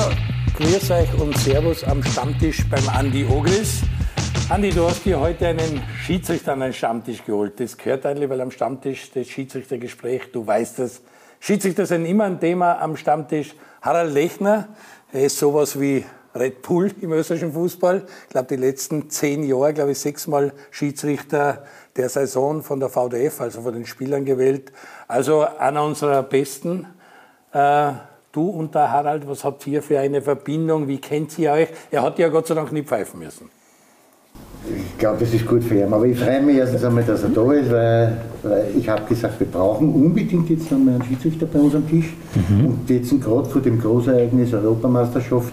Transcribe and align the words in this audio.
Ja, 0.00 0.08
grüß 0.56 0.90
euch 0.92 1.20
und 1.20 1.36
Servus 1.36 1.84
am 1.84 2.02
Stammtisch 2.02 2.64
beim 2.70 2.88
Andi 2.88 3.26
Ogris. 3.26 3.82
Andi, 4.48 4.70
du 4.70 4.88
hast 4.88 5.04
dir 5.04 5.20
heute 5.20 5.48
einen 5.48 5.82
Schiedsrichter 6.02 6.54
an 6.54 6.60
den 6.60 6.72
Stammtisch 6.72 7.22
geholt. 7.22 7.60
Das 7.60 7.76
gehört 7.76 8.06
eigentlich, 8.06 8.30
weil 8.30 8.40
am 8.40 8.50
Stammtisch 8.50 9.10
das 9.12 9.26
Schiedsrichtergespräch, 9.26 10.32
du 10.32 10.46
weißt 10.46 10.78
das, 10.78 11.02
Schiedsrichter 11.38 11.84
sind 11.84 12.06
immer 12.06 12.24
ein 12.24 12.40
Thema 12.40 12.80
am 12.80 12.96
Stammtisch. 12.96 13.54
Harald 13.82 14.14
Lechner, 14.14 14.68
er 15.12 15.24
ist 15.24 15.38
sowas 15.38 15.78
wie 15.78 16.06
Red 16.34 16.62
Bull 16.62 16.90
im 17.02 17.12
österreichischen 17.12 17.52
Fußball. 17.52 18.06
Ich 18.22 18.30
glaube, 18.30 18.48
die 18.48 18.56
letzten 18.56 19.10
zehn 19.10 19.42
Jahre, 19.42 19.74
glaube 19.74 19.92
ich, 19.92 19.98
sechsmal 19.98 20.54
Schiedsrichter 20.70 21.64
der 21.96 22.08
Saison 22.08 22.62
von 22.62 22.80
der 22.80 22.88
VDF, 22.88 23.42
also 23.42 23.60
von 23.60 23.74
den 23.74 23.84
Spielern 23.84 24.24
gewählt. 24.24 24.72
Also 25.08 25.42
einer 25.42 25.84
unserer 25.84 26.22
besten. 26.22 26.86
Äh, 27.52 27.92
du 28.32 28.48
und 28.48 28.74
der 28.74 28.90
Harald, 28.90 29.28
was 29.28 29.44
habt 29.44 29.66
ihr 29.66 29.82
für 29.82 29.98
eine 29.98 30.22
Verbindung? 30.22 30.88
Wie 30.88 30.98
kennt 30.98 31.38
ihr 31.38 31.52
euch? 31.52 31.68
Er 31.90 32.02
hat 32.02 32.18
ja 32.18 32.28
Gott 32.28 32.46
sei 32.46 32.54
Dank 32.54 32.72
nicht 32.72 32.88
pfeifen 32.88 33.20
müssen. 33.20 33.50
Ich 34.68 34.98
glaube, 34.98 35.18
das 35.20 35.32
ist 35.32 35.46
gut 35.46 35.64
für 35.64 35.76
ihn. 35.76 35.92
Aber 35.92 36.04
ich 36.04 36.18
freue 36.18 36.42
mich 36.42 36.56
erstens 36.56 36.84
einmal, 36.84 37.02
dass 37.02 37.22
er 37.22 37.30
da 37.30 37.52
ist, 37.52 37.70
weil, 37.70 38.20
weil 38.42 38.66
ich 38.78 38.88
habe 38.88 39.04
gesagt, 39.04 39.40
wir 39.40 39.46
brauchen 39.46 39.92
unbedingt 39.94 40.50
jetzt 40.50 40.70
nochmal 40.70 40.94
einen 40.94 41.04
Schiedsrichter 41.04 41.46
bei 41.46 41.58
uns 41.58 41.74
am 41.74 41.88
Tisch. 41.88 42.12
Mhm. 42.34 42.66
Und 42.66 42.90
jetzt 42.90 43.10
gerade 43.20 43.48
vor 43.48 43.62
dem 43.62 43.80
Großereignis 43.80 44.52
Europameisterschaft 44.52 45.52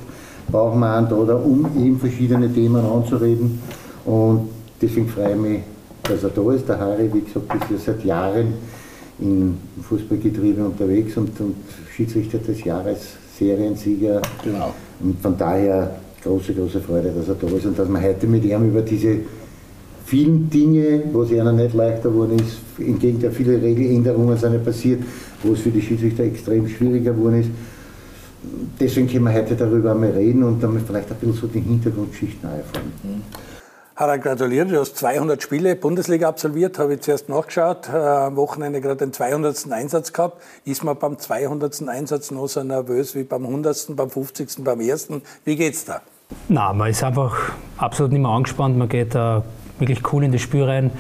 brauchen 0.52 0.80
wir 0.80 0.94
einen 0.94 1.10
da, 1.10 1.16
da, 1.16 1.36
um 1.36 1.66
eben 1.78 2.00
verschiedene 2.00 2.52
Themen 2.52 2.86
anzureden. 2.86 3.62
Und 4.06 4.50
deswegen 4.82 5.08
freue 5.08 5.32
ich 5.32 5.38
mich, 5.38 5.60
dass 6.04 6.24
er 6.24 6.30
da 6.30 6.52
ist. 6.52 6.68
Der 6.68 6.80
Harry, 6.80 7.10
wie 7.14 7.22
gesagt, 7.22 7.54
ist 7.56 7.88
ja 7.88 7.94
seit 7.94 8.04
Jahren 8.04 8.54
im 9.20 9.58
Fußballgetriebe 9.82 10.64
unterwegs 10.64 11.18
und, 11.18 11.40
und 11.40 11.56
Schiedsrichter 11.96 12.38
des 12.40 12.64
Jahres, 12.64 13.00
Seriensieger. 13.38 14.22
Genau. 14.44 14.74
Und 15.00 15.20
von 15.22 15.38
daher 15.38 15.96
große, 16.24 16.54
große 16.54 16.82
Freude, 16.82 17.12
dass 17.12 17.28
er 17.28 17.36
da 17.36 17.48
ist 17.56 17.66
und 17.66 17.78
dass 17.78 17.88
wir 17.88 18.02
heute 18.02 18.28
mit 18.28 18.44
ihm 18.44 18.70
über 18.70 18.82
diese 18.82 19.18
vielen 20.06 20.50
Dinge, 20.50 21.04
wo 21.12 21.24
es 21.24 21.32
einer 21.32 21.52
nicht 21.52 21.74
leichter 21.74 22.10
geworden 22.10 22.38
ist, 22.40 22.58
im 22.80 22.98
Gegenteil, 22.98 23.32
viele 23.32 23.62
Regeländerungen 23.62 24.38
sind 24.38 24.54
ja 24.54 24.60
passiert, 24.60 25.04
wo 25.44 25.54
es 25.54 25.60
für 25.60 25.70
die 25.70 25.82
Schiedsrichter 25.82 26.24
extrem 26.24 26.68
schwieriger 26.68 27.14
geworden 27.14 27.42
ist. 27.42 27.50
Deswegen 28.80 29.08
können 29.08 29.26
wir 29.26 29.34
heute 29.34 29.56
darüber 29.56 29.92
einmal 29.92 30.12
reden 30.12 30.44
und 30.44 30.64
damit 30.64 30.84
vielleicht 30.86 31.12
ein 31.12 31.18
bisschen 31.18 31.36
so 31.36 31.48
die 31.48 31.60
Hintergrundgeschichten 31.60 32.50
erfahren. 32.50 32.92
Mhm. 33.04 33.57
Harald, 34.00 34.22
gratuliere, 34.22 34.68
du 34.68 34.80
hast 34.80 34.96
200 34.96 35.42
Spiele 35.42 35.76
Bundesliga 35.76 36.30
absolviert, 36.30 36.78
habe 36.78 36.94
ich 36.94 37.02
zuerst 37.02 37.30
nachgeschaut, 37.30 37.90
äh, 37.92 37.98
am 37.98 38.36
Wochenende 38.36 38.80
gerade 38.80 38.98
den 38.98 39.12
200. 39.12 39.72
Einsatz 39.72 40.14
gehabt. 40.14 40.40
Ist 40.66 40.84
man 40.84 41.00
beim 41.00 41.18
200. 41.18 41.90
Einsatz 41.90 42.30
noch 42.30 42.46
so 42.46 42.62
nervös 42.62 43.16
wie 43.16 43.24
beim 43.24 43.44
100., 43.44 43.96
beim 43.96 44.12
50., 44.12 44.64
beim 44.64 44.82
1.? 44.82 45.10
Wie 45.46 45.56
geht's 45.56 45.86
da? 45.86 46.02
Na, 46.48 46.74
man 46.74 46.92
ist 46.92 47.04
einfach 47.04 47.54
absolut 47.80 48.12
nicht 48.12 48.22
mehr 48.22 48.30
angespannt, 48.30 48.78
man 48.78 48.88
geht 48.88 49.16
äh, 49.16 49.42
wirklich 49.80 50.14
cool 50.14 50.24
in 50.24 50.32
das 50.32 50.42
Spiel 50.42 50.66
rein. 50.66 50.92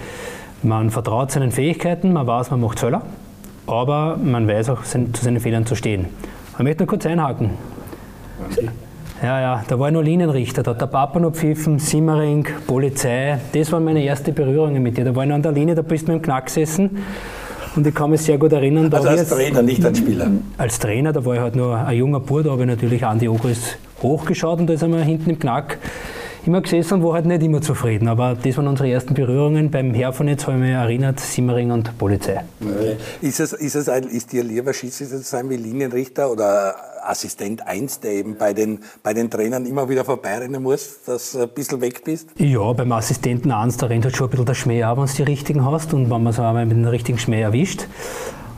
Man 0.63 0.89
vertraut 0.89 1.29
seinen 1.29 1.51
Fähigkeiten, 1.51 2.13
man 2.13 2.25
weiß, 2.25 2.49
man 2.49 2.61
macht 2.61 2.79
Fehler, 2.79 3.03
aber 3.67 4.17
man 4.17 4.47
weiß 4.47 4.69
auch, 4.69 4.81
zu 4.81 5.05
seinen 5.13 5.39
Fehlern 5.39 5.67
zu 5.67 5.75
stehen. 5.75 6.07
Ich 6.53 6.63
möchte 6.63 6.81
nur 6.81 6.87
kurz 6.87 7.05
einhaken. 7.05 7.51
Okay. 8.49 8.69
Ja, 9.23 9.41
ja, 9.41 9.63
da 9.67 9.79
war 9.79 9.87
ich 9.87 9.93
noch 9.93 10.03
Linienrichter, 10.03 10.61
da 10.61 10.71
hat 10.71 10.81
der 10.81 10.85
Papa 10.85 11.19
noch 11.19 11.31
pfiffen, 11.31 11.79
Simmering, 11.79 12.47
Polizei. 12.67 13.39
Das 13.51 13.71
waren 13.71 13.83
meine 13.83 14.05
ersten 14.05 14.33
Berührungen 14.33 14.83
mit 14.83 14.97
dir. 14.97 15.05
Da 15.05 15.15
war 15.15 15.23
ich 15.23 15.29
noch 15.29 15.35
an 15.35 15.41
der 15.41 15.53
Linie, 15.53 15.73
da 15.73 15.81
bist 15.81 16.07
du 16.07 16.11
mit 16.11 16.21
dem 16.21 16.23
Knack 16.23 16.45
gesessen. 16.45 17.03
Und 17.75 17.85
ich 17.85 17.95
kann 17.95 18.11
mich 18.11 18.21
sehr 18.21 18.37
gut 18.37 18.53
erinnern. 18.53 18.93
Also 18.93 19.09
als 19.09 19.29
Trainer, 19.29 19.63
nicht 19.63 19.83
als 19.83 19.97
Spieler? 19.97 20.29
Als 20.57 20.77
Trainer, 20.77 21.13
da 21.13 21.25
war 21.25 21.33
ich 21.33 21.41
halt 21.41 21.55
nur 21.55 21.77
ein 21.77 21.97
junger 21.97 22.19
Bub, 22.19 22.43
da 22.43 22.51
habe 22.51 22.61
ich 22.61 22.67
natürlich 22.67 23.03
Andi 23.03 23.27
Ogris 23.27 23.77
hochgeschaut 24.03 24.59
und 24.59 24.67
da 24.67 24.73
ist 24.73 24.83
er 24.83 24.89
hinten 25.03 25.31
im 25.31 25.39
Knack 25.39 25.79
immer 26.47 26.61
gesessen 26.61 26.95
und 26.95 27.03
war 27.03 27.13
halt 27.13 27.25
nicht 27.25 27.43
immer 27.43 27.61
zufrieden. 27.61 28.07
Aber 28.07 28.35
das 28.41 28.57
waren 28.57 28.67
unsere 28.67 28.89
ersten 28.89 29.13
Berührungen. 29.13 29.69
Beim 29.69 29.93
Herfonitz 29.93 30.47
habe 30.47 30.57
ich 30.57 30.63
mich 30.63 30.71
erinnert, 30.71 31.19
Simmering 31.19 31.71
und 31.71 31.97
Polizei. 31.97 32.41
Ist, 33.21 33.39
es, 33.39 33.53
ist, 33.53 33.75
es 33.75 33.89
ein, 33.89 34.03
ist 34.03 34.31
dir 34.31 34.43
lieber 34.43 34.73
Schiedsrichter 34.73 35.17
zu 35.17 35.23
sein 35.23 35.49
wie 35.49 35.57
Linienrichter 35.57 36.31
oder 36.31 36.75
Assistent 37.07 37.65
1, 37.65 38.01
der 38.01 38.11
eben 38.11 38.35
bei 38.37 38.53
den, 38.53 38.79
bei 39.03 39.13
den 39.13 39.29
Trainern 39.29 39.65
immer 39.65 39.89
wieder 39.89 40.05
vorbeirennen 40.05 40.61
muss, 40.61 41.03
dass 41.05 41.31
du 41.31 41.43
ein 41.43 41.49
bisschen 41.49 41.81
weg 41.81 42.03
bist? 42.03 42.29
Ja, 42.37 42.71
beim 42.73 42.91
Assistenten 42.91 43.51
1, 43.51 43.77
da 43.77 43.87
rennt 43.87 44.05
halt 44.05 44.15
schon 44.15 44.27
ein 44.27 44.31
bisschen 44.31 44.45
der 44.45 44.53
Schmäh 44.53 44.83
ab, 44.83 44.97
wenn 44.97 45.05
du 45.05 45.13
die 45.13 45.23
richtigen 45.23 45.65
hast 45.65 45.93
und 45.93 46.09
wenn 46.09 46.23
man 46.23 46.27
es 46.27 46.39
einmal 46.39 46.65
mit 46.65 46.77
dem 46.77 46.85
richtigen 46.85 47.17
Schmäh 47.17 47.41
erwischt. 47.41 47.87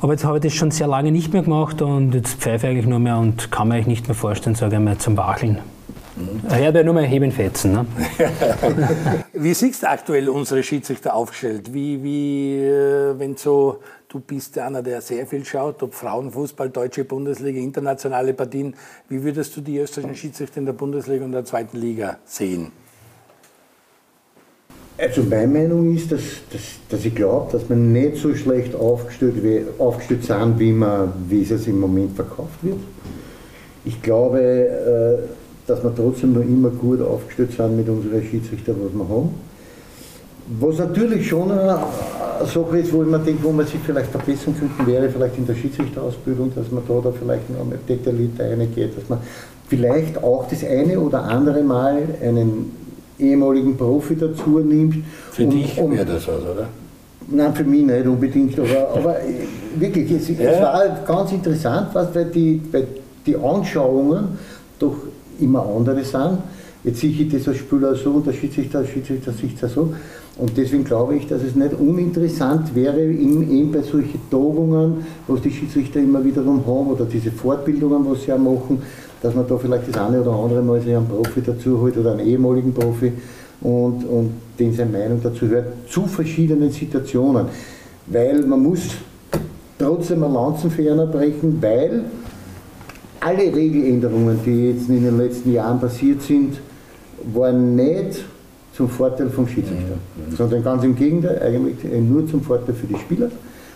Aber 0.01 0.13
jetzt 0.13 0.23
habe 0.23 0.37
ich 0.37 0.43
das 0.43 0.53
schon 0.53 0.71
sehr 0.71 0.87
lange 0.87 1.11
nicht 1.11 1.33
mehr 1.33 1.43
gemacht 1.43 1.81
und 1.81 2.13
jetzt 2.13 2.35
pfeife 2.35 2.67
ich 2.67 2.71
eigentlich 2.71 2.87
nur 2.87 2.99
mehr 2.99 3.17
und 3.17 3.51
kann 3.51 3.67
mir 3.67 3.75
eigentlich 3.75 3.87
nicht 3.87 4.07
mehr 4.07 4.15
vorstellen, 4.15 4.55
sage 4.55 4.77
ich 4.77 4.81
mal, 4.81 4.97
zum 4.97 5.17
Wacheln. 5.17 5.59
Mhm. 6.15 6.41
Ja 6.61 6.83
nur 6.83 6.93
mal 6.93 7.05
heben 7.05 7.31
fetzen. 7.31 7.71
Ne? 7.73 7.85
wie 9.33 9.53
siehst 9.53 9.83
du 9.83 9.89
aktuell 9.89 10.29
unsere 10.29 10.63
Schiedsrichter 10.63 11.13
aufgestellt? 11.13 11.73
Wie, 11.73 12.03
wie 12.03 12.57
äh, 12.59 13.17
wenn 13.17 13.37
so 13.37 13.79
Du 14.11 14.19
bist 14.19 14.57
einer, 14.57 14.81
der 14.81 15.01
sehr 15.01 15.27
viel 15.27 15.45
schaut, 15.45 15.83
ob 15.83 15.93
Frauenfußball, 15.93 16.71
deutsche 16.71 17.03
Bundesliga, 17.03 17.59
internationale 17.59 18.33
Partien. 18.33 18.73
Wie 19.07 19.21
würdest 19.23 19.55
du 19.55 19.61
die 19.61 19.77
österreichischen 19.77 20.15
Schiedsrichter 20.15 20.57
in 20.57 20.65
der 20.65 20.73
Bundesliga 20.73 21.23
und 21.23 21.31
der 21.31 21.45
zweiten 21.45 21.77
Liga 21.77 22.17
sehen? 22.25 22.71
Also 24.97 25.21
meine 25.21 25.45
Meinung 25.45 25.95
ist, 25.95 26.11
dass, 26.11 26.21
dass, 26.51 26.61
dass 26.89 27.05
ich 27.05 27.13
glaube, 27.13 27.51
dass 27.51 27.69
wir 27.69 27.75
nicht 27.75 28.17
so 28.17 28.33
schlecht 28.33 28.73
aufgestellt, 28.73 29.35
aufgestellt 29.77 30.23
sind, 30.23 30.57
wie, 30.57 30.71
man, 30.71 31.13
wie 31.29 31.43
es 31.43 31.67
im 31.67 31.79
Moment 31.79 32.15
verkauft 32.15 32.63
wird. 32.63 32.79
Ich 33.85 34.01
glaube, 34.01 34.41
äh, 34.41 35.67
dass 35.67 35.83
wir 35.83 35.93
trotzdem 35.93 36.33
noch 36.33 36.41
immer 36.41 36.71
gut 36.71 36.99
aufgestellt 36.99 37.51
sind 37.51 37.77
mit 37.77 37.87
unseren 37.87 38.23
Schiedsrichtern, 38.23 38.77
was 38.81 38.91
wir 38.91 39.07
haben. 39.07 39.48
Was 40.57 40.79
natürlich 40.79 41.27
schon 41.27 41.51
eine 41.51 41.79
Sache 42.45 42.77
ist, 42.79 42.91
wo 42.91 43.03
ich 43.03 43.09
mir 43.09 43.19
denke, 43.19 43.43
wo 43.43 43.51
man 43.51 43.67
sich 43.67 43.79
vielleicht 43.85 44.09
verbessern 44.09 44.55
könnte, 44.57 44.91
wäre 44.91 45.09
vielleicht 45.09 45.37
in 45.37 45.45
der 45.45 45.53
Schiedsrichterausbildung, 45.53 46.51
dass 46.55 46.71
man 46.71 46.81
da, 46.87 47.01
da 47.03 47.11
vielleicht 47.11 47.49
noch 47.51 47.65
mehr 47.65 47.77
detailliert 47.87 48.39
reingeht, 48.39 48.97
dass 48.97 49.07
man 49.09 49.19
vielleicht 49.67 50.23
auch 50.23 50.47
das 50.49 50.63
eine 50.63 50.99
oder 50.99 51.23
andere 51.23 51.61
Mal 51.61 52.01
einen 52.23 52.71
ehemaligen 53.19 53.77
Profi 53.77 54.15
dazu 54.15 54.59
nimmt. 54.59 55.03
Für 55.31 55.43
um, 55.43 55.51
dich 55.51 55.77
wäre 55.77 56.05
das 56.05 56.27
was, 56.27 56.41
oder? 56.41 56.67
Nein, 57.27 57.53
für 57.53 57.63
mich 57.63 57.85
nicht 57.85 58.07
unbedingt, 58.07 58.57
aber, 58.57 58.89
aber 58.95 59.15
wirklich, 59.77 60.11
es, 60.11 60.29
ja. 60.29 60.35
es, 60.49 60.61
war 60.61 60.99
ganz 61.05 61.31
interessant, 61.31 61.89
was, 61.93 62.15
weil 62.15 62.25
die, 62.25 62.59
weil 62.71 62.87
die 63.25 63.35
Anschauungen 63.35 64.39
doch 64.79 64.95
immer 65.39 65.63
andere 65.63 66.03
sind. 66.03 66.39
Jetzt 66.83 67.01
sehe 67.01 67.11
ich 67.11 67.29
das 67.29 67.47
als 67.47 67.57
Spieler 67.57 67.93
so 67.93 68.11
und 68.11 68.25
der 68.25 68.33
Schiedsrichter 68.33 68.79
als 68.79 68.89
Schiedsrichter 68.89 69.31
sieht 69.33 69.61
das 69.61 69.73
so. 69.73 69.93
Und 70.39 70.55
deswegen 70.55 70.85
glaube 70.85 71.15
ich, 71.15 71.27
dass 71.27 71.43
es 71.43 71.55
nicht 71.55 71.73
uninteressant 71.73 72.73
wäre, 72.73 73.01
eben 73.03 73.71
bei 73.73 73.81
solchen 73.81 74.21
Tagungen, 74.31 75.05
was 75.27 75.41
die 75.41 75.51
Schiedsrichter 75.51 75.99
immer 75.99 76.23
wiederum 76.23 76.65
haben, 76.65 76.87
oder 76.87 77.03
diese 77.03 77.29
Fortbildungen, 77.29 78.09
was 78.09 78.23
sie 78.23 78.31
auch 78.31 78.37
machen, 78.37 78.81
dass 79.21 79.35
man 79.35 79.45
da 79.45 79.57
vielleicht 79.57 79.89
das 79.89 79.97
eine 79.97 80.21
oder 80.21 80.31
andere 80.31 80.61
Mal 80.61 80.79
sich 80.79 80.95
einen 80.95 81.07
Profi 81.07 81.41
dazu 81.45 81.81
holt 81.81 81.97
oder 81.97 82.13
einen 82.13 82.25
ehemaligen 82.25 82.73
Profi 82.73 83.11
und, 83.59 84.05
und 84.05 84.31
den 84.57 84.73
seine 84.73 84.97
Meinung 84.97 85.19
dazu 85.21 85.45
hört, 85.47 85.65
zu 85.89 86.05
verschiedenen 86.05 86.71
Situationen. 86.71 87.47
Weil 88.07 88.41
man 88.43 88.63
muss 88.63 88.91
trotzdem 89.77 90.23
eine 90.23 90.33
Lanzenferner 90.33 91.07
brechen, 91.07 91.61
weil 91.61 92.05
alle 93.19 93.53
Regeländerungen, 93.53 94.39
die 94.45 94.69
jetzt 94.69 94.87
in 94.87 95.03
den 95.03 95.17
letzten 95.17 95.51
Jahren 95.51 95.81
passiert 95.81 96.21
sind, 96.21 96.61
waren 97.33 97.75
nicht 97.75 98.23
zum 98.79 98.87
Vorteil 98.87 99.29
vom 99.29 99.45
Schiedsrichter, 99.45 99.97
mhm. 100.15 100.33
sondern 100.37 100.63
ganz 100.63 100.85
im 100.85 100.95
Gegenteil, 100.95 101.37
eigentlich 101.41 101.75
nur 102.01 102.25
zum 102.25 102.41
Vorteil 102.41 102.73
für 102.73 102.87
die 102.87 102.95
Spieler, 102.95 103.29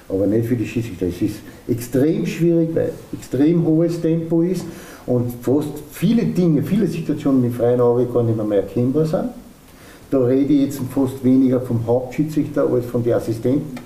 aber 0.08 0.25
nicht 0.28 0.47
für 0.47 0.56
die 0.56 0.66
Schiedsrichter. 0.66 1.08
Es 1.08 1.22
ist 1.22 1.36
extrem 1.68 2.25
schwierig, 2.25 2.69
weil 2.74 2.94
extrem 3.12 3.66
hohes 3.66 4.00
Tempo 4.00 4.44
ist 4.44 4.64
und 5.06 5.34
fast 5.41 5.74
viele 5.91 6.24
Dinge, 6.24 6.64
viele 6.64 6.88
Situationen 6.88 7.44
im 7.44 7.52
freien 7.52 7.82
Auge 7.82 8.05
gar 8.05 8.23
nicht 8.23 8.41
mehr 8.47 8.59
erkennbar 8.59 9.05
sind. 9.05 9.26
Da 10.09 10.20
rede 10.20 10.53
ich 10.53 10.61
jetzt 10.61 10.79
fast 10.96 11.22
weniger 11.22 11.59
vom 11.59 11.85
Hauptschiedsrichter 11.85 12.66
als 12.72 12.85
von 12.85 13.03
den 13.03 13.11
Assistenten. 13.11 13.78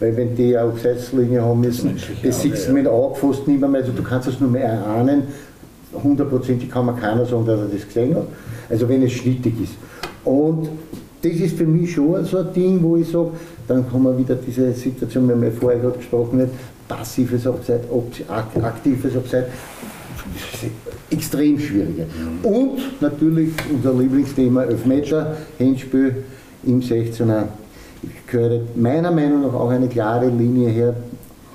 Weil 0.00 0.16
wenn 0.16 0.34
die 0.34 0.56
eine 0.56 0.70
Abseitslinie 0.70 1.40
haben 1.40 1.60
müssen, 1.60 1.96
das 2.24 2.42
sitzt 2.42 2.66
ja. 2.66 2.72
mit 2.72 2.88
Auge 2.88 3.14
fast 3.14 3.46
nicht 3.46 3.60
mehr, 3.60 3.70
also 3.74 3.92
du 3.92 4.02
kannst 4.02 4.26
es 4.26 4.40
nur 4.40 4.50
mehr 4.50 4.64
erahnen, 4.64 5.22
hundertprozentig 5.92 6.68
kann 6.68 6.86
man 6.86 6.98
keiner 6.98 7.24
sagen, 7.24 7.46
dass 7.46 7.60
er 7.60 7.66
das 7.66 7.86
gesehen 7.86 8.16
hat. 8.16 8.26
Also 8.68 8.88
wenn 8.88 9.04
es 9.04 9.12
schnittig 9.12 9.54
ist. 9.62 9.74
Und 10.24 10.68
das 11.22 11.32
ist 11.32 11.56
für 11.56 11.66
mich 11.66 11.92
schon 11.92 12.24
so 12.24 12.38
ein 12.38 12.52
Ding, 12.52 12.82
wo 12.82 12.96
ich 12.96 13.08
sage, 13.08 13.30
dann 13.66 13.84
haben 13.90 14.02
wir 14.02 14.18
wieder 14.18 14.34
diese 14.34 14.72
Situation, 14.72 15.26
wir 15.26 15.34
haben 15.34 15.44
ja 15.44 15.50
vorher 15.50 15.80
gerade 15.80 15.98
gesprochen, 15.98 16.38
nicht, 16.38 16.50
passives 16.86 17.46
Abseits, 17.46 17.86
aktives 18.62 19.16
Abseits, 19.16 19.48
extrem 21.10 21.58
schwieriger. 21.58 22.04
Und 22.42 23.00
natürlich 23.00 23.50
unser 23.72 23.94
Lieblingsthema 23.94 24.64
Elfmeter, 24.64 25.36
Handspiel 25.58 26.24
im 26.64 26.80
16er. 26.80 27.44
Ich 28.02 28.30
gehöre 28.30 28.60
meiner 28.74 29.10
Meinung 29.10 29.42
nach 29.42 29.54
auch 29.54 29.70
eine 29.70 29.88
klare 29.88 30.28
Linie 30.28 30.68
her, 30.68 30.94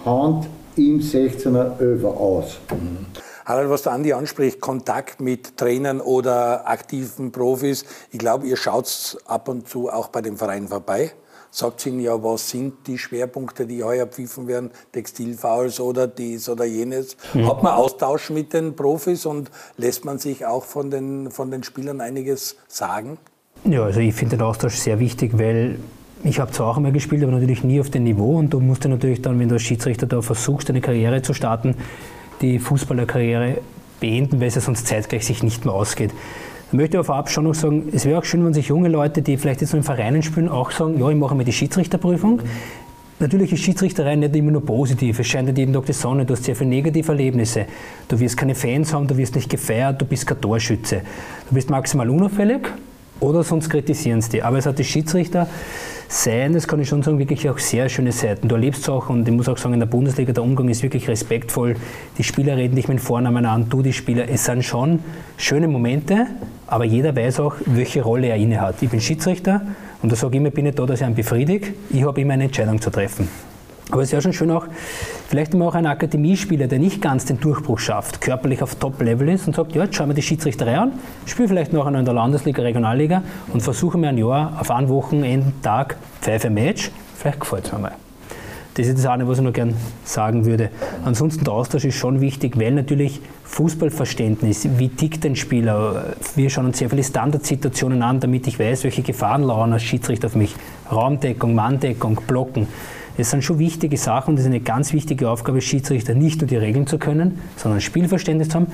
Hand 0.06 0.48
im 0.76 1.00
16er 1.00 1.80
Över 1.80 2.18
aus. 2.18 2.60
Mhm. 2.72 3.09
Harald, 3.50 3.72
was 3.72 3.82
der 3.82 3.94
Andi 3.94 4.14
anspricht, 4.14 4.62
Kontakt 4.62 5.20
mit 5.20 5.58
Trainern 5.58 6.02
oder 6.02 6.70
aktiven 6.70 7.32
Profis, 7.32 7.84
ich 8.12 8.20
glaube, 8.20 8.46
ihr 8.46 8.56
schaut 8.56 9.18
ab 9.26 9.48
und 9.50 9.68
zu 9.68 9.90
auch 9.90 10.10
bei 10.10 10.22
dem 10.22 10.38
Verein 10.38 10.68
vorbei 10.68 11.12
sagt 11.52 11.84
ihnen 11.88 12.00
ja, 12.00 12.22
was 12.24 12.52
sind 12.52 12.86
die 12.86 13.00
Schwerpunkte, 13.00 13.66
die 13.66 13.84
heuer 13.84 14.06
pfiffen 14.06 14.48
werden, 14.48 14.70
Textilfouls 14.92 15.80
oder 15.80 16.08
dies 16.08 16.48
oder 16.48 16.64
jenes. 16.66 17.18
Mhm. 17.34 17.48
Hat 17.48 17.64
man 17.64 17.74
Austausch 17.74 18.30
mit 18.30 18.54
den 18.54 18.76
Profis 18.76 19.26
und 19.26 19.50
lässt 19.76 20.06
man 20.06 20.20
sich 20.20 20.46
auch 20.46 20.64
von 20.64 20.92
den, 20.92 21.32
von 21.32 21.50
den 21.50 21.64
Spielern 21.64 22.02
einiges 22.02 22.58
sagen? 22.68 23.18
Ja, 23.66 23.84
also 23.84 24.00
ich 24.00 24.14
finde 24.14 24.38
den 24.38 24.46
Austausch 24.46 24.76
sehr 24.76 25.00
wichtig, 25.00 25.40
weil 25.40 25.80
ich 26.24 26.40
habe 26.40 26.52
zwar 26.52 26.68
auch 26.68 26.78
einmal 26.78 26.92
gespielt, 26.92 27.24
aber 27.24 27.32
natürlich 27.32 27.64
nie 27.64 27.80
auf 27.80 27.90
dem 27.90 28.04
Niveau 28.04 28.38
und 28.38 28.52
du 28.52 28.60
musst 28.60 28.84
ja 28.84 28.90
natürlich 28.90 29.22
dann, 29.22 29.40
wenn 29.40 29.50
du 29.50 29.56
als 29.56 29.64
Schiedsrichter 29.64 30.06
da 30.06 30.22
versuchst, 30.22 30.70
eine 30.70 30.82
Karriere 30.82 31.24
zu 31.24 31.34
starten, 31.34 31.76
die 32.42 32.60
Fußballerkarriere 32.60 33.58
beenden, 34.00 34.40
weil 34.40 34.48
es 34.48 34.56
ja 34.56 34.62
sonst 34.62 34.88
zeitgleich 34.88 35.26
sich 35.26 35.44
nicht 35.44 35.66
mehr 35.66 35.74
ausgeht. 35.74 36.12
Ich 36.68 36.74
möchte 36.74 36.98
aber 36.98 37.06
vorab 37.06 37.30
schon 37.30 37.46
noch 37.46 37.56
sagen, 37.56 37.90
es 37.92 38.06
wäre 38.06 38.20
auch 38.20 38.24
schön, 38.24 38.46
wenn 38.46 38.54
sich 38.54 38.68
junge 38.68 38.90
Leute, 38.90 39.22
die 39.22 39.38
vielleicht 39.38 39.62
jetzt 39.62 39.72
noch 39.72 39.80
in 39.80 39.84
Vereinen 39.84 40.22
spielen, 40.22 40.50
auch 40.50 40.72
sagen, 40.72 41.00
ja, 41.00 41.10
ich 41.10 41.16
mache 41.16 41.34
mal 41.36 41.44
die 41.44 41.52
Schiedsrichterprüfung. 41.52 42.38
Mhm. 42.38 42.42
Natürlich 43.22 43.52
ist 43.52 43.60
Schiedsrichterei 43.60 44.16
nicht 44.16 44.34
immer 44.34 44.52
nur 44.52 44.66
positiv. 44.66 45.20
Es 45.20 45.28
scheint 45.28 45.48
nicht 45.48 45.58
jeden 45.58 45.74
Tag 45.74 45.86
die 45.86 45.94
Sonne, 45.94 46.26
du 46.26 46.34
hast 46.34 46.46
sehr 46.46 46.56
viele 46.56 46.70
negative 46.70 47.12
Erlebnisse. 47.12 47.66
Du 48.08 48.18
wirst 48.18 48.38
keine 48.38 48.56
Fans 48.56 48.94
haben, 48.94 49.08
du 49.08 49.18
wirst 49.18 49.36
nicht 49.36 49.50
gefeiert, 49.50 50.02
du 50.02 50.06
bist 50.06 50.26
kein 50.26 50.40
Torschütze. 50.40 51.02
Du 51.50 51.56
bist 51.56 51.70
maximal 51.70 52.10
unauffällig 52.10 52.62
oder 53.20 53.44
sonst 53.44 53.70
kritisieren 53.70 54.22
sie 54.22 54.30
dich. 54.30 54.46
Aber 54.46 54.58
es 54.58 54.66
hat 54.66 54.80
die 54.80 54.86
Schiedsrichter 54.86 55.48
sein, 56.12 56.54
das 56.54 56.68
kann 56.68 56.82
ich 56.82 56.90
schon 56.90 57.04
sagen, 57.04 57.20
wirklich 57.20 57.48
auch 57.50 57.60
sehr 57.60 57.88
schöne 57.88 58.12
Seiten. 58.12 58.48
Du 58.48 58.56
erlebst 58.56 58.90
auch 58.90 59.10
und 59.10 59.28
ich 59.28 59.34
muss 59.34 59.48
auch 59.48 59.58
sagen, 59.58 59.76
in 59.76 59.80
der 59.80 59.88
Bundesliga 59.88 60.34
der 60.34 60.44
Umgang 60.44 60.68
ist 60.68 60.82
wirklich 60.82 61.08
respektvoll. 61.08 61.76
Die 62.18 62.24
Spieler 62.24 62.58
reden 62.58 62.76
dich 62.76 62.88
mit 62.88 63.00
Vornamen 63.00 63.46
an, 63.46 63.70
du 63.70 63.84
die 63.84 63.94
Spieler. 63.94 64.28
Es 64.28 64.46
sind 64.46 64.66
schon 64.66 65.00
schöne 65.38 65.68
Momente, 65.68 66.26
aber 66.66 66.84
jeder 66.84 67.16
weiß 67.16 67.40
auch, 67.42 67.56
welche 67.66 68.02
Rolle 68.02 68.28
er 68.28 68.38
inne 68.38 68.60
hat. 68.60 68.82
Ich 68.82 68.90
bin 68.90 69.00
Schiedsrichter 69.00 69.62
und 70.02 70.12
da 70.12 70.16
sage 70.16 70.34
ich 70.34 70.38
immer, 70.40 70.48
ich 70.48 70.56
bin 70.56 70.66
nicht 70.66 70.80
da, 70.80 70.86
dass 70.88 71.00
ich 71.00 71.06
einen 71.06 71.16
befriedige. 71.16 71.74
Ich 71.92 72.04
habe 72.04 72.20
immer 72.20 72.34
eine 72.34 72.46
Entscheidung 72.46 72.82
zu 72.82 72.90
treffen. 72.90 73.28
Aber 73.92 74.04
es 74.04 74.12
wäre 74.12 74.22
schon 74.22 74.34
schön 74.34 74.52
auch, 74.52 74.68
vielleicht 75.28 75.54
immer 75.54 75.68
auch 75.68 75.76
ein 75.76 75.88
Akademiespieler, 75.88 76.68
der 76.68 76.78
nicht 76.78 77.02
ganz 77.02 77.26
den 77.26 77.40
Durchbruch 77.40 77.80
schafft, 77.80 78.22
körperlich 78.22 78.62
auf 78.62 78.76
Top-Level 78.76 79.30
ist 79.30 79.48
und 79.48 79.56
sagt, 79.56 79.74
ja, 79.74 79.84
jetzt 79.84 79.96
schauen 79.96 80.10
wir 80.10 80.14
die 80.14 80.22
Schiedsrichterei 80.22 80.78
an, 80.78 80.92
spiele 81.26 81.48
vielleicht 81.48 81.74
noch 81.74 81.88
in 81.88 82.06
der 82.06 82.14
Landesliga, 82.14 82.62
Regionalliga 82.62 83.24
und 83.52 83.62
versuche 83.62 83.98
mir 83.98 84.10
ein 84.10 84.18
Jahr 84.18 84.58
auf 84.60 84.70
einen 84.70 84.90
Wochenendtag 84.90 85.98
Pfeife 86.22 86.52
Match, 86.52 86.92
vielleicht 87.16 87.40
gefällt 87.40 87.66
es 87.66 87.72
mir 87.72 87.80
mal. 87.80 87.92
Das 88.76 88.88
ist 88.88 89.00
das 89.00 89.08
eine, 89.08 89.28
was 89.28 89.40
ich 89.40 89.44
noch 89.44 89.52
gerne 89.52 89.74
sagen 90.06 90.46
würde. 90.46 90.70
Ansonsten 91.04 91.44
der 91.44 91.54
Austausch 91.54 91.84
ist 91.84 91.96
schon 91.96 92.22
wichtig, 92.22 92.58
weil 92.58 92.72
natürlich 92.72 93.20
Fußballverständnis, 93.44 94.70
wie 94.78 94.88
tickt 94.88 95.26
ein 95.26 95.36
Spieler, 95.36 96.14
wir 96.36 96.50
schauen 96.50 96.68
uns 96.68 96.78
sehr 96.78 96.90
viele 96.90 97.04
Standardsituationen 97.04 98.04
an, 98.04 98.20
damit 98.20 98.48
ich 98.48 98.60
weiß, 98.60 98.84
welche 98.84 99.02
Gefahren 99.02 99.44
lauern 99.44 99.74
als 99.74 99.84
Schiedsrichter 99.84 100.28
auf 100.28 100.36
mich. 100.36 100.56
Raumdeckung, 100.90 101.56
Manndeckung, 101.56 102.22
Blocken. 102.26 102.68
Das 103.20 103.32
sind 103.32 103.44
schon 103.44 103.60
wichtige 103.60 103.98
Sachen 103.98 104.30
und 104.30 104.36
das 104.38 104.46
ist 104.46 104.50
eine 104.50 104.62
ganz 104.62 104.94
wichtige 104.94 105.30
Aufgabe 105.30 105.60
Schiedsrichter, 105.60 106.16
nicht 106.16 106.40
nur 106.40 106.48
die 106.48 106.56
Regeln 106.56 106.88
zu 106.88 106.98
können, 106.98 107.42
sondern 107.58 107.82
Spielverständnis 107.82 108.48
zu 108.48 108.56
haben. 108.56 108.68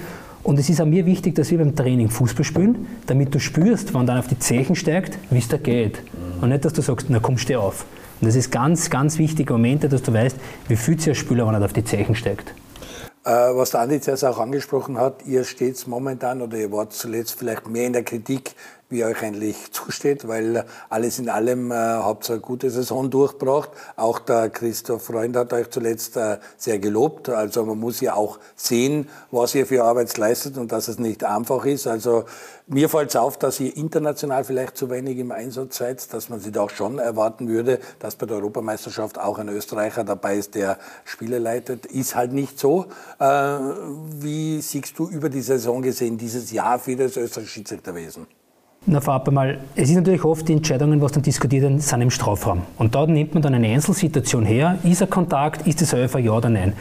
Und 0.43 0.59
es 0.59 0.69
ist 0.69 0.79
auch 0.79 0.85
mir 0.85 1.07
wichtig, 1.07 1.33
dass 1.33 1.49
wir 1.49 1.57
beim 1.57 1.75
Training 1.75 2.09
Fußball 2.09 2.43
spielen, 2.43 2.85
damit 3.07 3.33
du 3.33 3.39
spürst, 3.39 3.95
wenn 3.95 4.05
dann 4.05 4.19
auf 4.19 4.27
die 4.27 4.37
Zechen 4.37 4.75
steigt, 4.75 5.17
wie 5.31 5.39
es 5.39 5.47
da 5.47 5.57
geht. 5.57 5.99
Und 6.41 6.49
nicht, 6.49 6.63
dass 6.63 6.73
du 6.73 6.83
sagst, 6.83 7.07
na 7.09 7.17
komm, 7.19 7.39
steh 7.39 7.55
auf. 7.55 7.85
Und 8.21 8.27
das 8.27 8.35
ist 8.35 8.51
ganz, 8.51 8.91
ganz 8.91 9.17
wichtige 9.17 9.51
Momente, 9.51 9.89
dass 9.89 10.03
du 10.03 10.13
weißt, 10.13 10.37
wie 10.67 10.75
fühlt 10.75 11.01
sich 11.01 11.13
ein 11.13 11.15
Spieler, 11.15 11.47
wenn 11.47 11.55
er 11.55 11.65
auf 11.65 11.73
die 11.73 11.83
Zeichen 11.83 12.13
steigt. 12.13 12.53
Äh, 13.25 13.31
was 13.31 13.71
der 13.71 13.79
Andi 13.79 13.95
jetzt 13.95 14.23
auch 14.23 14.37
angesprochen 14.37 14.99
hat, 14.99 15.25
ihr 15.25 15.43
steht 15.43 15.87
momentan 15.87 16.43
oder 16.43 16.55
ihr 16.57 16.71
wart 16.71 16.93
zuletzt 16.93 17.39
vielleicht 17.39 17.67
mehr 17.67 17.87
in 17.87 17.93
der 17.93 18.03
Kritik 18.03 18.53
wie 18.95 19.05
euch 19.05 19.21
eigentlich 19.21 19.57
zusteht, 19.71 20.27
weil 20.27 20.65
alles 20.89 21.19
in 21.19 21.29
allem 21.29 21.71
äh, 21.71 21.75
habt 21.75 22.29
ihr 22.29 22.33
eine 22.33 22.41
gute 22.41 22.69
Saison 22.69 23.09
durchgebracht. 23.09 23.69
Auch 23.95 24.19
der 24.19 24.49
Christoph 24.49 25.03
Freund 25.03 25.35
hat 25.35 25.53
euch 25.53 25.69
zuletzt 25.69 26.17
äh, 26.17 26.37
sehr 26.57 26.79
gelobt. 26.79 27.29
Also 27.29 27.65
man 27.65 27.77
muss 27.77 28.01
ja 28.01 28.15
auch 28.15 28.39
sehen, 28.55 29.09
was 29.31 29.53
ihr 29.53 29.65
für 29.65 29.83
Arbeit 29.83 30.17
leistet 30.17 30.57
und 30.57 30.71
dass 30.71 30.87
es 30.87 30.97
nicht 30.97 31.23
einfach 31.23 31.65
ist. 31.65 31.87
Also 31.87 32.25
mir 32.67 32.89
fällt 32.89 33.09
es 33.09 33.15
auf, 33.15 33.37
dass 33.37 33.59
ihr 33.59 33.75
international 33.77 34.43
vielleicht 34.43 34.75
zu 34.77 34.89
wenig 34.89 35.19
im 35.19 35.31
Einsatz 35.31 35.77
seid, 35.77 36.11
dass 36.13 36.29
man 36.29 36.39
sich 36.39 36.51
da 36.51 36.61
auch 36.61 36.71
schon 36.71 36.97
erwarten 36.97 37.47
würde, 37.47 37.79
dass 37.99 38.15
bei 38.15 38.25
der 38.25 38.37
Europameisterschaft 38.37 39.19
auch 39.19 39.37
ein 39.37 39.49
Österreicher 39.49 40.03
dabei 40.03 40.37
ist, 40.37 40.55
der 40.55 40.79
Spiele 41.03 41.37
leitet. 41.37 41.85
Ist 41.85 42.15
halt 42.15 42.33
nicht 42.33 42.57
so. 42.57 42.87
Äh, 43.19 43.25
wie 43.25 44.61
siehst 44.61 44.97
du 44.97 45.07
über 45.09 45.29
die 45.29 45.41
Saison 45.41 45.81
gesehen 45.81 46.17
dieses 46.17 46.51
Jahr 46.51 46.79
für 46.79 46.95
das 46.95 47.17
österreichische 47.17 47.53
Schiedsrichterwesen? 47.53 48.25
Na, 48.87 49.01
vorab 49.01 49.27
einmal, 49.27 49.57
es 49.75 49.89
ist 49.89 49.95
natürlich 49.95 50.23
oft 50.23 50.47
die 50.47 50.53
Entscheidungen, 50.53 51.01
was 51.01 51.11
dann 51.11 51.23
diskutiert 51.23 51.63
werden, 51.63 51.79
sind 51.79 52.01
im 52.01 52.11
Strafraum. 52.11 52.61
Und 52.77 52.93
da 52.93 53.07
nimmt 53.07 53.33
man 53.33 53.41
dann 53.41 53.55
eine 53.55 53.67
Einzelsituation 53.67 54.45
her, 54.45 54.77
ist 54.83 55.01
er 55.01 55.07
Kontakt, 55.07 55.65
ist 55.65 55.81
es 55.81 55.95
Öfer, 55.95 56.19
ja 56.19 56.33
oder 56.33 56.49
nein. 56.49 56.73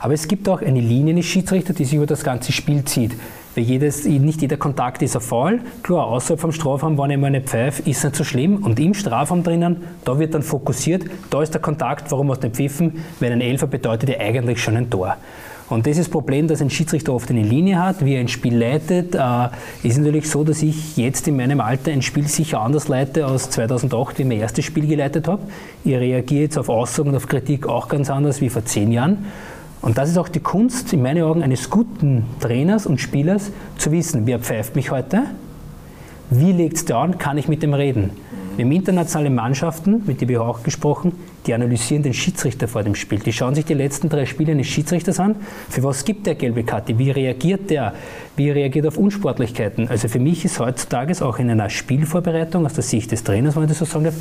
Aber 0.00 0.12
es 0.12 0.26
gibt 0.26 0.48
auch 0.48 0.60
eine 0.60 0.80
Linie 0.80 1.14
des 1.14 1.26
Schiedsrichter, 1.26 1.72
die 1.72 1.84
sich 1.84 1.94
über 1.94 2.06
das 2.06 2.24
ganze 2.24 2.50
Spiel 2.50 2.84
zieht. 2.84 3.12
Weil 3.54 3.62
jedes, 3.62 4.04
nicht 4.04 4.42
jeder 4.42 4.56
Kontakt 4.56 5.02
ist 5.02 5.14
ein 5.14 5.22
Foul. 5.22 5.60
Klar, 5.84 6.08
außerhalb 6.08 6.40
vom 6.40 6.50
Strafraum, 6.50 6.98
wenn 6.98 7.10
ich 7.10 7.18
mal 7.18 7.28
eine 7.28 7.42
pfeife, 7.42 7.88
ist 7.88 8.02
nicht 8.02 8.16
so 8.16 8.24
schlimm. 8.24 8.64
Und 8.64 8.80
im 8.80 8.92
Strafraum 8.92 9.44
drinnen, 9.44 9.76
da 10.04 10.18
wird 10.18 10.34
dann 10.34 10.42
fokussiert, 10.42 11.04
da 11.30 11.42
ist 11.42 11.54
der 11.54 11.60
Kontakt, 11.60 12.10
warum 12.10 12.26
du 12.26 12.34
nicht 12.34 12.56
pfiffen? 12.56 13.04
Weil 13.20 13.30
ein 13.30 13.40
Elfer 13.40 13.68
bedeutet 13.68 14.08
ja 14.08 14.18
eigentlich 14.18 14.60
schon 14.60 14.76
ein 14.76 14.90
Tor. 14.90 15.16
Und 15.72 15.86
das 15.86 15.92
ist 15.92 16.00
das 16.00 16.08
Problem, 16.10 16.48
dass 16.48 16.60
ein 16.60 16.68
Schiedsrichter 16.68 17.14
oft 17.14 17.30
eine 17.30 17.42
Linie 17.42 17.82
hat, 17.82 18.04
wie 18.04 18.14
er 18.14 18.20
ein 18.20 18.28
Spiel 18.28 18.54
leitet. 18.54 19.14
Äh, 19.14 19.48
ist 19.82 19.96
natürlich 19.96 20.28
so, 20.28 20.44
dass 20.44 20.62
ich 20.62 20.98
jetzt 20.98 21.26
in 21.26 21.36
meinem 21.36 21.62
Alter 21.62 21.92
ein 21.92 22.02
Spiel 22.02 22.28
sicher 22.28 22.60
anders 22.60 22.88
leite 22.88 23.24
als 23.24 23.48
2008, 23.48 24.18
wie 24.18 24.22
ich 24.22 24.28
mein 24.28 24.38
erstes 24.38 24.66
Spiel 24.66 24.86
geleitet 24.86 25.28
habe. 25.28 25.40
Ich 25.82 25.94
reagiere 25.94 26.42
jetzt 26.42 26.58
auf 26.58 26.68
Aussagen 26.68 27.08
und 27.08 27.16
auf 27.16 27.26
Kritik 27.26 27.66
auch 27.66 27.88
ganz 27.88 28.10
anders 28.10 28.42
wie 28.42 28.50
vor 28.50 28.66
zehn 28.66 28.92
Jahren. 28.92 29.24
Und 29.80 29.96
das 29.96 30.10
ist 30.10 30.18
auch 30.18 30.28
die 30.28 30.40
Kunst, 30.40 30.92
in 30.92 31.00
meinen 31.00 31.24
Augen, 31.24 31.42
eines 31.42 31.70
guten 31.70 32.26
Trainers 32.38 32.86
und 32.86 33.00
Spielers, 33.00 33.50
zu 33.78 33.92
wissen, 33.92 34.26
wer 34.26 34.40
pfeift 34.40 34.76
mich 34.76 34.90
heute, 34.90 35.22
wie 36.28 36.52
legt 36.52 36.76
es 36.76 36.90
an, 36.90 37.16
kann 37.16 37.38
ich 37.38 37.48
mit 37.48 37.62
dem 37.62 37.72
reden. 37.72 38.10
Wir 38.56 38.66
haben 38.66 38.72
internationale 38.72 39.30
Mannschaften, 39.30 40.02
mit 40.06 40.20
denen 40.20 40.28
wir 40.28 40.42
auch 40.42 40.62
gesprochen, 40.62 41.12
die 41.46 41.54
analysieren 41.54 42.02
den 42.02 42.12
Schiedsrichter 42.12 42.68
vor 42.68 42.82
dem 42.82 42.94
Spiel. 42.94 43.18
Die 43.18 43.32
schauen 43.32 43.54
sich 43.54 43.64
die 43.64 43.72
letzten 43.72 44.10
drei 44.10 44.26
Spiele 44.26 44.52
eines 44.52 44.66
Schiedsrichters 44.66 45.18
an. 45.20 45.36
Für 45.70 45.82
was 45.84 46.04
gibt 46.04 46.26
der 46.26 46.34
gelbe 46.34 46.62
Karte? 46.62 46.98
Wie 46.98 47.10
reagiert 47.10 47.70
der? 47.70 47.94
Wie 48.36 48.50
reagiert 48.50 48.84
er 48.84 48.88
auf 48.88 48.98
Unsportlichkeiten? 48.98 49.88
Also 49.88 50.08
für 50.08 50.18
mich 50.18 50.44
ist 50.44 50.60
heutzutage 50.60 51.12
auch 51.24 51.38
in 51.38 51.48
einer 51.50 51.70
Spielvorbereitung, 51.70 52.66
aus 52.66 52.74
der 52.74 52.84
Sicht 52.84 53.10
des 53.10 53.24
Trainers, 53.24 53.56
wenn 53.56 53.62
ich 53.62 53.70
das 53.70 53.78
so 53.78 53.86
sagen 53.86 54.04
darf, 54.04 54.16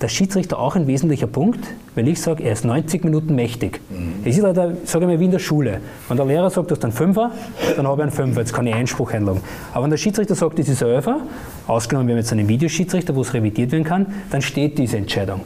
der 0.00 0.08
Schiedsrichter 0.08 0.58
auch 0.58 0.76
ein 0.76 0.86
wesentlicher 0.86 1.26
Punkt, 1.26 1.66
weil 1.94 2.06
ich 2.08 2.20
sage, 2.20 2.44
er 2.44 2.52
ist 2.52 2.64
90 2.64 3.04
Minuten 3.04 3.34
mächtig. 3.34 3.80
Mhm. 3.88 4.14
Es 4.24 4.36
ist 4.36 4.44
halt, 4.44 4.56
sage 4.86 5.04
ich 5.04 5.10
mal, 5.10 5.20
wie 5.20 5.24
in 5.24 5.30
der 5.30 5.38
Schule. 5.38 5.80
Wenn 6.08 6.16
der 6.16 6.26
Lehrer 6.26 6.50
sagt, 6.50 6.70
du 6.70 6.74
hast 6.74 6.84
einen 6.84 6.92
Fünfer, 6.92 7.30
dann 7.76 7.86
habe 7.86 8.02
ich 8.02 8.02
einen 8.02 8.12
Fünfer, 8.12 8.40
jetzt 8.40 8.52
kann 8.52 8.66
ich 8.66 8.74
Einspruch 8.74 9.12
einloggen. 9.12 9.40
Aber 9.72 9.84
wenn 9.84 9.90
der 9.90 9.96
Schiedsrichter 9.96 10.34
sagt, 10.34 10.58
das 10.58 10.68
ist 10.68 10.82
ein 10.82 10.90
Elfer, 10.90 11.20
ausgenommen 11.66 12.08
wir 12.08 12.14
haben 12.14 12.20
jetzt 12.20 12.32
einen 12.32 12.46
Videoschiedsrichter, 12.46 13.14
wo 13.14 13.22
es 13.22 13.32
revidiert 13.32 13.72
werden 13.72 13.84
kann, 13.84 14.06
dann 14.30 14.42
steht 14.42 14.76
diese 14.76 14.98
Entscheidung. 14.98 15.40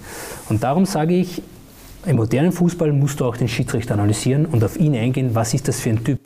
Und 0.48 0.64
darum 0.64 0.84
sage 0.84 1.14
ich, 1.14 1.42
im 2.06 2.16
modernen 2.16 2.50
Fußball 2.50 2.92
musst 2.92 3.20
du 3.20 3.26
auch 3.26 3.36
den 3.36 3.48
Schiedsrichter 3.48 3.94
analysieren 3.94 4.46
und 4.46 4.64
auf 4.64 4.78
ihn 4.80 4.96
eingehen, 4.96 5.30
was 5.34 5.54
ist 5.54 5.68
das 5.68 5.80
für 5.80 5.90
ein 5.90 6.02
Typ. 6.02 6.18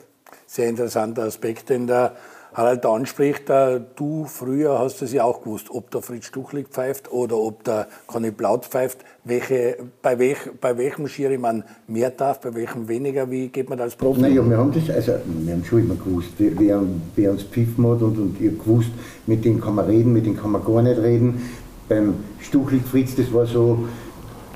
Sehr 0.47 0.69
interessanter 0.69 1.23
Aspekt, 1.23 1.69
denn 1.69 1.85
der 1.85 2.13
Harald 2.55 2.85
anspricht, 2.85 3.49
äh, 3.49 3.81
du 3.97 4.23
früher 4.25 4.79
hast 4.79 5.01
es 5.01 5.11
ja 5.11 5.25
auch 5.25 5.43
gewusst, 5.43 5.67
ob 5.69 5.91
der 5.91 6.01
Fritz 6.01 6.25
Stuchlig 6.25 6.69
pfeift 6.69 7.11
oder 7.11 7.37
ob 7.37 7.65
der 7.65 7.87
Conny 8.07 8.31
Blaut 8.31 8.65
pfeift, 8.65 8.99
welche, 9.25 9.75
bei, 10.01 10.17
welch, 10.17 10.37
bei 10.61 10.77
welchem 10.77 11.09
Schiri 11.09 11.37
man 11.37 11.65
mehr 11.85 12.11
darf, 12.11 12.39
bei 12.39 12.55
welchem 12.55 12.87
weniger, 12.87 13.29
wie 13.29 13.49
geht 13.49 13.67
man 13.67 13.77
da 13.77 13.83
als 13.83 13.97
Profi? 13.97 14.21
Naja, 14.21 14.49
wir 14.49 14.57
haben 14.57 14.71
das, 14.71 14.89
also 14.89 15.15
wir 15.25 15.53
haben 15.53 15.65
schon 15.65 15.81
immer 15.81 15.95
gewusst, 15.95 16.29
wer, 16.37 16.81
wer 17.17 17.31
uns 17.31 17.43
pfiffen 17.43 17.85
hat 17.87 18.01
und, 18.01 18.17
und 18.17 18.39
ihr 18.39 18.51
gewusst, 18.51 18.91
mit 19.27 19.43
dem 19.43 19.59
kann 19.59 19.75
man 19.75 19.87
reden, 19.87 20.13
mit 20.13 20.25
dem 20.25 20.37
kann 20.37 20.51
man 20.51 20.63
gar 20.63 20.81
nicht 20.81 21.01
reden. 21.01 21.41
Beim 21.89 22.13
Stuchlig 22.39 22.83
Fritz, 22.83 23.15
das 23.15 23.33
war 23.33 23.45
so 23.45 23.85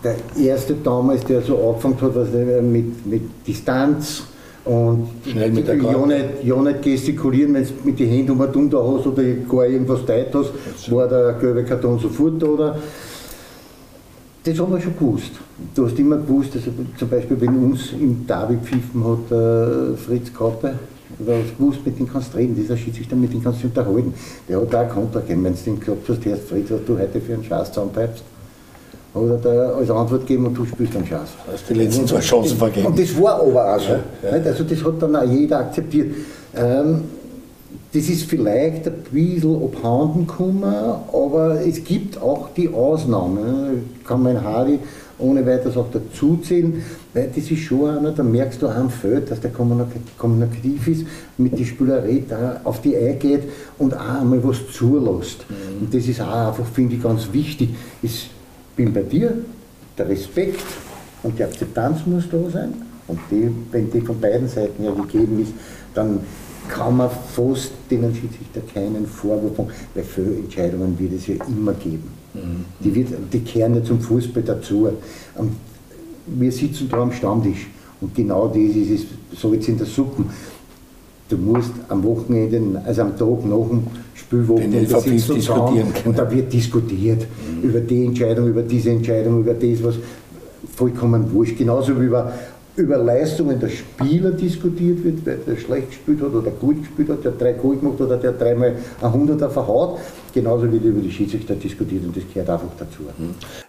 der 0.06 0.16
erste 0.42 0.74
damals, 0.74 1.26
der 1.26 1.42
so 1.42 1.58
angefangen 1.70 2.00
hat, 2.00 2.16
was 2.16 2.30
mit, 2.64 3.06
mit 3.06 3.46
Distanz, 3.46 4.24
und 4.70 5.08
Schnell 5.26 5.52
mit 5.52 5.68
der 5.68 5.78
ja 5.78 6.06
nicht, 6.06 6.26
ja 6.44 6.62
nicht 6.62 6.84
gestikulieren, 6.84 7.56
wenn 7.56 7.64
du 7.64 7.72
mit 7.84 8.00
den 8.00 8.08
Händen 8.08 8.32
um 8.34 8.40
und 8.40 8.72
da 8.72 8.78
hast 8.78 9.08
oder 9.08 9.24
gar 9.50 9.66
irgendwas 9.66 10.06
teilt 10.06 10.28
hast, 10.32 10.92
war 10.92 11.08
der 11.08 11.34
gelbe 11.42 11.64
Karton 11.64 11.98
sofort 11.98 12.40
da. 12.40 12.46
Oder? 12.46 12.78
Das 14.44 14.60
haben 14.60 14.72
wir 14.72 14.80
schon 14.80 14.96
gewusst. 14.96 15.32
Du 15.74 15.88
hast 15.88 15.98
immer 15.98 16.18
gewusst, 16.18 16.52
also 16.56 16.70
zum 17.00 17.10
Beispiel, 17.10 17.42
wenn 17.42 17.72
uns 17.72 17.94
im 17.94 18.28
Derby 18.28 18.58
pfiffen 18.58 19.04
hat 19.04 19.32
äh, 19.32 19.98
Fritz 19.98 20.32
Kappe, 20.32 20.76
du 21.18 21.32
hast 21.32 21.58
gewusst, 21.58 21.80
mit 21.84 21.98
dem 21.98 22.08
kannst 22.08 22.36
du 22.36 22.38
reden, 22.38 22.56
dieser 22.56 22.78
Schiedsrichter, 22.78 23.16
mit 23.16 23.34
dem 23.34 23.44
kannst 23.44 23.64
du 23.64 23.68
unterhalten. 23.68 24.14
Der 24.48 24.62
hat 24.62 24.76
auch 24.76 24.80
einen 24.80 24.90
Kontra 24.92 25.20
gegeben, 25.22 25.46
wenn 25.46 25.56
du 25.56 25.60
den 25.66 25.80
geklappt 25.80 26.08
hast, 26.10 26.48
Fritz, 26.48 26.70
was 26.70 26.86
du 26.86 26.96
heute 26.96 27.20
für 27.20 27.34
einen 27.34 27.44
Scheiß 27.44 27.70
zusammenpeibst 27.72 28.24
oder 29.14 29.38
da 29.38 29.74
als 29.74 29.90
Antwort 29.90 30.26
geben 30.28 30.48
und 30.48 30.58
du 30.58 30.66
spielst 30.66 30.96
dann 30.96 31.06
Chance. 31.06 31.34
Hast 31.52 31.70
die 31.70 31.74
letzten 31.74 32.08
zwei 32.08 32.20
Chancen 32.20 32.58
vergeben. 32.58 32.88
Und 32.88 33.00
das 33.00 33.20
war 33.22 33.42
aber 33.42 33.76
auch 33.76 33.80
so. 33.80 33.90
Ja, 33.90 34.38
ja. 34.38 34.44
Also 34.44 34.64
das 34.64 34.84
hat 34.84 35.02
dann 35.02 35.16
auch 35.16 35.24
jeder 35.24 35.60
akzeptiert. 35.60 36.16
Ähm, 36.56 37.02
das 37.92 38.08
ist 38.08 38.24
vielleicht 38.26 38.88
ein 38.88 38.94
bisschen 39.12 39.64
abhanden 39.64 40.28
gekommen, 40.28 40.64
aber 40.64 41.60
es 41.66 41.84
gibt 41.84 42.22
auch 42.22 42.50
die 42.56 42.70
Ausnahmen. 42.70 43.90
Kann 44.06 44.22
man 44.22 44.44
Hardy 44.44 44.80
ohne 45.18 45.46
weiteres 45.46 45.76
auch 45.76 45.90
dazuzählen, 45.92 46.84
weil 47.14 47.30
das 47.36 47.50
ist 47.50 47.60
schon 47.62 47.90
einer, 47.90 48.12
da 48.12 48.24
merkst 48.24 48.62
du 48.62 48.68
am 48.68 48.90
Feld, 48.90 49.30
dass 49.32 49.42
der 49.42 49.52
kommunikativ 49.52 50.88
ist, 50.88 51.06
mit 51.38 51.60
der 51.60 51.66
Spielerei 51.66 52.24
da 52.28 52.62
auf 52.64 52.82
die 52.82 52.96
eingeht 52.96 53.44
und 53.78 53.96
auch 53.96 54.22
einmal 54.22 54.44
was 54.44 54.58
zulässt. 54.72 55.46
Mhm. 55.50 55.82
Und 55.82 55.94
das 55.94 56.08
ist 56.08 56.22
auch 56.22 56.48
einfach, 56.48 56.66
finde 56.66 56.96
ich, 56.96 57.04
ganz 57.04 57.34
wichtig. 57.34 57.70
Ich 58.02 58.30
bin 58.80 58.94
bei 58.94 59.02
dir, 59.02 59.34
der 59.98 60.08
Respekt 60.08 60.64
und 61.24 61.38
die 61.38 61.44
Akzeptanz 61.44 62.06
muss 62.06 62.30
da 62.32 62.50
sein. 62.50 62.74
Und 63.08 63.20
die, 63.30 63.50
wenn 63.72 63.92
die 63.92 64.00
von 64.00 64.18
beiden 64.22 64.48
Seiten 64.48 64.86
ja 64.86 64.92
gegeben 64.92 65.42
ist, 65.42 65.52
dann 65.94 66.22
kann 66.70 66.96
man 66.96 67.10
fast 67.10 67.72
denen 67.92 68.16
Schiedsrichter 68.16 68.62
keinen 68.74 69.06
Vorwurf 69.06 69.58
machen, 69.58 69.72
weil 69.94 70.04
Fehlentscheidungen 70.06 70.98
wird 70.98 71.12
es 71.12 71.28
ja 71.28 71.36
immer 71.46 71.74
geben. 71.74 72.10
Mhm. 72.34 72.66
Die, 72.80 72.96
wird, 72.96 73.10
die 73.34 73.42
kehren 73.42 73.76
ja 73.76 73.84
zum 73.84 74.00
Fußball 74.00 74.44
dazu. 74.44 74.88
Und 75.36 75.52
wir 76.28 76.52
sitzen 76.52 76.88
da 76.90 77.02
am 77.02 77.12
Stammtisch 77.12 77.68
und 78.00 78.16
genau 78.16 78.48
das 78.48 78.58
ist 78.58 78.92
es, 78.92 79.38
so 79.38 79.54
jetzt 79.54 79.68
in 79.68 79.78
der 79.78 79.88
Suppe. 79.88 80.24
Du 81.30 81.38
musst 81.38 81.72
am 81.88 82.04
Wochenende, 82.04 82.82
also 82.84 83.04
am 83.04 83.16
Tag 83.16 83.46
nach 83.46 83.68
dem 83.68 83.84
Spielwochenende 84.16 84.86
sitzen 84.88 85.36
diskutieren 85.36 85.94
und 86.06 86.18
da 86.18 86.30
wird 86.30 86.52
diskutiert 86.52 87.22
mhm. 87.22 87.70
über 87.70 87.80
die 87.82 88.06
Entscheidung, 88.06 88.48
über 88.48 88.64
diese 88.64 88.90
Entscheidung, 88.90 89.42
über 89.42 89.54
das, 89.54 89.84
was 89.84 89.96
vollkommen 90.76 91.32
wurscht. 91.32 91.58
Genauso 91.58 92.00
wie 92.00 92.06
über 92.06 92.34
über 92.80 92.98
Leistungen 92.98 93.60
der 93.60 93.70
Spieler 93.70 94.32
diskutiert 94.32 95.04
wird, 95.04 95.26
weil 95.26 95.38
der 95.38 95.58
schlecht 95.58 95.90
gespielt 95.90 96.22
hat 96.22 96.34
oder 96.34 96.52
gut 96.52 96.80
gespielt 96.80 97.10
hat, 97.10 97.26
der 97.26 97.34
drei 97.34 97.54
Goal 97.54 97.78
gemacht 97.78 98.00
oder 98.00 98.18
der 98.18 98.32
dreimal 98.32 98.76
ein 99.02 99.14
Hunderter 99.14 99.50
verhaut, 99.50 100.00
genauso 100.34 100.72
wird 100.72 100.84
über 100.84 101.02
die 101.02 101.12
Schiedsrichter 101.12 101.56
diskutiert 101.56 102.06
und 102.06 102.16
das 102.16 102.24
gehört 102.34 102.50
einfach 102.50 102.70
dazu. 102.78 103.02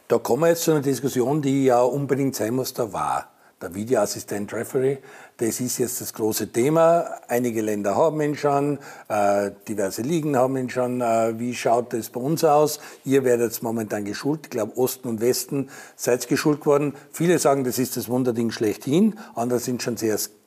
Da 0.07 0.19
kommen 0.19 0.43
wir 0.43 0.49
jetzt 0.51 0.63
zu 0.63 0.71
einer 0.71 0.81
Diskussion, 0.81 1.43
die 1.43 1.65
ja 1.65 1.83
unbedingt 1.83 2.37
sein 2.37 2.55
muss, 2.55 2.73
da 2.73 2.93
war 2.93 3.30
der 3.61 3.75
Videoassistent 3.75 4.53
Referee, 4.55 4.99
das 5.37 5.61
ist 5.61 5.79
jetzt 5.79 6.01
das 6.01 6.13
große 6.15 6.53
Thema. 6.53 7.21
Einige 7.29 7.61
Länder 7.61 7.97
haben 7.97 8.21
ihn 8.21 8.37
schon, 8.37 8.79
äh, 9.09 9.51
diverse 9.69 10.03
Ligen 10.03 10.37
haben 10.37 10.57
ihn 10.57 10.71
schon. 10.71 11.01
Äh, 11.01 11.39
wie 11.39 11.55
schaut 11.55 11.93
das 11.93 12.11
bei 12.11 12.21
uns 12.21 12.45
aus? 12.45 12.81
Ihr 13.05 13.25
werdet 13.25 13.63
momentan 13.63 14.05
geschult. 14.05 14.41
Ich 14.45 14.51
glaube, 14.51 14.77
Osten 14.77 15.09
und 15.09 15.21
Westen 15.21 15.69
seid 15.97 16.27
geschult 16.29 16.65
worden. 16.67 16.95
Viele 17.13 17.39
sagen, 17.39 17.65
das 17.65 17.79
ist 17.79 17.97
das 17.97 18.09
Wunderding 18.09 18.51
schlechthin. 18.51 19.19
Andere 19.35 19.61
sind 19.61 19.83
schon 19.83 19.97
sehr 19.97 20.17
skeptisch, 20.19 20.40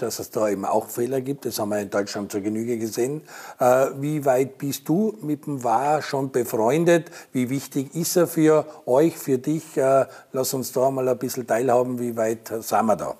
dass 0.00 0.18
es 0.18 0.30
da 0.30 0.48
eben 0.48 0.64
auch 0.64 0.88
Fehler 0.88 1.20
gibt. 1.20 1.44
Das 1.44 1.58
haben 1.58 1.68
wir 1.68 1.80
in 1.80 1.90
Deutschland 1.90 2.32
zur 2.32 2.40
Genüge 2.40 2.78
gesehen. 2.78 3.22
Äh, 3.58 3.86
wie 4.00 4.24
weit 4.24 4.58
bist 4.58 4.88
du 4.88 5.16
mit 5.22 5.46
dem 5.46 5.62
WAR 5.62 6.02
schon 6.02 6.30
befreundet? 6.30 7.10
Wie 7.32 7.50
wichtig 7.50 7.94
ist 7.94 8.16
er 8.16 8.26
für 8.26 8.66
euch, 8.86 9.16
für 9.16 9.38
dich? 9.38 9.76
Äh, 9.76 10.06
lass 10.32 10.54
uns 10.54 10.72
da 10.72 10.90
mal 10.90 11.08
ein 11.08 11.18
bisschen 11.18 11.46
teilhaben. 11.46 11.98
Wie 11.98 12.16
weit 12.16 12.48
sind 12.48 12.86
wir 12.86 12.96
da? 12.96 13.14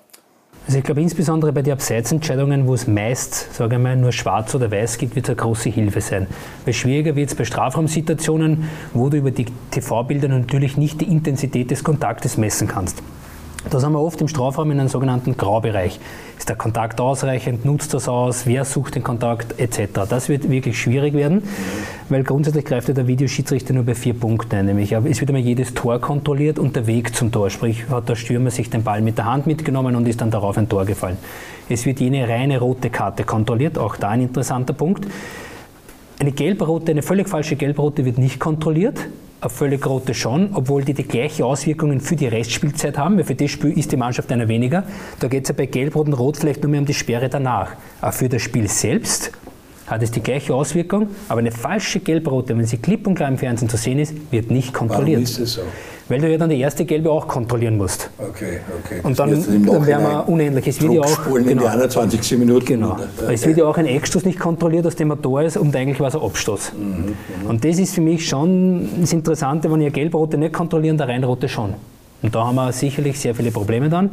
Also 0.67 0.79
ich 0.79 0.85
glaube 0.85 1.01
insbesondere 1.03 1.53
bei 1.53 1.62
den 1.62 1.73
Abseitsentscheidungen, 1.73 2.69
wo 2.69 2.75
es 2.75 2.87
meist, 2.87 3.53
sage 3.53 3.77
ich 3.77 3.83
mal, 3.83 3.97
nur 3.97 4.12
schwarz 4.12 4.55
oder 4.55 4.71
weiß 4.71 4.97
gibt, 4.97 5.17
wird 5.17 5.27
es 5.27 5.31
eine 5.31 5.37
große 5.37 5.71
Hilfe 5.71 6.01
sein. 6.01 6.29
Weil 6.65 6.73
schwieriger 6.73 7.17
wird 7.17 7.31
es 7.31 7.35
bei 7.35 7.45
Strafraumsituationen, 7.45 8.69
wo 8.95 9.09
du 9.09 9.17
über 9.17 9.33
die 9.33 9.47
TV-Bilder 9.73 10.29
natürlich 10.29 10.77
nicht 10.77 11.01
die 11.01 11.11
Intensität 11.11 11.71
des 11.73 11.83
Kontaktes 11.83 12.37
messen 12.37 12.69
kannst. 12.69 13.03
Das 13.71 13.85
haben 13.85 13.92
wir 13.92 14.00
oft 14.00 14.21
im 14.21 14.28
Strafraum 14.28 14.71
in 14.73 14.81
einem 14.81 14.88
sogenannten 14.88 15.37
Graubereich. 15.37 16.00
Ist 16.37 16.49
der 16.49 16.57
Kontakt 16.57 17.00
ausreichend? 17.00 17.64
Nutzt 17.64 17.95
das 17.95 18.09
aus? 18.09 18.45
Wer 18.45 18.64
sucht 18.64 18.97
den 18.97 19.04
Kontakt? 19.04 19.59
Etc. 19.61 20.00
Das 20.09 20.28
wird 20.28 20.50
wirklich 20.50 20.78
schwierig 20.81 21.14
werden, 21.14 21.42
weil 22.09 22.25
grundsätzlich 22.25 22.64
greift 22.64 22.88
der 22.88 23.07
Videoschiedsrichter 23.07 23.73
nur 23.73 23.85
bei 23.85 23.95
vier 23.95 24.14
Punkten 24.14 24.57
ein. 24.57 24.66
Nämlich 24.66 24.92
es 24.92 25.21
wird 25.21 25.31
immer 25.31 25.38
jedes 25.38 25.75
Tor 25.75 26.00
kontrolliert 26.00 26.59
und 26.59 26.75
der 26.75 26.87
Weg 26.87 27.14
zum 27.14 27.31
Tor. 27.31 27.50
Sprich, 27.50 27.88
hat 27.88 28.09
der 28.09 28.16
Stürmer 28.16 28.50
sich 28.50 28.69
den 28.69 28.83
Ball 28.83 29.00
mit 29.00 29.19
der 29.19 29.26
Hand 29.26 29.47
mitgenommen 29.47 29.95
und 29.95 30.09
ist 30.09 30.21
dann 30.21 30.31
darauf 30.31 30.59
ein 30.59 30.69
Tor 30.69 30.85
gefallen. 30.85 31.16
Es 31.69 31.87
wird 31.87 32.00
jene 32.00 32.28
reine 32.28 32.59
rote 32.59 32.90
Karte 32.90 33.23
kontrolliert, 33.23 33.78
auch 33.78 33.97
da 33.97 34.09
ein 34.09 34.23
interessanter 34.23 34.73
Punkt. 34.73 35.07
Eine 36.19 36.33
gelb-rote, 36.33 36.90
eine 36.90 37.02
völlig 37.02 37.28
falsche 37.28 37.57
gelb-rote 37.57 38.04
wird 38.04 38.19
nicht 38.19 38.40
kontrolliert 38.40 38.99
völlig 39.51 39.85
rote 39.87 40.15
schon, 40.15 40.51
obwohl 40.55 40.85
die 40.85 40.95
die 40.95 41.03
gleichen 41.03 41.43
Auswirkungen 41.43 42.01
für 42.01 42.17
die 42.17 42.27
Restspielzeit 42.27 42.99
haben, 42.99 43.17
weil 43.17 43.25
für 43.25 43.35
das 43.35 43.51
Spiel 43.51 43.77
ist 43.77 43.91
die 43.91 43.97
Mannschaft 43.97 44.31
einer 44.31 44.49
weniger. 44.49 44.85
Da 45.21 45.29
geht 45.29 45.45
es 45.45 45.49
ja 45.49 45.55
bei 45.57 45.67
Gelb, 45.67 45.97
Rot 45.97 46.07
und 46.07 46.15
Rot 46.15 46.37
vielleicht 46.37 46.63
nur 46.63 46.71
mehr 46.71 46.81
um 46.81 46.87
die 46.87 46.95
Sperre 46.95 47.29
danach. 47.29 47.73
Aber 48.01 48.13
für 48.13 48.29
das 48.29 48.43
Spiel 48.43 48.69
selbst 48.69 49.33
hat 49.87 50.03
es 50.03 50.11
die 50.11 50.23
gleiche 50.23 50.55
Auswirkung, 50.55 51.09
aber 51.29 51.41
eine 51.41 51.51
falsche 51.51 52.01
Gelb-Rote, 52.01 52.57
wenn 52.57 52.65
sie 52.65 52.79
klipp 52.79 53.07
und 53.07 53.15
klar 53.15 53.29
im 53.29 53.39
Fernsehen 53.39 53.69
zu 53.69 53.77
sehen 53.77 53.99
ist, 53.99 54.15
wird 54.31 54.51
nicht 54.51 54.73
kontrolliert. 54.73 55.21
Warum 55.21 55.25
ist 55.25 55.41
das 55.41 55.53
so? 55.55 55.63
Weil 56.12 56.21
du 56.21 56.31
ja 56.31 56.37
dann 56.37 56.50
die 56.50 56.61
erste 56.61 56.85
gelbe 56.85 57.11
auch 57.11 57.26
kontrollieren 57.26 57.78
musst. 57.78 58.11
Okay, 58.19 58.61
okay. 58.85 59.00
Und 59.02 59.19
dann, 59.19 59.31
dann 59.31 59.87
wären 59.87 60.02
wir 60.02 60.28
unendlich. 60.28 60.69
Es 60.69 60.78
wird 60.83 60.92
ja 60.92 61.00
auch. 61.00 61.25
Genau, 61.25 61.37
in 61.37 61.59
die 61.59 61.64
21. 61.64 62.38
Minute. 62.38 62.66
Genau. 62.66 62.90
Okay. 62.90 63.33
Es 63.33 63.47
wird 63.47 63.57
ja 63.57 63.64
auch 63.64 63.78
ein 63.78 63.87
Eckstoß 63.87 64.26
nicht 64.26 64.38
kontrolliert, 64.38 64.87
aus 64.87 64.95
dem 64.95 65.11
er 65.11 65.16
da 65.16 65.40
ist, 65.40 65.57
und 65.57 65.75
eigentlich 65.75 66.00
war 66.00 66.09
es 66.09 66.14
ein 66.14 66.21
Abstoß. 66.21 66.75
Mhm, 66.75 66.85
mhm, 66.85 67.49
und 67.49 67.64
das 67.64 67.78
ist 67.78 67.95
für 67.95 68.02
mich 68.02 68.28
schon 68.28 68.90
das 69.00 69.14
Interessante, 69.14 69.73
wenn 69.73 69.81
ihr 69.81 69.90
Gelb-Rote 69.90 70.37
nicht 70.37 70.52
kontrollieren, 70.52 70.99
der 70.99 71.09
Reinrote 71.09 71.49
schon. 71.49 71.76
Und 72.23 72.35
da 72.35 72.47
haben 72.47 72.55
wir 72.55 72.73
sicherlich 72.73 73.19
sehr 73.19 73.35
viele 73.35 73.50
Probleme 73.50 73.88
dann 73.88 74.11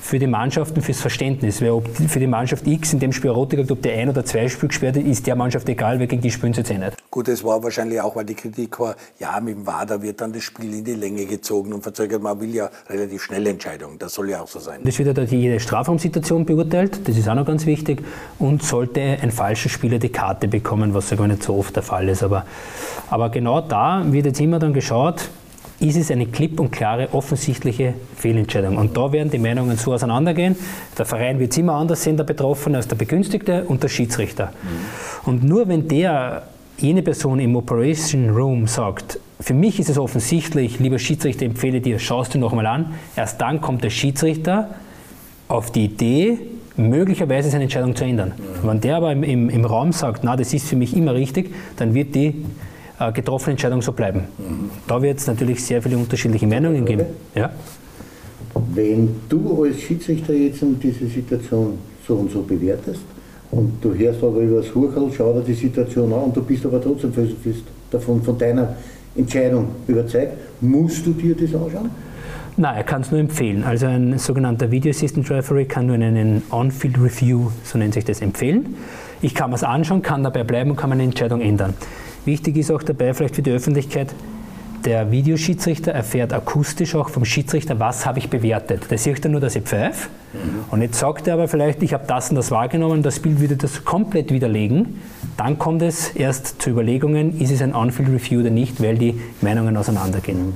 für 0.00 0.18
die 0.18 0.26
Mannschaften, 0.26 0.82
fürs 0.82 1.00
Verständnis. 1.00 1.62
Weil 1.62 1.70
ob 1.70 1.88
für 1.96 2.18
die 2.18 2.26
Mannschaft 2.26 2.66
X 2.66 2.92
in 2.92 2.98
dem 2.98 3.12
Spiel 3.12 3.30
Rote 3.30 3.56
gibt, 3.56 3.70
ob 3.70 3.80
der 3.82 3.96
ein 3.98 4.08
oder 4.08 4.24
zwei 4.24 4.48
Spiel 4.48 4.68
gesperrt 4.68 4.96
ist, 4.96 5.06
ist 5.06 5.26
der 5.26 5.36
Mannschaft 5.36 5.68
egal, 5.68 6.00
weil 6.00 6.08
gegen 6.08 6.20
die 6.20 6.30
spielen 6.30 6.52
sie 6.52 6.60
jetzt 6.60 6.70
eh 6.70 6.78
nicht. 6.78 6.96
Gut, 7.10 7.28
es 7.28 7.44
war 7.44 7.62
wahrscheinlich 7.62 8.00
auch, 8.00 8.16
weil 8.16 8.24
die 8.24 8.34
Kritik 8.34 8.80
war, 8.80 8.96
ja, 9.20 9.38
mit 9.40 9.56
dem 9.56 9.66
WADA 9.66 10.02
wird 10.02 10.20
dann 10.20 10.32
das 10.32 10.42
Spiel 10.42 10.74
in 10.74 10.84
die 10.84 10.94
Länge 10.94 11.24
gezogen 11.26 11.72
und 11.72 11.82
verzögert. 11.82 12.20
Man 12.20 12.40
will 12.40 12.52
ja 12.52 12.68
relativ 12.88 13.22
schnelle 13.22 13.50
Entscheidungen. 13.50 13.98
Das 13.98 14.14
soll 14.14 14.30
ja 14.30 14.40
auch 14.40 14.48
so 14.48 14.58
sein. 14.58 14.80
Das 14.82 14.98
wird 14.98 15.16
ja 15.16 15.24
jede 15.24 15.60
Strafraumsituation 15.60 16.44
beurteilt, 16.44 17.06
das 17.06 17.16
ist 17.16 17.28
auch 17.28 17.34
noch 17.34 17.46
ganz 17.46 17.64
wichtig. 17.66 18.02
Und 18.38 18.62
sollte 18.62 19.00
ein 19.00 19.30
falscher 19.30 19.68
Spieler 19.68 19.98
die 19.98 20.08
Karte 20.08 20.48
bekommen, 20.48 20.94
was 20.94 21.10
ja 21.10 21.16
gar 21.16 21.28
nicht 21.28 21.42
so 21.42 21.56
oft 21.56 21.76
der 21.76 21.82
Fall 21.82 22.08
ist. 22.08 22.22
Aber, 22.22 22.44
aber 23.08 23.30
genau 23.30 23.60
da 23.60 24.04
wird 24.10 24.26
jetzt 24.26 24.40
immer 24.40 24.58
dann 24.58 24.72
geschaut, 24.72 25.28
ist 25.82 25.96
es 25.96 26.10
eine 26.10 26.26
klipp 26.26 26.60
und 26.60 26.70
klare, 26.70 27.08
offensichtliche 27.12 27.94
Fehlentscheidung. 28.16 28.76
Und 28.76 28.96
da 28.96 29.12
werden 29.12 29.30
die 29.30 29.38
Meinungen 29.38 29.76
so 29.76 29.92
auseinandergehen. 29.92 30.56
Der 30.96 31.04
Verein 31.04 31.38
wird 31.40 31.52
es 31.52 31.58
immer 31.58 31.74
anders 31.74 32.02
sehen, 32.02 32.16
der 32.16 32.24
Betroffene, 32.24 32.76
als 32.76 32.88
der 32.88 32.96
Begünstigte 32.96 33.64
und 33.64 33.82
der 33.82 33.88
Schiedsrichter. 33.88 34.46
Mhm. 34.46 35.28
Und 35.28 35.44
nur 35.44 35.68
wenn 35.68 35.88
der, 35.88 36.44
jene 36.78 37.02
Person 37.02 37.40
im 37.40 37.56
Operation 37.56 38.30
Room 38.30 38.66
sagt, 38.66 39.18
für 39.40 39.54
mich 39.54 39.80
ist 39.80 39.90
es 39.90 39.98
offensichtlich, 39.98 40.78
lieber 40.78 40.98
Schiedsrichter, 40.98 41.44
empfehle 41.44 41.80
dir, 41.80 41.98
schaust 41.98 42.34
du 42.34 42.38
nochmal 42.38 42.66
an, 42.66 42.94
erst 43.16 43.40
dann 43.40 43.60
kommt 43.60 43.82
der 43.82 43.90
Schiedsrichter 43.90 44.68
auf 45.48 45.72
die 45.72 45.86
Idee, 45.86 46.38
möglicherweise 46.76 47.50
seine 47.50 47.64
Entscheidung 47.64 47.96
zu 47.96 48.04
ändern. 48.04 48.32
Wenn 48.62 48.80
der 48.80 48.96
aber 48.96 49.12
im, 49.12 49.22
im, 49.24 49.50
im 49.50 49.64
Raum 49.64 49.92
sagt, 49.92 50.22
na, 50.22 50.36
das 50.36 50.54
ist 50.54 50.68
für 50.68 50.76
mich 50.76 50.96
immer 50.96 51.14
richtig, 51.14 51.52
dann 51.76 51.92
wird 51.92 52.14
die 52.14 52.44
getroffene 53.14 53.52
Entscheidung 53.52 53.82
so 53.82 53.92
bleiben. 53.92 54.20
Mhm. 54.38 54.70
Da 54.86 55.00
wird 55.02 55.18
es 55.18 55.26
natürlich 55.26 55.64
sehr 55.64 55.82
viele 55.82 55.96
unterschiedliche 55.96 56.46
Meinungen 56.46 56.84
geben. 56.84 57.06
Ja? 57.34 57.50
Wenn 58.74 59.16
du 59.28 59.64
als 59.64 59.80
Schiedsrichter 59.80 60.32
jetzt 60.32 60.62
diese 60.82 61.06
Situation 61.06 61.78
so 62.06 62.14
und 62.14 62.30
so 62.30 62.42
bewertest 62.42 63.00
und 63.50 63.72
du 63.80 63.94
hörst 63.94 64.22
aber 64.22 64.40
über 64.40 64.60
das 64.60 64.74
Hurchel, 64.74 65.10
schau 65.16 65.32
dir 65.32 65.40
die 65.42 65.54
Situation 65.54 66.12
an 66.12 66.24
und 66.24 66.36
du 66.36 66.42
bist 66.42 66.64
aber 66.64 66.80
trotzdem 66.80 67.12
davon, 67.90 68.22
von 68.22 68.38
deiner 68.38 68.74
Entscheidung 69.14 69.68
überzeugt, 69.86 70.32
musst 70.60 71.04
du 71.06 71.12
dir 71.12 71.34
das 71.34 71.54
anschauen? 71.54 71.90
Nein, 72.56 72.76
er 72.76 72.84
kann 72.84 73.00
es 73.00 73.10
nur 73.10 73.20
empfehlen. 73.20 73.64
Also 73.64 73.86
ein 73.86 74.18
sogenannter 74.18 74.70
Video 74.70 74.90
Assistant 74.90 75.30
Referee 75.30 75.64
kann 75.64 75.86
nur 75.86 75.96
in 75.96 76.02
einen 76.02 76.42
On-Field 76.50 76.98
Review, 76.98 77.50
so 77.64 77.78
nennt 77.78 77.94
sich 77.94 78.04
das, 78.04 78.20
empfehlen. 78.20 78.76
Ich 79.22 79.34
kann 79.34 79.52
es 79.52 79.64
anschauen, 79.64 80.02
kann 80.02 80.22
dabei 80.22 80.44
bleiben 80.44 80.70
und 80.70 80.76
kann 80.76 80.90
meine 80.90 81.02
Entscheidung 81.02 81.40
ändern. 81.40 81.74
Wichtig 82.24 82.56
ist 82.56 82.70
auch 82.70 82.82
dabei 82.82 83.14
vielleicht 83.14 83.36
für 83.36 83.42
die 83.42 83.50
Öffentlichkeit, 83.50 84.08
der 84.84 85.12
Videoschiedsrichter 85.12 85.92
erfährt 85.92 86.32
akustisch 86.32 86.96
auch 86.96 87.08
vom 87.08 87.24
Schiedsrichter, 87.24 87.78
was 87.78 88.04
habe 88.04 88.18
ich 88.18 88.30
bewertet. 88.30 88.90
Der 88.90 88.98
sieht 88.98 89.24
dann 89.24 89.32
nur, 89.32 89.40
dass 89.40 89.54
ich 89.54 89.62
pfeife. 89.62 90.08
Und 90.70 90.82
jetzt 90.82 90.98
sagt 90.98 91.28
er 91.28 91.34
aber 91.34 91.46
vielleicht, 91.46 91.82
ich 91.82 91.92
habe 91.94 92.04
das 92.06 92.30
und 92.30 92.36
das 92.36 92.50
wahrgenommen, 92.50 93.02
das 93.02 93.20
Bild 93.20 93.38
würde 93.38 93.56
das 93.56 93.84
komplett 93.84 94.32
widerlegen. 94.32 95.00
Dann 95.36 95.58
kommt 95.58 95.82
es 95.82 96.08
erst 96.10 96.60
zu 96.60 96.70
Überlegungen, 96.70 97.40
ist 97.40 97.52
es 97.52 97.62
ein 97.62 97.74
On-Field-Review 97.74 98.40
oder 98.40 98.50
nicht, 98.50 98.82
weil 98.82 98.98
die 98.98 99.20
Meinungen 99.40 99.76
auseinandergehen. 99.76 100.54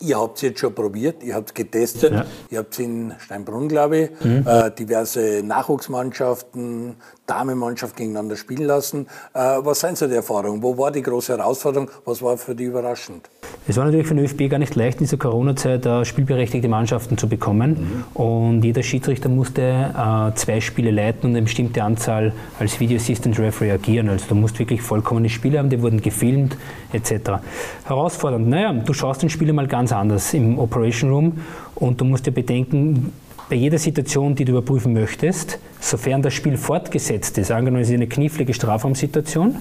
ihr 0.00 0.20
habt 0.20 0.36
es 0.36 0.42
jetzt 0.42 0.60
schon 0.60 0.74
probiert, 0.74 1.22
ihr 1.22 1.34
habt 1.34 1.48
es 1.48 1.54
getestet, 1.54 2.12
ja. 2.12 2.26
ihr 2.50 2.58
habt 2.58 2.74
es 2.74 2.80
in 2.80 3.14
Steinbrunn, 3.18 3.68
glaube 3.68 3.98
ich, 3.98 4.10
mhm. 4.24 4.44
äh, 4.46 4.70
diverse 4.70 5.42
Nachwuchsmannschaften, 5.42 6.96
Damenmannschaft 7.26 7.96
gegeneinander 7.96 8.36
spielen 8.36 8.64
lassen. 8.64 9.06
Äh, 9.34 9.38
was 9.38 9.80
sind 9.80 9.98
so 9.98 10.06
die 10.06 10.14
Erfahrungen? 10.14 10.62
Wo 10.62 10.76
war 10.78 10.90
die 10.90 11.02
große 11.02 11.36
Herausforderung? 11.36 11.90
Was 12.04 12.22
war 12.22 12.36
für 12.36 12.54
die 12.54 12.64
überraschend? 12.64 13.28
Es 13.68 13.76
war 13.76 13.84
natürlich 13.84 14.06
für 14.06 14.14
den 14.14 14.24
ÖFB 14.24 14.48
gar 14.48 14.58
nicht 14.58 14.76
leicht, 14.76 15.00
in 15.00 15.06
dieser 15.06 15.16
Corona-Zeit 15.16 15.84
äh, 15.86 16.04
spielberechtigte 16.04 16.68
Mannschaften 16.68 17.18
zu 17.18 17.28
bekommen. 17.28 18.04
Mhm. 18.14 18.22
Und 18.22 18.62
jeder 18.62 18.82
Schiedsrichter 18.82 19.28
musste 19.28 19.62
äh, 19.62 20.34
zwei 20.36 20.60
Spiele 20.60 20.92
leiten 20.92 21.30
und 21.30 21.36
eine 21.36 21.42
bestimmte 21.42 21.82
Anzahl 21.82 22.32
als 22.60 22.78
Video 22.78 22.96
Assistant 22.96 23.38
Referee 23.40 23.72
agieren. 23.72 24.08
Also 24.08 24.26
du 24.28 24.34
musst 24.36 24.58
wirklich 24.60 24.82
vollkommene 24.82 25.28
Spiele 25.28 25.58
haben, 25.58 25.68
die 25.68 25.82
wurden 25.82 26.00
gefilmt 26.00 26.56
etc. 26.92 27.40
Herausfordernd. 27.84 28.48
Naja, 28.48 28.72
du 28.72 28.92
schaust 28.92 29.22
den 29.22 29.30
Spieler 29.30 29.52
mal 29.52 29.66
ganz 29.66 29.92
anders 29.92 30.32
im 30.32 30.58
Operation 30.58 31.10
Room 31.10 31.32
und 31.74 32.00
du 32.00 32.04
musst 32.04 32.26
dir 32.26 32.32
bedenken, 32.32 33.12
bei 33.48 33.56
jeder 33.56 33.78
Situation, 33.78 34.34
die 34.34 34.44
du 34.44 34.52
überprüfen 34.52 34.92
möchtest, 34.92 35.58
sofern 35.80 36.22
das 36.22 36.34
Spiel 36.34 36.56
fortgesetzt 36.56 37.38
ist, 37.38 37.50
angenommen 37.50 37.82
es 37.82 37.88
ist 37.88 37.94
eine 37.94 38.08
knifflige 38.08 38.52
Strafraumsituation, 38.52 39.56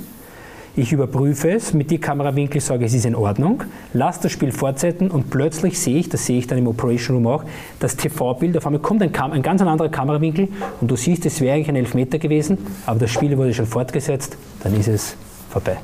ich 0.77 0.92
überprüfe 0.92 1.51
es, 1.51 1.74
mit 1.74 1.89
die 1.89 2.00
Kamerawinkel 2.00 2.60
sage, 2.60 2.84
es 2.84 2.94
ist 2.94 3.06
in 3.06 3.15
Ordnung, 3.15 3.63
lasse 3.94 4.24
das 4.24 4.34
Spiel 4.34 4.51
fortsetzen 4.51 5.10
und 5.10 5.30
plötzlich 5.30 5.80
sehe 5.80 6.00
ich, 6.00 6.10
das 6.10 6.25
sehe 6.25 6.39
ich 6.39 6.48
dann 6.48 6.58
im 6.58 6.68
Operation 6.68 7.15
Room 7.15 7.27
auch, 7.27 7.44
das 7.80 7.96
TV-Bild, 7.96 8.58
auf 8.58 8.65
einmal 8.65 8.82
kommt 8.82 9.01
ein, 9.01 9.15
ein 9.15 9.42
ganz 9.42 9.62
anderer 9.62 9.88
Kamerawinkel 9.88 10.50
und 10.82 10.92
du 10.92 10.98
siehst, 10.98 11.25
es 11.25 11.39
wäre 11.39 11.56
eigentlich 11.56 11.70
ein 11.70 11.77
Elfmeter 11.77 12.20
gewesen, 12.20 12.58
aber 12.86 13.00
das 13.00 13.12
Spiel 13.12 13.38
wurde 13.38 13.54
schon 13.54 13.68
fortgesetzt, 13.68 14.36
dann 14.63 14.77
ist 14.77 14.89
es 14.89 15.15
vorbei. 15.50 15.77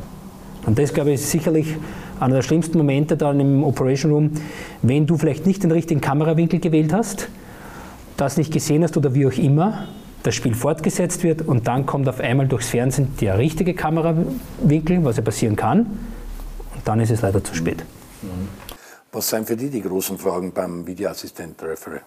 Und 0.65 0.77
das, 0.77 0.93
glaube 0.93 1.12
ich, 1.12 1.15
ist 1.15 1.31
sicherlich 1.31 1.75
einer 2.20 2.36
der 2.36 2.41
schlimmsten 2.41 2.77
Momente 2.77 3.15
dann 3.15 3.39
im 3.39 3.63
Operation 3.63 4.12
Room, 4.12 4.31
wenn 4.81 5.05
du 5.05 5.17
vielleicht 5.17 5.46
nicht 5.48 5.63
den 5.63 5.72
richtigen 5.72 6.01
Kamerawinkel 6.01 6.60
gewählt 6.60 6.91
hast, 6.93 7.29
das 8.22 8.38
nicht 8.38 8.54
gesehen 8.54 8.84
hast 8.84 8.96
oder 8.98 9.16
wie 9.16 9.25
auch 9.25 9.38
immer, 9.38 9.88
das 10.22 10.36
Spiel 10.36 10.54
fortgesetzt 10.54 11.24
wird 11.24 11.42
und 11.42 11.68
dann 11.68 11.88
kommt 11.88 12.08
auf 12.08 12.20
einmal 12.20 12.48
durchs 12.48 12.70
Fernsehen 12.70 13.08
der 13.20 13.40
richtige 13.40 13.74
Kamerawinkel, 13.74 15.04
was 15.04 15.18
ja 15.18 15.24
passieren 15.24 15.56
kann, 15.56 15.80
und 15.80 16.86
dann 16.86 17.00
ist 17.00 17.10
es 17.10 17.22
leider 17.22 17.44
zu 17.44 17.56
spät. 17.56 17.84
Was 19.12 19.30
sind 19.30 19.48
für 19.48 19.58
dich 19.58 19.72
die 19.72 19.82
großen 19.82 20.18
Fragen 20.20 20.51
beim 20.51 20.86
Videoassistent 20.86 21.62
Referee? 21.63 22.01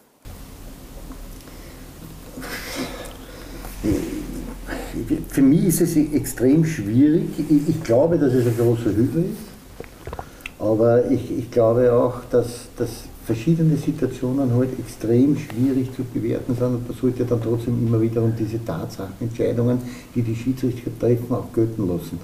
Für 5.28 5.42
mich 5.42 5.64
ist 5.64 5.80
es 5.80 5.96
extrem 5.96 6.64
schwierig. 6.64 7.28
Ich 7.68 7.82
glaube, 7.82 8.16
dass 8.18 8.32
es 8.32 8.46
ein 8.46 8.56
großer 8.56 8.94
Hügel 8.94 9.24
ist, 9.24 10.60
aber 10.60 11.10
ich, 11.10 11.36
ich 11.36 11.50
glaube 11.50 11.92
auch, 11.92 12.20
dass, 12.30 12.68
dass 12.76 13.08
verschiedene 13.24 13.76
Situationen 13.76 14.52
halt 14.54 14.78
extrem 14.78 15.36
schwierig 15.36 15.94
zu 15.94 16.04
bewerten 16.04 16.54
sind 16.54 16.66
und 16.66 16.88
man 16.88 16.96
sollte 16.96 17.24
dann 17.24 17.40
trotzdem 17.40 17.86
immer 17.86 18.00
wieder 18.00 18.22
um 18.22 18.34
diese 18.38 18.62
Tatsachenentscheidungen, 18.64 19.78
die 20.14 20.22
die 20.22 20.36
Schiedsrichter 20.36 20.90
treffen, 20.98 21.34
auch 21.34 21.52
gelten 21.52 21.88
lassen. 21.88 22.18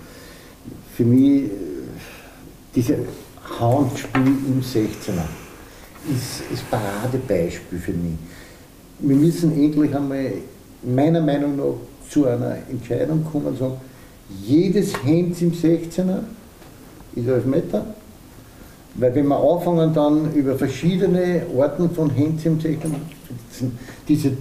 Für 0.95 1.05
mich, 1.05 1.45
äh, 1.45 1.51
dieses 2.75 2.99
Handspiel 3.59 4.23
im 4.23 4.61
16er 4.61 5.25
ist 6.15 6.43
das 6.51 6.61
Paradebeispiel 6.71 7.79
für 7.79 7.93
mich. 7.93 8.17
Wir 9.01 9.17
müssen 9.17 9.53
endlich 9.53 9.95
einmal, 9.95 10.33
meiner 10.83 11.21
Meinung 11.21 11.57
nach, 11.57 11.75
zu 12.11 12.27
einer 12.27 12.59
Entscheidung 12.69 13.25
kommen 13.25 13.47
und 13.47 13.59
sagen, 13.59 13.81
jedes 14.45 14.93
Hemd 15.05 15.41
im 15.41 15.53
16er 15.53 16.21
ist 17.15 17.27
11 17.27 17.45
Meter, 17.47 17.95
weil 18.95 19.15
wenn 19.15 19.29
wir 19.29 19.37
anfangen 19.37 19.95
dann 19.95 20.33
über 20.35 20.57
verschiedene 20.57 21.43
Orten 21.57 21.91
von 21.91 22.11
Hänzimzeichnung, 22.11 22.97
diese 24.09 24.33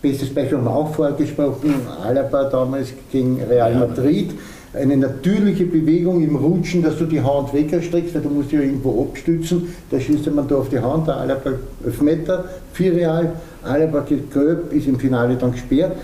bestes 0.00 0.32
Beispiel 0.32 0.58
haben 0.58 0.64
wir 0.64 0.74
auch 0.74 0.94
vorgesprochen, 0.94 1.74
Alaba 2.02 2.44
damals 2.44 2.88
gegen 3.10 3.40
Real 3.42 3.74
Madrid, 3.74 4.32
eine 4.74 4.96
natürliche 4.96 5.66
Bewegung 5.66 6.22
im 6.22 6.36
Rutschen, 6.36 6.82
dass 6.82 6.98
du 6.98 7.06
die 7.06 7.20
Hand 7.20 7.54
wegstreckst, 7.54 8.14
weil 8.14 8.22
du 8.22 8.28
musst 8.28 8.52
ja 8.52 8.60
irgendwo 8.60 9.02
abstützen, 9.02 9.74
da 9.90 10.00
schießt 10.00 10.30
man 10.34 10.48
da 10.48 10.56
auf 10.56 10.68
die 10.68 10.80
Hand, 10.80 11.06
der 11.06 11.16
Alaba 11.16 11.52
11 11.84 12.02
Meter, 12.02 12.44
4 12.72 12.92
Real, 12.92 13.32
Alaba 13.62 14.00
geht 14.00 14.32
gelb, 14.32 14.72
ist 14.72 14.86
im 14.86 14.98
Finale 14.98 15.36
dann 15.36 15.52
gesperrt. 15.52 15.96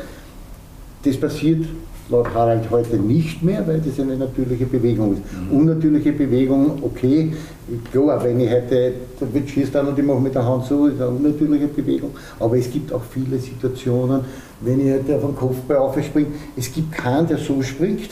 Das 1.04 1.16
passiert 1.16 1.66
laut 2.10 2.34
Harald 2.34 2.70
heute 2.70 2.96
nicht 2.96 3.42
mehr, 3.42 3.66
weil 3.66 3.80
das 3.80 3.98
eine 4.00 4.16
natürliche 4.16 4.66
Bewegung 4.66 5.14
ist. 5.14 5.22
Mhm. 5.50 5.58
Unnatürliche 5.58 6.12
Bewegung, 6.12 6.82
okay, 6.82 7.32
klar, 7.90 8.22
wenn 8.24 8.40
ich 8.40 8.50
heute 8.50 8.92
schießt 9.46 9.74
dann 9.74 9.88
und 9.88 9.98
ich 9.98 10.04
mache 10.04 10.20
mit 10.20 10.34
der 10.34 10.44
Hand 10.44 10.66
so, 10.66 10.86
ist 10.86 11.00
eine 11.00 11.10
unnatürliche 11.10 11.68
Bewegung. 11.68 12.10
Aber 12.38 12.56
es 12.56 12.70
gibt 12.70 12.92
auch 12.92 13.02
viele 13.02 13.38
Situationen, 13.38 14.22
wenn 14.60 14.86
ich 14.86 14.92
heute 14.92 15.16
auf 15.16 15.22
den 15.22 15.36
Kopfball 15.36 15.76
aufspringe, 15.78 16.26
es 16.56 16.72
gibt 16.72 16.92
keinen, 16.92 17.26
der 17.26 17.38
so 17.38 17.62
springt. 17.62 18.10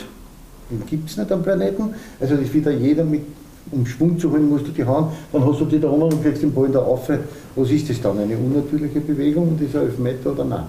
Den 0.70 0.82
gibt 0.86 1.10
es 1.10 1.16
nicht 1.16 1.32
am 1.32 1.42
Planeten. 1.42 1.94
Also 2.20 2.34
das 2.34 2.44
ist 2.44 2.54
wieder 2.54 2.70
jeder 2.70 3.04
mit 3.04 3.22
um 3.70 3.84
Schwung 3.84 4.18
zu 4.18 4.30
holen, 4.30 4.48
musst 4.48 4.66
du 4.66 4.70
die 4.70 4.84
Hand, 4.84 5.12
dann 5.30 5.44
hast 5.44 5.60
du 5.60 5.66
die 5.66 5.78
da 5.78 5.88
rum 5.88 6.02
und 6.02 6.22
kriegst 6.22 6.42
den 6.42 6.54
Ball 6.54 6.68
da 6.68 6.78
auf. 6.78 7.10
Was 7.54 7.70
ist 7.70 7.90
das 7.90 8.00
dann? 8.00 8.18
Eine 8.18 8.36
unnatürliche 8.36 9.00
Bewegung 9.00 9.48
und 9.48 9.60
ist 9.60 9.74
er 9.74 9.82
Elfmeter 9.82 10.32
oder 10.32 10.44
nein? 10.44 10.64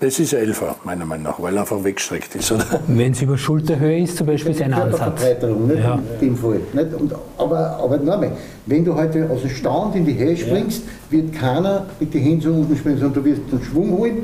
Das 0.00 0.20
ist 0.20 0.32
ein 0.32 0.40
Elfer, 0.42 0.76
meiner 0.84 1.04
Meinung 1.04 1.24
nach, 1.24 1.42
weil 1.42 1.56
er 1.56 1.62
einfach 1.62 1.82
weggestreckt 1.82 2.36
ist. 2.36 2.54
Wenn 2.86 3.12
es 3.12 3.20
über 3.20 3.36
Schulterhöhe 3.36 4.04
ist, 4.04 4.16
zum 4.16 4.28
Beispiel, 4.28 4.52
ist 4.52 4.62
ein 4.62 4.72
Ansatz. 4.72 5.20
Nicht? 5.20 5.42
Ja. 5.42 5.98
In 6.20 6.20
dem 6.20 6.36
Fall. 6.36 6.60
Nicht? 6.72 6.94
Und, 6.94 7.12
aber 7.36 7.80
aber 7.82 7.96
nochmal, 7.96 8.30
wenn 8.66 8.84
du 8.84 8.94
heute 8.94 9.28
aus 9.28 9.40
dem 9.40 9.50
Stand 9.50 9.96
in 9.96 10.06
die 10.06 10.16
Höhe 10.16 10.36
springst, 10.36 10.82
ja. 10.84 11.18
wird 11.18 11.32
keiner 11.32 11.86
mit 11.98 12.14
den 12.14 12.22
Händen 12.22 12.40
so 12.42 12.50
unten 12.50 12.76
springen, 12.76 12.98
sondern 12.98 13.24
du 13.24 13.28
wirst 13.28 13.42
den 13.50 13.60
Schwung 13.60 13.90
holen 13.90 14.18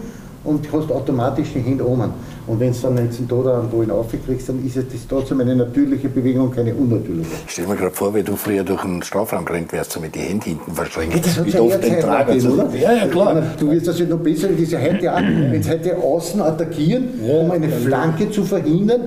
und 0.45 0.71
hast 0.73 0.93
automatisch 0.93 1.49
die 1.55 1.61
Hände 1.61 1.87
oben. 1.87 2.13
Und 2.47 2.61
wenn 2.61 2.73
du 2.73 2.79
dann 2.83 2.99
jetzt 2.99 3.19
einen 3.19 3.29
Tod 3.29 3.47
an 3.47 3.69
Bullen 3.71 3.91
aufkriegst, 3.91 4.51
dann 4.51 4.65
ist 4.65 4.77
es 4.77 4.85
das 4.89 5.09
trotzdem 5.09 5.41
eine 5.41 5.57
natürliche 5.57 6.09
Bewegung, 6.09 6.51
keine 6.51 6.75
unnatürliche. 6.75 7.31
Ich 7.47 7.53
stell 7.53 7.67
mir 7.67 7.77
gerade 7.77 7.95
vor, 7.95 8.15
wie 8.15 8.23
du 8.23 8.37
früher 8.37 8.63
durch 8.63 8.85
einen 8.85 9.03
Strafraum 9.03 9.47
gerannt 9.47 9.73
wärst, 9.73 9.93
so 9.93 10.01
mit 10.01 10.15
den 10.15 10.23
Händen 10.23 10.45
hinten 10.45 10.73
verschränkt. 10.73 11.27
Ja, 11.27 11.47
wie 11.47 11.59
oft 11.59 11.83
den 11.83 12.01
Trager 12.01 12.35
gegeben, 12.35 12.53
oder? 12.53 12.75
Ja, 12.75 12.93
ja, 12.93 13.07
klar. 13.07 13.43
Du 13.59 13.71
wirst 13.71 13.89
das 13.89 13.99
ja 13.99 14.07
noch 14.07 14.19
besser, 14.19 14.51
ja 14.51 14.79
heute 14.79 15.15
auch, 15.15 15.19
wenn 15.51 15.63
sie 15.63 15.71
heute 15.71 15.97
außen 15.97 16.43
attackieren, 16.43 17.09
ja, 17.27 17.41
um 17.41 17.51
eine 17.51 17.69
Flanke 17.71 18.31
zu 18.31 18.45
verhindern, 18.45 19.01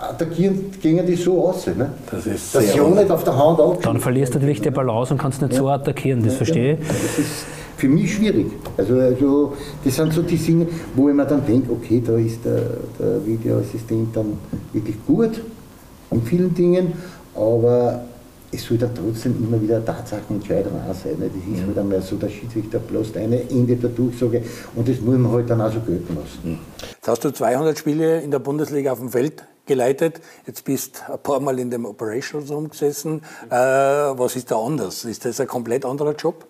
attackieren, 0.00 0.70
gehen 0.82 1.06
die 1.06 1.16
so 1.16 1.48
aus. 1.48 1.66
Ne? 1.68 1.90
Das 2.10 2.26
ist 2.26 2.54
Dass 2.54 2.72
sie 2.72 2.80
auch 2.80 2.94
nicht 2.94 3.10
auf 3.10 3.24
der 3.24 3.34
Hand 3.34 3.60
auch. 3.60 3.76
Dann 3.80 3.98
verlierst 3.98 4.34
du 4.34 4.38
natürlich 4.38 4.60
die 4.60 4.70
Balance 4.70 5.14
und 5.14 5.18
kannst 5.18 5.40
nicht 5.40 5.54
ja. 5.54 5.58
so 5.58 5.68
attackieren, 5.68 6.22
das 6.22 6.34
ja, 6.34 6.36
verstehe 6.36 6.74
ich. 6.74 7.57
Für 7.78 7.88
mich 7.88 8.12
schwierig. 8.12 8.48
Also, 8.76 8.98
also 8.98 9.52
das 9.84 9.94
sind 9.94 10.12
so 10.12 10.22
die 10.22 10.36
Dinge, 10.36 10.66
wo 10.96 11.08
ich 11.08 11.14
mir 11.14 11.24
dann 11.24 11.46
denke, 11.46 11.70
okay, 11.70 12.02
da 12.04 12.16
ist 12.16 12.44
der, 12.44 12.60
der 12.98 13.24
Videoassistent 13.24 14.16
dann 14.16 14.36
wirklich 14.72 14.96
gut 15.06 15.40
in 16.10 16.22
vielen 16.22 16.52
Dingen, 16.52 16.92
aber 17.36 18.04
es 18.50 18.64
soll 18.64 18.78
dann 18.78 18.90
trotzdem 18.92 19.36
immer 19.44 19.62
wieder 19.62 19.84
Tatsachenentscheidung 19.84 20.72
auch 20.72 20.94
sein. 20.94 21.20
Ne? 21.20 21.30
Das 21.32 21.56
ist 21.56 21.66
halt 21.66 21.78
einmal 21.78 22.02
so, 22.02 22.16
der 22.16 22.30
Schiedsrichter 22.30 22.80
bloß 22.80 23.14
eine 23.14 23.48
Ende 23.48 23.76
der 23.76 23.90
Durchsage 23.90 24.42
und 24.74 24.88
das 24.88 25.00
muss 25.00 25.16
man 25.16 25.30
halt 25.30 25.48
dann 25.48 25.60
auch 25.60 25.72
so 25.72 25.78
gelten 25.78 26.16
lassen. 26.16 26.58
Jetzt 26.80 27.06
hast 27.06 27.24
du 27.24 27.30
200 27.30 27.78
Spiele 27.78 28.20
in 28.22 28.32
der 28.32 28.40
Bundesliga 28.40 28.90
auf 28.90 28.98
dem 28.98 29.10
Feld 29.10 29.44
geleitet. 29.66 30.20
Jetzt 30.48 30.64
bist 30.64 31.04
du 31.06 31.12
ein 31.12 31.22
paar 31.22 31.38
Mal 31.38 31.60
in 31.60 31.70
dem 31.70 31.84
Operation 31.84 32.42
Room 32.48 32.70
gesessen. 32.70 33.22
Äh, 33.50 33.54
was 33.54 34.34
ist 34.34 34.50
da 34.50 34.58
anders? 34.58 35.04
Ist 35.04 35.24
das 35.24 35.40
ein 35.40 35.46
komplett 35.46 35.84
anderer 35.84 36.16
Job? 36.16 36.46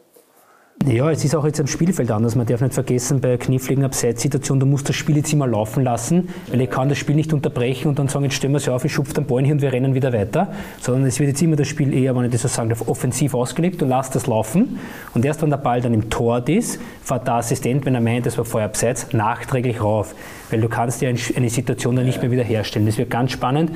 Ja, 0.86 1.10
es 1.10 1.24
ist 1.24 1.34
auch 1.34 1.44
jetzt 1.44 1.60
am 1.60 1.66
Spielfeld 1.66 2.10
anders. 2.10 2.34
Man 2.34 2.46
darf 2.46 2.60
nicht 2.60 2.72
vergessen, 2.72 3.20
bei 3.20 3.36
kniffligen 3.36 3.84
Abseitssituationen, 3.84 4.60
du 4.60 4.66
musst 4.66 4.88
das 4.88 4.96
Spiel 4.96 5.16
jetzt 5.16 5.32
immer 5.32 5.46
laufen 5.46 5.82
lassen, 5.82 6.28
weil 6.50 6.60
ich 6.62 6.70
kann 6.70 6.88
das 6.88 6.96
Spiel 6.96 7.16
nicht 7.16 7.32
unterbrechen 7.32 7.88
und 7.88 7.98
dann 7.98 8.08
sagen, 8.08 8.24
jetzt 8.24 8.36
stellen 8.36 8.52
wir 8.52 8.58
es 8.58 8.68
auf, 8.68 8.84
ich 8.84 8.92
schupfe 8.92 9.12
den 9.12 9.26
Ball 9.26 9.42
hin 9.42 9.54
und 9.54 9.62
wir 9.62 9.72
rennen 9.72 9.94
wieder 9.94 10.12
weiter, 10.12 10.52
sondern 10.80 11.04
es 11.04 11.18
wird 11.18 11.30
jetzt 11.30 11.42
immer 11.42 11.56
das 11.56 11.68
Spiel 11.68 11.92
eher, 11.92 12.16
wenn 12.16 12.24
ich 12.24 12.32
das 12.32 12.42
so 12.42 12.48
sagen 12.48 12.70
darf, 12.70 12.86
offensiv 12.88 13.34
ausgelegt, 13.34 13.82
du 13.82 13.86
lässt 13.86 14.14
das 14.14 14.26
laufen 14.28 14.78
und 15.14 15.24
erst 15.24 15.42
wenn 15.42 15.50
der 15.50 15.58
Ball 15.58 15.82
dann 15.82 15.92
im 15.92 16.08
Tor 16.08 16.46
ist, 16.48 16.80
fährt 17.02 17.26
der 17.26 17.34
Assistent, 17.34 17.84
wenn 17.84 17.94
er 17.94 18.00
meint, 18.00 18.24
das 18.24 18.38
war 18.38 18.44
vorher 18.44 18.68
abseits, 18.68 19.12
nachträglich 19.12 19.82
rauf, 19.82 20.14
weil 20.48 20.60
du 20.60 20.68
kannst 20.68 21.02
ja 21.02 21.10
eine 21.10 21.50
Situation 21.50 21.96
dann 21.96 22.06
nicht 22.06 22.22
mehr 22.22 22.30
wiederherstellen. 22.30 22.86
Das 22.86 22.96
wird 22.96 23.10
ganz 23.10 23.32
spannend 23.32 23.72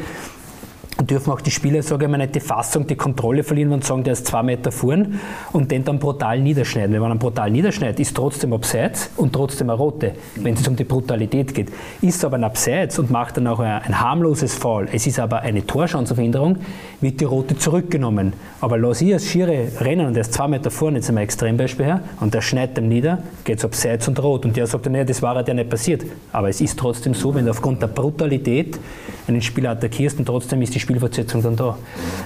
dürfen 1.11 1.33
auch 1.33 1.41
die 1.41 1.51
Spieler, 1.51 1.83
sage 1.83 2.05
ich 2.05 2.11
mal, 2.11 2.19
nicht 2.19 2.35
die 2.35 2.41
Fassung, 2.41 2.87
die 2.87 2.97
Kontrolle 2.97 3.43
verlieren 3.43 3.73
und 3.73 3.85
sagen, 3.85 4.05
der 4.05 4.15
ist 4.15 4.27
zwei 4.27 4.43
Meter 4.43 4.73
vorn 4.73 5.21
und 5.53 5.71
den 5.71 5.85
dann 5.85 5.99
brutal 5.99 6.41
niederschneiden. 6.41 6.93
Wenn 6.93 7.01
man 7.01 7.13
ihn 7.13 7.19
brutal 7.19 7.51
niederschneidet, 7.51 8.01
ist 8.01 8.17
trotzdem 8.17 8.53
abseits 8.53 9.11
und 9.17 9.33
trotzdem 9.33 9.71
eine 9.71 9.79
rote, 9.79 10.13
wenn 10.37 10.55
es 10.55 10.67
um 10.67 10.77
die 10.77 10.85
Brutalität 10.85 11.55
geht. 11.55 11.71
Ist 12.01 12.25
aber 12.25 12.37
ein 12.37 12.45
Abseits 12.45 12.99
und 12.99 13.11
macht 13.11 13.37
dann 13.37 13.47
auch 13.47 13.61
ein 13.61 14.01
harmloses 14.01 14.55
Foul, 14.55 14.89
es 14.93 15.07
ist 15.07 15.19
aber 15.19 15.41
eine 15.41 15.67
Torchancenverhinderung, 15.67 16.59
wird 17.01 17.21
die 17.21 17.25
rote 17.25 17.57
zurückgenommen. 17.57 18.33
Aber 18.61 18.79
lass 18.79 19.01
ich 19.01 19.13
als 19.13 19.27
Schiere 19.27 19.69
rennen 19.81 20.07
und 20.07 20.17
er 20.17 20.23
ist 20.23 20.35
zwei 20.35 20.49
Meter 20.49 20.71
vorn, 20.71 20.95
jetzt 20.95 21.09
einmal 21.09 21.25
Extrembeispiel 21.25 21.87
her, 21.87 22.01
und 22.21 22.35
der 22.35 22.41
schneidet 22.41 22.79
ihm 22.79 22.89
nieder, 22.89 23.19
geht 23.45 23.59
es 23.59 23.65
abseits 23.65 24.09
und 24.09 24.23
rot. 24.23 24.45
Und 24.45 24.57
der 24.57 24.67
sagt 24.67 24.87
dann, 24.87 24.95
ja, 24.95 25.05
das 25.05 25.23
war 25.23 25.47
ja 25.47 25.55
nicht 25.55 25.71
passiert. 25.71 26.05
Aber 26.33 26.49
es 26.49 26.61
ist 26.61 26.79
trotzdem 26.79 27.15
so, 27.15 27.35
wenn 27.35 27.45
du 27.45 27.51
aufgrund 27.51 27.83
der 27.83 27.89
Brutalität 27.89 28.79
einen 29.27 29.43
Spieler 29.43 29.71
attackierst 29.71 30.19
und 30.19 30.27
trotzdem 30.27 30.63
ist 30.63 30.75
die 30.75 30.81
Spielfortsetzung 30.93 31.43
dann 31.43 31.57
da. 31.57 31.79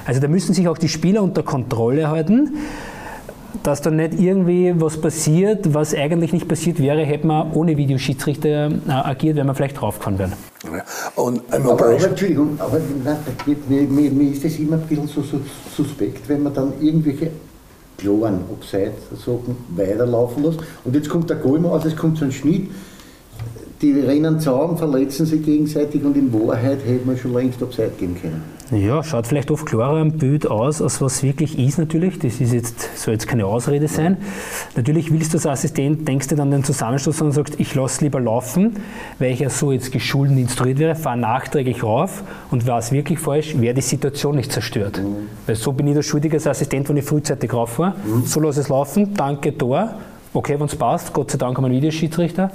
Also 0.05 0.20
da 0.20 0.29
müssen 0.29 0.55
sich 0.55 0.68
auch 0.68 0.79
die 0.79 0.88
Spieler 0.88 1.22
unter 1.22 1.42
Kontrolle 1.42 2.09
halten 2.09 2.52
dass 3.62 3.81
da 3.81 3.90
nicht 3.90 4.20
irgendwie 4.20 4.74
was 4.76 5.00
passiert, 5.00 5.74
was 5.74 5.94
eigentlich 5.94 6.33
nicht 6.33 6.46
passiert 6.46 6.79
wäre, 6.79 7.02
hätte 7.02 7.26
man 7.26 7.52
ohne 7.52 7.76
Videoschiedsrichter 7.76 8.70
äh, 8.70 8.90
agiert, 8.90 9.37
wenn 9.37 9.46
man 9.46 9.57
vielleicht 9.57 9.81
draufgefahren 9.81 10.18
wäre. 10.18 10.33
Ja. 10.64 10.85
Und, 11.16 11.42
aber, 11.52 11.72
aber, 11.72 11.90
Entschuldigung, 11.92 12.57
aber 12.59 12.81
nein, 13.05 13.16
mir, 13.68 13.83
mir, 13.83 14.11
mir, 14.11 14.33
ist 14.33 14.44
das 14.44 14.57
immer 14.59 14.76
ein 14.76 14.83
bisschen 14.83 15.09
so, 15.09 15.22
so 15.22 15.40
suspekt, 15.74 16.29
wenn 16.29 16.44
man 16.44 16.55
dann 16.55 16.74
irgendwelche 16.81 17.31
klaren 17.98 18.40
Abseits-Sachen 18.52 19.57
weiterlaufen 19.70 20.44
lässt. 20.44 20.61
Und 20.85 20.94
jetzt 20.94 21.09
kommt 21.09 21.31
der 21.31 21.38
Goal 21.38 21.64
aus, 21.66 21.85
es 21.85 21.96
kommt 21.96 22.18
so 22.18 22.24
ein 22.24 22.33
Schnitt, 22.33 22.68
die 23.82 23.92
rennen 24.00 24.40
zusammen, 24.40 24.76
verletzen 24.76 25.26
sich 25.26 25.44
gegenseitig 25.44 26.02
und 26.04 26.16
in 26.16 26.32
Wahrheit 26.32 26.78
hätte 26.86 27.06
man 27.06 27.16
schon 27.16 27.34
längst 27.34 27.62
Abseits 27.62 27.98
geben 27.98 28.16
können. 28.20 28.56
Ja, 28.72 29.04
schaut 29.04 29.28
vielleicht 29.28 29.52
oft 29.52 29.64
klarer 29.64 30.00
am 30.00 30.12
Bild 30.12 30.50
aus, 30.50 30.82
als 30.82 31.00
was 31.00 31.22
wirklich 31.22 31.56
ist 31.56 31.78
natürlich. 31.78 32.18
Das 32.18 32.40
ist 32.40 32.52
jetzt, 32.52 32.98
soll 32.98 33.14
jetzt 33.14 33.28
keine 33.28 33.46
Ausrede 33.46 33.86
sein. 33.86 34.16
Natürlich 34.74 35.12
willst 35.12 35.32
du 35.32 35.36
als 35.36 35.46
Assistent, 35.46 36.08
denkst 36.08 36.26
du 36.28 36.34
dann 36.34 36.50
den 36.50 36.64
Zusammenschluss 36.64 37.20
und 37.22 37.30
sagst, 37.30 37.60
ich 37.60 37.76
lasse 37.76 38.02
lieber 38.02 38.18
laufen, 38.18 38.74
weil 39.20 39.32
ich 39.32 39.38
ja 39.38 39.50
so 39.50 39.70
jetzt 39.70 39.92
geschult 39.92 40.30
und 40.30 40.38
instruiert 40.38 40.80
wäre, 40.80 40.96
fahre 40.96 41.16
nachträglich 41.16 41.84
rauf 41.84 42.24
und 42.50 42.66
war 42.66 42.78
es 42.78 42.90
wirklich 42.90 43.20
falsch, 43.20 43.56
wäre 43.56 43.74
die 43.74 43.82
Situation 43.82 44.34
nicht 44.34 44.50
zerstört. 44.50 44.98
Mhm. 44.98 45.28
Weil 45.46 45.54
so 45.54 45.72
bin 45.72 45.86
ich 45.86 45.94
der 45.94 46.02
Schuldige 46.02 46.36
als 46.36 46.48
Assistent, 46.48 46.88
wenn 46.88 46.96
ich 46.96 47.04
frühzeitig 47.04 47.52
rauf 47.52 47.78
war. 47.78 47.90
Mhm. 47.90 48.24
So 48.24 48.40
lasse 48.40 48.60
es 48.60 48.68
laufen, 48.68 49.14
danke, 49.14 49.56
Tor. 49.56 49.94
Okay, 50.34 50.58
wenn 50.58 50.66
es 50.66 50.74
passt, 50.74 51.12
Gott 51.12 51.30
sei 51.30 51.38
Dank 51.38 51.56
haben 51.56 51.62
wir 51.62 51.68
einen 51.68 51.76
Videoschiedsrichter. 51.76 52.50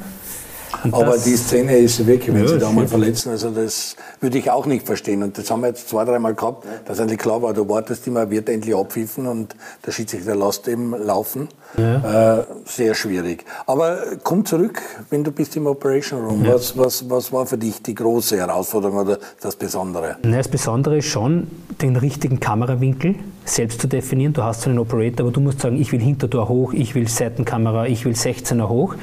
Aber 0.91 1.17
die 1.17 1.35
Szene 1.35 1.77
ist 1.77 2.05
weg, 2.07 2.27
wenn 2.27 2.43
ja, 2.43 2.47
sie 2.47 2.59
da 2.59 2.71
mal 2.71 2.87
verletzen. 2.87 3.29
Also 3.29 3.49
das 3.49 3.95
würde 4.19 4.37
ich 4.37 4.49
auch 4.49 4.65
nicht 4.65 4.85
verstehen. 4.85 5.23
Und 5.23 5.37
das 5.37 5.49
haben 5.51 5.61
wir 5.61 5.67
jetzt 5.67 5.89
zwei, 5.89 6.05
dreimal 6.05 6.33
gehabt, 6.33 6.65
dass 6.85 6.99
eigentlich 6.99 7.19
klar 7.19 7.41
war, 7.41 7.53
du 7.53 7.67
wartest 7.67 8.07
immer, 8.07 8.29
wird 8.29 8.49
endlich 8.49 8.75
abpfiffen 8.75 9.27
und 9.27 9.55
der 9.85 9.91
Schiedsrichter 9.91 10.35
lässt 10.35 10.67
eben 10.67 10.91
laufen. 10.91 11.49
Ja. 11.77 12.39
Äh, 12.39 12.43
sehr 12.65 12.93
schwierig. 12.93 13.45
Aber 13.65 13.97
komm 14.23 14.45
zurück, 14.45 14.81
wenn 15.09 15.23
du 15.23 15.31
bist 15.31 15.55
im 15.55 15.67
Operation 15.67 16.25
Room. 16.25 16.45
Ja. 16.45 16.53
Was, 16.53 16.77
was, 16.77 17.09
was 17.09 17.31
war 17.31 17.45
für 17.45 17.57
dich 17.57 17.81
die 17.81 17.95
große 17.95 18.37
Herausforderung 18.37 18.99
oder 18.99 19.17
das 19.39 19.55
Besondere? 19.55 20.17
Na, 20.23 20.37
das 20.37 20.47
Besondere 20.47 20.97
ist 20.97 21.05
schon, 21.05 21.47
den 21.81 21.95
richtigen 21.95 22.39
Kamerawinkel 22.39 23.15
selbst 23.45 23.81
zu 23.81 23.87
definieren. 23.87 24.33
Du 24.33 24.43
hast 24.43 24.61
so 24.61 24.69
einen 24.69 24.79
Operator, 24.79 25.25
aber 25.25 25.33
du 25.33 25.41
musst 25.41 25.61
sagen, 25.61 25.79
ich 25.79 25.91
will 25.91 25.99
Hintertor 25.99 26.47
hoch, 26.49 26.73
ich 26.73 26.95
will 26.95 27.07
Seitenkamera, 27.07 27.87
ich 27.87 28.05
will 28.05 28.13
16er 28.13 28.67
hoch. 28.67 28.95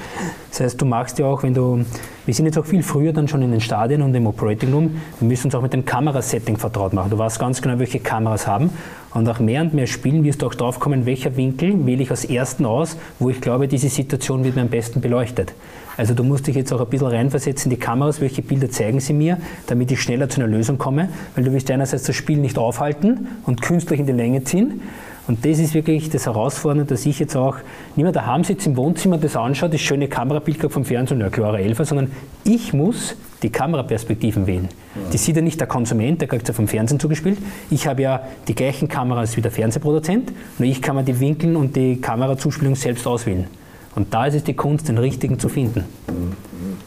Das 0.50 0.60
heißt, 0.60 0.80
du 0.80 0.84
machst 0.84 1.18
ja 1.18 1.26
auch, 1.26 1.42
wenn 1.42 1.54
du, 1.54 1.84
wir 2.28 2.34
sind 2.34 2.44
jetzt 2.44 2.58
auch 2.58 2.66
viel 2.66 2.82
früher 2.82 3.14
dann 3.14 3.26
schon 3.26 3.40
in 3.40 3.52
den 3.52 3.60
Stadien 3.62 4.02
und 4.02 4.14
im 4.14 4.26
Operating 4.26 4.70
Room, 4.70 5.00
wir 5.18 5.26
müssen 5.26 5.46
uns 5.46 5.54
auch 5.54 5.62
mit 5.62 5.72
dem 5.72 5.86
Kamerasetting 5.86 6.58
vertraut 6.58 6.92
machen. 6.92 7.08
Du 7.08 7.16
weißt 7.16 7.38
ganz 7.38 7.62
genau, 7.62 7.78
welche 7.78 8.00
Kameras 8.00 8.46
haben. 8.46 8.68
Und 9.14 9.24
nach 9.24 9.40
mehr 9.40 9.62
und 9.62 9.72
mehr 9.72 9.86
Spielen 9.86 10.22
wirst 10.24 10.42
du 10.42 10.46
auch 10.46 10.54
drauf 10.54 10.78
kommen, 10.78 11.06
welcher 11.06 11.38
Winkel 11.38 11.86
wähle 11.86 12.02
ich 12.02 12.10
als 12.10 12.26
ersten 12.26 12.66
aus, 12.66 12.98
wo 13.18 13.30
ich 13.30 13.40
glaube, 13.40 13.66
diese 13.66 13.88
Situation 13.88 14.44
wird 14.44 14.56
mir 14.56 14.60
am 14.60 14.68
besten 14.68 15.00
beleuchtet. 15.00 15.54
Also 15.96 16.12
du 16.12 16.22
musst 16.22 16.46
dich 16.46 16.54
jetzt 16.54 16.70
auch 16.70 16.82
ein 16.82 16.88
bisschen 16.88 17.06
reinversetzen 17.06 17.72
in 17.72 17.78
die 17.78 17.82
Kameras, 17.82 18.20
welche 18.20 18.42
Bilder 18.42 18.68
zeigen 18.68 19.00
sie 19.00 19.14
mir, 19.14 19.38
damit 19.66 19.90
ich 19.90 20.02
schneller 20.02 20.28
zu 20.28 20.42
einer 20.42 20.50
Lösung 20.50 20.76
komme, 20.76 21.08
weil 21.34 21.44
du 21.44 21.52
willst 21.54 21.70
einerseits 21.70 22.02
das 22.02 22.14
Spiel 22.14 22.36
nicht 22.36 22.58
aufhalten 22.58 23.28
und 23.46 23.62
künstlich 23.62 24.00
in 24.00 24.06
die 24.06 24.12
Länge 24.12 24.44
ziehen. 24.44 24.82
Und 25.28 25.44
das 25.44 25.58
ist 25.58 25.74
wirklich 25.74 26.08
das 26.08 26.24
Herausfordernde, 26.24 26.86
dass 26.86 27.04
ich 27.04 27.18
jetzt 27.18 27.36
auch 27.36 27.56
nicht 27.94 28.02
mehr 28.02 28.12
daheim 28.12 28.44
sitze 28.44 28.70
im 28.70 28.76
Wohnzimmer, 28.78 29.18
das 29.18 29.36
anschaue, 29.36 29.68
das 29.68 29.80
schöne 29.80 30.08
Kamerabild 30.08 30.72
vom 30.72 30.86
Fernsehen, 30.86 31.20
ja 31.20 31.28
klarer 31.28 31.60
Elfer, 31.60 31.84
sondern 31.84 32.10
ich 32.44 32.72
muss 32.72 33.14
die 33.42 33.50
Kameraperspektiven 33.50 34.46
wählen. 34.46 34.68
Ja. 34.94 35.10
Die 35.12 35.18
sieht 35.18 35.36
ja 35.36 35.42
nicht 35.42 35.60
der 35.60 35.66
Konsument, 35.66 36.20
der 36.22 36.28
kriegt 36.28 36.48
ja 36.48 36.54
vom 36.54 36.66
Fernsehen 36.66 36.98
zugespielt. 36.98 37.38
Ich 37.70 37.86
habe 37.86 38.02
ja 38.02 38.22
die 38.48 38.54
gleichen 38.54 38.88
Kameras 38.88 39.36
wie 39.36 39.42
der 39.42 39.50
Fernsehproduzent, 39.50 40.32
nur 40.58 40.66
ich 40.68 40.80
kann 40.80 40.96
mir 40.96 41.04
die 41.04 41.20
Winkel 41.20 41.56
und 41.56 41.76
die 41.76 42.00
Kamerazuspielung 42.00 42.74
selbst 42.74 43.06
auswählen. 43.06 43.46
Und 43.94 44.14
da 44.14 44.26
ist 44.26 44.34
es 44.34 44.44
die 44.44 44.54
Kunst, 44.54 44.88
den 44.88 44.98
richtigen 44.98 45.38
zu 45.38 45.48
finden. 45.48 45.84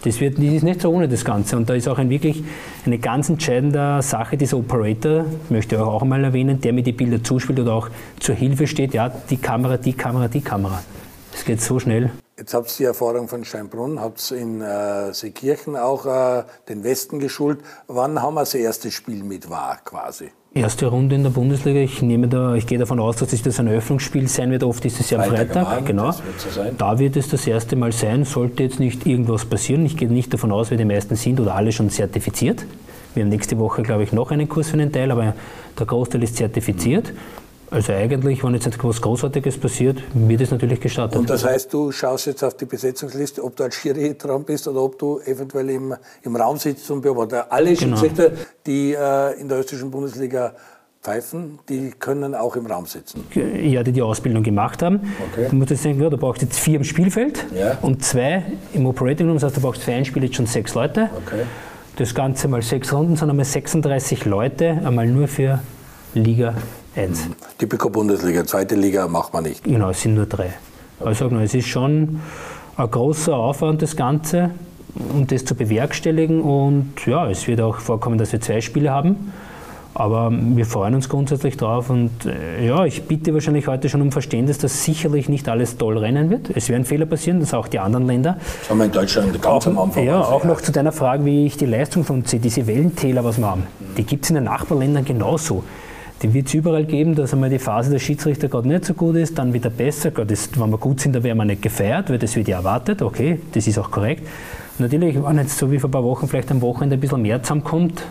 Das, 0.04 0.20
wird, 0.20 0.38
das 0.38 0.46
ist 0.46 0.64
nicht 0.64 0.82
so 0.82 0.92
ohne 0.92 1.08
das 1.08 1.26
Ganze. 1.26 1.58
Und 1.58 1.70
da 1.70 1.74
ist 1.74 1.88
auch 1.88 1.98
ein 1.98 2.10
wirklich 2.10 2.44
eine 2.86 2.98
ganz 2.98 3.30
entscheidende 3.30 4.02
Sache, 4.02 4.38
dieser 4.38 4.58
Operator, 4.58 5.26
möchte 5.50 5.76
ich 5.76 5.82
auch 5.82 6.02
einmal 6.02 6.24
erwähnen, 6.24 6.60
der 6.62 6.74
mir 6.74 6.84
die 6.84 6.92
Bilder 6.92 7.24
zuspielt 7.24 7.60
oder 7.60 7.74
auch 7.74 7.90
zur 8.20 8.36
Hilfe 8.36 8.68
steht, 8.68 8.94
ja, 8.94 9.10
die 9.30 9.38
Kamera, 9.38 9.78
die 9.78 9.94
Kamera, 9.94 10.28
die 10.28 10.42
Kamera. 10.42 10.82
Es 11.34 11.46
geht 11.46 11.62
so 11.62 11.80
schnell. 11.80 12.12
Jetzt 12.42 12.56
habt 12.56 12.72
ihr 12.72 12.78
die 12.78 12.84
Erfahrung 12.86 13.28
von 13.28 13.46
Steinbrunn, 13.46 14.02
habt 14.02 14.32
in 14.32 14.62
äh, 14.62 15.14
Seekirchen 15.14 15.76
auch 15.76 16.08
äh, 16.08 16.44
den 16.68 16.84
Westen 16.84 17.20
geschult. 17.20 17.60
Wann 17.86 18.20
haben 18.20 18.34
wir 18.34 18.40
das 18.40 18.56
erste 18.56 18.90
Spiel 18.90 19.24
mit 19.24 19.48
war 19.52 19.78
quasi? 19.86 20.32
Erste 20.56 20.88
Runde 20.88 21.14
in 21.14 21.22
der 21.22 21.30
Bundesliga. 21.30 21.80
Ich 21.82 22.02
nehme 22.02 22.28
da, 22.28 22.56
ich 22.56 22.66
gehe 22.66 22.80
davon 22.80 23.00
aus, 23.00 23.18
dass 23.18 23.30
das 23.30 23.60
ein 23.60 23.68
Eröffnungsspiel 23.68 24.28
sein 24.28 24.50
wird. 24.50 24.64
Oft 24.64 24.84
ist 24.86 25.00
es 25.00 25.12
ja 25.12 25.20
am 25.20 25.30
Freitag. 25.30 25.68
Abend, 25.68 25.86
genau. 25.86 26.08
Wird 26.08 26.16
so 26.40 26.62
da 26.76 26.98
wird 26.98 27.16
es 27.16 27.30
das 27.30 27.46
erste 27.46 27.76
Mal 27.76 27.92
sein. 27.92 28.26
Sollte 28.26 28.64
jetzt 28.64 28.80
nicht 28.80 29.06
irgendwas 29.06 29.46
passieren. 29.46 29.86
Ich 29.86 29.96
gehe 29.96 30.12
nicht 30.12 30.34
davon 30.34 30.52
aus, 30.52 30.72
weil 30.72 30.80
die 30.80 30.86
meisten 30.86 31.16
sind 31.16 31.40
oder 31.40 31.54
alle 31.54 31.72
schon 31.72 31.92
zertifiziert. 31.92 32.66
Wir 33.14 33.22
haben 33.22 33.30
nächste 33.30 33.60
Woche, 33.60 33.84
glaube 33.84 34.02
ich, 34.02 34.14
noch 34.14 34.32
einen 34.32 34.50
Kurs 34.50 34.70
für 34.70 34.78
einen 34.78 34.92
Teil, 34.92 35.12
aber 35.12 35.36
der 35.78 35.86
Großteil 35.86 36.24
ist 36.24 36.38
zertifiziert. 36.38 37.14
Also 37.72 37.94
eigentlich, 37.94 38.44
wenn 38.44 38.54
jetzt 38.54 38.68
etwas 38.68 39.02
Großartiges 39.02 39.58
passiert, 39.58 40.04
wird 40.14 40.42
es 40.42 40.52
natürlich 40.52 40.82
gestartet. 40.82 41.18
Und 41.18 41.30
das 41.30 41.46
heißt, 41.46 41.74
du 41.74 41.90
schaust 41.94 42.28
jetzt 42.28 42.44
auf 42.44 42.58
die 42.58 42.66
Besetzungsliste, 42.66 43.42
ob 43.42 43.56
du 43.56 43.64
als 43.64 43.76
Schiri 43.76 44.18
dran 44.18 44.44
bist 44.44 44.68
oder 44.68 44.82
ob 44.82 45.00
du 45.00 45.22
eventuell 45.22 45.70
im, 45.70 45.96
im 46.24 46.36
Raum 46.36 46.58
sitzt 46.58 46.92
und 46.92 47.00
beobachtest. 47.00 47.46
Alle 47.50 47.74
genau. 47.74 47.96
Schiedsrichter, 47.96 48.32
die 48.66 48.92
äh, 48.92 49.40
in 49.40 49.48
der 49.48 49.60
österreichischen 49.60 49.90
Bundesliga 49.90 50.54
pfeifen, 51.02 51.60
die 51.70 51.92
können 51.98 52.36
auch 52.36 52.58
im 52.58 52.66
Raum 52.66 52.88
sitzen. 52.88 53.24
Ja, 53.34 53.84
die 53.84 53.94
die 53.94 54.02
Ausbildung 54.02 54.44
gemacht 54.44 54.84
haben. 54.84 55.14
Okay. 55.32 55.48
Du 55.50 55.56
musst 55.56 55.70
jetzt 55.72 55.86
denken, 55.86 56.04
ja, 56.04 56.10
du 56.10 56.18
brauchst 56.18 56.42
jetzt 56.42 56.60
vier 56.60 56.76
im 56.76 56.84
Spielfeld 56.84 57.46
ja. 57.58 57.78
und 57.82 58.04
zwei 58.04 58.44
im 58.74 58.86
Operating 58.86 59.28
Room. 59.28 59.38
Das 59.38 59.44
heißt, 59.44 59.56
du 59.56 59.62
brauchst 59.62 59.82
für 59.82 59.94
ein 59.94 60.04
Spiel 60.04 60.26
jetzt 60.26 60.36
schon 60.36 60.46
sechs 60.46 60.76
Leute. 60.76 61.10
Okay. 61.26 61.44
Das 61.96 62.14
Ganze 62.14 62.50
mal 62.50 62.62
sechs 62.62 62.92
Runden, 62.92 63.16
sind 63.16 63.30
einmal 63.30 63.46
36 63.46 64.26
Leute, 64.26 64.82
einmal 64.84 65.08
nur 65.08 65.30
für 65.30 65.62
Liga 66.14 66.56
1. 66.96 67.30
Typico 67.58 67.90
Bundesliga, 67.90 68.46
zweite 68.46 68.76
Liga 68.76 69.08
macht 69.08 69.34
man 69.34 69.44
nicht. 69.44 69.64
Genau, 69.64 69.90
es 69.90 70.02
sind 70.02 70.16
nur 70.16 70.26
drei. 70.26 70.54
Also 71.00 71.28
es 71.28 71.54
ist 71.54 71.68
schon 71.68 72.20
ein 72.78 72.92
großer 72.92 73.36
Aufwand, 73.36 73.82
das 73.82 73.96
Ganze, 73.96 74.52
um 75.14 75.26
das 75.26 75.46
zu 75.46 75.56
bewerkstelligen. 75.56 76.42
Und 76.42 76.94
ja, 77.06 77.30
es 77.30 77.48
wird 77.48 77.62
auch 77.62 77.78
vorkommen, 77.78 78.18
dass 78.18 78.32
wir 78.32 78.42
zwei 78.42 78.62
Spiele 78.62 78.92
haben. 78.92 79.32
Aber 79.94 80.32
wir 80.32 80.66
freuen 80.66 80.96
uns 80.96 81.10
grundsätzlich 81.10 81.58
drauf 81.58 81.90
und 81.90 82.12
äh, 82.26 82.66
ja, 82.66 82.86
ich 82.86 83.04
bitte 83.04 83.34
wahrscheinlich 83.34 83.68
heute 83.68 83.90
schon 83.90 84.02
um 84.02 84.14
Verständnis, 84.14 84.58
dass 84.58 84.86
sicherlich 84.86 85.28
nicht 85.28 85.50
alles 85.50 85.78
toll 85.78 85.98
rennen 85.98 86.30
wird. 86.30 86.50
Es 86.56 86.70
werden 86.70 86.86
Fehler 86.86 87.06
passieren, 87.06 87.42
das 87.42 87.54
auch 87.54 87.68
die 87.68 87.78
anderen 87.78 88.08
Länder. 88.08 88.38
Das 88.62 88.70
haben 88.70 88.78
wir 88.78 88.86
in 88.86 88.92
Deutschland 88.94 89.42
ganz 89.42 89.68
am 89.68 89.78
Anfang. 89.78 90.06
Ja, 90.06 90.22
auch 90.22 90.46
noch 90.46 90.62
zu 90.62 90.72
deiner 90.72 90.94
Frage, 90.94 91.26
wie 91.26 91.46
ich 91.46 91.58
die 91.58 91.66
Leistung 91.66 92.06
von 92.06 92.24
sehe. 92.24 92.40
Diese 92.40 92.68
Wellentäler, 92.68 93.26
was 93.26 93.38
wir 93.38 93.48
haben, 93.48 93.64
die 93.98 94.04
gibt 94.04 94.24
es 94.24 94.30
in 94.30 94.36
den 94.36 94.46
Nachbarländern 94.46 95.04
genauso. 95.04 95.66
Die 96.22 96.34
wird 96.34 96.48
es 96.48 96.54
überall 96.54 96.86
geben, 96.86 97.16
dass 97.16 97.34
einmal 97.34 97.50
die 97.50 97.58
Phase 97.58 97.90
der 97.90 97.98
Schiedsrichter 97.98 98.48
gerade 98.48 98.68
nicht 98.68 98.86
so 98.86 98.94
gut 98.94 99.16
ist, 99.16 99.38
dann 99.40 99.54
wieder 99.54 99.72
besser. 99.72 100.12
Gerade 100.12 100.34
ist, 100.34 100.60
wenn 100.60 100.70
wir 100.70 100.78
gut 100.78 101.00
sind, 101.00 101.16
dann 101.16 101.24
werden 101.24 101.38
wir 101.38 101.46
nicht 101.46 101.64
gefeiert, 101.64 102.12
weil 102.12 102.20
das 102.20 102.36
wird 102.36 102.48
ja 102.48 102.58
erwartet. 102.58 103.02
Okay, 103.02 103.40
das 103.54 103.66
ist 103.66 103.80
auch 103.80 103.90
korrekt. 103.90 104.28
Natürlich, 104.78 105.16
wenn 105.22 105.38
jetzt 105.38 105.58
so 105.58 105.72
wie 105.72 105.80
vor 105.80 105.90
ein 105.90 105.92
paar 105.92 106.04
Wochen 106.04 106.28
vielleicht 106.28 106.52
am 106.52 106.62
Wochenende 106.62 106.98
ein 106.98 107.00
bisschen 107.00 107.24
mehr 107.24 107.42
zusammenkommt, 107.42 108.04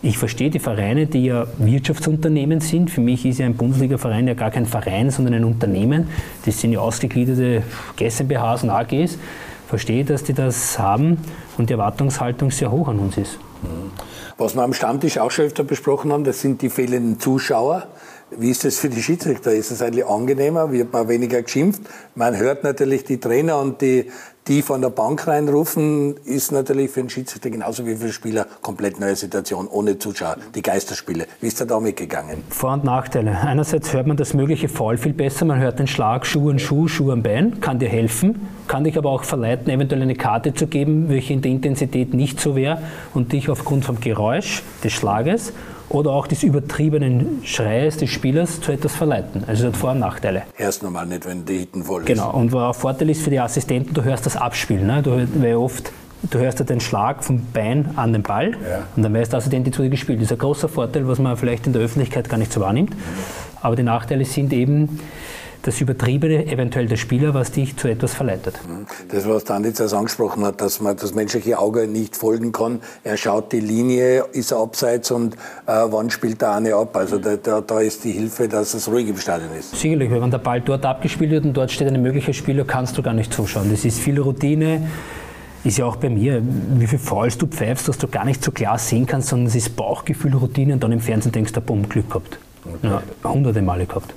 ich 0.00 0.16
verstehe 0.16 0.50
die 0.50 0.60
Vereine, 0.60 1.06
die 1.06 1.24
ja 1.24 1.46
Wirtschaftsunternehmen 1.58 2.60
sind. 2.60 2.90
Für 2.90 3.00
mich 3.00 3.26
ist 3.26 3.38
ja 3.38 3.46
ein 3.46 3.54
Bundesliga-Verein 3.54 4.28
ja 4.28 4.34
gar 4.34 4.50
kein 4.50 4.66
Verein, 4.66 5.10
sondern 5.10 5.34
ein 5.34 5.44
Unternehmen. 5.44 6.08
Das 6.44 6.60
sind 6.60 6.72
ja 6.72 6.80
ausgegliederte 6.80 7.62
GmbHs 7.96 8.62
und 8.62 8.70
AGs. 8.70 9.18
Verstehe, 9.66 10.04
dass 10.04 10.22
die 10.22 10.34
das 10.34 10.78
haben 10.78 11.18
und 11.56 11.68
die 11.68 11.74
Erwartungshaltung 11.74 12.50
sehr 12.50 12.70
hoch 12.70 12.88
an 12.88 13.00
uns 13.00 13.16
ist. 13.16 13.38
Was 14.36 14.54
wir 14.54 14.62
am 14.62 14.72
Stammtisch 14.72 15.18
auch 15.18 15.30
schon 15.30 15.46
öfter 15.46 15.64
besprochen 15.64 16.12
haben, 16.12 16.24
das 16.24 16.40
sind 16.40 16.62
die 16.62 16.70
fehlenden 16.70 17.18
Zuschauer. 17.18 17.88
Wie 18.30 18.50
ist 18.50 18.64
das 18.64 18.78
für 18.78 18.88
die 18.88 19.02
Schiedsrichter? 19.02 19.52
Ist 19.52 19.70
es 19.70 19.82
eigentlich 19.82 20.06
angenehmer? 20.06 20.70
Wird 20.70 20.92
man 20.92 21.08
weniger 21.08 21.42
geschimpft? 21.42 21.82
Man 22.14 22.36
hört 22.36 22.62
natürlich 22.62 23.04
die 23.04 23.18
Trainer 23.18 23.58
und 23.58 23.80
die, 23.80 24.10
die 24.48 24.62
von 24.62 24.80
der 24.80 24.88
Bank 24.88 25.26
reinrufen, 25.26 26.16
ist 26.24 26.52
natürlich 26.52 26.90
für 26.90 27.00
den 27.00 27.10
Schiedsrichter 27.10 27.50
genauso 27.50 27.86
wie 27.86 27.94
für 27.94 28.04
den 28.04 28.12
Spieler 28.12 28.46
komplett 28.62 28.98
neue 28.98 29.14
Situation, 29.14 29.68
ohne 29.68 29.98
Zuschauer. 29.98 30.36
Die 30.54 30.62
Geisterspiele. 30.62 31.26
Wie 31.40 31.48
ist 31.48 31.60
er 31.60 31.66
da 31.66 31.78
mitgegangen? 31.78 32.42
Vor- 32.48 32.72
und 32.72 32.84
Nachteile. 32.84 33.38
Einerseits 33.38 33.92
hört 33.92 34.06
man 34.06 34.16
das 34.16 34.32
mögliche 34.32 34.68
Foul 34.68 34.96
viel 34.96 35.12
besser. 35.12 35.44
Man 35.44 35.60
hört 35.60 35.78
den 35.78 35.86
Schlag 35.86 36.24
Schuh 36.24 36.50
an 36.50 36.58
Schuh, 36.58 36.88
Schuh 36.88 37.12
am 37.12 37.22
Bein. 37.22 37.60
Kann 37.60 37.78
dir 37.78 37.88
helfen. 37.88 38.48
Kann 38.66 38.84
dich 38.84 38.96
aber 38.96 39.10
auch 39.10 39.24
verleiten, 39.24 39.70
eventuell 39.70 40.02
eine 40.02 40.14
Karte 40.14 40.54
zu 40.54 40.66
geben, 40.66 41.08
welche 41.08 41.34
in 41.34 41.42
der 41.42 41.50
Intensität 41.50 42.14
nicht 42.14 42.40
so 42.40 42.56
wäre 42.56 42.82
und 43.14 43.32
dich 43.32 43.50
aufgrund 43.50 43.84
vom 43.84 44.00
Geräusch 44.00 44.62
des 44.82 44.92
Schlages 44.92 45.52
oder 45.88 46.10
auch 46.10 46.26
des 46.26 46.42
übertriebenen 46.42 47.40
Schreies 47.44 47.96
des 47.96 48.10
Spielers 48.10 48.60
zu 48.60 48.72
etwas 48.72 48.94
verleiten. 48.94 49.44
Also 49.46 49.66
es 49.66 49.72
hat 49.72 49.80
Vor- 49.80 49.92
und 49.92 50.00
Nachteile. 50.00 50.42
Erst 50.56 50.82
normal 50.82 51.06
nicht, 51.06 51.26
wenn 51.26 51.44
die 51.44 51.58
Hitten 51.58 51.84
voll 51.84 52.02
ist. 52.02 52.06
Genau, 52.06 52.32
und 52.32 52.52
was 52.52 52.62
auch 52.62 52.80
Vorteil 52.80 53.10
ist 53.10 53.22
für 53.22 53.30
die 53.30 53.40
Assistenten, 53.40 53.94
du 53.94 54.02
hörst 54.02 54.26
das 54.26 54.36
Abspielen. 54.36 54.86
Ne? 54.86 55.02
Du, 55.02 55.26
weil 55.40 55.56
oft 55.56 55.92
du 56.30 56.38
hörst 56.38 56.58
ja 56.58 56.64
den 56.64 56.80
Schlag 56.80 57.24
vom 57.24 57.42
Bein 57.52 57.90
an 57.96 58.12
den 58.12 58.22
Ball 58.22 58.50
ja. 58.50 58.82
und 58.96 59.02
dann 59.02 59.14
weißt 59.14 59.32
du, 59.32 59.36
außerdem 59.36 59.64
wurde 59.66 59.90
gespielt. 59.90 60.18
Das 60.18 60.26
ist 60.26 60.32
ein 60.32 60.38
großer 60.38 60.68
Vorteil, 60.68 61.06
was 61.06 61.18
man 61.18 61.36
vielleicht 61.36 61.66
in 61.66 61.72
der 61.72 61.82
Öffentlichkeit 61.82 62.28
gar 62.28 62.38
nicht 62.38 62.52
so 62.52 62.60
wahrnimmt. 62.60 62.94
Aber 63.60 63.76
die 63.76 63.82
Nachteile 63.82 64.24
sind 64.24 64.52
eben, 64.52 65.00
das 65.68 65.82
Übertriebene 65.82 66.46
eventuell 66.46 66.86
der 66.86 66.96
Spieler, 66.96 67.34
was 67.34 67.52
dich 67.52 67.76
zu 67.76 67.88
etwas 67.88 68.14
verleitet. 68.14 68.58
Das, 69.10 69.28
was 69.28 69.44
Danitz 69.44 69.80
also 69.80 69.98
angesprochen 69.98 70.44
hat, 70.44 70.62
dass 70.62 70.80
man 70.80 70.96
das 70.96 71.14
menschliche 71.14 71.58
Auge 71.58 71.86
nicht 71.86 72.16
folgen 72.16 72.52
kann. 72.52 72.80
Er 73.04 73.18
schaut 73.18 73.52
die 73.52 73.60
Linie, 73.60 74.24
ist 74.32 74.50
er 74.50 74.60
abseits 74.60 75.10
und 75.10 75.34
äh, 75.34 75.38
wann 75.66 76.08
spielt 76.10 76.40
der 76.40 76.54
eine 76.54 76.74
ab. 76.74 76.96
Also 76.96 77.18
da, 77.18 77.36
da, 77.36 77.60
da, 77.60 77.80
ist 77.80 78.02
die 78.04 78.12
Hilfe, 78.12 78.48
dass 78.48 78.72
es 78.72 78.88
ruhig 78.88 79.08
im 79.08 79.18
Stadion 79.18 79.50
ist. 79.52 79.78
Sicherlich, 79.78 80.10
weil 80.10 80.22
wenn 80.22 80.30
der 80.30 80.38
Ball 80.38 80.62
dort 80.62 80.86
abgespielt 80.86 81.30
wird 81.30 81.44
und 81.44 81.52
dort 81.52 81.70
steht 81.70 81.88
ein 81.88 82.00
möglicher 82.00 82.32
Spieler, 82.32 82.64
kannst 82.64 82.96
du 82.96 83.02
gar 83.02 83.14
nicht 83.14 83.32
zuschauen. 83.32 83.70
Das 83.70 83.84
ist 83.84 83.98
viel 83.98 84.18
Routine. 84.18 84.88
Ist 85.64 85.76
ja 85.76 85.84
auch 85.84 85.96
bei 85.96 86.08
mir, 86.08 86.40
wie 86.42 86.86
viel 86.86 86.98
Fouls 86.98 87.36
du 87.36 87.46
pfeifst, 87.46 87.88
dass 87.88 87.98
du 87.98 88.08
gar 88.08 88.24
nicht 88.24 88.42
so 88.42 88.52
klar 88.52 88.78
sehen 88.78 89.04
kannst, 89.04 89.28
sondern 89.28 89.48
es 89.48 89.54
ist 89.54 89.76
Bauchgefühl, 89.76 90.34
Routine 90.34 90.72
und 90.72 90.82
dann 90.82 90.92
im 90.92 91.00
Fernsehen 91.00 91.32
denkst 91.32 91.52
du, 91.52 91.60
bumm, 91.60 91.88
Glück 91.88 92.08
gehabt. 92.08 92.38
Okay. 92.64 92.88
Ja, 92.88 93.02
hunderte 93.30 93.60
Male 93.60 93.84
gehabt. 93.84 94.14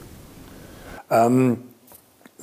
Ähm, 1.11 1.57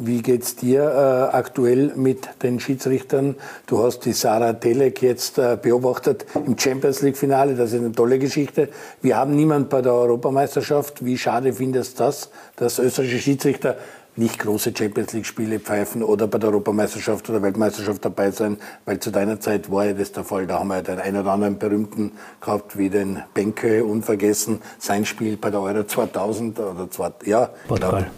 wie 0.00 0.22
geht 0.22 0.44
es 0.44 0.54
dir 0.54 0.82
äh, 0.82 1.36
aktuell 1.36 1.92
mit 1.96 2.42
den 2.42 2.60
Schiedsrichtern? 2.60 3.34
Du 3.66 3.82
hast 3.82 4.04
die 4.04 4.12
Sarah 4.12 4.52
Telek 4.52 5.02
jetzt 5.02 5.38
äh, 5.38 5.58
beobachtet 5.60 6.24
im 6.46 6.56
Champions 6.56 7.02
League-Finale. 7.02 7.56
Das 7.56 7.72
ist 7.72 7.80
eine 7.80 7.90
tolle 7.90 8.20
Geschichte. 8.20 8.68
Wir 9.02 9.16
haben 9.16 9.34
niemand 9.34 9.70
bei 9.70 9.82
der 9.82 9.94
Europameisterschaft. 9.94 11.04
Wie 11.04 11.18
schade 11.18 11.52
findest 11.52 11.98
du 11.98 12.04
das, 12.04 12.30
dass 12.54 12.78
österreichische 12.78 13.18
Schiedsrichter 13.18 13.76
nicht 14.14 14.38
große 14.38 14.72
Champions 14.76 15.12
League-Spiele 15.14 15.58
pfeifen 15.58 16.04
oder 16.04 16.28
bei 16.28 16.38
der 16.38 16.50
Europameisterschaft 16.50 17.28
oder 17.30 17.42
Weltmeisterschaft 17.42 18.04
dabei 18.04 18.30
sein? 18.30 18.58
Weil 18.84 19.00
zu 19.00 19.10
deiner 19.10 19.40
Zeit 19.40 19.68
war 19.68 19.86
ja 19.86 19.94
das 19.94 20.12
der 20.12 20.22
Fall. 20.22 20.46
Da 20.46 20.60
haben 20.60 20.68
wir 20.68 20.82
den 20.82 21.00
einen 21.00 21.22
oder 21.22 21.32
anderen 21.32 21.58
berühmten 21.58 22.12
gehabt, 22.40 22.78
wie 22.78 22.88
den 22.88 23.20
Benke, 23.34 23.84
unvergessen. 23.84 24.60
Sein 24.78 25.04
Spiel 25.04 25.36
bei 25.36 25.50
der 25.50 25.60
Euro 25.60 25.82
2000 25.82 26.60
oder 26.60 26.88
2000, 26.88 27.26
ja. 27.26 27.50
Portugal. 27.66 28.10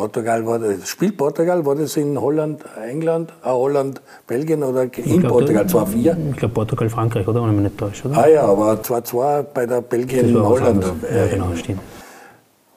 Portugal 0.00 0.46
war 0.46 0.58
das, 0.58 0.88
spielt 0.88 1.18
Portugal, 1.18 1.66
war 1.66 1.74
das 1.74 1.94
in 1.98 2.18
Holland, 2.18 2.64
England, 2.90 3.34
äh, 3.44 3.50
Holland, 3.50 4.00
Belgien 4.26 4.62
oder 4.62 4.84
in 4.84 5.20
glaub, 5.20 5.32
Portugal 5.32 5.66
2-4? 5.66 6.16
Ich 6.30 6.36
glaube 6.38 6.54
Portugal, 6.54 6.88
Frankreich, 6.88 7.28
oder? 7.28 7.42
Wenn 7.42 7.50
ich 7.50 7.56
mich 7.56 7.64
nicht 7.64 7.78
täusche, 7.78 8.08
oder? 8.08 8.16
Ah 8.16 8.26
ja, 8.26 8.42
aber 8.44 8.80
2-2 8.80 9.42
bei 9.52 9.66
der 9.66 9.82
Belgien, 9.82 10.42
Holland. 10.42 10.82
Ja, 11.14 11.26
genau, 11.26 11.54
stimmt. 11.54 11.80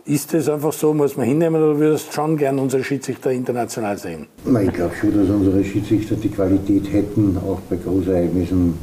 Ist 0.04 0.34
das 0.34 0.50
einfach 0.50 0.74
so, 0.74 0.94
muss 0.94 1.16
man 1.16 1.26
hinnehmen 1.26 1.64
oder 1.64 1.80
würdest 1.80 2.10
du 2.10 2.12
schon 2.12 2.36
gern 2.36 2.60
unsere 2.60 2.84
Schiedsrichter 2.84 3.32
international 3.32 3.98
sehen? 3.98 4.28
Ich 4.46 4.74
glaube 4.74 4.94
schon, 5.00 5.18
dass 5.18 5.30
unsere 5.30 5.64
Schiedsrichter 5.64 6.16
die 6.16 6.28
Qualität 6.28 6.92
hätten, 6.92 7.38
auch 7.38 7.60
bei 7.70 7.78
Großereignissen 7.78 8.78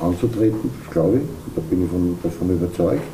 anzutreten, 0.00 0.70
glaube 0.90 1.18
ich. 1.18 1.54
Da 1.54 1.62
bin 1.70 1.84
ich 1.84 1.88
von, 1.88 2.18
davon 2.20 2.50
überzeugt. 2.50 3.06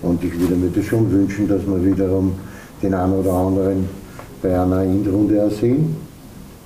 Und 0.00 0.22
ich 0.22 0.38
würde 0.38 0.54
mir 0.54 0.70
das 0.70 0.84
schon 0.84 1.10
wünschen, 1.10 1.48
dass 1.48 1.66
man 1.66 1.84
wiederum 1.84 2.34
den 2.82 2.94
einen 2.94 3.14
oder 3.14 3.32
anderen 3.32 4.01
bei 4.42 4.60
einer 4.60 4.82
Endrunde 4.82 5.36
ersehen. 5.36 5.96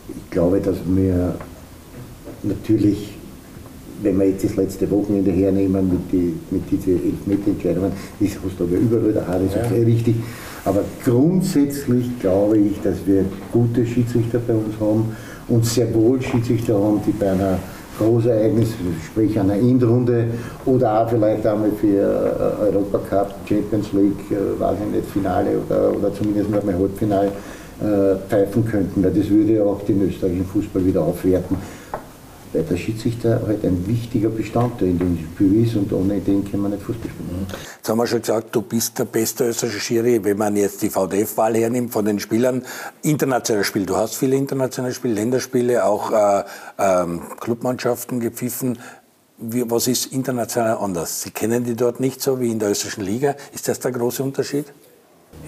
Ich 0.08 0.30
glaube, 0.30 0.60
dass 0.60 0.76
wir 0.86 1.34
natürlich, 2.42 3.12
wenn 4.02 4.18
wir 4.18 4.28
jetzt 4.28 4.44
das 4.44 4.56
letzte 4.56 4.90
Wochenende 4.90 5.30
hernehmen 5.30 5.88
mit, 5.88 6.12
die, 6.12 6.34
mit 6.50 6.70
diesen 6.70 6.94
Elfmeterentscheidungen, 7.04 7.92
ist 8.20 8.38
hast 8.44 8.58
du 8.58 8.64
aber 8.64 8.76
überall 8.76 9.12
der 9.12 9.26
Haar, 9.26 9.40
ist 9.40 9.56
okay, 9.56 9.80
ja. 9.80 9.84
richtig. 9.84 10.16
Aber 10.64 10.80
grundsätzlich 11.04 12.18
glaube 12.18 12.58
ich, 12.58 12.80
dass 12.82 12.96
wir 13.06 13.24
gute 13.52 13.86
Schiedsrichter 13.86 14.40
bei 14.40 14.54
uns 14.54 14.74
haben 14.80 15.14
und 15.48 15.64
sehr 15.64 15.94
wohl 15.94 16.20
Schiedsrichter 16.20 16.74
haben, 16.74 17.00
die 17.06 17.12
bei 17.12 17.30
einer 17.30 17.58
Großereignis, 17.98 18.70
sprich 19.06 19.38
einer 19.38 19.54
Endrunde 19.54 20.26
oder 20.66 21.00
auch 21.00 21.08
vielleicht 21.08 21.46
einmal 21.46 21.70
für 21.80 22.58
äh, 22.60 22.64
Europacup, 22.64 23.34
Champions 23.48 23.92
League, 23.92 24.30
äh, 24.30 24.60
weiß 24.60 24.76
ich 24.86 24.96
nicht, 24.96 25.10
Finale 25.10 25.50
oder, 25.66 25.96
oder 25.96 26.12
zumindest 26.12 26.50
mal 26.50 26.62
Halbfinale 26.74 27.32
pfeifen 28.28 28.64
könnten, 28.64 29.04
weil 29.04 29.12
das 29.12 29.28
würde 29.28 29.62
auch 29.62 29.82
den 29.82 30.00
österreichischen 30.02 30.46
Fußball 30.46 30.84
wieder 30.84 31.02
aufwerten. 31.02 31.56
Weil 32.52 32.62
der 32.62 32.76
Schiedsrichter 32.76 33.42
halt 33.46 33.64
ein 33.64 33.86
wichtiger 33.86 34.30
Bestandteil 34.30 34.88
in 34.88 34.98
dem 34.98 35.18
Spiel 35.18 35.64
ist 35.64 35.76
und 35.76 35.92
ohne 35.92 36.20
den 36.20 36.50
kann 36.50 36.60
man 36.60 36.70
nicht 36.70 36.82
Fußball 36.82 37.10
spielen. 37.10 37.46
Jetzt 37.76 37.88
haben 37.88 37.98
wir 37.98 38.06
schon 38.06 38.20
gesagt, 38.20 38.54
du 38.54 38.62
bist 38.62 38.98
der 38.98 39.04
beste 39.04 39.46
österreichische 39.46 39.80
Schiri, 39.80 40.24
wenn 40.24 40.38
man 40.38 40.56
jetzt 40.56 40.80
die 40.80 40.88
VDF-Wahl 40.88 41.54
hernimmt 41.56 41.92
von 41.92 42.04
den 42.04 42.18
Spielern. 42.18 42.62
Internationale 43.02 43.64
Spiele, 43.64 43.86
du 43.86 43.96
hast 43.96 44.16
viele 44.16 44.36
internationale 44.36 44.94
Spiele, 44.94 45.14
Länderspiele, 45.14 45.84
auch 45.84 46.12
äh, 46.12 46.44
ähm, 46.78 47.22
Clubmannschaften 47.40 48.20
gepfiffen. 48.20 48.78
Wie, 49.38 49.70
was 49.70 49.86
ist 49.86 50.12
international 50.12 50.78
anders? 50.78 51.22
Sie 51.22 51.30
kennen 51.30 51.64
die 51.64 51.76
dort 51.76 52.00
nicht 52.00 52.22
so 52.22 52.40
wie 52.40 52.50
in 52.50 52.58
der 52.58 52.70
österreichischen 52.70 53.04
Liga. 53.04 53.34
Ist 53.52 53.68
das 53.68 53.80
der 53.80 53.92
große 53.92 54.22
Unterschied? 54.22 54.66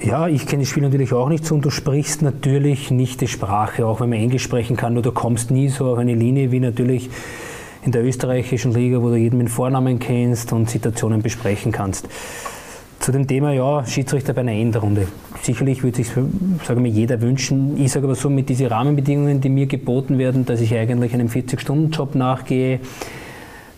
Ja, 0.01 0.29
ich 0.29 0.47
kenne 0.47 0.63
das 0.63 0.71
Spiel 0.71 0.85
natürlich 0.85 1.13
auch 1.13 1.29
nicht 1.29 1.45
so 1.45 1.57
und 1.57 1.65
du 1.65 1.71
sprichst 1.71 2.23
natürlich 2.23 2.93
nicht 2.93 3.21
die 3.21 3.27
Sprache, 3.27 3.85
auch 3.85 4.01
wenn 4.01 4.11
man 4.11 4.21
Englisch 4.21 4.45
sprechen 4.45 4.77
kann, 4.77 4.95
nur 4.95 5.03
du 5.03 5.11
kommst 5.11 5.51
nie 5.51 5.69
so 5.69 5.91
auf 5.91 5.99
eine 5.99 6.15
Linie 6.15 6.53
wie 6.53 6.61
natürlich 6.61 7.11
in 7.85 7.91
der 7.91 8.05
österreichischen 8.05 8.73
Liga, 8.73 9.03
wo 9.03 9.09
du 9.09 9.17
jeden 9.17 9.39
mit 9.39 9.51
Vornamen 9.51 9.99
kennst 9.99 10.53
und 10.53 10.71
Situationen 10.71 11.21
besprechen 11.21 11.73
kannst. 11.73 12.09
Zu 13.01 13.11
dem 13.11 13.27
Thema, 13.27 13.53
ja, 13.53 13.85
Schiedsrichter 13.87 14.35
bei 14.35 14.43
einer 14.43 14.53
Endrunde. 14.53 15.09
Sicherlich 15.43 15.83
würde 15.83 15.97
sich, 15.97 16.11
sagen 16.65 16.85
wir, 16.85 16.91
jeder 16.91 17.21
wünschen. 17.21 17.77
Ich 17.81 17.91
sage 17.91 18.07
aber 18.07 18.15
so, 18.15 18.31
mit 18.31 18.49
diesen 18.49 18.67
Rahmenbedingungen, 18.67 19.41
die 19.41 19.49
mir 19.49 19.67
geboten 19.67 20.19
werden, 20.19 20.47
dass 20.47 20.61
ich 20.61 20.75
eigentlich 20.75 21.13
einem 21.13 21.29
40-Stunden-Job 21.29 22.15
nachgehe, 22.15 22.79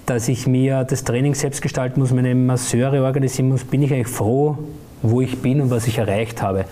dass 0.05 0.29
ich 0.29 0.47
mir 0.47 0.85
das 0.85 1.05
Training 1.05 1.35
selbst 1.35 1.63
gestalten 1.63 2.01
muss, 2.01 2.13
meine 2.13 2.35
Masseure 2.35 3.03
organisieren 3.05 3.49
muss, 3.49 3.65
bin 3.65 3.83
ich 3.83 3.93
eigentlich 3.93 4.09
froh, 4.09 4.59
wo 5.03 5.21
ich 5.21 5.41
bin 5.41 5.61
und 5.61 5.71
was 5.71 5.87
ich 5.87 5.99
erreicht 5.99 6.43
habe. 6.43 6.65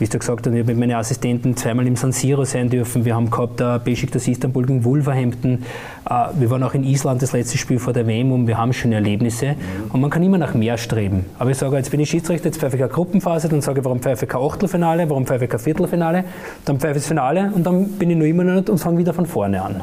Wie 0.00 0.06
du 0.06 0.18
gesagt 0.18 0.44
hast, 0.44 0.52
ich 0.52 0.58
habe 0.58 0.72
mit 0.72 0.76
meinen 0.76 0.96
Assistenten 0.96 1.56
zweimal 1.56 1.86
im 1.86 1.94
San 1.94 2.10
Siro 2.10 2.44
sein 2.44 2.68
dürfen. 2.68 3.04
Wir 3.04 3.14
haben 3.14 3.30
gehabt 3.30 3.60
uh, 3.60 3.78
Besiktas 3.78 4.26
Istanbul 4.26 4.66
gegen 4.66 4.84
Wolverhampton. 4.84 5.62
Uh, 6.10 6.30
wir 6.36 6.50
waren 6.50 6.64
auch 6.64 6.74
in 6.74 6.82
Island 6.82 7.22
das 7.22 7.32
letzte 7.32 7.58
Spiel 7.58 7.78
vor 7.78 7.92
der 7.92 8.04
WM 8.04 8.32
und 8.32 8.48
wir 8.48 8.58
haben 8.58 8.72
schöne 8.72 8.96
Erlebnisse. 8.96 9.54
Und 9.90 10.00
man 10.00 10.10
kann 10.10 10.20
immer 10.24 10.36
nach 10.36 10.52
mehr 10.54 10.78
streben. 10.78 11.26
Aber 11.38 11.52
ich 11.52 11.58
sage, 11.58 11.76
jetzt 11.76 11.92
bin 11.92 12.00
ich 12.00 12.10
Schiedsrichter, 12.10 12.46
jetzt 12.46 12.58
pfeife 12.58 12.74
ich 12.74 12.82
eine 12.82 12.90
Gruppenphase, 12.90 13.48
dann 13.48 13.60
sage 13.60 13.78
ich, 13.80 13.84
warum 13.84 14.00
pfeife 14.00 14.24
ich 14.24 14.30
kein 14.32 14.40
Achtelfinale, 14.40 15.08
warum 15.08 15.26
pfeife 15.26 15.44
ich 15.44 15.50
kein 15.50 15.60
Viertelfinale, 15.60 16.24
dann 16.64 16.80
pfeife 16.80 16.94
ich 16.94 17.02
das 17.02 17.06
Finale 17.06 17.52
und 17.54 17.64
dann 17.64 17.90
bin 17.90 18.10
ich 18.10 18.16
noch 18.16 18.26
immer 18.26 18.42
noch 18.42 18.68
und 18.68 18.78
fange 18.78 18.98
wieder 18.98 19.14
von 19.14 19.26
vorne 19.26 19.62
an. 19.62 19.80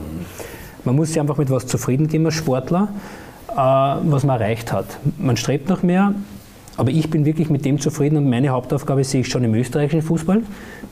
Man 0.83 0.97
muss 0.97 1.07
sich 1.07 1.21
einfach 1.21 1.37
mit 1.37 1.49
was 1.49 1.67
zufrieden 1.67 2.09
geben 2.09 2.25
als 2.25 2.35
Sportler, 2.35 2.89
uh, 3.49 4.01
was 4.03 4.25
man 4.25 4.41
erreicht 4.41 4.73
hat. 4.73 4.87
Man 5.17 5.37
strebt 5.37 5.69
nach 5.69 5.83
mehr, 5.83 6.15
aber 6.82 6.89
ich 6.89 7.12
bin 7.12 7.26
wirklich 7.26 7.52
mit 7.52 7.63
dem 7.63 7.80
zufrieden 7.80 8.17
und 8.17 8.28
meine 8.28 8.50
Hauptaufgabe 8.50 9.04
sehe 9.04 9.22
ich 9.22 9.28
schon 9.28 9.44
im 9.44 9.54
österreichischen 9.54 10.02
Fußball. 10.02 10.41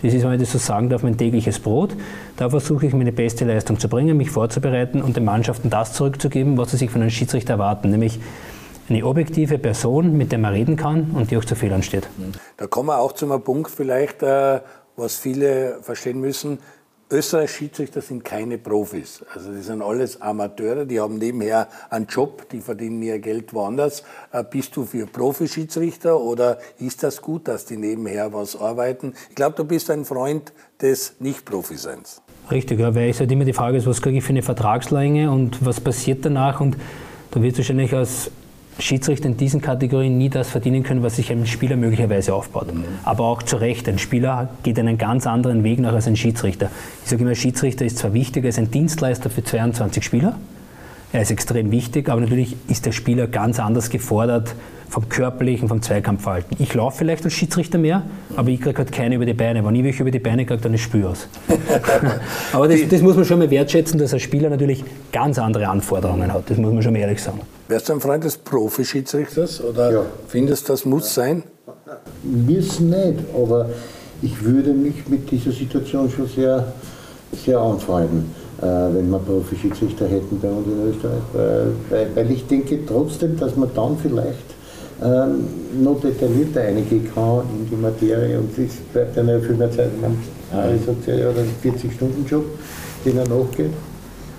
Das 0.04 0.14
ist, 0.14 0.24
wenn 0.24 0.34
ich 0.34 0.42
das 0.42 0.52
so 0.52 0.60
sagen 0.60 0.88
darf, 0.88 1.02
mein 1.02 1.18
tägliches 1.18 1.58
Brot. 1.58 1.96
Da 2.38 2.52
versuche 2.52 2.86
ich 2.86 2.94
meine 2.94 3.12
beste 3.12 3.44
Leistung 3.44 3.80
zu 3.80 3.90
bringen, 3.90 4.16
mich 4.16 4.30
vorzubereiten 4.30 5.02
und 5.02 5.18
den 5.18 5.26
Mannschaften 5.26 5.72
das 5.72 5.94
zurückzugeben, 5.94 6.60
was 6.60 6.70
sie 6.70 6.78
sich 6.78 6.92
von 6.92 7.02
einem 7.02 7.10
Schiedsrichter 7.10 7.54
erwarten, 7.54 7.90
nämlich 7.90 8.20
eine 8.88 9.04
objektive 9.04 9.58
Person, 9.58 10.16
mit 10.16 10.32
der 10.32 10.38
man 10.38 10.54
reden 10.54 10.76
kann 10.76 11.10
und 11.16 11.32
die 11.32 11.38
auch 11.38 11.46
zu 11.46 11.56
Fehlern 11.56 11.82
steht. 11.82 12.08
Da 12.58 12.68
kommen 12.68 12.90
wir 12.90 13.00
auch 13.00 13.14
zu 13.14 13.26
einem 13.26 13.42
Punkt 13.42 13.72
vielleicht, 13.72 14.22
äh, 14.22 14.60
was 14.96 15.16
viele 15.16 15.80
verstehen 15.82 16.22
müssen. 16.22 16.60
Österreich 17.12 17.50
Schiedsrichter 17.50 18.02
sind 18.02 18.24
keine 18.24 18.60
Profis. 18.60 19.26
Also 19.34 19.52
die 19.52 19.62
sind 19.62 19.82
alles 19.82 20.22
Amateure, 20.22 20.86
die 20.86 21.00
haben 21.00 21.18
nebenher 21.18 21.68
einen 21.90 22.06
Job, 22.06 22.48
die 22.52 22.60
verdienen 22.60 23.02
ihr 23.02 23.18
Geld 23.18 23.52
woanders. 23.52 24.04
Äh, 24.32 24.44
bist 24.44 24.76
du 24.76 24.86
für 24.86 25.08
Profischiedsrichter 25.08 26.20
oder 26.20 26.60
ist 26.78 27.02
das 27.02 27.20
gut, 27.24 27.48
dass 27.48 27.66
die 27.66 27.78
nebenher 27.78 28.32
was 28.32 28.56
arbeiten? 28.56 29.14
Ich 29.30 29.36
glaube, 29.36 29.56
du 29.56 29.64
bist 29.64 29.90
ein 29.90 30.06
Freund 30.06 30.54
des 30.80 31.16
Nicht-Profiseins. 31.20 32.22
Richtig, 32.52 32.80
ja, 32.80 32.94
weil 32.94 33.10
es 33.10 33.20
halt 33.20 33.32
immer 33.32 33.46
die 33.46 33.54
Frage 33.54 33.78
ist, 33.78 33.88
was 33.88 34.04
kriege 34.04 34.20
ich 34.20 34.24
für 34.24 34.30
eine 34.30 34.44
Vertragslänge 34.44 35.32
und 35.32 35.66
was 35.66 35.82
passiert 35.82 36.24
danach 36.26 36.62
und 36.62 36.78
da 37.32 37.42
wird 37.42 37.58
wahrscheinlich 37.58 37.94
als 37.94 38.30
Schiedsrichter 38.80 39.28
in 39.28 39.38
diesen 39.38 39.62
Kategorien 39.62 40.18
nie 40.18 40.30
das 40.30 40.50
verdienen 40.50 40.84
können, 40.84 41.04
was 41.04 41.16
sich 41.16 41.32
ein 41.32 41.46
Spieler 41.46 41.76
möglicherweise 41.76 42.34
aufbaut. 42.34 42.74
Mhm. 42.74 42.84
Aber 43.04 43.26
auch 43.26 43.44
zu 43.44 43.58
Recht, 43.58 43.88
ein 43.88 44.00
Spieler 44.00 44.50
geht 44.64 44.80
einen 44.80 44.98
ganz 44.98 45.28
anderen 45.28 45.64
Weg 45.64 45.80
nach 45.80 45.94
als 45.94 46.08
ein 46.08 46.16
Schiedsrichter. 46.16 46.70
Ich 47.04 47.10
sage 47.10 47.22
immer, 47.22 47.32
ein 47.32 47.36
Schiedsrichter 47.36 47.86
ist 47.86 47.98
zwar 47.98 48.14
wichtig, 48.14 48.44
er 48.44 48.50
ist 48.50 48.60
ein 48.60 48.72
Dienstleister 48.72 49.30
für 49.30 49.44
22 49.44 50.04
Spieler, 50.04 50.36
er 51.12 51.22
ist 51.22 51.32
extrem 51.32 51.72
wichtig, 51.72 52.10
aber 52.10 52.22
natürlich 52.22 52.56
ist 52.68 52.86
der 52.86 52.92
Spieler 52.92 53.28
ganz 53.28 53.60
anders 53.60 53.90
gefordert 53.90 54.54
vom 54.90 55.08
körperlichen, 55.08 55.68
vom 55.68 55.82
Zweikampfverhalten. 55.82 56.58
Ich 56.60 56.74
laufe 56.74 56.98
vielleicht 56.98 57.24
als 57.24 57.34
Schiedsrichter 57.34 57.78
mehr, 57.78 58.04
aber 58.36 58.50
ich 58.50 58.60
kriege 58.60 58.78
halt 58.78 58.92
keine 58.92 59.16
über 59.16 59.26
die 59.26 59.34
Beine. 59.34 59.64
Wenn 59.64 59.76
ich 59.76 59.84
welche 59.84 60.02
über 60.02 60.12
die 60.12 60.20
Beine 60.20 60.46
kriege, 60.46 60.62
dann 60.62 60.74
ist 60.74 60.82
Spür 60.82 61.12
aus. 61.12 61.28
aber 62.54 62.68
das, 62.68 62.80
das, 62.90 63.02
muss 63.02 63.16
man 63.16 63.26
schon 63.26 63.40
mal 63.40 63.50
wertschätzen, 63.50 64.00
dass 64.00 64.14
ein 64.14 64.20
Spieler 64.20 64.50
natürlich 64.50 64.84
ganz 65.12 65.38
andere 65.38 65.68
Anforderungen 65.68 66.34
hat. 66.34 66.50
Das 66.50 66.58
muss 66.58 66.74
man 66.74 66.82
schon 66.82 66.94
mal 66.94 67.00
ehrlich 67.00 67.22
sagen. 67.22 67.42
Wärst 67.70 67.88
du 67.88 67.94
ein 67.94 68.02
Freund 68.02 68.24
des 68.24 68.38
Profischiedsrichters 68.38 69.64
oder 69.64 69.92
ja. 69.92 70.06
findest 70.28 70.68
du, 70.68 70.74
das 70.74 70.86
muss 70.86 71.14
sein? 71.14 71.44
Müssen 72.24 72.90
nicht, 72.90 73.20
aber 73.34 73.70
ich 74.22 74.44
würde 74.44 74.74
mich 74.74 75.08
mit 75.08 75.30
dieser 75.30 75.52
Situation 75.52 76.10
schon 76.10 76.28
sehr, 76.28 76.74
sehr 77.46 77.60
anfreunden 77.60 78.36
wenn 78.62 79.10
wir 79.10 79.20
Profi-Schiedsrichter 79.20 80.06
hätten 80.08 80.38
bei 80.42 80.50
uns 80.50 80.68
in 80.68 80.90
Österreich. 80.90 81.22
Weil, 81.90 82.08
weil 82.14 82.32
ich 82.32 82.46
denke 82.48 82.86
trotzdem, 82.86 83.38
dass 83.40 83.56
man 83.56 83.70
dann 83.74 83.98
vielleicht 83.98 84.38
ähm, 85.02 85.48
noch 85.82 86.02
detaillierter 86.02 86.62
eingehen 86.62 87.10
kann 87.14 87.44
in 87.58 87.70
die 87.70 87.76
Materie 87.76 88.38
und 88.38 88.58
es 88.58 88.76
bleibt 88.92 89.16
dann 89.16 89.30
ja 89.30 89.40
viel 89.40 89.56
mehr 89.56 89.72
Zeit. 89.72 89.90
Man, 90.02 90.18
hat 90.52 90.58
einen 90.58 91.56
40-Stunden-Job, 91.64 92.44
den 93.06 93.18
er 93.18 93.28
nachgeht. 93.30 93.72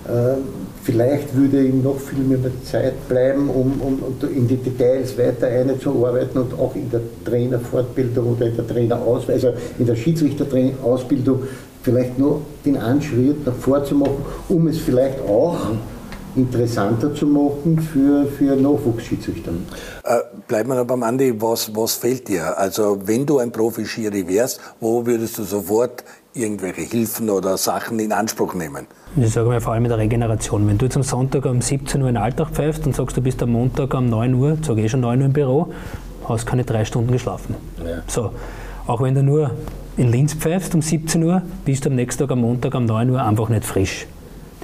Ähm, 0.07 0.60
vielleicht 0.83 1.35
würde 1.35 1.63
ihm 1.65 1.83
noch 1.83 1.99
viel 1.99 2.21
mehr 2.21 2.39
Zeit 2.65 3.09
bleiben, 3.09 3.49
um, 3.49 3.81
um, 3.81 3.99
um 4.03 4.29
in 4.35 4.49
die 4.49 4.57
Details 4.57 5.17
weiter 5.19 5.47
einzuarbeiten 5.49 6.41
und 6.41 6.55
auch 6.55 6.75
in 6.75 6.91
der 6.91 7.01
Trainerfortbildung 7.25 8.37
oder 8.37 8.47
in 8.47 8.57
der 8.57 8.67
Trainerausbildung, 8.67 9.51
also 9.51 9.61
in 9.79 9.87
der 9.87 9.97
Schiedsrichterausbildung 9.97 11.43
vielleicht 11.83 12.19
nur 12.19 12.43
den 12.65 12.77
Anschritt 12.77 13.47
nach 13.47 13.55
vorzumachen, 13.55 14.17
um 14.49 14.69
es 14.69 14.79
vielleicht 14.79 15.21
auch 15.23 15.57
interessanter 16.37 17.15
zu 17.15 17.27
machen 17.27 17.81
für, 17.81 18.27
für 18.27 18.55
Nachwuchsschiedsrichter. 18.57 19.53
Äh, 20.05 20.19
wir 20.49 20.75
noch 20.75 20.85
beim 20.85 21.03
Andi, 21.03 21.35
was, 21.41 21.75
was 21.75 21.95
fehlt 21.95 22.29
dir? 22.29 22.57
Also 22.57 22.99
wenn 23.05 23.27
du 23.27 23.39
ein 23.39 23.51
Profi-Schiri 23.51 24.29
wärst, 24.29 24.61
wo 24.79 25.05
würdest 25.05 25.39
du 25.39 25.43
sofort 25.43 26.05
irgendwelche 26.35 26.83
Hilfen 26.83 27.31
oder 27.31 27.57
Sachen 27.57 27.99
in 27.99 28.13
Anspruch 28.13 28.55
nehmen? 28.55 28.87
Ich 29.17 29.33
sage 29.33 29.49
mal 29.49 29.61
vor 29.61 29.73
allem 29.73 29.83
mit 29.83 29.91
der 29.91 29.99
Regeneration. 29.99 30.67
Wenn 30.67 30.79
du 30.79 30.87
jetzt 30.87 30.97
am 30.97 31.03
Sonntag 31.03 31.45
um 31.47 31.61
17 31.61 32.01
Uhr 32.01 32.09
in 32.09 32.15
den 32.15 32.23
Alltag 32.23 32.51
pfeifst 32.51 32.87
und 32.87 32.95
sagst, 32.95 33.17
du 33.17 33.21
bist 33.21 33.43
am 33.43 33.51
Montag 33.51 33.93
um 33.95 34.09
9 34.09 34.35
Uhr, 34.35 34.59
sage 34.63 34.81
ich 34.81 34.87
eh 34.87 34.89
schon 34.89 35.01
9 35.01 35.19
Uhr 35.21 35.27
im 35.27 35.33
Büro, 35.33 35.73
hast 36.29 36.47
keine 36.47 36.65
drei 36.65 36.85
Stunden 36.85 37.11
geschlafen. 37.11 37.57
Ja. 37.79 38.03
So, 38.07 38.31
auch 38.87 39.01
wenn 39.01 39.15
du 39.15 39.23
nur 39.23 39.51
in 39.97 40.11
Linz 40.11 40.35
pfeifst 40.35 40.75
um 40.75 40.83
17 40.83 41.23
Uhr, 41.25 41.43
bist 41.65 41.85
du 41.85 41.91
am 41.91 41.97
nächsten 41.97 42.23
Tag 42.23 42.31
am 42.31 42.41
Montag 42.41 42.75
um 42.75 42.85
9 42.85 43.11
Uhr 43.11 43.23
einfach 43.23 43.49
nicht 43.49 43.65
frisch. 43.65 44.07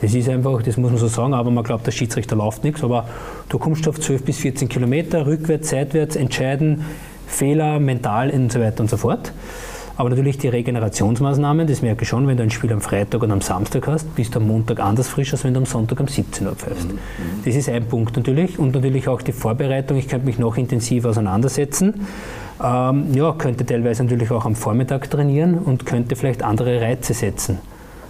Das 0.00 0.14
ist 0.14 0.28
einfach, 0.28 0.62
das 0.62 0.76
muss 0.76 0.90
man 0.90 1.00
so 1.00 1.08
sagen, 1.08 1.32
aber 1.32 1.50
man 1.50 1.64
glaubt, 1.64 1.86
der 1.86 1.90
Schiedsrichter 1.90 2.36
läuft 2.36 2.64
nichts. 2.64 2.84
Aber 2.84 3.08
du 3.48 3.58
kommst 3.58 3.88
auf 3.88 3.98
12 3.98 4.24
bis 4.24 4.36
14 4.38 4.68
Kilometer, 4.68 5.26
rückwärts, 5.26 5.70
seitwärts, 5.70 6.16
entscheiden, 6.16 6.84
Fehler, 7.26 7.80
mental 7.80 8.30
und 8.30 8.52
so 8.52 8.60
weiter 8.60 8.80
und 8.80 8.90
so 8.90 8.98
fort. 8.98 9.32
Aber 9.96 10.10
natürlich 10.10 10.36
die 10.36 10.48
Regenerationsmaßnahmen, 10.48 11.66
das 11.66 11.80
merke 11.80 12.02
ich 12.02 12.08
schon, 12.08 12.26
wenn 12.26 12.36
du 12.36 12.42
ein 12.42 12.50
Spiel 12.50 12.72
am 12.72 12.82
Freitag 12.82 13.22
und 13.22 13.30
am 13.30 13.40
Samstag 13.40 13.86
hast, 13.86 14.14
bist 14.14 14.34
du 14.34 14.40
am 14.40 14.46
Montag 14.46 14.78
anders 14.80 15.08
frisch, 15.08 15.32
als 15.32 15.44
wenn 15.44 15.54
du 15.54 15.60
am 15.60 15.66
Sonntag 15.66 15.98
um 16.00 16.06
17 16.06 16.46
Uhr 16.46 16.54
pfeifst. 16.54 16.92
Mhm. 16.92 16.98
Das 17.44 17.54
ist 17.54 17.68
ein 17.70 17.86
Punkt 17.86 18.14
natürlich. 18.16 18.58
Und 18.58 18.74
natürlich 18.74 19.08
auch 19.08 19.22
die 19.22 19.32
Vorbereitung. 19.32 19.96
Ich 19.96 20.08
könnte 20.08 20.26
mich 20.26 20.38
noch 20.38 20.58
intensiver 20.58 21.10
auseinandersetzen. 21.10 21.94
Ähm, 22.62 23.14
ja, 23.14 23.32
könnte 23.32 23.64
teilweise 23.64 24.04
natürlich 24.04 24.30
auch 24.30 24.44
am 24.44 24.54
Vormittag 24.54 25.10
trainieren 25.10 25.58
und 25.58 25.86
könnte 25.86 26.14
vielleicht 26.14 26.42
andere 26.42 26.80
Reize 26.80 27.14
setzen. 27.14 27.58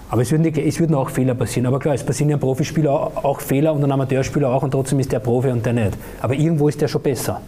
Aber 0.08 0.22
es 0.22 0.30
würden, 0.30 0.46
es 0.46 0.80
würden 0.80 0.94
auch 0.94 1.10
Fehler 1.10 1.34
passieren. 1.34 1.66
Aber 1.66 1.78
klar, 1.78 1.94
es 1.94 2.04
passieren 2.04 2.30
ja 2.30 2.36
Profispieler 2.36 2.90
auch, 2.90 3.24
auch 3.24 3.40
Fehler 3.40 3.72
und 3.72 3.82
ein 3.84 3.90
Amateurspieler 3.90 4.48
auch 4.48 4.62
und 4.62 4.72
trotzdem 4.72 4.98
ist 5.00 5.12
der 5.12 5.20
Profi 5.20 5.50
und 5.50 5.64
der 5.64 5.72
nicht. 5.72 5.96
Aber 6.20 6.34
irgendwo 6.34 6.68
ist 6.68 6.80
der 6.80 6.88
schon 6.88 7.02
besser. 7.02 7.40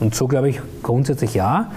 Und 0.00 0.14
so 0.14 0.26
glaube 0.26 0.50
ich 0.50 0.60
grundsätzlich 0.82 1.34
ja. 1.34 1.70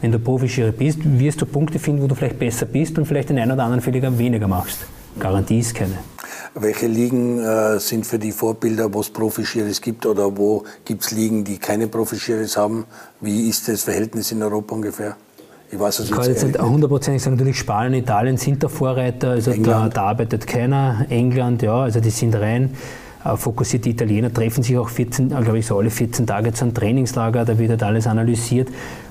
Wenn 0.00 0.12
du 0.12 0.18
Profischiri 0.18 0.72
bist, 0.72 0.98
wirst 1.04 1.40
du 1.40 1.46
Punkte 1.46 1.78
finden, 1.78 2.02
wo 2.02 2.06
du 2.06 2.14
vielleicht 2.14 2.38
besser 2.38 2.66
bist 2.66 2.98
und 2.98 3.04
vielleicht 3.06 3.28
den 3.28 3.38
einen 3.38 3.52
oder 3.52 3.64
anderen 3.64 3.82
Fehler 3.82 4.16
weniger 4.18 4.48
machst. 4.48 4.78
Garantie 5.18 5.58
ist 5.58 5.74
keine. 5.74 5.98
Welche 6.54 6.86
Ligen 6.86 7.38
äh, 7.38 7.78
sind 7.78 8.06
für 8.06 8.18
die 8.18 8.32
Vorbilder, 8.32 8.92
wo 8.92 9.00
es 9.00 9.10
Profischiris 9.10 9.80
gibt 9.80 10.06
oder 10.06 10.36
wo 10.36 10.64
gibt 10.84 11.02
es 11.02 11.10
Ligen, 11.10 11.44
die 11.44 11.58
keine 11.58 11.86
Profischiris 11.86 12.56
haben? 12.56 12.86
Wie 13.20 13.48
ist 13.48 13.68
das 13.68 13.82
Verhältnis 13.82 14.32
in 14.32 14.42
Europa 14.42 14.74
ungefähr? 14.74 15.16
Ich 15.70 15.78
weiß 15.78 16.00
es 16.00 16.10
kann 16.10 16.24
jetzt 16.24 16.44
nicht 16.44 16.60
hundertprozentig 16.60 17.22
sagen, 17.22 17.36
natürlich 17.36 17.58
Spanien, 17.58 18.02
Italien 18.02 18.36
sind 18.36 18.60
der 18.62 18.68
Vorreiter, 18.68 19.30
also 19.30 19.52
da, 19.52 19.88
da, 19.88 20.02
arbeitet 20.02 20.46
keiner. 20.46 21.06
England, 21.10 21.62
ja, 21.62 21.82
also 21.82 22.00
die 22.00 22.10
sind 22.10 22.34
rein 22.34 22.74
äh, 23.24 23.36
fokussiert. 23.36 23.84
Die 23.84 23.90
Italiener 23.90 24.32
treffen 24.32 24.64
sich 24.64 24.76
auch 24.76 24.88
14, 24.88 25.30
äh, 25.30 25.40
glaube 25.42 25.58
ich, 25.58 25.66
so 25.66 25.78
alle 25.78 25.90
14 25.90 26.26
Tage 26.26 26.52
zu 26.52 26.64
einem 26.64 26.74
Trainingslager, 26.74 27.44
da 27.44 27.56
wird 27.56 27.70
halt 27.70 27.82
alles 27.84 28.08
analysiert. 28.08 28.68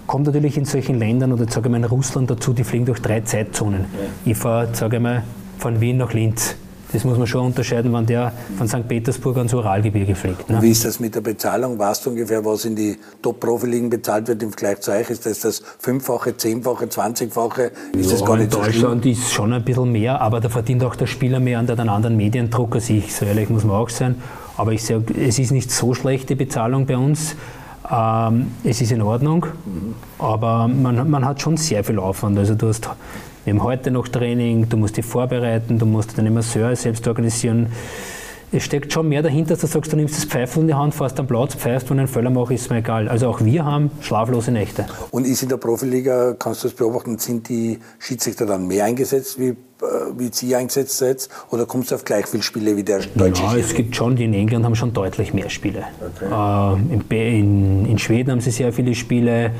Kommt 0.09 0.25
natürlich 0.25 0.57
in 0.57 0.65
solchen 0.65 0.97
Ländern 0.97 1.31
oder 1.33 1.45
sage 1.47 1.67
ich 1.67 1.71
mal 1.71 1.77
in 1.77 1.83
Russland 1.83 2.31
dazu, 2.31 2.51
die 2.51 2.63
fliegen 2.63 2.83
durch 2.83 2.99
drei 2.99 3.21
Zeitzonen. 3.21 3.85
Ich 4.25 4.35
fahre, 4.35 4.69
sage 4.73 4.95
ich 4.95 5.01
mal, 5.03 5.21
von 5.59 5.79
Wien 5.81 5.97
nach 5.97 6.13
Linz. 6.13 6.55
Das 6.91 7.03
muss 7.03 7.19
man 7.19 7.27
schon 7.27 7.45
unterscheiden, 7.45 7.93
wenn 7.93 8.07
der 8.07 8.33
von 8.57 8.67
St. 8.67 8.87
Petersburg 8.87 9.37
ans 9.37 9.53
Uralgebirge 9.53 10.15
fliegt. 10.15 10.49
Ne? 10.49 10.63
Wie 10.63 10.71
ist 10.71 10.83
das 10.83 10.99
mit 10.99 11.13
der 11.13 11.21
Bezahlung? 11.21 11.77
Weißt 11.77 12.07
du 12.07 12.09
ungefähr, 12.09 12.43
was 12.43 12.65
in 12.65 12.75
die 12.75 12.97
Top-Profiligen 13.21 13.91
bezahlt 13.91 14.27
wird 14.27 14.41
im 14.41 14.49
Vergleich 14.49 14.79
zu 14.79 14.89
euch? 14.89 15.11
Ist 15.11 15.27
das 15.27 15.41
das 15.41 15.61
Fünffache, 15.77 16.35
Zehnfache, 16.35 16.89
Zwanzigfache? 16.89 17.71
Ist 17.95 18.05
ja, 18.05 18.17
das 18.17 18.25
gar 18.25 18.37
nicht 18.37 18.45
in 18.45 18.61
Deutschland 18.63 19.03
so 19.03 19.09
ist 19.11 19.31
schon 19.31 19.53
ein 19.53 19.63
bisschen 19.63 19.91
mehr, 19.91 20.19
aber 20.19 20.39
da 20.39 20.49
verdient 20.49 20.83
auch 20.83 20.95
der 20.95 21.05
Spieler 21.05 21.39
mehr 21.39 21.59
an 21.59 21.67
der 21.67 21.77
anderen 21.77 22.17
Mediendruck 22.17 22.73
als 22.73 22.89
ich. 22.89 23.13
So 23.13 23.25
ehrlich 23.25 23.51
muss 23.51 23.63
man 23.63 23.75
auch 23.75 23.89
sein. 23.89 24.15
Aber 24.57 24.71
ich 24.71 24.83
sage, 24.83 25.13
es 25.13 25.37
ist 25.37 25.51
nicht 25.51 25.71
so 25.71 25.93
schlecht, 25.93 26.31
die 26.31 26.35
Bezahlung 26.35 26.87
bei 26.87 26.97
uns. 26.97 27.35
Ähm, 27.91 28.51
es 28.63 28.81
ist 28.81 28.91
in 28.91 29.01
Ordnung, 29.01 29.47
aber 30.19 30.67
man, 30.67 31.09
man 31.09 31.25
hat 31.25 31.41
schon 31.41 31.57
sehr 31.57 31.83
viel 31.83 31.99
Aufwand. 31.99 32.37
Also 32.37 32.55
du 32.55 32.67
hast 32.67 32.89
haben 33.47 33.63
heute 33.63 33.91
noch 33.91 34.07
Training, 34.07 34.69
du 34.69 34.77
musst 34.77 34.97
dich 34.97 35.05
vorbereiten, 35.05 35.79
du 35.79 35.85
musst 35.85 36.17
deine 36.17 36.31
Masseur 36.31 36.75
selbst 36.75 37.07
organisieren. 37.07 37.71
Es 38.51 38.63
steckt 38.63 38.91
schon 38.91 39.07
mehr 39.09 39.21
dahinter, 39.21 39.51
dass 39.51 39.61
du 39.61 39.67
sagst, 39.67 39.91
du 39.91 39.95
nimmst 39.95 40.17
das 40.17 40.25
Pfeifel 40.25 40.61
in 40.61 40.67
die 40.67 40.73
Hand, 40.73 40.95
fährst 40.95 41.19
am 41.19 41.27
Platz, 41.27 41.55
pfeifst, 41.55 41.89
wenn 41.89 41.99
ein 41.99 42.07
Fehler 42.07 42.31
mache, 42.31 42.53
ist 42.53 42.69
mir 42.69 42.77
egal. 42.77 43.07
Also 43.07 43.27
auch 43.27 43.41
wir 43.41 43.63
haben 43.63 43.91
schlaflose 44.01 44.51
Nächte. 44.51 44.87
Und 45.11 45.27
ist 45.27 45.43
in 45.43 45.49
der 45.49 45.57
Profiliga, 45.57 46.33
kannst 46.33 46.63
du 46.63 46.67
das 46.67 46.75
beobachten, 46.75 47.19
sind 47.19 47.47
die 47.47 47.79
Schiedsrichter 47.99 48.47
dann 48.47 48.65
mehr 48.65 48.85
eingesetzt 48.85 49.39
wie, 49.39 49.55
wie 50.17 50.29
Sie 50.31 50.55
eingesetzt 50.55 50.97
seid? 50.97 51.29
Oder 51.51 51.65
kommst 51.65 51.91
du 51.91 51.95
auf 51.95 52.05
gleich 52.05 52.27
viele 52.27 52.43
Spiele 52.43 52.75
wie 52.75 52.83
der 52.83 52.99
deutsche 53.15 53.43
Ja, 53.43 53.55
es 53.55 53.73
gibt 53.73 53.95
schon, 53.95 54.15
die 54.15 54.25
in 54.25 54.33
England 54.33 54.65
haben 54.65 54.75
schon 54.75 54.93
deutlich 54.93 55.33
mehr 55.33 55.49
Spiele. 55.49 55.83
Okay. 55.99 56.77
Äh, 57.11 57.39
in, 57.39 57.85
in, 57.85 57.97
Schweden 57.97 58.31
haben 58.31 58.41
sie 58.41 58.51
sehr 58.51 58.73
viele 58.73 58.95
Spiele. 58.95 59.45
Äh, 59.45 59.51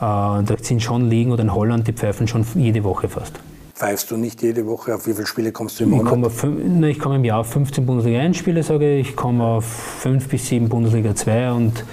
da 0.00 0.44
sind 0.60 0.82
schon 0.82 1.08
Ligen 1.08 1.32
oder 1.32 1.42
in 1.42 1.54
Holland, 1.54 1.86
die 1.86 1.92
pfeifen 1.92 2.26
schon 2.26 2.44
jede 2.54 2.84
Woche 2.84 3.08
fast. 3.08 3.38
Pfeifst 3.74 4.10
du 4.10 4.16
nicht 4.16 4.42
jede 4.42 4.66
Woche? 4.66 4.94
Auf 4.94 5.06
wie 5.06 5.14
viele 5.14 5.26
Spiele 5.26 5.50
kommst 5.50 5.80
du 5.80 5.84
im 5.84 5.90
Monat? 5.90 6.04
Ich 6.04 6.10
komme, 6.10 6.26
auf, 6.28 6.44
ne, 6.44 6.90
ich 6.90 6.98
komme 6.98 7.16
im 7.16 7.24
Jahr 7.24 7.40
auf 7.40 7.50
15 7.50 7.84
Bundesliga 7.84 8.20
1 8.20 8.36
Spiele, 8.36 8.62
sage 8.62 8.98
ich. 8.98 9.10
Ich 9.10 9.16
komme 9.16 9.44
auf 9.44 9.64
5 9.64 10.28
bis 10.28 10.48
7 10.48 10.68
Bundesliga 10.68 11.14
2 11.14 11.52
und 11.52 11.84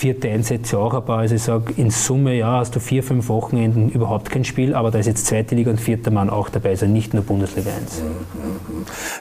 vierte 0.00 0.30
Einsätze 0.30 0.78
auch 0.78 0.94
ein 0.94 1.04
paar. 1.04 1.18
Also 1.18 1.34
ich 1.34 1.42
sage, 1.42 1.74
in 1.76 1.90
Summe, 1.90 2.34
ja, 2.34 2.58
hast 2.58 2.74
du 2.74 2.80
vier, 2.80 3.02
fünf 3.02 3.28
Wochenenden 3.28 3.90
überhaupt 3.90 4.30
kein 4.30 4.44
Spiel, 4.44 4.74
aber 4.74 4.90
da 4.90 4.98
ist 4.98 5.06
jetzt 5.06 5.26
zweite 5.26 5.54
Liga 5.54 5.70
und 5.70 5.78
vierter 5.78 6.10
Mann 6.10 6.30
auch 6.30 6.48
dabei, 6.48 6.70
also 6.70 6.86
nicht 6.86 7.12
nur 7.12 7.22
Bundesliga 7.22 7.70
1. 7.70 8.02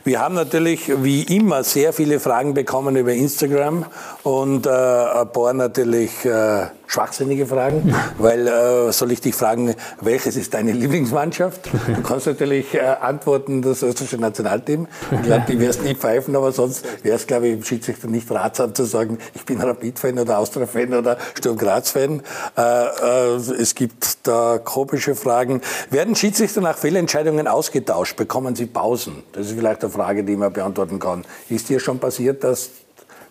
Wir 0.06 0.22
haben 0.22 0.36
natürlich 0.36 0.90
wie 1.04 1.24
immer 1.24 1.66
sehr 1.66 1.92
viele 1.92 2.22
Fragen 2.22 2.54
bekommen 2.54 2.96
über 2.96 3.14
Instagram 3.14 3.86
und 4.24 4.66
äh, 4.66 4.70
ein 4.70 5.32
paar 5.34 5.52
natürlich 5.54 6.24
äh, 6.24 6.68
schwachsinnige 6.90 7.46
Fragen, 7.46 7.94
weil 8.18 8.48
äh, 8.48 8.92
soll 8.92 9.12
ich 9.12 9.22
dich 9.22 9.36
fragen, 9.36 9.76
welches 10.02 10.36
ist 10.36 10.56
deine 10.56 10.72
Lieblingsmannschaft? 10.72 11.70
Du 11.72 12.02
kannst 12.02 12.26
natürlich 12.26 12.74
äh, 12.74 12.80
antworten, 12.80 13.62
das 13.62 13.84
österreichische 13.84 14.18
Nationalteam. 14.18 14.88
Ich 15.12 15.22
glaube, 15.22 15.44
die 15.48 15.60
wirst 15.60 15.84
nie 15.84 15.94
pfeifen, 15.94 16.36
aber 16.36 16.52
sonst 16.52 16.84
wäre 17.04 17.16
es, 17.16 17.28
glaube 17.28 17.48
ich, 17.48 17.54
im 17.54 17.64
Schiedsrichter 17.64 18.08
nicht 18.08 18.30
ratsam 18.32 18.74
zu 18.74 18.86
sagen, 18.86 19.20
ich 19.36 19.46
bin 19.46 19.62
Rapid-Fan 19.62 20.18
oder 20.18 20.40
Austria-Fan 20.40 20.96
oder 20.96 21.18
Sturm 21.38 21.58
Graz-Fan. 21.58 22.24
Äh, 22.58 22.62
äh, 22.62 23.36
es 23.36 23.76
gibt 23.76 24.28
da 24.28 24.58
komische 24.58 25.14
Fragen. 25.14 25.62
Werden 25.92 26.16
Schiedsrichter 26.16 26.62
nach 26.62 26.78
Fehlentscheidungen 26.78 27.48
ausgetauscht? 27.48 28.18
Bekommen 28.18 28.56
sie 28.56 28.66
Pausen? 28.66 29.22
Das 29.34 29.46
ist 29.46 29.54
vielleicht 29.54 29.84
eine 29.84 29.92
Frage, 29.92 30.24
die 30.24 30.36
man 30.36 30.52
beantworten 30.52 30.98
kann. 30.98 31.24
Ist 31.50 31.70
dir 31.70 31.80
schon 31.80 32.00
passiert, 32.00 32.44
dass 32.44 32.72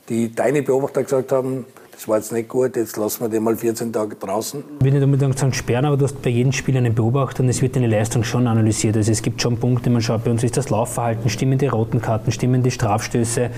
die 0.09 0.33
deine 0.33 0.63
Beobachter 0.63 1.03
gesagt 1.03 1.33
haben, 1.33 1.67
das 1.99 2.07
war 2.07 2.19
jetzt 2.19 2.33
nicht 2.33 2.49
gut, 2.49 2.77
jetzt 2.77 2.97
lassen 2.97 3.23
wir 3.23 3.29
den 3.29 3.43
mal 3.43 3.57
14 3.57 3.93
Tage 3.93 4.15
draußen. 4.15 4.63
Ich 4.79 4.85
will 4.85 4.93
nicht 4.93 5.03
unbedingt 5.03 5.37
sagen 5.37 5.53
sperren, 5.53 5.85
aber 5.85 5.97
du 5.97 6.05
hast 6.05 6.23
bei 6.23 6.31
jedem 6.31 6.53
Spiel 6.53 6.77
einen 6.77 6.95
Beobachter 6.95 7.43
und 7.43 7.49
es 7.49 7.61
wird 7.61 7.75
deine 7.75 7.89
Leistung 7.89 8.23
schon 8.23 8.47
analysiert. 8.47 8.97
Also 8.97 9.11
es 9.11 9.21
gibt 9.21 9.43
schon 9.43 9.59
Punkte, 9.59 9.91
man 9.91 10.01
schaut, 10.01 10.23
bei 10.23 10.31
uns 10.31 10.45
ist 10.45 10.57
das 10.57 10.71
Laufverhalten, 10.71 11.29
stimmen 11.29 11.59
die 11.59 11.67
roten 11.67 12.01
Karten, 12.01 12.31
stimmen 12.31 12.63
die 12.63 12.71
Strafstöße, 12.71 13.51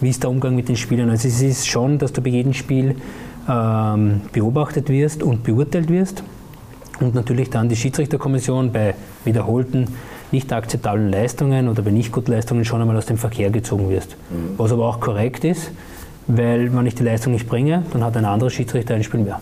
wie 0.00 0.10
ist 0.10 0.22
der 0.22 0.30
Umgang 0.30 0.54
mit 0.54 0.68
den 0.68 0.76
Spielern. 0.76 1.10
Also 1.10 1.26
es 1.26 1.42
ist 1.42 1.66
schon, 1.66 1.98
dass 1.98 2.12
du 2.12 2.22
bei 2.22 2.30
jedem 2.30 2.54
Spiel 2.54 2.94
ähm, 3.48 4.20
beobachtet 4.30 4.90
wirst 4.90 5.24
und 5.24 5.42
beurteilt 5.42 5.90
wirst. 5.90 6.22
Und 7.00 7.16
natürlich 7.16 7.50
dann 7.50 7.68
die 7.68 7.74
Schiedsrichterkommission 7.74 8.70
bei 8.70 8.94
wiederholten 9.24 9.86
nicht 10.30 10.52
akzeptablen 10.52 11.10
Leistungen 11.10 11.66
oder 11.66 11.82
bei 11.82 11.90
nicht 11.90 12.12
guten 12.12 12.30
Leistungen 12.30 12.64
schon 12.64 12.80
einmal 12.80 12.96
aus 12.96 13.06
dem 13.06 13.18
Verkehr 13.18 13.50
gezogen 13.50 13.90
wirst. 13.90 14.16
Mhm. 14.30 14.56
Was 14.56 14.70
aber 14.70 14.86
auch 14.86 15.00
korrekt 15.00 15.42
ist, 15.42 15.72
weil 16.28 16.74
wenn 16.76 16.86
ich 16.86 16.94
die 16.94 17.02
Leistung 17.02 17.32
nicht 17.32 17.48
bringe, 17.48 17.84
dann 17.92 18.04
hat 18.04 18.16
ein 18.16 18.24
anderer 18.24 18.50
Schiedsrichter 18.50 18.94
ein 18.94 19.02
Spiel 19.02 19.20
mehr. 19.20 19.40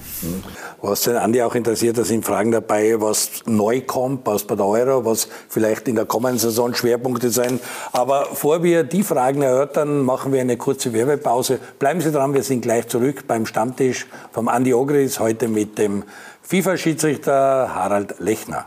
Was 0.80 1.02
den 1.02 1.16
Andi 1.16 1.42
auch 1.42 1.54
interessiert, 1.54 1.98
da 1.98 2.04
sind 2.04 2.24
Fragen 2.24 2.52
dabei, 2.52 3.00
was 3.00 3.42
neu 3.46 3.80
kommt, 3.80 4.24
was 4.26 4.44
bei 4.44 4.54
der 4.54 4.66
Euro, 4.66 5.04
was 5.04 5.28
vielleicht 5.48 5.88
in 5.88 5.96
der 5.96 6.04
kommenden 6.06 6.38
Saison 6.38 6.74
Schwerpunkte 6.74 7.30
sein. 7.30 7.60
Aber 7.92 8.26
vor 8.26 8.62
wir 8.62 8.84
die 8.84 9.02
Fragen 9.02 9.42
erörtern, 9.42 10.02
machen 10.02 10.32
wir 10.32 10.40
eine 10.40 10.56
kurze 10.56 10.92
Werbepause. 10.92 11.58
Bleiben 11.78 12.00
Sie 12.00 12.12
dran, 12.12 12.34
wir 12.34 12.44
sind 12.44 12.60
gleich 12.60 12.86
zurück 12.86 13.24
beim 13.26 13.46
Stammtisch 13.46 14.06
vom 14.32 14.48
Andi 14.48 14.72
Ogris, 14.72 15.18
heute 15.18 15.48
mit 15.48 15.78
dem 15.78 16.04
FIFA-Schiedsrichter 16.42 17.74
Harald 17.74 18.20
Lechner. 18.20 18.66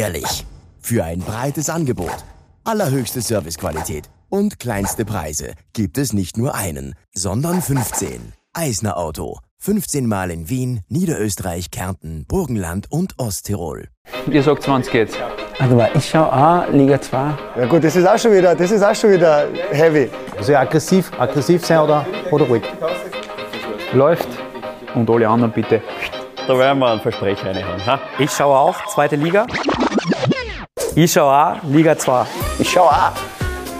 Ehrlich. 0.00 0.46
Für 0.80 1.04
ein 1.04 1.20
breites 1.20 1.68
Angebot, 1.68 2.24
allerhöchste 2.64 3.20
Servicequalität 3.20 4.08
und 4.30 4.58
kleinste 4.58 5.04
Preise 5.04 5.52
gibt 5.74 5.98
es 5.98 6.14
nicht 6.14 6.38
nur 6.38 6.54
einen, 6.54 6.94
sondern 7.12 7.60
15. 7.60 8.32
Eisner 8.54 8.96
Auto. 8.96 9.40
15 9.58 10.06
Mal 10.06 10.30
in 10.30 10.48
Wien, 10.48 10.80
Niederösterreich, 10.88 11.70
Kärnten, 11.70 12.24
Burgenland 12.26 12.90
und 12.90 13.18
Osttirol. 13.18 13.88
Ihr 14.30 14.42
sagt 14.42 14.62
20 14.62 14.94
jetzt. 14.94 15.18
Also 15.58 15.78
ich 15.94 16.08
schaue 16.08 16.32
auch 16.32 16.72
Liga 16.72 16.98
2. 16.98 17.34
Ja 17.58 17.66
gut, 17.66 17.84
das 17.84 17.94
ist 17.94 18.08
auch 18.08 18.18
schon 18.18 18.32
wieder, 18.32 18.54
das 18.54 18.70
ist 18.70 18.82
auch 18.82 18.94
schon 18.94 19.10
wieder 19.10 19.48
heavy. 19.70 20.08
Also 20.34 20.56
aggressiv, 20.56 21.12
aggressiv 21.18 21.66
sein 21.66 21.80
oder, 21.80 22.06
oder 22.30 22.46
ruhig. 22.46 22.62
Läuft. 23.92 24.28
Und 24.94 25.10
alle 25.10 25.28
anderen 25.28 25.52
bitte. 25.52 25.82
Da 26.46 26.58
werden 26.58 26.78
wir 26.78 26.90
einen 26.90 27.00
Versprecher 27.00 27.46
reinhauen. 27.46 27.86
Ha? 27.86 28.00
Ich 28.18 28.30
schaue 28.30 28.56
auch 28.56 28.86
zweite 28.86 29.16
Liga. 29.16 29.46
Ich 30.94 31.12
schaue 31.12 31.32
auch 31.32 31.56
Liga 31.68 31.96
2. 31.96 32.26
Ich 32.58 32.70
schaue 32.70 32.88
auch. 32.88 33.12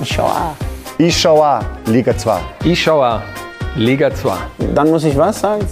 Ich 0.01 0.09
schaue 0.13 0.31
auch. 0.31 0.55
Ich 0.99 1.21
schaue 1.21 1.47
auch 1.47 1.63
Liga 1.87 2.17
2. 2.17 2.41
Ich 2.65 2.83
schaue 2.83 3.07
auch 3.07 3.21
Liga 3.77 4.15
2. 4.15 4.33
Dann 4.75 4.91
muss 4.91 5.05
ich 5.05 5.17
was 5.17 5.41
sagen? 5.41 5.67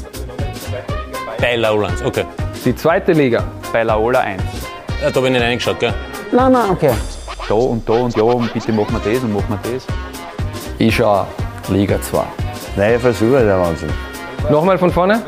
Bei 1.41 1.57
Laola 1.57 1.89
1, 1.89 2.03
okay. 2.05 2.25
Die 2.65 2.75
zweite 2.75 3.13
Liga 3.13 3.45
bei 3.73 3.83
Laola 3.85 4.21
1. 4.21 4.43
Ja, 5.01 5.11
da 5.11 5.21
bin 5.21 5.35
ich 5.35 5.41
reingeschaut, 5.41 5.79
gell? 5.79 5.95
Nein, 6.33 6.53
nein, 6.53 6.71
okay. 6.71 6.93
Da 7.49 7.55
und 7.55 7.89
da 7.89 7.93
und 7.93 8.17
ja 8.17 8.23
und 8.23 8.53
bitte 8.53 8.73
machen 8.73 9.01
wir 9.03 9.13
das 9.13 9.23
und 9.23 9.33
machen 9.33 9.59
wir 9.63 9.73
das. 9.73 9.87
Ich 10.79 10.97
schaue 10.97 11.21
auch 11.21 11.71
Liga 11.71 12.01
2. 12.01 12.23
Neue 12.77 12.99
Versuche, 12.99 13.45
der 13.45 13.59
Wahnsinn. 13.59 13.91
Nochmal 14.51 14.79
von 14.79 14.91
vorne. 14.91 15.23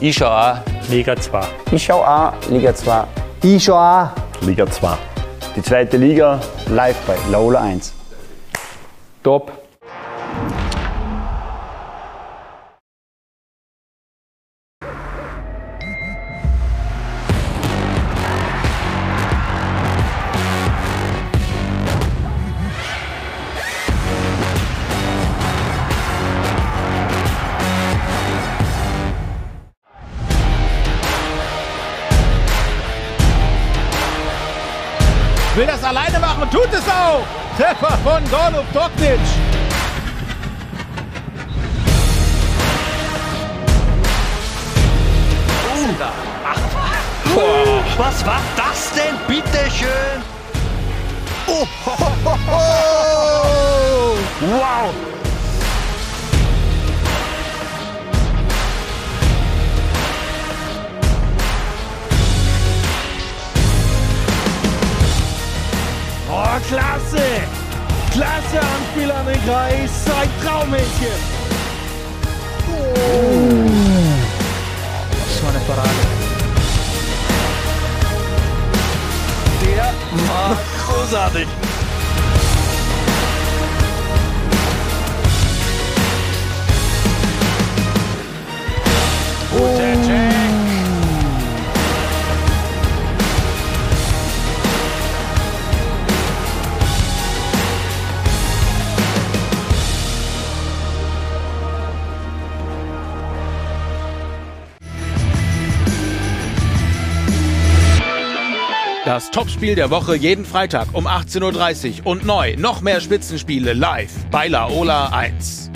Ich 0.00 0.16
schaue 0.16 0.30
auch 0.30 0.75
Liga 0.88 1.16
2. 1.16 1.40
Ich 1.72 1.84
schaue 1.84 2.06
auch 2.06 2.32
Liga 2.48 2.72
2. 2.72 3.04
Ich 3.42 3.64
schaue 3.64 3.78
auch. 3.78 4.42
Liga 4.42 4.66
2. 4.66 4.96
Die 5.56 5.62
zweite 5.62 5.96
Liga 5.96 6.38
live 6.68 6.96
bei 7.06 7.16
Laola 7.30 7.62
1. 7.62 7.92
Top. 9.22 9.65
Von 38.06 38.22
Golub 38.30 38.72
Doknic. 38.72 39.18
Oh, 47.34 47.82
was 47.98 48.24
war 48.24 48.40
das 48.56 48.92
denn, 48.92 49.16
bitteschön? 49.26 50.22
Oh, 51.48 51.66
ho, 51.84 51.96
ho, 52.24 52.38
ho. 52.46 54.16
Wow! 54.40 54.94
Oh, 66.30 66.60
klasse! 66.68 67.55
Klasse 68.16 68.58
Anspiel 68.58 69.10
an 69.10 69.26
den 69.26 69.44
Kreis. 69.44 69.90
Ein 70.18 70.30
Traummädchen. 70.42 71.18
Oh. 72.66 72.96
Das 75.10 75.42
war 75.42 75.50
eine 75.50 75.60
Parade. 75.66 75.90
Der 79.62 79.92
war 80.28 80.56
großartig. 80.86 81.46
Guter 89.52 90.35
Das 109.06 109.30
Topspiel 109.30 109.76
der 109.76 109.90
Woche 109.90 110.16
jeden 110.16 110.44
Freitag 110.44 110.88
um 110.92 111.06
18.30 111.06 112.00
Uhr 112.00 112.06
und 112.08 112.26
neu 112.26 112.56
noch 112.56 112.80
mehr 112.80 113.00
Spitzenspiele 113.00 113.72
live 113.72 114.10
bei 114.32 114.48
Laola 114.48 115.10
1. 115.10 115.70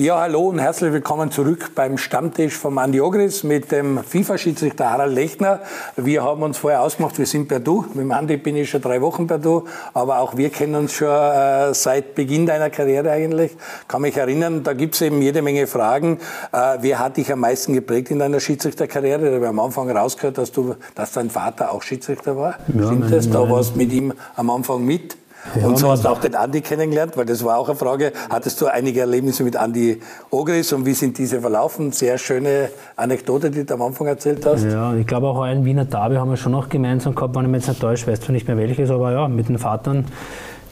Ja, 0.00 0.20
hallo 0.20 0.42
und 0.42 0.60
herzlich 0.60 0.92
willkommen 0.92 1.32
zurück 1.32 1.72
beim 1.74 1.98
Stammtisch 1.98 2.54
vom 2.54 2.78
Andi 2.78 3.00
Ogris 3.00 3.42
mit 3.42 3.72
dem 3.72 3.98
FIFA-Schiedsrichter 3.98 4.92
Harald 4.92 5.12
Lechner. 5.12 5.58
Wir 5.96 6.22
haben 6.22 6.44
uns 6.44 6.56
vorher 6.56 6.82
ausgemacht, 6.82 7.18
wir 7.18 7.26
sind 7.26 7.48
per 7.48 7.58
Du. 7.58 7.84
Mit 7.94 8.04
dem 8.04 8.12
Andi 8.12 8.36
bin 8.36 8.54
ich 8.54 8.70
schon 8.70 8.80
drei 8.80 9.02
Wochen 9.02 9.26
per 9.26 9.38
Du, 9.38 9.64
aber 9.94 10.20
auch 10.20 10.36
wir 10.36 10.50
kennen 10.50 10.76
uns 10.76 10.92
schon 10.92 11.08
äh, 11.08 11.74
seit 11.74 12.14
Beginn 12.14 12.46
deiner 12.46 12.70
Karriere 12.70 13.10
eigentlich. 13.10 13.56
Kann 13.88 14.02
mich 14.02 14.16
erinnern, 14.16 14.62
da 14.62 14.72
gibt's 14.72 15.00
eben 15.00 15.20
jede 15.20 15.42
Menge 15.42 15.66
Fragen. 15.66 16.20
Äh, 16.52 16.78
wer 16.80 17.00
hat 17.00 17.16
dich 17.16 17.32
am 17.32 17.40
meisten 17.40 17.72
geprägt 17.72 18.12
in 18.12 18.20
deiner 18.20 18.38
Schiedsrichterkarriere? 18.38 19.18
Da 19.18 19.32
haben 19.32 19.42
wir 19.42 19.48
am 19.48 19.58
Anfang 19.58 19.90
rausgehört, 19.90 20.38
dass, 20.38 20.52
du, 20.52 20.76
dass 20.94 21.10
dein 21.10 21.28
Vater 21.28 21.72
auch 21.72 21.82
Schiedsrichter 21.82 22.36
war. 22.36 22.54
Ja, 22.72 22.86
Stimmt 22.86 23.12
das? 23.12 23.28
Da 23.28 23.50
warst 23.50 23.74
du 23.74 23.78
mit 23.78 23.92
ihm 23.92 24.12
am 24.36 24.48
Anfang 24.50 24.84
mit. 24.84 25.16
Ja, 25.54 25.66
und 25.66 25.78
so 25.78 25.90
hast 25.90 26.04
du 26.04 26.08
auch 26.08 26.20
den 26.20 26.34
Andi 26.34 26.60
kennengelernt, 26.60 27.16
weil 27.16 27.24
das 27.24 27.44
war 27.44 27.58
auch 27.58 27.68
eine 27.68 27.78
Frage. 27.78 28.12
Hattest 28.28 28.60
du 28.60 28.66
einige 28.66 29.00
Erlebnisse 29.00 29.44
mit 29.44 29.56
Andi 29.56 30.00
Ogris 30.30 30.72
und 30.72 30.84
wie 30.84 30.92
sind 30.92 31.16
diese 31.16 31.40
verlaufen? 31.40 31.92
Sehr 31.92 32.18
schöne 32.18 32.70
Anekdote, 32.96 33.50
die 33.50 33.64
du 33.64 33.74
am 33.74 33.82
Anfang 33.82 34.06
erzählt 34.08 34.44
hast. 34.44 34.64
Ja, 34.64 34.94
ich 34.94 35.06
glaube 35.06 35.28
auch 35.28 35.40
ein 35.40 35.64
Wiener 35.64 35.84
Derby 35.84 36.16
haben 36.16 36.30
wir 36.30 36.36
schon 36.36 36.52
noch 36.52 36.68
gemeinsam 36.68 37.14
gehabt, 37.14 37.34
wenn 37.34 37.44
ich 37.44 37.50
mich 37.50 37.60
jetzt 37.62 37.68
nicht 37.68 37.80
täusche, 37.80 38.06
weiß 38.06 38.20
zwar 38.20 38.32
nicht 38.32 38.46
mehr 38.46 38.56
welches, 38.56 38.90
aber 38.90 39.12
ja, 39.12 39.28
mit 39.28 39.48
den 39.48 39.58
Vatern, 39.58 40.06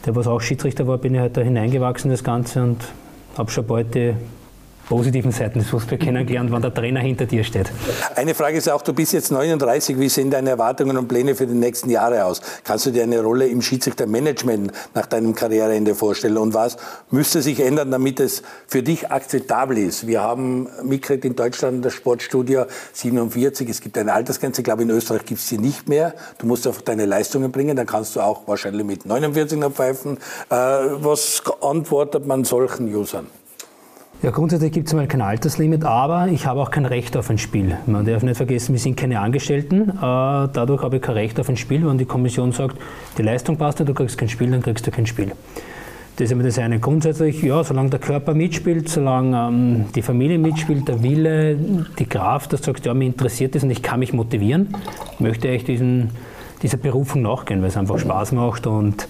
der 0.05 0.15
was 0.15 0.27
auch 0.27 0.41
Schiedsrichter 0.41 0.87
war, 0.87 0.97
bin 0.97 1.15
ich 1.15 1.21
halt 1.21 1.37
da 1.37 1.41
hineingewachsen, 1.41 2.11
das 2.11 2.23
Ganze, 2.23 2.61
und 2.61 2.77
habe 3.37 3.49
schon 3.49 3.65
bald 3.65 3.95
die 3.95 4.13
positiven 4.87 5.31
Seiten 5.31 5.59
des 5.59 5.69
Fußballs 5.69 6.01
kennengelernt, 6.01 6.51
wenn 6.51 6.61
der 6.61 6.73
Trainer 6.73 7.01
hinter 7.01 7.25
dir 7.25 7.43
steht. 7.43 7.71
Eine 8.15 8.33
Frage 8.33 8.57
ist 8.57 8.69
auch, 8.69 8.81
du 8.81 8.93
bist 8.93 9.13
jetzt 9.13 9.31
39, 9.31 9.99
wie 9.99 10.09
sehen 10.09 10.31
deine 10.31 10.51
Erwartungen 10.51 10.97
und 10.97 11.07
Pläne 11.07 11.35
für 11.35 11.45
die 11.45 11.53
nächsten 11.53 11.89
Jahre 11.89 12.25
aus? 12.25 12.41
Kannst 12.63 12.85
du 12.85 12.91
dir 12.91 13.03
eine 13.03 13.21
Rolle 13.21 13.47
im 13.47 13.61
Schiedsrichtermanagement 13.61 14.71
nach 14.93 15.05
deinem 15.05 15.35
Karriereende 15.35 15.93
vorstellen? 15.93 16.37
Und 16.37 16.53
was 16.53 16.77
müsste 17.11 17.41
sich 17.41 17.59
ändern, 17.59 17.91
damit 17.91 18.19
es 18.19 18.43
für 18.67 18.81
dich 18.81 19.11
akzeptabel 19.11 19.77
ist? 19.77 20.07
Wir 20.07 20.21
haben 20.21 20.67
mitgekriegt 20.83 21.25
in 21.25 21.35
Deutschland 21.35 21.83
das 21.83 21.93
Sportstudio 21.93 22.65
47, 22.93 23.69
es 23.69 23.81
gibt 23.81 23.97
eine 23.97 24.13
Altersgrenze, 24.13 24.61
ich 24.61 24.65
glaube 24.65 24.83
in 24.83 24.89
Österreich 24.89 25.25
gibt 25.25 25.41
es 25.41 25.49
sie 25.49 25.57
nicht 25.57 25.89
mehr. 25.89 26.13
Du 26.37 26.47
musst 26.47 26.65
einfach 26.65 26.81
deine 26.81 27.05
Leistungen 27.05 27.51
bringen, 27.51 27.75
dann 27.75 27.85
kannst 27.85 28.15
du 28.15 28.21
auch 28.21 28.47
wahrscheinlich 28.47 28.85
mit 28.85 29.05
49 29.05 29.59
noch 29.59 29.71
pfeifen. 29.71 30.17
Äh, 30.49 30.55
was 30.55 31.43
antwortet 31.61 32.25
man 32.25 32.45
solchen 32.45 32.93
Usern? 32.93 33.27
Ja, 34.23 34.31
grundsätzlich 34.31 34.71
gibt 34.71 34.87
es 34.87 34.95
mal 34.95 35.05
kein 35.05 35.21
Alterslimit, 35.21 35.83
aber 35.83 36.27
ich 36.29 36.47
habe 36.47 36.59
auch 36.59 36.71
kein 36.71 36.87
Recht 36.87 37.15
auf 37.15 37.29
ein 37.29 37.37
Spiel. 37.37 37.77
Man 37.85 38.03
darf 38.03 38.23
nicht 38.23 38.37
vergessen, 38.37 38.73
wir 38.73 38.79
sind 38.79 38.97
keine 38.97 39.19
Angestellten. 39.19 39.89
Äh, 39.91 39.93
dadurch 40.01 40.81
habe 40.81 40.95
ich 40.95 41.03
kein 41.03 41.13
Recht 41.13 41.39
auf 41.39 41.49
ein 41.49 41.55
Spiel. 41.55 41.85
Wenn 41.85 41.99
die 41.99 42.05
Kommission 42.05 42.51
sagt, 42.51 42.77
die 43.19 43.21
Leistung 43.21 43.57
passt 43.57 43.77
nicht, 43.77 43.89
du 43.89 43.93
kriegst 43.93 44.17
kein 44.17 44.27
Spiel, 44.27 44.49
dann 44.49 44.63
kriegst 44.63 44.87
du 44.87 44.89
kein 44.89 45.05
Spiel. 45.05 45.33
Das 46.15 46.25
ist 46.25 46.31
immer 46.31 46.41
das 46.41 46.57
eine. 46.57 46.79
Grundsätzlich, 46.79 47.43
ja, 47.43 47.63
solange 47.63 47.91
der 47.91 47.99
Körper 47.99 48.33
mitspielt, 48.33 48.89
solange 48.89 49.37
ähm, 49.37 49.85
die 49.93 50.01
Familie 50.01 50.39
mitspielt, 50.39 50.87
der 50.87 51.03
Wille, 51.03 51.55
die 51.99 52.05
Kraft, 52.07 52.53
dass 52.53 52.61
du 52.61 52.71
sagst, 52.71 52.87
ja, 52.87 52.95
mir 52.95 53.05
interessiert 53.05 53.53
das 53.53 53.61
und 53.61 53.69
ich 53.69 53.83
kann 53.83 53.99
mich 53.99 54.13
motivieren, 54.13 54.73
möchte 55.19 55.47
ich 55.47 55.63
diesen, 55.63 56.09
dieser 56.63 56.77
Berufung 56.77 57.21
nachgehen, 57.21 57.61
weil 57.61 57.69
es 57.69 57.77
einfach 57.77 57.99
Spaß 57.99 58.31
macht 58.31 58.65
und 58.65 59.07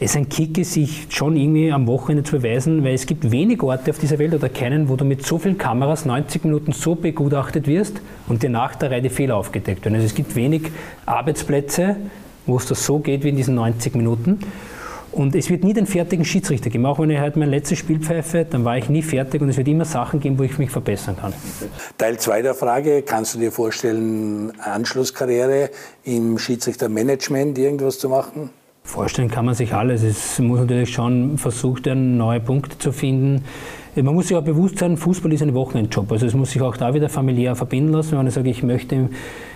es 0.00 0.16
ein 0.16 0.30
Kick 0.30 0.64
sich 0.64 1.06
schon 1.10 1.36
irgendwie 1.36 1.70
am 1.70 1.86
Wochenende 1.86 2.24
zu 2.24 2.38
beweisen, 2.38 2.82
weil 2.82 2.94
es 2.94 3.04
gibt 3.04 3.30
wenig 3.30 3.62
Orte 3.62 3.90
auf 3.90 3.98
dieser 3.98 4.18
Welt 4.18 4.32
oder 4.32 4.48
keinen, 4.48 4.88
wo 4.88 4.96
du 4.96 5.04
mit 5.04 5.26
so 5.26 5.38
vielen 5.38 5.58
Kameras 5.58 6.06
90 6.06 6.44
Minuten 6.44 6.72
so 6.72 6.94
begutachtet 6.94 7.66
wirst 7.66 8.00
und 8.26 8.42
dir 8.42 8.48
nach 8.48 8.74
der 8.76 8.90
Reihe 8.90 9.02
die 9.02 9.10
Fehler 9.10 9.36
aufgedeckt 9.36 9.84
werden. 9.84 9.96
Also 9.96 10.06
es 10.06 10.14
gibt 10.14 10.34
wenig 10.34 10.62
Arbeitsplätze, 11.04 11.96
wo 12.46 12.56
es 12.56 12.64
das 12.64 12.84
so 12.84 12.98
geht 12.98 13.24
wie 13.24 13.28
in 13.28 13.36
diesen 13.36 13.54
90 13.54 13.94
Minuten. 13.94 14.40
Und 15.12 15.34
es 15.34 15.50
wird 15.50 15.64
nie 15.64 15.74
den 15.74 15.86
fertigen 15.86 16.24
Schiedsrichter 16.24 16.70
geben. 16.70 16.86
Auch 16.86 16.98
wenn 16.98 17.10
ich 17.10 17.18
halt 17.18 17.36
mein 17.36 17.50
letztes 17.50 17.78
Spiel 17.78 17.98
pfeife, 17.98 18.46
dann 18.48 18.64
war 18.64 18.78
ich 18.78 18.88
nie 18.88 19.02
fertig 19.02 19.42
und 19.42 19.50
es 19.50 19.56
wird 19.56 19.68
immer 19.68 19.84
Sachen 19.84 20.20
geben, 20.20 20.38
wo 20.38 20.44
ich 20.44 20.56
mich 20.56 20.70
verbessern 20.70 21.16
kann. 21.20 21.34
Teil 21.98 22.18
2 22.18 22.42
der 22.42 22.54
Frage, 22.54 23.02
kannst 23.02 23.34
du 23.34 23.38
dir 23.38 23.52
vorstellen, 23.52 24.52
Anschlusskarriere 24.60 25.70
im 26.04 26.38
Schiedsrichtermanagement 26.38 27.58
irgendwas 27.58 27.98
zu 27.98 28.08
machen? 28.08 28.50
Vorstellen 28.82 29.30
kann 29.30 29.44
man 29.44 29.54
sich 29.54 29.72
alles. 29.72 30.02
Es 30.02 30.38
muss 30.38 30.60
natürlich 30.60 30.92
schon 30.92 31.38
versucht 31.38 31.86
werden, 31.86 32.16
neue 32.16 32.40
Punkte 32.40 32.78
zu 32.78 32.92
finden. 32.92 33.44
Man 33.96 34.14
muss 34.14 34.28
sich 34.28 34.36
auch 34.36 34.42
bewusst 34.42 34.78
sein, 34.78 34.96
Fußball 34.96 35.32
ist 35.32 35.42
ein 35.42 35.54
Wochenendjob. 35.54 36.10
Also 36.12 36.26
es 36.26 36.34
muss 36.34 36.52
sich 36.52 36.62
auch 36.62 36.76
da 36.76 36.94
wieder 36.94 37.08
familiär 37.08 37.56
verbinden 37.56 37.92
lassen. 37.92 38.16
Wenn 38.18 38.26
ich 38.26 38.34
sage, 38.34 38.50
ich 38.50 38.62
möchte 38.62 39.08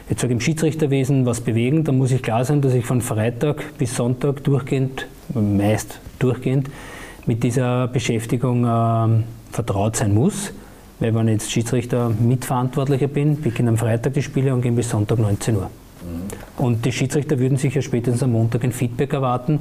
jetzt 0.09 0.21
sage, 0.21 0.33
im 0.33 0.41
Schiedsrichterwesen 0.41 1.25
was 1.25 1.41
bewegen, 1.41 1.85
dann 1.85 1.99
muss 1.99 2.11
ich 2.11 2.23
klar 2.23 2.45
sein, 2.45 2.61
dass 2.61 2.75
ich 2.75 2.85
von 2.85 3.01
Freitag 3.01 3.77
bis 3.79 3.95
Sonntag 3.95 4.43
durchgehend, 4.45 5.07
meist 5.35 6.01
durchgehend, 6.19 6.69
mit 7.27 7.43
dieser 7.43 7.89
Beschäftigung 7.89 8.65
äh, 8.65 9.23
vertraut 9.53 9.97
sein 9.97 10.15
muss. 10.15 10.53
Weil 11.01 11.15
wenn 11.15 11.29
ich 11.29 11.35
jetzt 11.35 11.53
Schiedsrichter 11.53 12.11
Mitverantwortlicher 12.11 13.09
bin, 13.09 13.41
beginnen 13.41 13.71
am 13.71 13.77
Freitag 13.77 14.15
die 14.15 14.23
Spiele 14.23 14.53
und 14.53 14.63
gehen 14.63 14.77
bis 14.77 14.91
Sonntag 14.91 15.19
19 15.19 15.57
Uhr. 15.57 15.71
Und 16.57 16.85
die 16.85 16.93
Schiedsrichter 16.93 17.39
würden 17.39 17.59
sich 17.59 17.75
ja 17.75 17.83
spätestens 17.83 18.23
am 18.23 18.33
Montag 18.33 18.65
ein 18.65 18.73
Feedback 18.73 19.13
erwarten. 19.13 19.61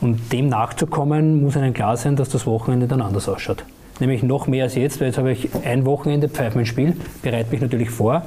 Und 0.00 0.32
dem 0.32 0.48
nachzukommen, 0.48 1.42
muss 1.42 1.56
einem 1.56 1.74
klar 1.74 1.96
sein, 1.96 2.16
dass 2.16 2.28
das 2.28 2.46
Wochenende 2.46 2.86
dann 2.86 3.02
anders 3.02 3.28
ausschaut 3.28 3.64
nämlich 4.00 4.22
noch 4.22 4.46
mehr 4.46 4.64
als 4.64 4.74
jetzt, 4.74 5.00
weil 5.00 5.08
jetzt 5.08 5.18
habe 5.18 5.32
ich 5.32 5.48
ein 5.64 5.84
Wochenende, 5.84 6.28
pfeife 6.28 6.56
mein 6.56 6.66
Spiel, 6.66 6.96
bereite 7.22 7.50
mich 7.50 7.60
natürlich 7.60 7.90
vor, 7.90 8.22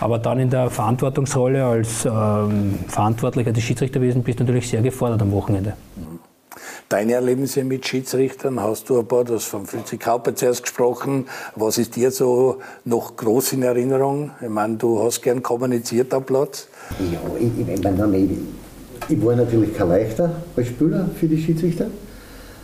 aber 0.00 0.18
dann 0.18 0.40
in 0.40 0.50
der 0.50 0.70
Verantwortungsrolle 0.70 1.64
als 1.64 2.04
ähm, 2.04 2.78
Verantwortlicher 2.88 3.52
des 3.52 3.62
Schiedsrichterwesens 3.62 4.24
bist 4.24 4.40
du 4.40 4.44
natürlich 4.44 4.68
sehr 4.68 4.82
gefordert 4.82 5.22
am 5.22 5.32
Wochenende. 5.32 5.74
Deine 6.88 7.12
Erlebnisse 7.12 7.64
mit 7.64 7.86
Schiedsrichtern, 7.86 8.62
hast 8.62 8.88
du 8.88 8.98
ein 8.98 9.06
paar, 9.06 9.22
du 9.22 9.34
hast 9.34 9.44
von 9.44 9.66
Fritzi 9.66 9.98
Kauper 9.98 10.34
zuerst 10.34 10.62
gesprochen. 10.62 11.26
Was 11.54 11.76
ist 11.76 11.96
dir 11.96 12.10
so 12.10 12.60
noch 12.86 13.14
groß 13.14 13.52
in 13.52 13.62
Erinnerung? 13.62 14.30
Ich 14.40 14.48
meine, 14.48 14.76
du 14.76 14.98
hast 15.02 15.20
gern 15.20 15.42
kommuniziert 15.42 16.14
am 16.14 16.24
Platz. 16.24 16.66
Ja, 17.12 17.20
ich, 17.38 17.50
ich, 17.60 17.68
ich, 17.68 18.38
ich 19.10 19.22
war 19.22 19.36
natürlich 19.36 19.74
kein 19.74 19.88
leichter 19.90 20.30
als 20.56 20.68
Spieler 20.68 21.10
für 21.14 21.26
die 21.28 21.36
Schiedsrichter. 21.36 21.88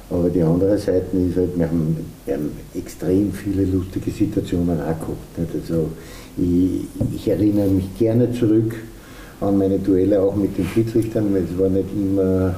Aber 0.08 0.30
die 0.30 0.42
andere 0.42 0.78
Seite 0.78 1.16
ist 1.18 1.36
halt, 1.36 1.58
wir 1.58 1.68
haben, 1.68 2.10
wir 2.24 2.34
haben 2.34 2.50
extrem 2.74 3.30
viele 3.30 3.64
lustige 3.66 4.10
Situationen 4.10 4.80
auch? 4.80 5.36
Also 5.36 5.90
ich, 6.38 6.86
ich, 7.14 7.28
erinnere 7.28 7.68
mich 7.68 7.98
gerne 7.98 8.32
zurück 8.32 8.74
an 9.42 9.58
meine 9.58 9.78
Duelle 9.78 10.22
auch 10.22 10.34
mit 10.34 10.56
den 10.56 10.66
Schiedsrichtern, 10.66 11.34
weil 11.34 11.44
es 11.44 11.58
war 11.58 11.68
nicht 11.68 11.88
immer, 11.94 12.54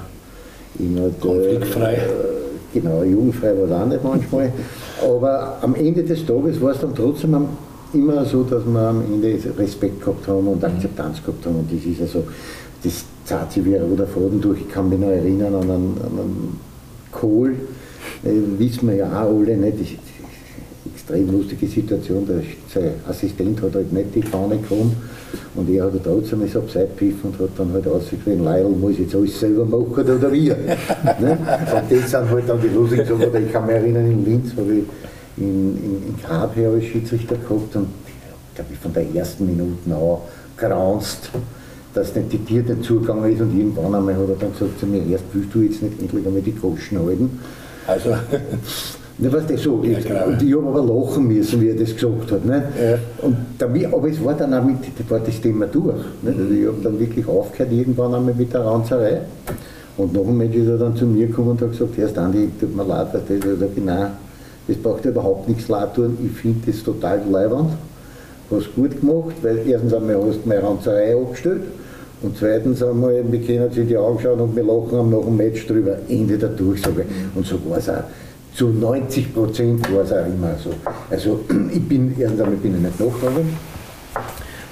immer 0.79 1.11
konfliktfrei. 1.21 1.95
Der, 1.95 2.05
äh, 2.05 2.81
genau, 2.81 3.03
jugendfrei 3.03 3.57
war 3.57 3.65
es 3.65 3.73
auch 3.73 3.87
nicht 3.87 4.05
manchmal. 4.05 4.53
Aber 5.03 5.59
am 5.63 5.75
Ende 5.75 6.03
des 6.03 6.25
Tages 6.25 6.61
war 6.61 6.73
es 6.73 6.81
dann 6.81 6.95
trotzdem 6.95 7.47
immer 7.93 8.25
so, 8.25 8.43
dass 8.43 8.65
wir 8.65 8.81
am 8.81 9.03
Ende 9.03 9.39
Respekt 9.59 10.01
gehabt 10.01 10.27
haben 10.29 10.47
und 10.49 10.65
Akzeptanz 10.65 11.23
gehabt 11.23 11.45
haben. 11.47 11.57
Und 11.57 11.73
das 11.73 11.85
ist 11.85 12.01
also, 12.01 12.25
das 12.83 13.05
zahlt 13.25 13.53
sich 13.53 13.65
wie 13.65 13.77
ein 13.77 13.83
roter 13.83 14.07
Faden 14.07 14.41
durch. 14.41 14.61
Ich 14.61 14.69
kann 14.69 14.89
mich 14.89 14.99
noch 14.99 15.09
erinnern 15.09 15.55
an 15.55 15.63
einen, 15.63 15.97
an 16.03 16.19
einen 16.19 16.61
Kohl, 17.13 17.55
äh, 18.25 18.29
wissen 18.59 18.89
wir 18.89 18.97
ja 18.97 19.07
auch 19.23 19.37
alle 19.37 19.57
nicht, 19.57 19.79
eine 19.79 19.87
extrem 21.07 21.31
lustige 21.31 21.67
Situation, 21.69 22.27
der, 22.27 22.43
sein 22.73 22.95
Assistent 23.09 23.63
hat 23.63 23.75
halt 23.75 23.93
nicht 23.93 24.15
die 24.15 24.23
Fahne 24.23 24.59
gekommen 24.59 24.97
und 25.55 25.71
er 25.71 25.85
hat 25.85 25.93
halt 25.93 26.05
trotzdem 26.05 26.43
es 26.43 26.57
abseits 26.57 26.91
gepfiffen 26.99 27.31
und 27.31 27.39
hat 27.39 27.51
dann 27.57 27.73
halt 27.73 27.87
ausgeschrieben, 27.87 28.43
Leil 28.43 28.65
muss 28.65 28.99
jetzt 28.99 29.15
alles 29.15 29.39
selber 29.39 29.65
machen 29.65 29.93
oder 29.93 30.33
wir. 30.33 30.57
ne? 31.21 31.39
Und 31.41 31.93
das 31.93 32.11
sind 32.11 32.29
halt 32.29 32.49
dann 32.49 32.61
die 32.61 32.69
lustigen 32.69 33.07
Sachen, 33.07 33.45
ich 33.47 33.53
kann 33.53 33.67
mich 33.67 33.77
erinnern, 33.77 34.11
in 34.11 34.25
Linz 34.25 34.51
habe 34.57 34.73
ich 34.73 34.85
in, 35.37 35.77
in, 35.77 36.09
in 36.09 36.17
Grabherr 36.25 36.73
als 36.73 36.85
Schiedsrichter 36.85 37.37
gehabt 37.37 37.77
und 37.77 37.87
glaube 38.55 38.71
ich 38.73 38.79
von 38.79 38.93
der 38.93 39.05
ersten 39.15 39.47
Minute 39.47 39.95
an 39.95 40.19
granzt 40.57 41.31
dass 41.95 42.15
nicht 42.15 42.31
die 42.31 42.39
Tier 42.39 42.63
den 42.63 42.83
Zugang 42.83 43.25
ist 43.25 43.41
und 43.41 43.59
irgendwann 43.59 43.95
einmal 43.95 44.15
hat 44.15 44.29
er 44.29 44.37
dann 44.37 44.53
gesagt 44.53 44.79
zu 44.79 44.87
mir, 44.87 45.03
erst 45.07 45.25
willst 45.33 45.55
du 45.55 45.63
jetzt 45.63 45.83
nicht 45.83 45.99
endlich 45.99 46.27
einmal 46.27 46.43
die 46.43 46.55
Groschen 46.55 46.99
halten. 46.99 47.41
Also, 47.87 48.11
ne, 49.19 49.33
weißt 49.33 49.51
du, 49.51 49.59
so, 49.59 49.83
ja, 49.85 49.99
genau. 49.99 50.27
und 50.27 50.43
ich 50.43 50.55
habe 50.55 50.67
aber 50.67 50.83
lachen 50.83 51.29
müssen, 51.29 51.61
wie 51.61 51.69
er 51.69 51.77
das 51.77 51.95
gesagt 51.95 52.33
hat. 52.33 52.45
Ne? 52.45 52.63
Ja. 52.81 52.99
Und 53.23 53.37
damit, 53.59 53.87
aber 53.87 54.09
es 54.09 54.23
war 54.25 54.35
dann 54.35 54.55
auch 54.55 54.65
mit, 54.65 54.79
war 55.09 55.21
das 55.21 55.41
Thema 55.41 55.67
durch. 55.67 55.97
Ne? 56.23 56.35
Also 56.37 56.55
ich 56.55 56.67
habe 56.67 56.79
dann 56.83 56.99
wirklich 56.99 57.27
aufgehört, 57.27 57.73
irgendwann 57.73 58.15
einmal 58.15 58.35
mit 58.35 58.53
der 58.53 58.65
Ranzerei. 58.65 59.21
Und 59.97 60.13
nach 60.13 60.23
dem 60.23 60.37
Match 60.37 60.57
ist 60.57 60.69
er 60.69 60.79
dann 60.79 60.95
zu 60.95 61.07
mir 61.07 61.27
gekommen 61.27 61.51
und 61.51 61.63
hat 61.63 61.71
gesagt, 61.71 61.97
Herr 61.97 62.09
Standi, 62.09 62.51
tut 62.61 62.77
mir 62.77 62.85
leid, 62.85 63.09
das, 63.13 63.23
das, 63.27 63.69
nein, 63.83 64.11
das 64.69 64.77
braucht 64.77 65.05
ja 65.05 65.11
überhaupt 65.11 65.49
nichts 65.49 65.69
leid 65.69 65.95
tun, 65.95 66.19
ich 66.23 66.39
finde 66.39 66.71
das 66.71 66.83
total 66.83 67.23
leibend, 67.31 67.71
hast 68.51 68.75
gut 68.75 69.01
gemacht, 69.01 69.37
weil 69.41 69.61
erstens 69.67 69.95
einmal 69.95 70.17
hast 70.17 70.45
du 70.45 70.49
meine 70.49 70.63
Ranzerei 70.63 71.17
abgestellt 71.17 71.63
und 72.23 72.37
zweitens 72.37 72.83
einmal, 72.83 73.23
wir 73.31 73.41
können 73.41 73.71
sich 73.71 73.87
die 73.87 73.97
anschauen 73.97 74.41
und 74.41 74.57
wir 74.57 74.65
lachen 74.65 74.99
am 74.99 75.11
nach 75.11 75.21
dem 75.21 75.37
Match 75.37 75.67
drüber. 75.67 75.97
Ende 76.09 76.39
der 76.39 76.49
Durchsage. 76.49 77.05
Und 77.35 77.47
so 77.47 77.57
war 77.69 77.79
es 77.79 77.89
auch. 77.91 78.05
Zu 78.57 78.69
90 78.69 79.35
Prozent 79.35 79.93
war 79.93 80.03
es 80.03 80.13
auch 80.13 80.25
immer 80.25 80.57
so. 80.57 80.71
Also 81.11 81.41
ich 81.71 81.87
bin, 81.87 82.17
erstens 82.19 82.41
einmal 82.41 82.57
bin 82.57 82.75
ich 82.77 82.81
nicht 82.81 82.99
nachgegangen. 82.99 83.55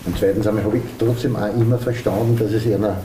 Und 0.07 0.18
zweitens 0.18 0.47
einmal 0.47 0.64
habe 0.64 0.78
ich 0.78 0.82
trotzdem 0.99 1.37
auch 1.37 1.55
immer 1.55 1.76
verstanden, 1.76 2.35
dass 2.39 2.53
es 2.53 2.64
einer, 2.66 2.97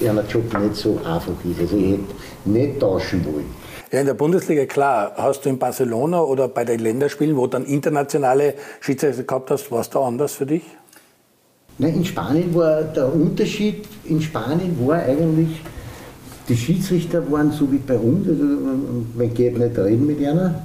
einer 0.00 0.24
Job 0.28 0.44
nicht 0.60 0.76
so 0.76 1.00
einfach 1.04 1.32
ist. 1.44 1.60
Also 1.60 1.76
ich 1.76 1.92
hätte 1.92 2.04
nicht 2.44 2.78
tauschen 2.78 3.24
wollen. 3.24 3.46
Ja, 3.90 3.98
in 3.98 4.06
der 4.06 4.14
Bundesliga, 4.14 4.64
klar, 4.66 5.14
hast 5.16 5.44
du 5.44 5.48
in 5.48 5.58
Barcelona 5.58 6.20
oder 6.20 6.46
bei 6.46 6.64
den 6.64 6.78
Länderspielen, 6.78 7.36
wo 7.36 7.46
du 7.46 7.58
dann 7.58 7.64
internationale 7.64 8.54
Schiedsrichter 8.78 9.24
gehabt 9.24 9.50
hast, 9.50 9.72
war 9.72 9.80
es 9.80 9.90
da 9.90 10.00
anders 10.00 10.34
für 10.34 10.46
dich? 10.46 10.62
Nein, 11.78 11.94
in 11.94 12.04
Spanien 12.04 12.54
war 12.54 12.82
der 12.82 13.12
Unterschied, 13.12 13.86
in 14.04 14.20
Spanien 14.20 14.76
war 14.86 14.98
eigentlich, 14.98 15.60
die 16.48 16.56
Schiedsrichter 16.56 17.30
waren 17.30 17.52
so 17.52 17.70
wie 17.70 17.78
bei 17.78 17.98
uns, 17.98 18.26
man 19.16 19.34
geht 19.34 19.58
nicht 19.58 19.78
reden 19.78 20.06
mit 20.06 20.18
einer. 20.24 20.62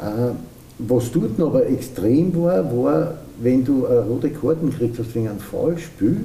Äh, 0.00 0.32
was 0.78 1.10
dort 1.10 1.40
aber 1.40 1.66
extrem 1.66 2.34
war, 2.36 2.64
war, 2.76 3.14
wenn 3.40 3.64
du 3.64 3.86
eine 3.86 4.00
rote 4.00 4.30
Karten 4.30 4.70
kriegst 4.70 4.98
hast 4.98 5.14
wegen 5.14 5.28
einem 5.28 5.38
Foulspiel, 5.38 6.16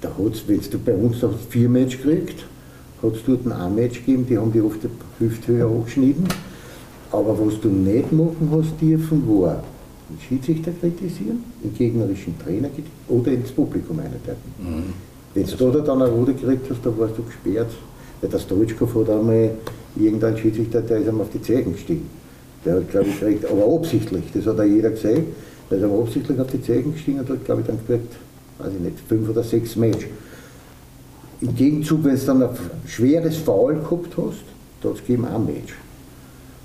da 0.00 0.10
hat's, 0.18 0.42
wenn 0.46 0.60
du 0.60 0.78
bei 0.78 0.94
uns 0.94 1.22
hast 1.22 1.46
vier 1.48 1.68
Match 1.68 1.96
gekriegt, 2.02 2.44
hat 3.02 3.14
es 3.14 3.24
dort 3.24 3.46
ein 3.46 3.74
Match 3.74 4.04
gegeben, 4.04 4.26
die 4.28 4.36
haben 4.36 4.52
die 4.52 4.60
oft 4.60 4.80
die 4.82 5.24
Hüfte 5.24 5.52
höher 5.52 5.70
hochgeschnitten. 5.70 6.26
Aber 7.10 7.38
was 7.38 7.60
du 7.60 7.68
nicht 7.68 8.12
machen 8.12 8.50
hast 8.50 8.80
dürfen, 8.80 9.26
war, 9.28 9.62
den 10.10 10.20
Schiedsrichter 10.20 10.72
kritisieren, 10.72 11.44
den 11.62 11.74
gegnerischen 11.74 12.38
Trainer 12.38 12.68
oder 13.08 13.32
ins 13.32 13.50
Publikum 13.52 13.98
eintreten. 13.98 14.54
Mhm. 14.58 15.05
Wenn 15.36 15.44
du 15.44 15.70
da 15.70 15.80
dann 15.80 16.00
eine 16.00 16.10
Rote 16.10 16.32
gekriegt 16.32 16.66
hast, 16.70 16.80
dann 16.82 16.98
warst 16.98 17.18
du 17.18 17.22
gesperrt. 17.22 17.70
Weil 18.22 18.30
der 18.30 18.38
Stoitschkov 18.38 18.94
hat 18.94 19.10
einmal 19.10 19.50
irgendein 19.94 20.38
Schiedsrichter, 20.38 20.80
der 20.80 20.96
ist 20.96 21.08
einmal 21.08 21.26
auf 21.26 21.30
die 21.30 21.42
Zeichen 21.42 21.74
gestiegen. 21.74 22.08
Der 22.64 22.76
hat, 22.76 22.90
glaube 22.90 23.08
ich, 23.08 23.20
gekriegt, 23.20 23.44
aber 23.44 23.74
absichtlich, 23.74 24.24
das 24.32 24.46
hat 24.46 24.58
auch 24.58 24.64
jeder 24.64 24.90
gesehen, 24.90 25.26
der 25.70 25.78
ist 25.78 25.84
aber 25.84 25.98
absichtlich 25.98 26.40
auf 26.40 26.46
die 26.50 26.62
Zeichen 26.62 26.94
gestiegen 26.94 27.20
und 27.20 27.28
hat, 27.28 27.44
glaube 27.44 27.60
ich, 27.60 27.66
dann 27.66 27.78
gekriegt, 27.86 28.14
weiß 28.58 28.72
ich 28.72 28.80
nicht, 28.80 28.96
fünf 29.06 29.28
oder 29.28 29.42
sechs 29.42 29.76
Match. 29.76 30.06
Im 31.42 31.54
Gegenzug, 31.54 32.04
wenn 32.04 32.16
du 32.16 32.24
dann 32.24 32.42
ein 32.42 32.48
schweres 32.86 33.36
Foul 33.36 33.74
gehabt 33.74 34.16
hast, 34.16 34.44
da 34.80 34.88
hat 34.88 34.96
es 34.96 35.02
gegeben 35.02 35.26
ein 35.26 35.44
Match. 35.44 35.74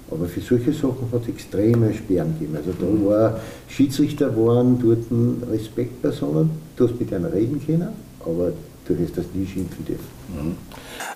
Aber 0.10 0.28
für 0.28 0.40
solche 0.40 0.72
Sachen 0.72 1.10
hat 1.12 1.24
es 1.24 1.28
extreme 1.28 1.94
Sperren 1.94 2.36
gegeben. 2.40 2.56
Also 2.56 2.72
da 2.80 2.86
mhm. 2.86 3.06
war 3.06 3.40
Schiedsrichter 3.68 4.34
waren 4.38 4.80
dort 4.82 5.52
Respektpersonen, 5.52 6.52
du 6.78 6.88
hast 6.88 6.98
mit 6.98 7.14
einer 7.14 7.34
reden 7.34 7.62
können, 7.66 7.90
aber 8.26 8.54
du 8.86 9.04
hast 9.04 9.18
das 9.18 9.26
nie 9.34 9.46
schimpfen 9.46 9.86
dürfen. 9.86 10.08
Mhm. 10.30 10.58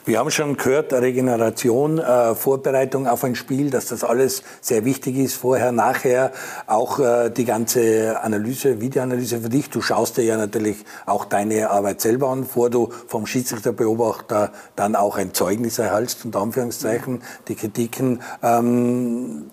Wir 0.05 0.19
haben 0.19 0.29
schon 0.29 0.55
gehört, 0.55 0.93
Regeneration, 0.93 1.97
äh, 1.97 2.35
Vorbereitung 2.35 3.07
auf 3.07 3.23
ein 3.23 3.35
Spiel, 3.35 3.69
dass 3.69 3.87
das 3.87 4.03
alles 4.03 4.43
sehr 4.61 4.85
wichtig 4.85 5.17
ist, 5.17 5.35
vorher, 5.35 5.71
nachher, 5.71 6.31
auch 6.67 6.99
äh, 6.99 7.29
die 7.29 7.45
ganze 7.45 8.21
Analyse, 8.21 8.81
Videoanalyse 8.81 9.41
für 9.41 9.49
dich. 9.49 9.69
Du 9.69 9.81
schaust 9.81 10.17
dir 10.17 10.23
ja 10.23 10.37
natürlich 10.37 10.85
auch 11.05 11.25
deine 11.25 11.71
Arbeit 11.71 12.01
selber 12.01 12.29
an, 12.29 12.41
bevor 12.41 12.69
du 12.69 12.89
vom 13.07 13.25
Schiedsrichterbeobachter 13.25 14.51
dann 14.75 14.95
auch 14.95 15.17
ein 15.17 15.33
Zeugnis 15.33 15.79
erhältst, 15.79 16.23
unter 16.25 16.41
Anführungszeichen, 16.41 17.21
die 17.47 17.55
Kritiken. 17.55 18.21
Ähm, 18.43 19.49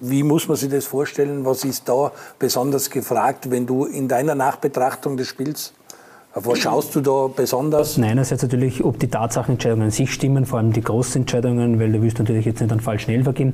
wie 0.00 0.22
muss 0.22 0.48
man 0.48 0.56
sich 0.56 0.70
das 0.70 0.84
vorstellen? 0.84 1.44
Was 1.44 1.64
ist 1.64 1.88
da 1.88 2.12
besonders 2.38 2.90
gefragt, 2.90 3.50
wenn 3.50 3.66
du 3.66 3.86
in 3.86 4.06
deiner 4.06 4.34
Nachbetrachtung 4.34 5.16
des 5.16 5.28
Spiels 5.28 5.72
auf 6.34 6.46
was 6.46 6.58
schaust 6.58 6.96
du 6.96 7.00
da 7.00 7.28
besonders? 7.34 7.96
Nein, 7.96 8.10
einerseits 8.10 8.42
natürlich, 8.42 8.82
ob 8.84 8.98
die 8.98 9.06
Tatsachenentscheidungen 9.06 9.84
an 9.84 9.90
sich 9.92 10.12
stimmen, 10.12 10.46
vor 10.46 10.58
allem 10.58 10.72
die 10.72 10.80
großen 10.80 11.22
Entscheidungen, 11.22 11.78
weil 11.78 11.92
du 11.92 12.02
willst 12.02 12.18
natürlich 12.18 12.44
jetzt 12.44 12.60
nicht 12.60 12.72
einen 12.72 12.80
falschen 12.80 13.12
Elfer 13.12 13.32
geben. 13.32 13.52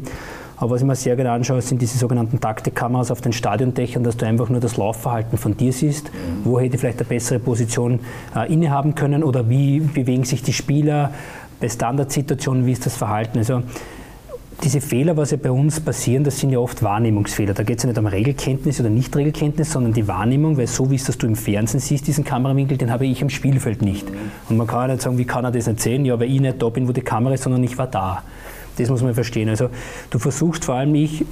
Aber 0.56 0.70
was 0.70 0.80
ich 0.80 0.86
mir 0.86 0.96
sehr 0.96 1.14
gerne 1.16 1.32
anschaue, 1.32 1.60
sind 1.60 1.82
diese 1.82 1.98
sogenannten 1.98 2.40
Taktikkameras 2.40 3.10
auf 3.10 3.20
den 3.20 3.34
Stadiondächern, 3.34 4.02
dass 4.02 4.16
du 4.16 4.26
einfach 4.26 4.48
nur 4.48 4.60
das 4.60 4.78
Laufverhalten 4.78 5.36
von 5.36 5.58
dir 5.58 5.74
siehst, 5.74 6.06
mhm. 6.06 6.44
wo 6.44 6.58
hätte 6.58 6.78
vielleicht 6.78 7.00
eine 7.00 7.08
bessere 7.08 7.38
Position 7.38 8.00
äh, 8.34 8.50
innehaben 8.50 8.94
können 8.94 9.24
oder 9.24 9.48
wie 9.50 9.80
bewegen 9.80 10.24
sich 10.24 10.42
die 10.42 10.54
Spieler, 10.54 11.12
bei 11.60 11.68
Standardsituationen, 11.68 12.64
wie 12.64 12.72
ist 12.72 12.86
das 12.86 12.96
Verhalten. 12.96 13.36
Also 13.38 13.62
diese 14.62 14.80
Fehler, 14.80 15.16
was 15.16 15.30
ja 15.30 15.36
bei 15.36 15.50
uns 15.50 15.80
passieren, 15.80 16.24
das 16.24 16.38
sind 16.38 16.50
ja 16.50 16.58
oft 16.58 16.82
Wahrnehmungsfehler. 16.82 17.54
Da 17.54 17.62
geht 17.62 17.78
es 17.78 17.84
ja 17.84 17.88
nicht 17.88 17.98
um 17.98 18.06
Regelkenntnis 18.06 18.80
oder 18.80 18.90
Nicht-Regelkenntnis, 18.90 19.72
sondern 19.72 19.92
die 19.92 20.06
Wahrnehmung, 20.06 20.56
weil 20.56 20.66
so 20.66 20.90
wie 20.90 20.96
es 20.96 21.04
das 21.04 21.18
du 21.18 21.26
im 21.26 21.36
Fernsehen 21.36 21.80
siehst, 21.80 22.06
diesen 22.06 22.24
Kamerawinkel, 22.24 22.76
den 22.76 22.90
habe 22.90 23.06
ich 23.06 23.22
am 23.22 23.30
Spielfeld 23.30 23.82
nicht. 23.82 24.06
Und 24.48 24.56
man 24.56 24.66
kann 24.66 24.88
ja 24.88 24.94
nicht 24.94 25.02
sagen, 25.02 25.18
wie 25.18 25.24
kann 25.24 25.44
er 25.44 25.50
das 25.50 25.66
nicht 25.66 25.80
sehen? 25.80 26.04
Ja, 26.04 26.18
weil 26.20 26.30
ich 26.30 26.40
nicht 26.40 26.60
da 26.60 26.68
bin, 26.68 26.86
wo 26.88 26.92
die 26.92 27.00
Kamera 27.00 27.34
ist, 27.34 27.44
sondern 27.44 27.62
ich 27.64 27.78
war 27.78 27.86
da. 27.86 28.22
Das 28.76 28.88
muss 28.88 29.02
man 29.02 29.14
verstehen. 29.14 29.48
Also 29.48 29.70
du 30.10 30.18
versuchst 30.18 30.64
vor 30.64 30.74
allem, 30.74 30.94
ich, 30.94 31.24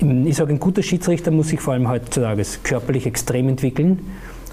ich 0.00 0.36
sage, 0.36 0.52
ein 0.52 0.60
guter 0.60 0.82
Schiedsrichter 0.82 1.30
muss 1.30 1.48
sich 1.48 1.60
vor 1.60 1.74
allem 1.74 1.88
heutzutage 1.88 2.42
körperlich 2.62 3.06
extrem 3.06 3.48
entwickeln 3.48 4.00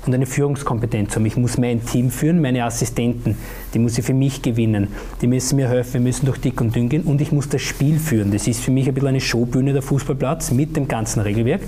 und 0.08 0.14
eine 0.14 0.26
Führungskompetenz 0.26 1.16
haben. 1.16 1.26
Ich 1.26 1.38
muss 1.38 1.58
mein 1.58 1.86
Team 1.86 2.10
führen, 2.10 2.42
meine 2.42 2.64
Assistenten, 2.64 3.36
die 3.74 3.80
muss 3.80 3.98
ich 3.98 4.06
für 4.06 4.14
mich 4.14 4.42
gewinnen. 4.42 4.88
Die 5.22 5.28
müssen 5.28 5.58
mir 5.58 5.68
helfen, 5.68 5.96
wir 5.96 6.02
müssen 6.02 6.26
durch 6.26 6.40
dick 6.40 6.60
und 6.62 6.76
dünn 6.76 6.90
gehen 6.90 7.04
und 7.04 7.22
ich 7.22 7.32
muss 7.32 7.50
das 7.50 7.62
Spiel 7.62 8.00
führen. 8.00 8.32
Das 8.32 8.48
ist 8.48 8.62
für 8.62 8.72
mich 8.72 8.88
ein 8.88 8.94
bisschen 8.94 9.10
eine 9.10 9.22
Showbühne, 9.22 9.74
der 9.74 9.82
Fußballplatz 9.82 10.52
mit 10.52 10.76
dem 10.76 10.88
ganzen 10.88 11.20
Regelwerk. 11.20 11.62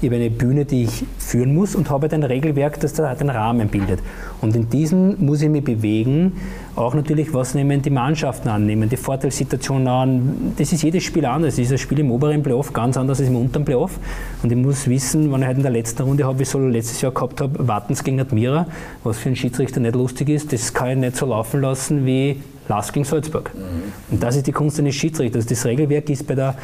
Ich 0.00 0.08
habe 0.08 0.16
eine 0.16 0.30
Bühne, 0.30 0.64
die 0.64 0.84
ich 0.84 1.04
führen 1.18 1.54
muss 1.54 1.74
und 1.74 1.88
habe 1.90 2.10
ein 2.10 2.22
Regelwerk, 2.22 2.80
das 2.80 2.92
da 2.92 3.14
den 3.14 3.30
Rahmen 3.30 3.68
bildet. 3.68 4.00
Und 4.40 4.54
in 4.56 4.68
diesem 4.68 5.24
muss 5.24 5.40
ich 5.40 5.48
mich 5.48 5.64
bewegen, 5.64 6.32
auch 6.76 6.94
natürlich, 6.94 7.32
was 7.32 7.54
nehmen 7.54 7.82
die 7.82 7.90
Mannschaften 7.90 8.48
an, 8.48 8.66
nehmen 8.66 8.88
die 8.88 8.96
Vorteilssituationen 8.96 9.88
an. 9.88 10.54
Das 10.56 10.72
ist 10.72 10.82
jedes 10.82 11.04
Spiel 11.04 11.24
anders. 11.24 11.56
Das 11.56 11.66
ist 11.66 11.72
ein 11.72 11.78
Spiel 11.78 12.00
im 12.00 12.10
oberen 12.10 12.42
Playoff 12.42 12.72
ganz 12.72 12.96
anders 12.96 13.20
als 13.20 13.28
im 13.28 13.36
unteren 13.36 13.64
Playoff. 13.64 13.98
Und 14.42 14.50
ich 14.50 14.58
muss 14.58 14.88
wissen, 14.88 15.32
wenn 15.32 15.42
ich 15.42 15.48
heute 15.48 15.58
in 15.58 15.62
der 15.62 15.72
letzten 15.72 16.02
Runde 16.02 16.24
habe, 16.24 16.38
wie 16.38 16.42
ich 16.42 16.48
so 16.48 16.58
letztes 16.58 17.00
Jahr 17.00 17.12
gehabt 17.12 17.40
habe, 17.40 17.68
Wartens 17.68 18.02
gegen 18.02 18.20
Admira, 18.20 18.66
was 19.04 19.18
für 19.18 19.28
einen 19.28 19.36
Schiedsrichter 19.36 19.80
nicht 19.80 19.94
lustig 19.94 20.28
ist, 20.28 20.52
das 20.52 20.74
kann 20.74 20.90
ich 20.90 20.96
nicht 20.96 21.16
so 21.16 21.26
laufen 21.26 21.60
lassen 21.60 22.04
wie 22.06 22.40
Last 22.68 22.92
gegen 22.92 23.04
Salzburg. 23.04 23.52
Mhm. 23.54 23.92
Und 24.10 24.22
das 24.22 24.36
ist 24.36 24.46
die 24.46 24.52
Kunst 24.52 24.78
eines 24.78 24.94
Schiedsrichters. 24.94 25.46
Das 25.46 25.64
Regelwerk 25.64 26.10
ist 26.10 26.26
bei 26.26 26.34
der 26.34 26.56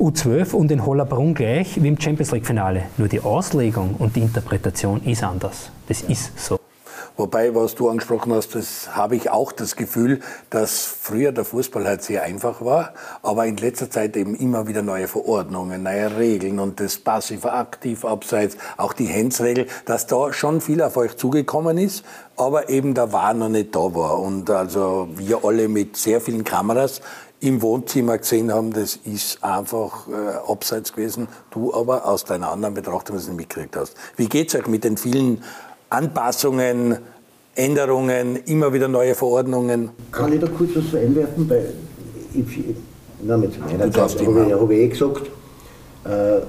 U12 0.00 0.52
und 0.54 0.72
in 0.72 0.84
Hollerbrunn 0.84 1.34
gleich 1.34 1.80
wie 1.80 1.88
im 1.88 2.00
Champions 2.00 2.32
League-Finale. 2.32 2.84
Nur 2.98 3.08
die 3.08 3.20
Auslegung 3.20 3.94
und 3.98 4.16
die 4.16 4.20
Interpretation 4.20 5.02
ist 5.04 5.22
anders. 5.22 5.70
Das 5.86 6.02
ja. 6.02 6.08
ist 6.08 6.38
so. 6.38 6.58
Wobei, 7.16 7.54
was 7.54 7.76
du 7.76 7.88
angesprochen 7.88 8.32
hast, 8.32 8.56
das 8.56 8.96
habe 8.96 9.14
ich 9.14 9.30
auch 9.30 9.52
das 9.52 9.76
Gefühl, 9.76 10.18
dass 10.50 10.84
früher 10.84 11.30
der 11.30 11.44
Fußball 11.44 11.86
halt 11.86 12.02
sehr 12.02 12.24
einfach 12.24 12.60
war, 12.64 12.92
aber 13.22 13.46
in 13.46 13.56
letzter 13.56 13.88
Zeit 13.88 14.16
eben 14.16 14.34
immer 14.34 14.66
wieder 14.66 14.82
neue 14.82 15.06
Verordnungen, 15.06 15.84
neue 15.84 16.18
Regeln 16.18 16.58
und 16.58 16.80
das 16.80 16.98
passive 16.98 17.52
aktiv 17.52 18.04
abseits, 18.04 18.56
auch 18.76 18.92
die 18.92 19.06
Handsregel, 19.06 19.68
dass 19.84 20.08
da 20.08 20.32
schon 20.32 20.60
viel 20.60 20.82
auf 20.82 20.96
euch 20.96 21.16
zugekommen 21.16 21.78
ist, 21.78 22.04
aber 22.36 22.68
eben 22.68 22.94
der 22.94 23.12
War 23.12 23.32
noch 23.32 23.48
nicht 23.48 23.76
da 23.76 23.94
war. 23.94 24.18
Und 24.18 24.50
also 24.50 25.06
wir 25.14 25.44
alle 25.44 25.68
mit 25.68 25.96
sehr 25.96 26.20
vielen 26.20 26.42
Kameras 26.42 27.00
im 27.38 27.62
Wohnzimmer 27.62 28.18
gesehen 28.18 28.52
haben, 28.52 28.72
das 28.72 28.96
ist 28.96 29.44
einfach 29.44 30.08
äh, 30.08 30.50
abseits 30.50 30.94
gewesen. 30.94 31.28
Du 31.50 31.72
aber 31.74 32.06
aus 32.06 32.24
deiner 32.24 32.50
anderen 32.50 32.74
Betrachtung 32.74 33.14
das 33.14 33.28
nicht 33.28 33.36
mitgekriegt 33.36 33.76
hast. 33.76 33.94
Wie 34.16 34.28
geht 34.28 34.48
es 34.48 34.60
euch 34.60 34.66
mit 34.66 34.82
den 34.82 34.96
vielen 34.96 35.44
Anpassungen, 35.94 36.96
Änderungen, 37.54 38.36
immer 38.46 38.72
wieder 38.72 38.88
neue 38.88 39.14
Verordnungen. 39.14 39.90
Kann 40.10 40.32
ich 40.32 40.40
da 40.40 40.48
kurz 40.48 40.70
was 40.74 41.00
einwerfen? 41.00 41.48
Weil 41.48 41.72
ich, 42.34 42.44
na, 43.22 43.36
mit 43.36 43.58
meiner 43.60 43.90
Zeit 43.92 44.26
habe 44.26 44.46
ich, 44.46 44.52
hab 44.52 44.70
ich 44.70 44.78
eh 44.78 44.88
gesagt, 44.88 45.26
äh, 46.04 46.40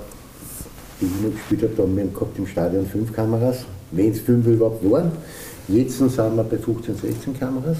die 0.99 1.05
ich 1.05 1.35
gespielt 1.35 1.61
habe, 1.61 1.73
da 1.77 1.83
haben 1.83 1.95
wir 1.95 2.05
gehabt 2.05 2.37
im 2.39 2.47
Stadion 2.47 2.87
fünf 2.87 3.13
Kameras, 3.13 3.65
wenn 3.91 4.11
es 4.11 4.19
fünf 4.19 4.47
überhaupt 4.47 4.89
waren. 4.89 5.11
Jetzt 5.67 5.97
sind 5.99 6.17
wir 6.17 6.43
bei 6.43 6.57
15, 6.57 6.95
16 6.95 7.39
Kameras. 7.39 7.77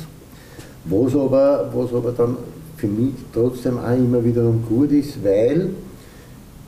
Was 0.86 1.16
aber, 1.16 1.72
was 1.74 1.93
aber 1.93 2.11
dann 2.11 2.38
für 2.78 2.88
mich 2.88 3.13
trotzdem 3.34 3.80
auch 3.80 3.97
immer 3.97 4.24
wiederum 4.24 4.63
gut 4.70 4.91
ist, 4.91 5.24
weil 5.24 5.70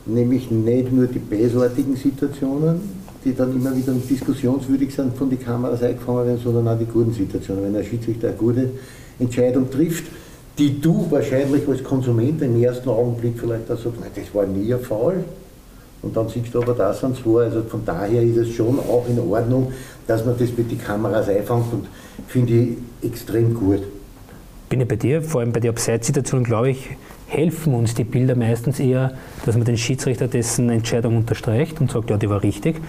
nämlich 0.07 0.49
nicht 0.49 0.91
nur 0.91 1.05
die 1.05 1.19
bösartigen 1.19 1.95
Situationen, 1.95 2.96
die 3.23 3.33
dann 3.35 3.55
immer 3.55 3.75
wieder 3.75 3.93
diskussionswürdig 3.93 4.93
sind, 4.93 5.15
von 5.15 5.29
den 5.29 5.39
Kameras 5.39 5.83
eingefangen 5.83 6.25
werden, 6.25 6.41
sondern 6.43 6.67
auch 6.67 6.79
die 6.79 6.85
guten 6.85 7.13
Situationen. 7.13 7.63
Wenn 7.63 7.75
ein 7.75 7.83
Schiedsrichter 7.83 8.29
eine 8.29 8.37
gute 8.37 8.69
Entscheidung 9.19 9.69
trifft, 9.69 10.05
die 10.57 10.79
du 10.79 11.05
wahrscheinlich 11.09 11.67
als 11.67 11.83
Konsument 11.83 12.41
im 12.41 12.61
ersten 12.61 12.89
Augenblick 12.89 13.39
vielleicht 13.39 13.69
auch 13.69 13.77
sagst, 13.77 13.99
nein, 13.99 14.11
das 14.15 14.33
war 14.33 14.45
nie 14.45 14.73
ein 14.73 14.79
Fall. 14.79 15.23
Und 16.01 16.15
dann 16.15 16.29
siehst 16.29 16.53
du 16.53 16.61
aber 16.61 16.73
das 16.73 17.03
und 17.03 17.17
so. 17.17 17.37
Also 17.39 17.63
von 17.63 17.83
daher 17.85 18.21
ist 18.21 18.37
es 18.37 18.49
schon 18.49 18.79
auch 18.79 19.05
in 19.09 19.19
Ordnung, 19.19 19.71
dass 20.05 20.25
man 20.25 20.37
das 20.37 20.49
mit 20.55 20.71
den 20.71 20.79
Kameras 20.79 21.27
einfängt 21.27 21.73
und 21.73 21.87
finde 22.27 22.53
ich 22.53 22.77
extrem 23.01 23.53
gut. 23.53 23.81
Bin 24.69 24.81
ich 24.81 24.87
bei 24.87 24.95
dir, 24.95 25.21
vor 25.21 25.41
allem 25.41 25.51
bei 25.51 25.59
der 25.59 25.71
Abseitssituation, 25.71 26.43
glaube 26.43 26.71
ich, 26.71 26.89
helfen 27.27 27.73
uns 27.73 27.93
die 27.93 28.05
Bilder 28.05 28.35
meistens 28.35 28.79
eher, 28.79 29.13
dass 29.45 29.55
man 29.55 29.65
den 29.65 29.77
Schiedsrichter 29.77 30.27
dessen 30.27 30.69
Entscheidung 30.69 31.17
unterstreicht 31.17 31.79
und 31.81 31.91
sagt, 31.91 32.09
ja, 32.09 32.17
die 32.17 32.29
war 32.29 32.41
richtig. 32.41 32.79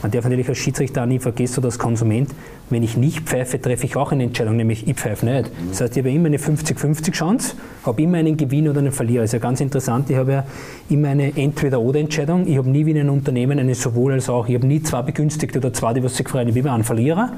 Man 0.00 0.12
darf 0.12 0.22
natürlich 0.24 0.48
als 0.48 0.58
Schiedsrichter 0.58 1.02
auch 1.02 1.06
nie 1.06 1.18
vergessen 1.18 1.58
oder 1.58 1.66
als 1.66 1.78
Konsument, 1.78 2.30
wenn 2.70 2.84
ich 2.84 2.96
nicht 2.96 3.20
pfeife, 3.20 3.60
treffe 3.60 3.86
ich 3.86 3.96
auch 3.96 4.12
eine 4.12 4.22
Entscheidung, 4.22 4.56
nämlich 4.56 4.86
ich 4.86 4.94
pfeife 4.94 5.26
nicht. 5.26 5.50
Das 5.70 5.80
heißt, 5.80 5.96
ich 5.96 6.04
habe 6.04 6.12
immer 6.12 6.26
eine 6.26 6.36
50-50 6.36 7.10
Chance, 7.10 7.54
habe 7.84 8.02
immer 8.02 8.18
einen 8.18 8.36
Gewinn 8.36 8.68
oder 8.68 8.78
einen 8.78 8.92
Verlierer. 8.92 9.22
Das 9.22 9.30
ist 9.30 9.32
ja 9.32 9.38
ganz 9.40 9.60
interessant, 9.60 10.08
ich 10.08 10.16
habe 10.16 10.32
ja 10.32 10.44
immer 10.88 11.08
eine 11.08 11.36
Entweder-Oder-Entscheidung. 11.36 12.46
Ich 12.46 12.56
habe 12.56 12.70
nie 12.70 12.86
wie 12.86 12.92
in 12.92 12.98
einem 12.98 13.10
Unternehmen 13.10 13.58
eine 13.58 13.74
sowohl 13.74 14.12
als 14.12 14.28
auch. 14.28 14.48
Ich 14.48 14.54
habe 14.54 14.66
nie 14.66 14.80
zwei 14.82 15.02
Begünstigte 15.02 15.58
oder 15.58 15.72
zwei, 15.72 15.94
die 15.94 16.04
was 16.04 16.16
sich 16.16 16.28
freuen. 16.28 16.46
Ich 16.46 16.52
habe 16.52 16.60
immer 16.60 16.74
einen 16.74 16.84
Verlierer 16.84 17.32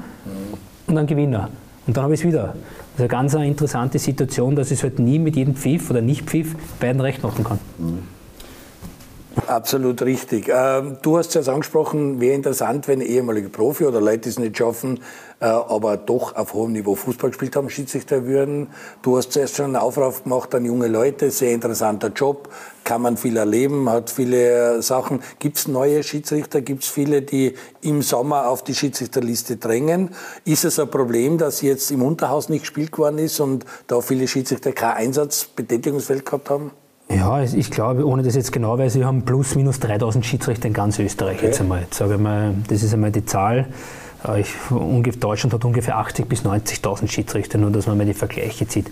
und 0.85 0.97
einen 0.97 1.07
Gewinner. 1.07 1.49
Und 1.87 1.97
dann 1.97 2.03
habe 2.03 2.13
ich 2.13 2.19
es 2.19 2.27
wieder. 2.27 2.53
Das 2.93 2.95
ist 2.95 2.99
eine 2.99 3.07
ganz 3.07 3.33
interessante 3.33 3.99
Situation, 3.99 4.55
dass 4.55 4.69
ich 4.69 4.79
es 4.79 4.83
halt 4.83 4.99
nie 4.99 5.17
mit 5.17 5.35
jedem 5.35 5.55
Pfiff 5.55 5.89
oder 5.89 6.01
Nicht-Pfiff 6.01 6.55
beiden 6.79 7.01
recht 7.01 7.23
machen 7.23 7.43
kann. 7.43 7.59
Mhm. 7.77 7.99
Absolut 9.47 10.01
richtig. 10.01 10.49
Ähm, 10.53 10.97
du 11.01 11.17
hast 11.17 11.35
es 11.37 11.47
angesprochen, 11.47 12.19
wäre 12.19 12.35
interessant, 12.35 12.89
wenn 12.89 12.99
ehemalige 12.99 13.47
Profi 13.47 13.85
oder 13.85 14.01
Leute 14.01 14.27
es 14.27 14.37
nicht 14.37 14.57
schaffen, 14.57 14.99
äh, 15.39 15.45
aber 15.45 15.95
doch 15.95 16.35
auf 16.35 16.53
hohem 16.53 16.73
Niveau 16.73 16.95
Fußball 16.95 17.29
gespielt 17.29 17.55
haben, 17.55 17.69
Schiedsrichter 17.69 18.25
würden. 18.25 18.67
Du 19.01 19.15
hast 19.15 19.31
zuerst 19.31 19.55
schon 19.55 19.67
einen 19.67 19.75
Aufruf 19.77 20.23
gemacht 20.23 20.53
an 20.53 20.65
junge 20.65 20.87
Leute, 20.87 21.31
sehr 21.31 21.53
interessanter 21.53 22.09
Job, 22.09 22.49
kann 22.83 23.01
man 23.01 23.15
viel 23.15 23.37
erleben, 23.37 23.89
hat 23.89 24.09
viele 24.09 24.81
Sachen. 24.81 25.21
Gibt 25.39 25.57
es 25.57 25.67
neue 25.69 26.03
Schiedsrichter? 26.03 26.59
Gibt 26.59 26.83
es 26.83 26.89
viele, 26.89 27.21
die 27.21 27.55
im 27.81 28.01
Sommer 28.01 28.49
auf 28.49 28.65
die 28.65 28.75
Schiedsrichterliste 28.75 29.55
drängen? 29.55 30.09
Ist 30.43 30.65
es 30.65 30.77
ein 30.77 30.89
Problem, 30.89 31.37
dass 31.37 31.61
jetzt 31.61 31.89
im 31.91 32.03
Unterhaus 32.03 32.49
nicht 32.49 32.61
gespielt 32.61 32.97
worden 32.97 33.17
ist 33.17 33.39
und 33.39 33.65
da 33.87 34.01
viele 34.01 34.27
Schiedsrichter 34.27 34.73
kein 34.73 34.97
Einsatzbetätigungsfeld 34.97 36.25
gehabt 36.25 36.49
haben? 36.49 36.71
Ja, 37.15 37.41
ich 37.43 37.71
glaube, 37.71 38.05
ohne 38.05 38.23
das 38.23 38.35
jetzt 38.35 38.51
genau 38.51 38.77
weiß, 38.77 38.95
wir 38.95 39.05
haben 39.05 39.23
plus 39.23 39.55
minus 39.55 39.79
3000 39.79 40.25
Schiedsrichter 40.25 40.67
in 40.67 40.73
ganz 40.73 40.99
Österreich 40.99 41.37
okay. 41.37 41.47
jetzt 41.47 41.61
einmal. 41.61 41.81
Jetzt 41.81 41.97
sage 41.97 42.15
ich 42.15 42.19
mal, 42.19 42.53
das 42.67 42.83
ist 42.83 42.93
einmal 42.93 43.11
die 43.11 43.25
Zahl. 43.25 43.67
Äh, 44.27 44.41
ich, 44.41 44.53
Deutschland 45.19 45.53
hat 45.53 45.65
ungefähr 45.65 45.97
80.000 45.97 46.25
bis 46.25 46.43
90.000 46.43 47.07
Schiedsrichter, 47.09 47.57
nur 47.57 47.71
dass 47.71 47.87
man 47.87 47.97
mal 47.97 48.05
die 48.05 48.13
Vergleiche 48.13 48.67
zieht. 48.67 48.89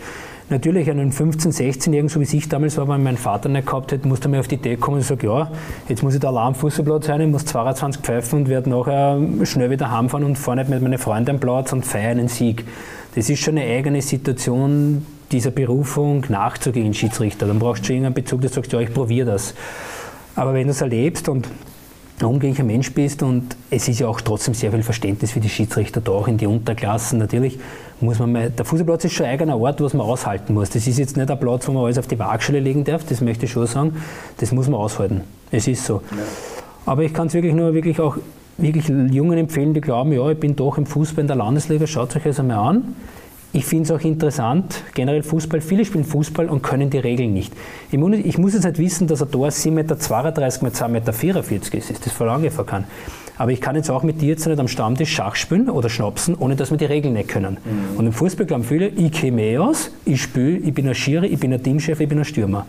Natürlich, 0.50 0.90
einen 0.90 1.12
15-, 1.12 1.56
16-Jährigen, 1.56 2.10
so 2.10 2.20
wie 2.20 2.38
ich 2.38 2.50
damals 2.50 2.76
war, 2.78 2.88
wenn 2.88 3.04
mein 3.04 3.18
Vater 3.18 3.50
nicht 3.50 3.68
gehabt 3.68 3.92
hätte, 3.92 4.08
musste 4.08 4.30
man 4.30 4.40
auf 4.40 4.48
die 4.48 4.56
Idee 4.56 4.78
kommen 4.78 4.98
und 4.98 5.04
sagen, 5.04 5.28
ja, 5.28 5.52
jetzt 5.88 6.02
muss 6.02 6.16
ich 6.16 6.20
der 6.20 6.30
Alarmfußballplatz 6.32 7.06
sein, 7.06 7.22
ich 7.22 7.28
muss 7.28 7.46
22 7.46 8.02
pfeifen 8.02 8.40
und 8.40 8.50
werde 8.50 8.70
nachher 8.72 9.20
schnell 9.44 9.70
wieder 9.70 9.92
heimfahren 9.92 10.26
und 10.26 10.40
fahre 10.40 10.58
nicht 10.58 10.72
mit 10.72 10.82
meinen 10.82 10.98
Freunden 10.98 11.32
am 11.32 11.40
Platz 11.40 11.72
und 11.72 11.86
feiere 11.86 12.12
einen 12.12 12.30
Sieg. 12.30 12.66
Das 13.14 13.30
ist 13.30 13.40
schon 13.40 13.60
eine 13.60 13.70
eigene 13.70 14.02
Situation, 14.02 15.06
dieser 15.32 15.52
Berufung 15.52 16.26
nachzugehen, 16.30 16.94
Schiedsrichter. 16.94 17.48
Dann 17.48 17.60
brauchst 17.60 17.84
du 17.84 17.88
schon 17.88 17.96
irgendeinen 17.98 18.16
Bezug, 18.16 18.42
dass 18.42 18.52
du 18.52 18.56
sagst, 18.56 18.74
ja, 18.74 18.80
ich 18.80 18.94
probiere 18.94 19.32
das. 19.32 19.54
Aber 20.36 20.54
wenn 20.54 20.68
du 20.68 20.72
es 20.72 20.82
erlebst 20.82 21.30
und 21.30 21.48
ein 22.20 22.26
umgänglicher 22.26 22.64
Mensch 22.64 22.94
bist 22.94 23.24
und 23.24 23.56
es 23.70 23.88
ist 23.88 24.00
ja 24.00 24.08
auch 24.08 24.20
trotzdem 24.22 24.54
sehr 24.54 24.72
viel 24.72 24.84
Verständnis 24.84 25.32
für 25.32 25.40
die 25.40 25.50
Schiedsrichter 25.50 26.02
da, 26.02 26.12
auch 26.12 26.28
in 26.28 26.38
die 26.38 26.48
Unterklassen. 26.48 27.18
Natürlich 27.20 27.60
muss 28.02 28.20
man 28.20 28.32
mal, 28.32 28.50
der 28.50 28.66
Fußballplatz 28.66 29.06
ist 29.06 29.14
schon 29.14 29.26
ein 29.26 29.34
eigener 29.34 29.58
Ort, 29.58 29.82
was 29.82 29.94
man 29.94 30.06
aushalten 30.06 30.54
muss. 30.54 30.70
Das 30.70 30.86
ist 30.86 31.00
jetzt 31.00 31.16
nicht 31.16 31.32
ein 31.32 31.40
Platz, 31.40 31.68
wo 31.68 31.72
man 31.72 31.86
alles 31.86 31.98
auf 31.98 32.08
die 32.08 32.20
Waagschale 32.20 32.60
legen 32.60 32.84
darf, 32.84 33.06
das 33.06 33.22
möchte 33.22 33.46
ich 33.46 33.52
schon 33.52 33.68
sagen. 33.68 34.02
Das 34.38 34.52
muss 34.52 34.68
man 34.68 34.80
aushalten. 34.80 35.22
Es 35.52 35.68
ist 35.68 35.86
so. 35.86 36.02
Ja. 36.12 36.18
Aber 36.86 37.04
ich 37.04 37.14
kann 37.14 37.28
es 37.28 37.34
wirklich 37.34 37.54
nur 37.54 37.74
wirklich 37.74 38.00
auch 38.00 38.18
wirklich 38.58 38.88
Jungen 38.88 39.38
empfehlen, 39.38 39.74
die 39.74 39.82
glauben, 39.82 40.12
ja, 40.12 40.30
ich 40.30 40.40
bin 40.40 40.56
doch 40.56 40.78
im 40.78 40.86
Fußball 40.86 41.22
in 41.22 41.28
der 41.28 41.38
Landesliga, 41.38 41.88
schaut 41.88 42.16
euch 42.16 42.24
das 42.24 42.40
einmal 42.40 42.58
an. 42.58 42.96
Ich 43.52 43.66
finde 43.66 43.86
es 43.86 43.92
auch 43.92 44.06
interessant, 44.06 44.84
generell 44.94 45.24
Fußball, 45.24 45.60
viele 45.60 45.84
spielen 45.84 46.04
Fußball 46.04 46.48
und 46.50 46.62
können 46.62 46.92
die 46.92 47.00
Regeln 47.00 47.34
nicht. 47.34 47.52
Ich 47.92 47.98
muss, 47.98 48.54
jetzt 48.54 48.64
nicht 48.64 48.78
wissen, 48.78 49.08
dass 49.08 49.24
ein 49.24 49.32
Tor 49.32 49.48
7,32 49.48 49.72
Meter 49.72 49.96
mit 49.96 50.76
2,44 50.76 50.88
Meter 50.90 51.78
ist, 51.78 51.90
ist 51.90 52.06
das 52.06 52.14
verlange 52.14 52.48
ich 52.48 52.66
kann. 52.68 52.84
Aber 53.40 53.52
ich 53.52 53.60
kann 53.60 53.76
jetzt 53.76 53.90
auch 53.90 54.04
mit 54.04 54.22
dir 54.22 54.30
jetzt 54.30 54.46
nicht 54.46 54.60
am 54.60 54.68
Stammtisch 54.68 55.12
Schach 55.12 55.36
spielen 55.36 55.70
oder 55.70 55.90
schnapsen, 55.90 56.36
ohne 56.36 56.56
dass 56.56 56.70
wir 56.70 56.78
die 56.78 56.86
Regeln 56.86 57.14
nicht 57.16 57.30
können. 57.30 57.58
Mhm. 57.64 57.98
Und 57.98 58.06
im 58.06 58.14
Fußball 58.14 58.46
glauben 58.46 58.66
viele, 58.66 58.90
ich 58.90 59.14
käme 59.14 59.60
aus, 59.60 59.92
ich 60.06 60.22
spiele, 60.22 60.58
ich 60.58 60.74
bin 60.74 60.88
ein 60.88 60.94
Schiri, 60.94 61.28
ich 61.28 61.40
bin 61.40 61.52
ein 61.52 61.64
Teamchef, 61.64 62.00
ich 62.00 62.10
bin 62.10 62.20
ein 62.20 62.26
Stürmer. 62.26 62.68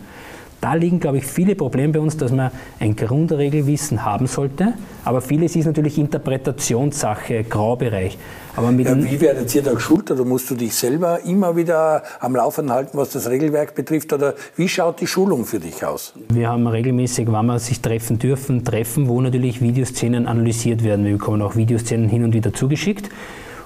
Da 0.61 0.75
liegen, 0.75 0.99
glaube 0.99 1.17
ich, 1.17 1.25
viele 1.25 1.55
Probleme 1.55 1.93
bei 1.93 1.99
uns, 1.99 2.15
dass 2.17 2.31
man 2.31 2.51
ein 2.79 2.95
Grundregelwissen 2.95 4.05
haben 4.05 4.27
sollte, 4.27 4.73
aber 5.03 5.19
vieles 5.19 5.55
ist 5.55 5.65
natürlich 5.65 5.97
Interpretationssache, 5.97 7.43
Graubereich. 7.45 8.15
Aber 8.55 8.71
mit 8.71 8.85
ja, 8.85 8.95
wie 8.95 9.19
werdet 9.21 9.55
ihr 9.55 9.63
da 9.63 9.73
geschult 9.73 10.11
oder 10.11 10.23
musst 10.23 10.51
du 10.51 10.55
dich 10.55 10.75
selber 10.75 11.21
immer 11.25 11.55
wieder 11.55 12.03
am 12.19 12.35
Laufenden 12.35 12.75
halten, 12.75 12.95
was 12.95 13.09
das 13.09 13.27
Regelwerk 13.27 13.73
betrifft? 13.73 14.13
Oder 14.13 14.35
wie 14.55 14.69
schaut 14.69 15.01
die 15.01 15.07
Schulung 15.07 15.45
für 15.45 15.59
dich 15.59 15.83
aus? 15.83 16.13
Wir 16.29 16.49
haben 16.49 16.67
regelmäßig, 16.67 17.31
wann 17.31 17.47
wir 17.47 17.57
sich 17.57 17.81
treffen 17.81 18.19
dürfen, 18.19 18.63
Treffen, 18.63 19.07
wo 19.07 19.19
natürlich 19.19 19.61
Videoszenen 19.61 20.27
analysiert 20.27 20.83
werden. 20.83 21.05
Wir 21.05 21.13
bekommen 21.13 21.41
auch 21.41 21.55
Videoszenen 21.55 22.07
hin 22.07 22.23
und 22.23 22.33
wieder 22.33 22.53
zugeschickt 22.53 23.09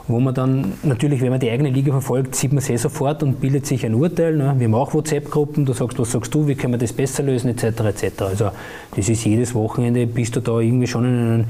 wo 0.08 0.20
man 0.20 0.34
dann 0.34 0.74
natürlich, 0.84 1.22
wenn 1.22 1.32
man 1.32 1.40
die 1.40 1.50
eigene 1.50 1.70
Liga 1.70 1.92
verfolgt, 1.92 2.36
sieht 2.36 2.52
man 2.52 2.60
es 2.60 2.70
eh 2.70 2.78
sofort 2.78 3.24
und 3.24 3.42
bildet 3.42 3.66
sich 3.66 3.86
ein 3.86 3.96
Urteil. 3.96 4.36
Ne? 4.36 4.54
Wir 4.58 4.68
haben 4.68 4.76
auch 4.76 4.94
WhatsApp-Gruppen, 4.94 5.66
du 5.66 5.74
sagst, 5.74 5.98
was 5.98 6.12
sagst 6.12 6.34
du, 6.34 6.48
wie 6.48 6.56
können 6.56 6.74
wir 6.74 6.78
das 6.78 6.94
besser 6.94 7.24
lösen, 7.24 7.50
etc. 7.50 7.64
etc. 7.82 8.22
Also 8.22 8.52
das 8.96 9.10
ist 9.10 9.26
jedes 9.26 9.56
Wochenende, 9.56 10.06
bist 10.06 10.36
du 10.36 10.42
da 10.42 10.60
irgendwie 10.60 10.88
schon 10.88 11.06
in 11.06 11.34
einem 11.34 11.46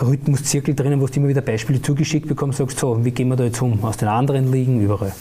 Rhythmuszirkel 0.00 0.74
drinnen, 0.74 1.00
wo 1.00 1.06
du 1.06 1.14
immer 1.14 1.28
wieder 1.28 1.42
Beispiele 1.42 1.82
zugeschickt 1.82 2.28
bekommst, 2.28 2.58
sagst 2.58 2.78
so, 2.78 3.04
wie 3.04 3.10
gehen 3.10 3.28
wir 3.28 3.36
da 3.36 3.44
jetzt 3.44 3.60
um? 3.60 3.82
Aus 3.84 3.96
den 3.96 4.08
anderen 4.08 4.50
Ligen, 4.52 4.80
überall. 4.80 5.12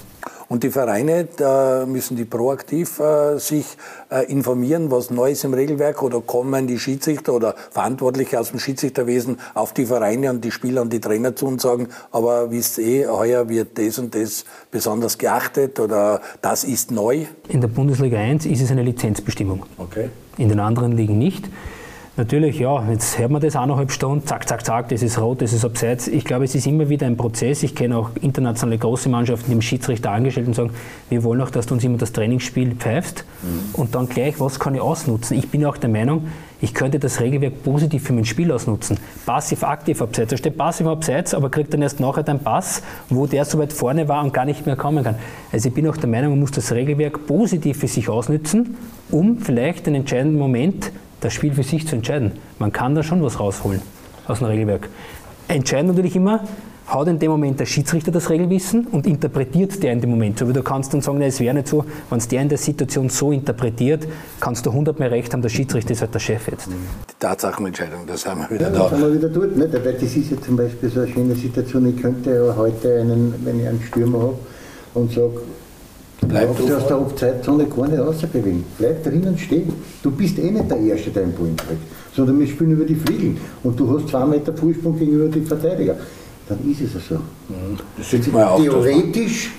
Und 0.50 0.64
die 0.64 0.72
Vereine, 0.72 1.28
da 1.38 1.86
müssen 1.88 2.18
die 2.18 2.26
proaktiv 2.26 3.00
äh, 3.00 3.38
sich 3.38 3.66
äh, 4.10 4.26
informieren, 4.32 4.90
was 4.90 5.12
Neues 5.12 5.44
im 5.44 5.54
Regelwerk 5.54 6.02
oder 6.02 6.22
kommen 6.22 6.66
die 6.66 6.80
Schiedsrichter 6.80 7.34
oder 7.34 7.54
Verantwortliche 7.70 8.40
aus 8.40 8.50
dem 8.50 8.60
Schiedsrichterwesen 8.60 9.38
auf 9.54 9.76
die 9.76 9.86
Vereine 9.86 10.32
und 10.32 10.44
die 10.44 10.50
Spieler 10.50 10.82
und 10.82 10.92
die 10.92 11.00
Trainer 11.00 11.36
zu 11.36 11.46
und 11.46 11.62
sagen, 11.62 11.90
aber 12.12 12.50
wisst 12.50 12.80
eh, 12.80 13.06
heuer 13.06 13.48
wird 13.48 13.78
das 13.78 14.00
und 14.00 14.16
das 14.16 14.44
besonders 14.72 15.20
geachtet 15.20 15.80
oder 15.80 16.20
das 16.42 16.64
ist 16.64 16.90
neu? 16.90 17.26
In 17.48 17.62
der 17.62 17.68
Bundesliga 17.68 18.18
1 18.18 18.48
ist 18.48 18.62
es 18.62 18.72
eine 18.72 18.82
Lizenzbestimmung. 18.82 19.68
Okay. 19.78 20.10
In 20.38 20.50
den 20.50 20.60
anderen 20.60 20.94
Ligen 20.94 21.20
nicht. 21.20 21.48
Natürlich, 22.20 22.60
ja, 22.60 22.84
jetzt 22.92 23.18
hört 23.18 23.32
man 23.32 23.42
das 23.42 23.56
eineinhalb 23.56 23.94
Stunden, 23.94 24.28
zack, 24.28 24.46
zack, 24.46 24.66
zack, 24.66 24.90
das 24.90 25.02
ist 25.02 25.22
rot, 25.22 25.42
das 25.42 25.54
ist 25.54 25.64
abseits. 25.64 26.10
Ich 26.10 26.26
glaube, 26.26 26.44
es 26.44 26.54
ist 26.54 26.68
immer 26.68 26.90
wieder 26.90 27.08
ein 27.08 27.16
Prozess. 27.16 27.64
Ich 27.64 27.76
kenne 27.76 27.98
auch 27.98 28.10
internationale 28.20 28.78
große 28.78 29.08
Mannschaften, 29.08 29.46
die 29.46 29.52
dem 29.52 29.62
Schiedsrichter 29.62 30.12
angestellt 30.12 30.48
und 30.48 30.54
sagen, 30.54 30.72
wir 31.08 31.24
wollen 31.24 31.40
auch, 31.40 31.50
dass 31.50 31.68
du 31.68 31.76
uns 31.76 31.84
immer 31.86 31.98
das 31.98 32.12
Trainingsspiel 32.12 32.76
pfeifst 32.76 33.24
mhm. 33.42 33.74
und 33.80 33.96
dann 33.96 34.10
gleich, 34.10 34.38
was 34.38 34.60
kann 34.60 34.76
ich 34.76 34.82
ausnutzen? 34.82 35.38
Ich 35.38 35.50
bin 35.50 35.66
auch 35.66 35.78
der 35.78 35.90
Meinung, 35.90 36.28
ich 36.60 36.74
könnte 36.74 37.00
das 37.00 37.22
Regelwerk 37.22 37.64
positiv 37.64 38.04
für 38.04 38.12
mein 38.12 38.26
Spiel 38.26 38.52
ausnutzen. 38.52 38.98
Passiv-aktiv 39.26 40.02
abseits. 40.02 40.32
Da 40.32 40.36
steht 40.36 40.58
passiv 40.58 40.88
abseits, 40.88 41.34
aber 41.34 41.50
kriegt 41.50 41.74
dann 41.74 41.82
erst 41.82 42.02
nachher 42.02 42.24
den 42.24 42.40
Pass, 42.40 42.84
wo 43.08 43.28
der 43.28 43.46
so 43.46 43.60
weit 43.60 43.72
vorne 43.72 44.10
war 44.10 44.26
und 44.26 44.34
gar 44.34 44.44
nicht 44.44 44.66
mehr 44.66 44.76
kommen 44.76 45.06
kann. 45.06 45.16
Also 45.54 45.70
ich 45.70 45.74
bin 45.74 45.88
auch 45.88 45.96
der 45.96 46.10
Meinung, 46.10 46.32
man 46.32 46.42
muss 46.42 46.52
das 46.52 46.74
Regelwerk 46.74 47.28
positiv 47.28 47.80
für 47.80 47.88
sich 47.88 48.10
ausnutzen, 48.10 48.76
um 49.10 49.38
vielleicht 49.38 49.88
den 49.88 49.96
entscheidenden 49.96 50.38
Moment 50.38 50.92
das 51.22 51.34
Spiel 51.34 51.54
für 51.54 51.64
sich 51.64 51.88
zu 51.88 51.96
entscheiden. 51.96 52.34
Man 52.60 52.72
kann 52.72 52.96
da 52.96 53.04
schon 53.04 53.22
was 53.24 53.40
rausholen 53.40 53.82
aus 54.28 54.40
dem 54.40 54.48
Regelwerk. 54.48 54.90
Entscheidend 55.48 55.90
natürlich 55.90 56.16
immer, 56.16 56.42
hat 56.90 57.08
in 57.08 57.20
dem 57.20 57.32
Moment 57.32 57.60
der 57.60 57.66
Schiedsrichter 57.66 58.12
das 58.12 58.30
Regelwissen 58.30 58.88
und 58.88 59.06
interpretiert 59.06 59.82
der 59.84 59.94
in 59.94 60.02
dem 60.02 60.10
Moment. 60.10 60.40
So 60.40 60.48
wie 60.48 60.54
du 60.54 60.64
kannst 60.64 60.94
dann 60.94 61.02
sagen, 61.02 61.22
es 61.22 61.40
wäre 61.40 61.54
nicht 61.54 61.68
so, 61.68 61.86
wenn 62.10 62.18
es 62.18 62.28
der 62.28 62.42
in 62.42 62.50
der 62.50 62.58
Situation 62.58 63.10
so 63.10 63.32
interpretiert, 63.32 64.08
kannst 64.40 64.66
du 64.66 64.72
100 64.72 65.00
mehr 65.00 65.12
Recht 65.12 65.32
haben, 65.34 65.42
der 65.42 65.50
Schiedsrichter 65.50 65.92
ist 65.92 66.02
halt 66.02 66.14
der 66.14 66.20
Chef 66.20 66.48
jetzt. 66.50 66.68
Die 66.68 66.74
Tatsachenentscheidung, 67.20 68.08
da 68.08 68.18
sind 68.18 68.38
wir 68.38 68.50
wieder 68.50 68.72
ja, 68.72 68.74
da. 68.74 68.80
Das 68.80 68.90
sind 68.92 69.02
wir 69.02 69.14
wieder 69.14 69.30
dort, 69.30 69.56
nicht? 69.56 69.74
weil 69.74 69.94
das 69.94 70.04
ist 70.04 70.32
ja 70.32 70.42
zum 70.42 70.58
Beispiel 70.58 70.90
so 70.90 71.02
eine 71.02 71.10
schöne 71.10 71.36
Situation, 71.36 71.88
ich 71.88 72.02
könnte 72.02 72.34
ja 72.34 72.56
heute 72.56 73.02
einen, 73.02 73.36
wenn 73.44 73.60
ich 73.60 73.68
einen 73.68 73.82
Stürmer 73.82 74.20
habe 74.20 74.36
und 74.96 75.12
sage, 75.12 75.42
Bleib 76.28 76.58
du 76.58 76.76
aus 76.76 76.88
der 76.88 76.98
Halbzeitzone 76.98 77.66
gar 77.66 77.88
nicht 77.88 78.00
rausbewegen. 78.00 78.64
Bleib 78.78 79.04
drinnen 79.04 79.38
stehen. 79.38 79.74
Du 80.04 80.12
bist 80.12 80.38
eh 80.38 80.52
nicht 80.52 80.70
der 80.70 80.78
Erste, 80.78 81.10
der 81.10 81.24
einen 81.24 81.34
Ball 81.34 81.50
kriegt, 81.56 81.82
sondern 82.14 82.40
wir 82.40 82.48
spielen 82.48 82.72
über 82.72 82.86
die 82.86 82.96
Flügel 82.96 83.38
und 83.64 83.80
du 83.80 83.98
hast 83.98 84.10
zwei 84.10 84.26
Meter 84.26 84.54
Vorsprung 84.56 84.98
gegenüber 84.98 85.28
den 85.28 85.46
Verteidiger. 85.46 85.96
Dann 86.48 86.60
ist 86.70 86.82
es 86.82 87.08
so. 87.08 87.20
Das 87.98 88.14
ist 88.14 88.26
theoretisch 88.26 89.52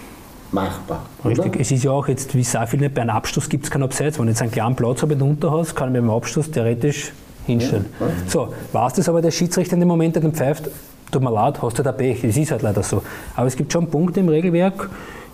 machbar. 0.53 1.07
Richtig. 1.25 1.47
Oder? 1.47 1.61
Es 1.61 1.71
ist 1.71 1.85
ja 1.85 1.91
auch 1.93 2.09
jetzt, 2.09 2.35
wie 2.35 2.43
sehr 2.43 2.67
viele, 2.67 2.91
bei 2.91 3.03
einem 3.03 3.11
Abstoß 3.11 3.49
gibt 3.49 3.65
es 3.65 3.71
keinen 3.71 3.85
Abseits. 3.85 4.19
Wenn 4.19 4.27
ich 4.27 4.33
jetzt 4.33 4.43
einen 4.43 4.51
kleinen 4.51 4.77
Platz 4.77 5.03
habe, 5.03 5.17
den 5.17 5.29
unter 5.29 5.51
hast, 5.53 5.75
kann 5.75 5.89
ich 5.89 5.93
mit 5.95 6.03
dem 6.03 6.11
Abstoß 6.11 6.51
theoretisch 6.51 7.13
hinstellen. 7.47 7.87
Ja, 7.99 8.07
ja. 8.07 8.13
So, 8.27 8.49
war 8.73 8.89
es 8.89 8.95
das 8.95 9.09
aber 9.09 9.23
der 9.23 9.31
Schiedsrichter 9.31 9.75
in 9.75 9.81
dem 9.81 9.89
Moment, 9.89 10.17
der 10.17 10.23
den 10.23 10.33
pfeift, 10.33 10.69
tut 11.11 11.23
mir 11.23 11.33
leid, 11.33 11.61
hast 11.63 11.79
du 11.79 11.83
da 11.83 11.93
Pech. 11.93 12.25
Es 12.25 12.37
ist 12.37 12.51
halt 12.51 12.63
leider 12.63 12.83
so. 12.83 13.03
Aber 13.37 13.47
es 13.47 13.57
gibt 13.57 13.73
schon 13.73 13.87
Punkte 13.89 14.21
im 14.21 14.29
Regelwerk, 14.29 14.91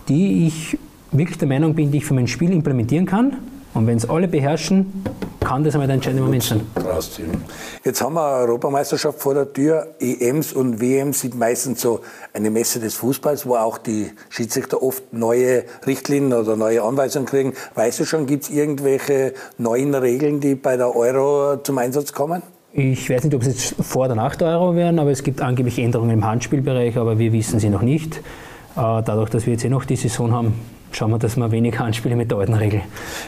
die 0.07 0.47
ich 0.47 0.77
wirklich 1.11 1.37
der 1.37 1.47
Meinung 1.47 1.75
bin, 1.75 1.91
die 1.91 1.99
ich 1.99 2.05
für 2.05 2.13
mein 2.13 2.27
Spiel 2.27 2.51
implementieren 2.51 3.05
kann. 3.05 3.37
Und 3.73 3.85
wenn 3.85 3.97
es 3.97 4.09
alle 4.09 4.27
beherrschen, 4.27 5.03
kann 5.39 5.63
das 5.63 5.75
einmal 5.75 5.87
der 5.87 5.95
entscheidende 5.95 6.23
Moment 6.23 6.43
sein. 6.43 6.61
Jetzt 7.83 8.01
haben 8.01 8.15
wir 8.15 8.25
eine 8.25 8.47
Europameisterschaft 8.47 9.19
vor 9.19 9.33
der 9.33 9.53
Tür. 9.53 9.95
EMs 9.99 10.51
und 10.51 10.81
WMs 10.81 11.21
sind 11.21 11.37
meistens 11.37 11.81
so 11.81 12.01
eine 12.33 12.49
Messe 12.49 12.79
des 12.79 12.95
Fußballs, 12.95 13.45
wo 13.45 13.55
auch 13.55 13.77
die 13.77 14.11
Schiedsrichter 14.29 14.81
oft 14.81 15.13
neue 15.13 15.63
Richtlinien 15.85 16.33
oder 16.33 16.55
neue 16.55 16.81
Anweisungen 16.81 17.27
kriegen. 17.27 17.53
Weißt 17.75 17.99
du 17.99 18.05
schon, 18.05 18.25
gibt 18.25 18.45
es 18.45 18.49
irgendwelche 18.49 19.33
neuen 19.57 19.93
Regeln, 19.93 20.39
die 20.39 20.55
bei 20.55 20.75
der 20.75 20.95
Euro 20.95 21.57
zum 21.61 21.77
Einsatz 21.77 22.13
kommen? 22.13 22.41
Ich 22.73 23.09
weiß 23.09 23.23
nicht, 23.23 23.35
ob 23.35 23.41
es 23.43 23.47
jetzt 23.47 23.75
vor 23.85 24.05
oder 24.05 24.15
nach 24.15 24.35
der 24.35 24.49
Euro 24.49 24.75
werden, 24.75 24.99
aber 24.99 25.11
es 25.11 25.23
gibt 25.23 25.41
angeblich 25.41 25.79
Änderungen 25.79 26.11
im 26.11 26.25
Handspielbereich, 26.25 26.97
aber 26.97 27.19
wir 27.19 27.31
wissen 27.31 27.59
sie 27.59 27.69
noch 27.69 27.83
nicht. 27.83 28.17
Äh, 28.17 28.21
dadurch, 28.75 29.29
dass 29.29 29.45
wir 29.45 29.53
jetzt 29.53 29.63
eh 29.63 29.69
noch 29.69 29.85
die 29.85 29.95
Saison 29.95 30.31
haben, 30.31 30.53
schauen 30.91 31.11
wir, 31.11 31.19
dass 31.19 31.37
wir 31.37 31.51
wenig 31.51 31.77
Handspiele 31.77 32.15
mit 32.15 32.31
der 32.31 32.37
alten 32.39 32.53
Regel 32.53 32.81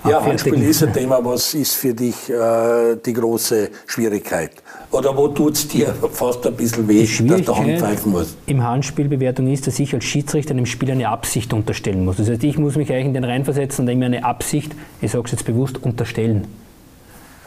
Ja, 0.07 0.23
Handspiel 0.23 0.61
ist 0.63 0.83
ein 0.83 0.93
Thema. 0.99 1.23
Was 1.23 1.53
ist 1.53 1.75
für 1.75 1.93
dich 1.93 2.29
äh, 2.29 2.95
die 3.05 3.13
große 3.13 3.69
Schwierigkeit? 3.87 4.51
Oder 4.91 5.15
wo 5.15 5.27
tut 5.27 5.53
es 5.53 5.67
dir 5.67 5.93
fast 6.11 6.45
ein 6.47 6.55
bisschen 6.55 6.87
weh, 6.87 7.05
dass 7.05 7.41
du 7.43 7.55
Hand 7.55 7.79
pfeifen 7.79 8.11
musst? 8.11 8.37
Im 8.47 8.63
Handspielbewertung 8.63 9.47
ist, 9.51 9.67
dass 9.67 9.77
ich 9.79 9.93
als 9.93 10.03
Schiedsrichter 10.03 10.51
einem 10.51 10.65
Spiel 10.65 10.91
eine 10.91 11.09
Absicht 11.09 11.53
unterstellen 11.53 12.05
muss. 12.05 12.17
Das 12.17 12.29
heißt, 12.29 12.43
ich 12.43 12.57
muss 12.57 12.75
mich 12.75 12.91
eigentlich 12.91 13.05
in 13.05 13.13
den 13.13 13.23
reinversetzen 13.23 13.85
und 13.85 13.91
ihm 13.91 14.01
eine 14.01 14.23
Absicht, 14.23 14.71
ich 15.01 15.11
sage 15.11 15.25
es 15.25 15.31
jetzt 15.31 15.45
bewusst, 15.45 15.77
unterstellen. 15.83 16.47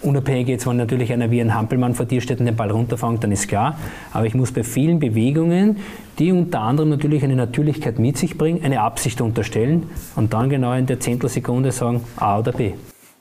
Unabhängig 0.02 0.48
jetzt, 0.48 0.66
wenn 0.66 0.78
natürlich 0.78 1.12
einer 1.12 1.30
wie 1.30 1.40
ein 1.40 1.54
Hampelmann 1.54 1.94
vor 1.94 2.06
dir 2.06 2.20
steht 2.20 2.40
und 2.40 2.46
den 2.46 2.56
Ball 2.56 2.72
runterfängt, 2.72 3.22
dann 3.22 3.30
ist 3.30 3.46
klar. 3.46 3.78
Aber 4.12 4.26
ich 4.26 4.34
muss 4.34 4.50
bei 4.50 4.64
vielen 4.64 4.98
Bewegungen, 4.98 5.76
die 6.18 6.32
unter 6.32 6.60
anderem 6.60 6.88
natürlich 6.88 7.22
eine 7.22 7.36
Natürlichkeit 7.36 8.00
mit 8.00 8.18
sich 8.18 8.36
bringen, 8.36 8.64
eine 8.64 8.80
Absicht 8.80 9.20
unterstellen 9.20 9.88
und 10.16 10.32
dann 10.32 10.50
genau 10.50 10.72
in 10.72 10.86
der 10.86 10.98
Zehntelsekunde 10.98 11.70
sagen 11.70 12.02
A 12.16 12.40
oder 12.40 12.50
B. 12.50 12.72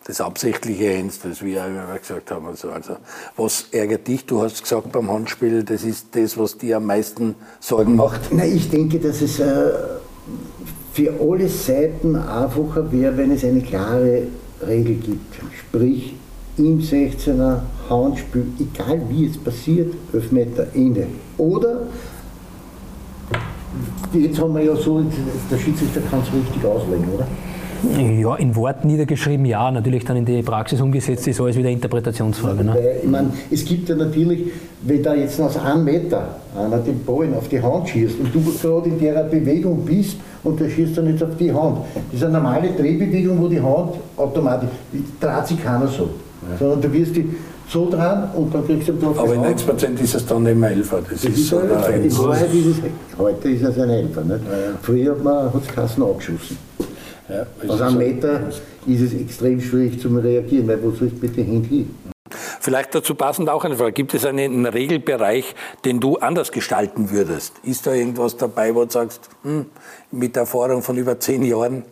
Das 0.08 0.20
absichtliche 0.20 0.92
Ends, 0.94 1.20
das 1.20 1.44
wir 1.44 1.64
immer 1.64 1.96
gesagt 2.00 2.32
haben. 2.32 2.48
Also, 2.48 2.72
also, 2.72 2.96
was 3.38 3.68
ärgert 3.72 4.08
dich? 4.08 4.26
Du 4.26 4.42
hast 4.42 4.64
gesagt 4.64 4.92
beim 4.92 5.12
Handspiel, 5.12 5.64
das 5.64 5.84
ist 5.84 6.08
das, 6.16 6.36
was 6.36 6.58
dir 6.58 6.78
am 6.78 6.88
meisten 6.88 7.36
Sorgen 7.60 7.96
macht. 7.96 8.22
Na, 8.32 8.44
ich 8.44 8.72
denke, 8.72 8.98
dass 8.98 9.22
es 9.22 9.40
äh, 9.40 9.72
für 10.94 11.14
alle 11.22 11.48
Seiten 11.48 12.16
einfacher 12.16 12.92
wäre, 12.92 13.16
wenn 13.18 13.32
es 13.32 13.44
eine 13.44 13.62
klare 13.62 14.24
Regel 14.68 14.96
gibt. 14.96 15.36
Sprich, 15.60 16.16
im 16.62 16.80
16er 16.80 17.60
Handspiel, 17.90 18.46
egal 18.60 19.02
wie 19.10 19.26
es 19.26 19.38
passiert, 19.38 19.94
Elfmeter, 20.14 20.68
Ende. 20.74 21.08
Oder, 21.38 21.82
jetzt 24.14 24.40
haben 24.40 24.54
wir 24.54 24.64
ja 24.64 24.76
so, 24.76 25.04
der 25.50 25.58
Schiedsrichter 25.58 26.02
kann 26.10 26.22
es 26.22 26.28
richtig 26.34 26.64
auslegen, 26.64 27.06
oder? 27.16 27.28
Ja, 27.98 28.36
in 28.36 28.56
Worten 28.56 28.88
niedergeschrieben, 28.88 29.44
ja, 29.44 29.72
natürlich 29.72 30.06
dann 30.06 30.16
in 30.18 30.26
die 30.26 30.44
Praxis 30.44 30.80
umgesetzt 30.80 31.28
ist 31.28 31.42
alles 31.42 31.58
wieder 31.58 31.70
Interpretationsfrage. 31.70 32.64
Ne? 32.64 32.76
Weil, 32.76 33.00
ich 33.02 33.10
meine, 33.10 33.34
es 33.50 33.66
gibt 33.66 33.90
ja 33.90 33.96
natürlich, 33.96 34.52
wenn 34.84 35.02
da 35.02 35.16
jetzt 35.16 35.42
aus 35.42 35.58
einem 35.58 35.84
Meter 35.84 36.36
einer 36.56 36.78
den 36.78 37.04
Ball 37.04 37.34
auf 37.34 37.48
die 37.48 37.60
Hand 37.60 37.90
schießt 37.90 38.20
und 38.20 38.36
du 38.36 38.40
gerade 38.40 38.88
in 38.88 39.00
der 39.00 39.24
Bewegung 39.24 39.84
bist 39.84 40.18
und 40.44 40.60
der 40.60 40.70
schießt 40.70 40.96
dann 40.96 41.08
jetzt 41.08 41.24
auf 41.24 41.36
die 41.40 41.52
Hand. 41.52 41.80
Das 42.12 42.20
ist 42.20 42.24
eine 42.24 42.34
normale 42.34 42.70
Drehbewegung, 42.70 43.42
wo 43.42 43.48
die 43.48 43.60
Hand 43.60 43.96
automatisch, 44.16 44.70
die 44.94 45.04
dreht 45.20 45.48
sich 45.48 45.64
keiner 45.64 45.88
so. 45.88 46.10
Ja. 46.50 46.58
Sondern 46.58 46.82
du 46.82 46.94
wirst 46.94 47.16
die 47.16 47.36
so 47.68 47.90
dran 47.90 48.32
und 48.36 48.54
dann 48.54 48.66
kriegst 48.66 48.90
du 48.90 48.94
drauf 48.94 49.18
Aber 49.20 49.34
in 49.34 49.42
90% 49.42 50.02
ist 50.02 50.16
es 50.16 50.26
dann 50.26 50.46
immer 50.46 50.70
Elfer. 50.70 51.02
Das, 51.02 51.22
das 51.22 51.24
ist, 51.24 51.48
so 51.48 51.60
Elfer. 51.60 51.94
In 51.96 52.18
Wahrheit 52.18 52.54
ist 52.54 52.66
es, 52.66 52.76
heute 53.18 53.50
ist 53.50 53.64
es 53.64 53.80
ein 53.80 53.90
Elfer. 53.90 54.22
Nicht? 54.22 54.40
Ja, 54.46 54.58
ja. 54.58 54.78
Früher 54.82 55.12
hat 55.12 55.24
man 55.24 55.52
es 55.58 55.68
Kassen 55.74 56.04
abgeschossen. 56.04 56.58
Ja, 57.30 57.46
Aus 57.68 57.82
einem 57.82 57.98
Meter 57.98 58.42
ist 58.86 59.02
es 59.02 59.14
extrem 59.14 59.62
schwierig 59.62 60.02
zu 60.02 60.10
reagieren, 60.10 60.68
weil 60.68 60.84
wo 60.84 60.92
soll 60.92 61.08
ich 61.08 61.20
bitte 61.20 61.42
hin? 61.42 61.90
Vielleicht 62.60 62.94
dazu 62.94 63.16
passend 63.16 63.50
auch 63.50 63.64
eine 63.64 63.76
Frage. 63.76 63.94
Gibt 63.94 64.14
es 64.14 64.26
einen 64.26 64.66
Regelbereich, 64.66 65.56
den 65.86 66.00
du 66.00 66.18
anders 66.18 66.52
gestalten 66.52 67.10
würdest? 67.10 67.54
Ist 67.64 67.88
da 67.88 67.94
irgendwas 67.94 68.38
dabei, 68.38 68.76
wo 68.76 68.86
du 68.86 68.92
sagst, 68.92 69.30
hm, 69.44 69.66
mit 70.12 70.38
Erfahrung 70.38 70.82
von 70.82 70.98
über 70.98 71.20
zehn 71.20 71.44
Jahren, 71.44 71.84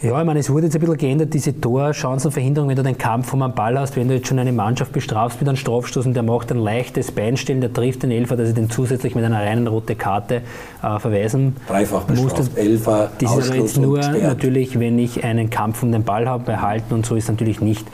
Ja, 0.00 0.20
ich 0.20 0.24
meine, 0.24 0.38
es 0.38 0.48
wurde 0.48 0.66
jetzt 0.66 0.76
ein 0.76 0.80
bisschen 0.80 0.96
geändert, 0.96 1.34
diese 1.34 1.60
Torchancenverhinderung, 1.60 2.68
wenn 2.68 2.76
du 2.76 2.84
den 2.84 2.96
Kampf 2.96 3.32
um 3.32 3.42
einen 3.42 3.52
Ball 3.52 3.76
hast, 3.76 3.96
wenn 3.96 4.06
du 4.06 4.14
jetzt 4.14 4.28
schon 4.28 4.38
eine 4.38 4.52
Mannschaft 4.52 4.92
bestrafst 4.92 5.40
mit 5.40 5.48
einem 5.48 5.56
Strafstoß 5.56 6.06
und 6.06 6.14
der 6.14 6.22
macht 6.22 6.52
ein 6.52 6.58
leichtes 6.58 7.10
Beinstellen, 7.10 7.60
der 7.60 7.72
trifft 7.72 8.04
den 8.04 8.12
Elfer, 8.12 8.36
dass 8.36 8.50
er 8.50 8.54
den 8.54 8.70
zusätzlich 8.70 9.16
mit 9.16 9.24
einer 9.24 9.40
reinen 9.40 9.66
roten 9.66 9.98
Karte 9.98 10.42
äh, 10.84 11.00
verweisen 11.00 11.56
Dreifach 11.66 12.06
muss. 12.06 12.22
bestraft, 12.22 12.56
Elfer, 12.56 13.10
Das 13.18 13.22
ist 13.22 13.28
aber 13.28 13.38
Ausschluss 13.38 13.56
jetzt 13.56 13.76
nur 13.78 13.98
natürlich, 13.98 14.78
wenn 14.78 15.00
ich 15.00 15.24
einen 15.24 15.50
Kampf 15.50 15.82
um 15.82 15.90
den 15.90 16.04
Ball 16.04 16.28
habe, 16.28 16.44
behalten 16.44 16.94
und 16.94 17.04
so 17.04 17.16
ist 17.16 17.28
natürlich 17.28 17.60
nicht. 17.60 17.84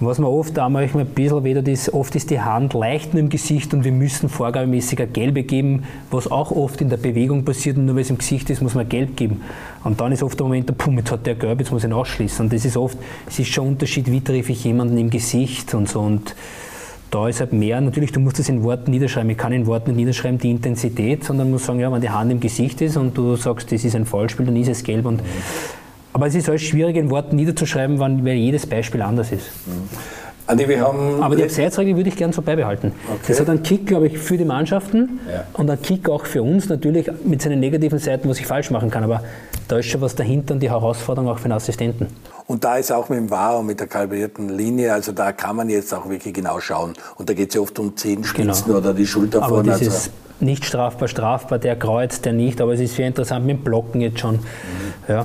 Was 0.00 0.18
man 0.18 0.28
oft 0.28 0.56
da 0.56 0.68
manchmal 0.68 1.04
ein 1.04 1.10
bisschen 1.10 1.44
wieder 1.44 1.64
ist, 1.66 1.94
oft 1.94 2.16
ist 2.16 2.30
die 2.30 2.40
Hand 2.40 2.74
leicht 2.74 3.14
nur 3.14 3.20
im 3.20 3.28
Gesicht 3.28 3.72
und 3.74 3.84
wir 3.84 3.92
müssen 3.92 4.28
vorgabemäßig 4.28 4.98
eine 4.98 5.08
gelbe 5.08 5.44
geben, 5.44 5.84
was 6.10 6.28
auch 6.28 6.50
oft 6.50 6.80
in 6.80 6.88
der 6.88 6.96
Bewegung 6.96 7.44
passiert 7.44 7.76
und 7.76 7.86
nur 7.86 7.94
weil 7.94 8.02
es 8.02 8.10
im 8.10 8.18
Gesicht 8.18 8.50
ist, 8.50 8.60
muss 8.60 8.74
man 8.74 8.88
gelb 8.88 9.16
geben. 9.16 9.42
Und 9.84 10.00
dann 10.00 10.10
ist 10.10 10.24
oft 10.24 10.38
der 10.38 10.46
Moment, 10.46 10.76
pum, 10.76 10.98
jetzt 10.98 11.12
hat 11.12 11.24
der 11.26 11.36
gelb, 11.36 11.60
jetzt 11.60 11.70
muss 11.70 11.84
ich 11.84 11.90
ihn 11.90 11.92
ausschließen. 11.92 12.44
Und 12.44 12.52
das 12.52 12.64
ist 12.64 12.76
oft, 12.76 12.98
es 13.28 13.38
ist 13.38 13.52
schon 13.52 13.66
ein 13.66 13.72
Unterschied, 13.74 14.10
wie 14.10 14.20
treffe 14.20 14.50
ich 14.50 14.64
jemanden 14.64 14.98
im 14.98 15.10
Gesicht 15.10 15.74
und 15.74 15.88
so. 15.88 16.00
Und 16.00 16.34
da 17.12 17.28
ist 17.28 17.38
halt 17.38 17.52
mehr, 17.52 17.80
natürlich, 17.80 18.10
du 18.10 18.18
musst 18.18 18.40
das 18.40 18.48
in 18.48 18.64
Worten 18.64 18.90
niederschreiben. 18.90 19.30
Ich 19.30 19.38
kann 19.38 19.52
in 19.52 19.66
Worten 19.66 19.90
nicht 19.90 19.98
niederschreiben 19.98 20.40
die 20.40 20.50
Intensität, 20.50 21.22
sondern 21.22 21.52
muss 21.52 21.66
sagen, 21.66 21.78
ja, 21.78 21.92
wenn 21.92 22.00
die 22.00 22.10
Hand 22.10 22.32
im 22.32 22.40
Gesicht 22.40 22.80
ist 22.80 22.96
und 22.96 23.16
du 23.16 23.36
sagst, 23.36 23.70
das 23.70 23.84
ist 23.84 23.94
ein 23.94 24.06
Foulspiel, 24.06 24.44
dann 24.46 24.56
ist 24.56 24.68
es 24.68 24.82
gelb. 24.82 25.06
Und, 25.06 25.22
aber 26.14 26.26
es 26.28 26.34
ist 26.34 26.48
alles 26.48 26.62
schwierig 26.62 26.96
in 26.96 27.10
Worten 27.10 27.36
niederzuschreiben, 27.36 27.98
weil 27.98 28.24
weil 28.24 28.34
jedes 28.34 28.66
Beispiel 28.66 29.02
anders 29.02 29.30
ist. 29.32 29.46
Andi, 30.46 30.68
wir 30.68 30.80
haben 30.82 31.22
Aber 31.22 31.36
die 31.36 31.42
Abseitsregel 31.44 31.96
würde 31.96 32.10
ich 32.10 32.16
gern 32.16 32.30
so 32.32 32.42
beibehalten. 32.42 32.92
Das 33.26 33.40
hat 33.40 33.48
einen 33.48 33.62
Kick, 33.62 33.86
glaube 33.86 34.08
ich, 34.08 34.18
für 34.18 34.36
die 34.36 34.44
Mannschaften 34.44 35.20
Ja. 35.32 35.44
und 35.54 35.70
einen 35.70 35.80
Kick 35.80 36.06
auch 36.10 36.26
für 36.26 36.42
uns, 36.42 36.68
natürlich 36.68 37.10
mit 37.24 37.40
seinen 37.40 37.60
negativen 37.60 37.98
Seiten, 37.98 38.28
was 38.28 38.38
ich 38.40 38.46
falsch 38.46 38.70
machen 38.70 38.90
kann. 38.90 39.04
Aber 39.04 39.22
da 39.68 39.78
ist 39.78 39.86
schon 39.86 40.02
was 40.02 40.14
dahinter 40.14 40.52
und 40.54 40.60
die 40.60 40.68
Herausforderung 40.70 41.30
auch 41.30 41.38
für 41.38 41.48
den 41.48 41.52
Assistenten. 41.52 42.08
Und 42.46 42.62
da 42.62 42.76
ist 42.76 42.92
auch 42.92 43.08
mit 43.08 43.18
dem 43.20 43.30
VAR 43.30 43.58
und 43.60 43.66
mit 43.66 43.80
der 43.80 43.86
kalibrierten 43.86 44.50
Linie, 44.50 44.92
also 44.92 45.12
da 45.12 45.32
kann 45.32 45.56
man 45.56 45.70
jetzt 45.70 45.94
auch 45.94 46.06
wirklich 46.10 46.34
genau 46.34 46.60
schauen. 46.60 46.92
Und 47.16 47.30
da 47.30 47.32
geht 47.32 47.48
es 47.48 47.54
ja 47.54 47.62
oft 47.62 47.78
um 47.78 47.96
Zehenspitzen 47.96 48.66
Genau. 48.66 48.78
oder 48.78 48.92
die 48.92 49.06
Schulter 49.06 49.38
Aber 49.42 49.48
vorne. 49.62 49.72
dieses 49.78 49.94
Also, 49.94 50.10
nicht 50.40 50.66
strafbar, 50.66 51.08
strafbar, 51.08 51.58
der 51.58 51.74
kreuzt, 51.76 52.26
der 52.26 52.34
nicht. 52.34 52.60
Aber 52.60 52.74
es 52.74 52.80
ist 52.80 52.96
sehr 52.96 53.06
interessant 53.06 53.46
mit 53.46 53.56
dem 53.56 53.64
Blocken 53.64 54.02
jetzt 54.02 54.20
schon. 54.20 54.40
Ja. 55.08 55.24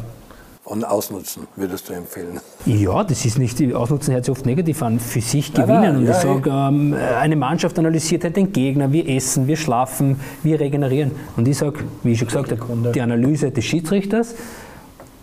Und 0.66 0.84
ausnutzen, 0.84 1.48
würdest 1.56 1.90
du 1.90 1.94
empfehlen. 1.94 2.40
Ja, 2.66 3.04
das 3.04 3.26
ist 3.26 3.40
nicht, 3.40 3.62
Ausnutzen 3.74 4.14
hört 4.14 4.26
sich 4.26 4.32
oft 4.32 4.46
negativ 4.46 4.84
an, 4.84 5.00
für 5.00 5.22
sich 5.22 5.52
Nein, 5.54 5.66
gewinnen. 5.66 5.82
nein, 5.82 5.96
und 5.98 6.06
ja, 6.06 6.12
ich 6.12 6.18
sage, 6.18 6.50
ähm, 6.50 6.96
eine 7.20 7.36
Mannschaft 7.36 7.80
analysiert 7.80 8.24
halt 8.24 8.36
den 8.36 8.52
Gegner, 8.52 8.92
wir 8.92 9.08
essen, 9.10 9.48
wir 9.48 9.58
schlafen, 9.58 10.20
wir 10.44 10.60
regenerieren. 10.60 11.12
Und 11.38 11.48
ich 11.48 11.58
sage, 11.58 11.80
wie 12.04 12.12
ich 12.12 12.20
schon 12.20 12.28
gesagt 12.28 12.52
habe, 12.52 12.92
die 12.94 13.02
Analyse 13.02 13.52
des 13.52 13.66
Schiedsrichters, 13.66 14.36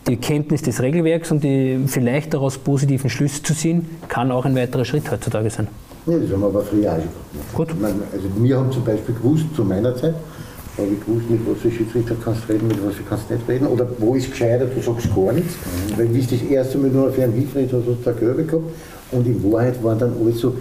die 0.09 0.16
Kenntnis 0.16 0.62
des 0.62 0.80
Regelwerks 0.80 1.30
und 1.30 1.45
die 1.45 1.80
vielleicht 1.87 2.32
daraus 2.34 2.59
positiven 2.59 3.11
Schlüsse 3.11 3.43
zu 3.43 3.55
ziehen, 3.55 3.89
kann 4.09 4.32
auch 4.32 4.45
ein 4.45 4.57
weiterer 4.57 4.84
Schritt 4.84 5.11
heutzutage 5.11 5.51
sein. 5.51 5.68
Ja, 6.07 6.18
das 6.18 6.30
haben 6.30 6.41
wir 6.41 6.47
aber 6.47 6.62
früher 6.62 6.91
auch 6.93 6.95
schon 6.97 7.03
gehabt. 7.03 7.55
Gut. 7.55 7.80
Meine, 7.80 7.95
also 8.12 8.28
wir 8.37 8.57
haben 8.57 8.70
zum 8.72 8.84
Beispiel 8.84 9.14
gewusst, 9.14 9.47
zu 9.55 9.64
meiner 9.64 9.95
Zeit, 9.97 10.14
habe 10.79 10.89
ich 10.93 11.01
gewusst, 11.05 11.31
mit 11.31 11.41
was 11.47 11.59
für 11.61 11.70
Schiedsrichter 11.70 12.16
kannst 12.22 12.43
du 12.47 12.53
reden, 12.53 12.68
mit 12.68 12.85
was 12.85 12.95
kannst 13.09 13.31
du 13.31 13.35
nicht 13.35 13.49
reden. 13.49 13.66
Oder 13.66 13.87
wo 13.99 14.14
ist 14.14 14.31
gescheiter, 14.31 14.66
du 14.66 14.81
sagst 14.81 15.14
gar 15.14 15.33
nichts. 15.33 15.55
Mhm. 15.55 15.99
Weil 15.99 16.14
wie 16.14 16.20
es 16.20 16.29
das 16.29 16.43
erste 16.43 16.79
Mal 16.79 16.91
nur 16.91 17.09
auf 17.09 17.18
einen 17.18 17.33
Hilfrecht 17.33 17.72
hast, 17.72 17.85
hast 17.87 18.05
du 18.05 18.11
eine 18.11 18.18
Gelbe 18.18 18.45
gehabt. 18.45 18.64
Und 19.12 19.27
in 19.27 19.53
Wahrheit 19.53 19.83
waren 19.83 19.99
dann 19.99 20.12
alles 20.20 20.41
so, 20.41 20.55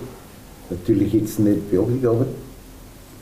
natürlich 0.69 1.13
jetzt 1.13 1.39
nicht 1.39 1.69
beabsichtigt, 1.69 2.07
aber 2.07 2.25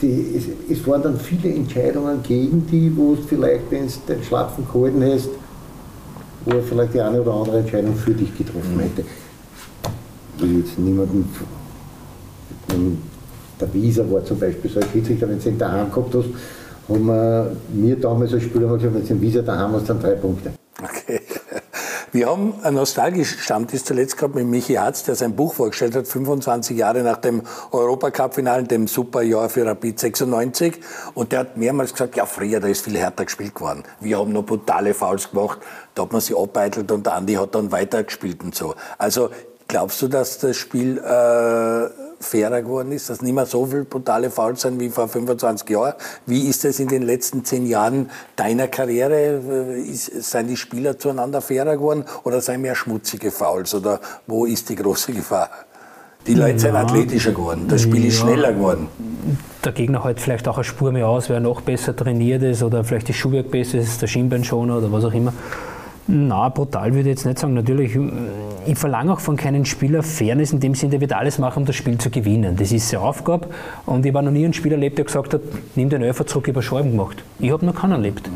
die, 0.02 0.36
es, 0.36 0.78
es 0.78 0.88
waren 0.88 1.02
dann 1.02 1.20
viele 1.20 1.54
Entscheidungen 1.54 2.22
gegen 2.24 2.68
die, 2.68 2.92
wo 2.96 3.16
du 3.16 3.24
vielleicht, 3.24 3.72
wenn 3.72 3.88
du 3.88 3.94
den 4.08 4.24
Schlapfen 4.24 4.66
gehalten 4.72 5.04
hast, 5.04 5.30
wo 6.46 6.58
er 6.58 6.64
vielleicht 6.64 6.94
die 6.94 7.02
eine 7.02 7.22
oder 7.22 7.34
andere 7.34 7.60
Entscheidung 7.60 7.96
für 7.96 8.12
dich 8.12 8.38
getroffen 8.38 8.80
hätte. 8.80 9.04
Ich 10.38 10.44
will 10.44 10.60
jetzt 10.60 10.78
niemanden 10.78 11.30
der 13.64 13.74
Wieser 13.74 14.10
war 14.12 14.24
zum 14.26 14.40
Beispiel 14.40 14.70
so 14.70 14.80
ein 14.80 14.86
Schiedsrichter, 14.92 15.30
wenn 15.30 15.40
du 15.40 15.50
ihn 15.50 15.58
daheim 15.58 15.92
gehabt 15.92 16.14
hast, 16.16 16.30
haben 16.90 17.06
wir 17.06 17.56
mir 17.74 17.96
damals 17.96 18.34
als 18.34 18.44
Spieler 18.44 18.78
gesagt, 18.78 18.96
du 18.96 19.00
den 19.00 19.22
Wieser 19.22 19.44
daheim 19.44 19.74
hast, 19.74 19.90
dann 19.90 20.00
drei 20.00 20.16
Punkte. 20.16 20.54
Okay. 20.82 21.22
Wir 22.12 22.28
haben 22.28 22.54
einen 22.62 22.76
nostalgischen 22.76 23.40
Stammtisch 23.40 23.84
zuletzt 23.86 24.18
gehabt 24.18 24.36
mit 24.36 24.46
Michi 24.46 24.76
Harz, 24.76 25.04
der 25.04 25.16
sein 25.16 25.36
Buch 25.36 25.56
vorgestellt 25.56 25.96
hat, 25.96 26.08
25 26.08 26.78
Jahre 26.78 27.02
nach 27.02 27.18
dem 27.18 27.42
Europacup-Finale, 27.72 28.66
dem 28.66 28.88
Superjahr 28.88 29.50
für 29.50 29.66
Rapid 29.66 30.00
96. 30.00 30.80
Und 31.16 31.32
der 31.32 31.40
hat 31.40 31.58
mehrmals 31.58 31.94
gesagt, 31.94 32.16
ja, 32.16 32.28
früher, 32.28 32.60
da 32.60 32.68
ist 32.68 32.84
viel 32.86 33.00
härter 33.00 33.26
gespielt 33.26 33.56
geworden. 33.56 33.84
Wir 34.00 34.20
haben 34.20 34.32
noch 34.32 34.46
brutale 34.46 34.94
Fouls 34.94 35.32
gemacht, 35.32 35.58
da 35.96 36.04
hat 36.04 36.12
man 36.12 36.22
sie 36.22 36.36
abbeitelt 36.36 36.92
und 36.92 37.04
der 37.04 37.16
Andi 37.16 37.34
hat 37.34 37.56
dann 37.56 37.72
weitergespielt 37.72 38.44
und 38.44 38.54
so. 38.54 38.76
Also, 39.00 39.32
glaubst 39.68 40.00
du, 40.04 40.08
dass 40.08 40.38
das 40.38 40.56
Spiel 40.56 41.00
äh, 41.00 42.03
fairer 42.24 42.62
geworden 42.62 42.92
ist, 42.92 43.10
dass 43.10 43.22
nicht 43.22 43.34
mehr 43.36 43.46
so 43.46 43.66
viele 43.66 43.84
brutale 43.84 44.30
Fouls 44.30 44.62
sind 44.62 44.80
wie 44.80 44.90
vor 44.90 45.08
25 45.08 45.70
Jahren? 45.70 45.94
Wie 46.26 46.48
ist 46.48 46.66
es 46.66 46.80
in 46.80 46.88
den 46.88 47.04
letzten 47.04 47.46
zehn 47.46 47.66
Jahren 47.68 48.10
deiner 48.36 48.68
Karriere? 48.68 49.42
Äh, 49.76 49.82
Ist, 49.82 50.12
seien 50.24 50.48
die 50.48 50.58
Spieler 50.58 50.98
zueinander 50.98 51.42
fairer 51.42 51.78
geworden 51.78 52.06
oder 52.24 52.42
seien 52.42 52.62
mehr 52.62 52.76
schmutzige 52.76 53.32
Fouls? 53.32 53.76
Oder 53.76 54.00
wo 54.28 54.46
ist 54.46 54.70
die 54.70 54.76
große 54.76 55.12
Gefahr? 55.20 55.50
Die 56.26 56.36
Leute 56.36 56.58
sind 56.60 56.74
Ja. 56.74 56.82
athletischer 56.82 57.32
geworden, 57.34 57.66
das 57.68 57.82
Spiel 57.82 58.06
ist 58.06 58.18
Ja. 58.20 58.26
schneller 58.28 58.54
geworden. 58.54 58.88
Der 59.66 59.74
Gegner 59.74 60.04
halt 60.06 60.22
vielleicht 60.22 60.48
auch 60.48 60.56
eine 60.56 60.64
Spur 60.64 60.92
mehr 60.94 61.08
aus, 61.10 61.28
wer 61.30 61.42
noch 61.42 61.60
besser 61.62 61.94
trainiert 61.96 62.44
ist 62.44 62.64
oder 62.64 62.84
vielleicht 62.86 63.10
das 63.10 63.16
Schuhwerk 63.18 63.52
besser 63.52 63.80
ist, 63.80 64.02
der 64.02 64.08
Schienbeinschoner 64.08 64.78
oder 64.78 64.90
was 64.92 65.04
auch 65.04 65.14
immer. 65.14 65.34
Na, 66.06 66.50
brutal 66.50 66.94
würde 66.94 67.10
ich 67.10 67.16
jetzt 67.16 67.26
nicht 67.26 67.40
sagen. 67.40 67.54
Natürlich, 67.54 67.98
ich 68.66 68.78
verlange 68.78 69.14
auch 69.14 69.22
von 69.22 69.38
keinem 69.38 69.64
Spieler 69.64 70.04
Fairness 70.04 70.52
in 70.52 70.60
dem 70.60 70.76
Sinne, 70.76 70.92
der 70.92 71.02
wird 71.02 71.14
alles 71.14 71.40
machen, 71.40 71.60
um 71.60 71.66
das 71.66 71.78
Spiel 71.78 71.98
zu 71.98 72.10
gewinnen. 72.10 72.58
Das 72.58 72.74
ist 72.74 72.90
seine 72.90 73.04
Aufgabe. 73.04 73.48
Und 73.86 74.06
ich 74.06 74.14
habe 74.14 74.26
noch 74.26 74.32
nie 74.32 74.44
einen 74.44 74.54
Spieler 74.54 74.76
erlebt, 74.76 74.98
der 74.98 75.06
gesagt 75.06 75.34
hat, 75.34 75.42
nimm 75.76 75.88
den 75.88 76.02
Elfer 76.02 76.28
zurück, 76.28 76.50
habe 76.50 76.62
Schwalben 76.62 76.92
gemacht. 76.92 77.24
Ich 77.40 77.52
habe 77.52 77.66
noch 77.66 77.74
keinen 77.74 77.94
erlebt. 77.94 78.30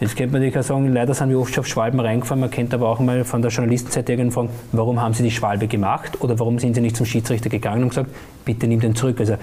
Jetzt 0.00 0.16
könnte 0.16 0.32
man 0.32 0.42
natürlich 0.42 0.58
auch 0.58 0.68
sagen, 0.68 0.92
leider 0.92 1.14
sind 1.14 1.30
wir 1.30 1.38
oft 1.38 1.54
schon 1.54 1.62
auf 1.62 1.68
Schwalben 1.68 2.00
reingefahren. 2.00 2.40
Man 2.40 2.50
könnte 2.50 2.74
aber 2.74 2.88
auch 2.88 2.98
mal 2.98 3.22
von 3.22 3.40
der 3.40 3.52
Journalistenseite 3.52 4.12
irgendwann 4.12 4.48
fragen, 4.48 4.58
warum 4.72 5.00
haben 5.00 5.14
sie 5.14 5.22
die 5.22 5.30
Schwalbe 5.30 5.68
gemacht 5.68 6.20
oder 6.22 6.36
warum 6.40 6.58
sind 6.58 6.74
sie 6.74 6.80
nicht 6.80 6.96
zum 6.96 7.06
Schiedsrichter 7.06 7.50
gegangen 7.50 7.84
und 7.84 7.90
gesagt, 7.90 8.10
bitte 8.44 8.66
nimm 8.66 8.80
den 8.80 8.96
zurück. 8.96 9.20
Also, 9.20 9.36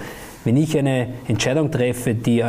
wenn 0.44 0.58
ich 0.58 0.76
eine 0.76 1.08
Entscheidung 1.28 1.70
treffe, 1.70 2.14
die 2.14 2.44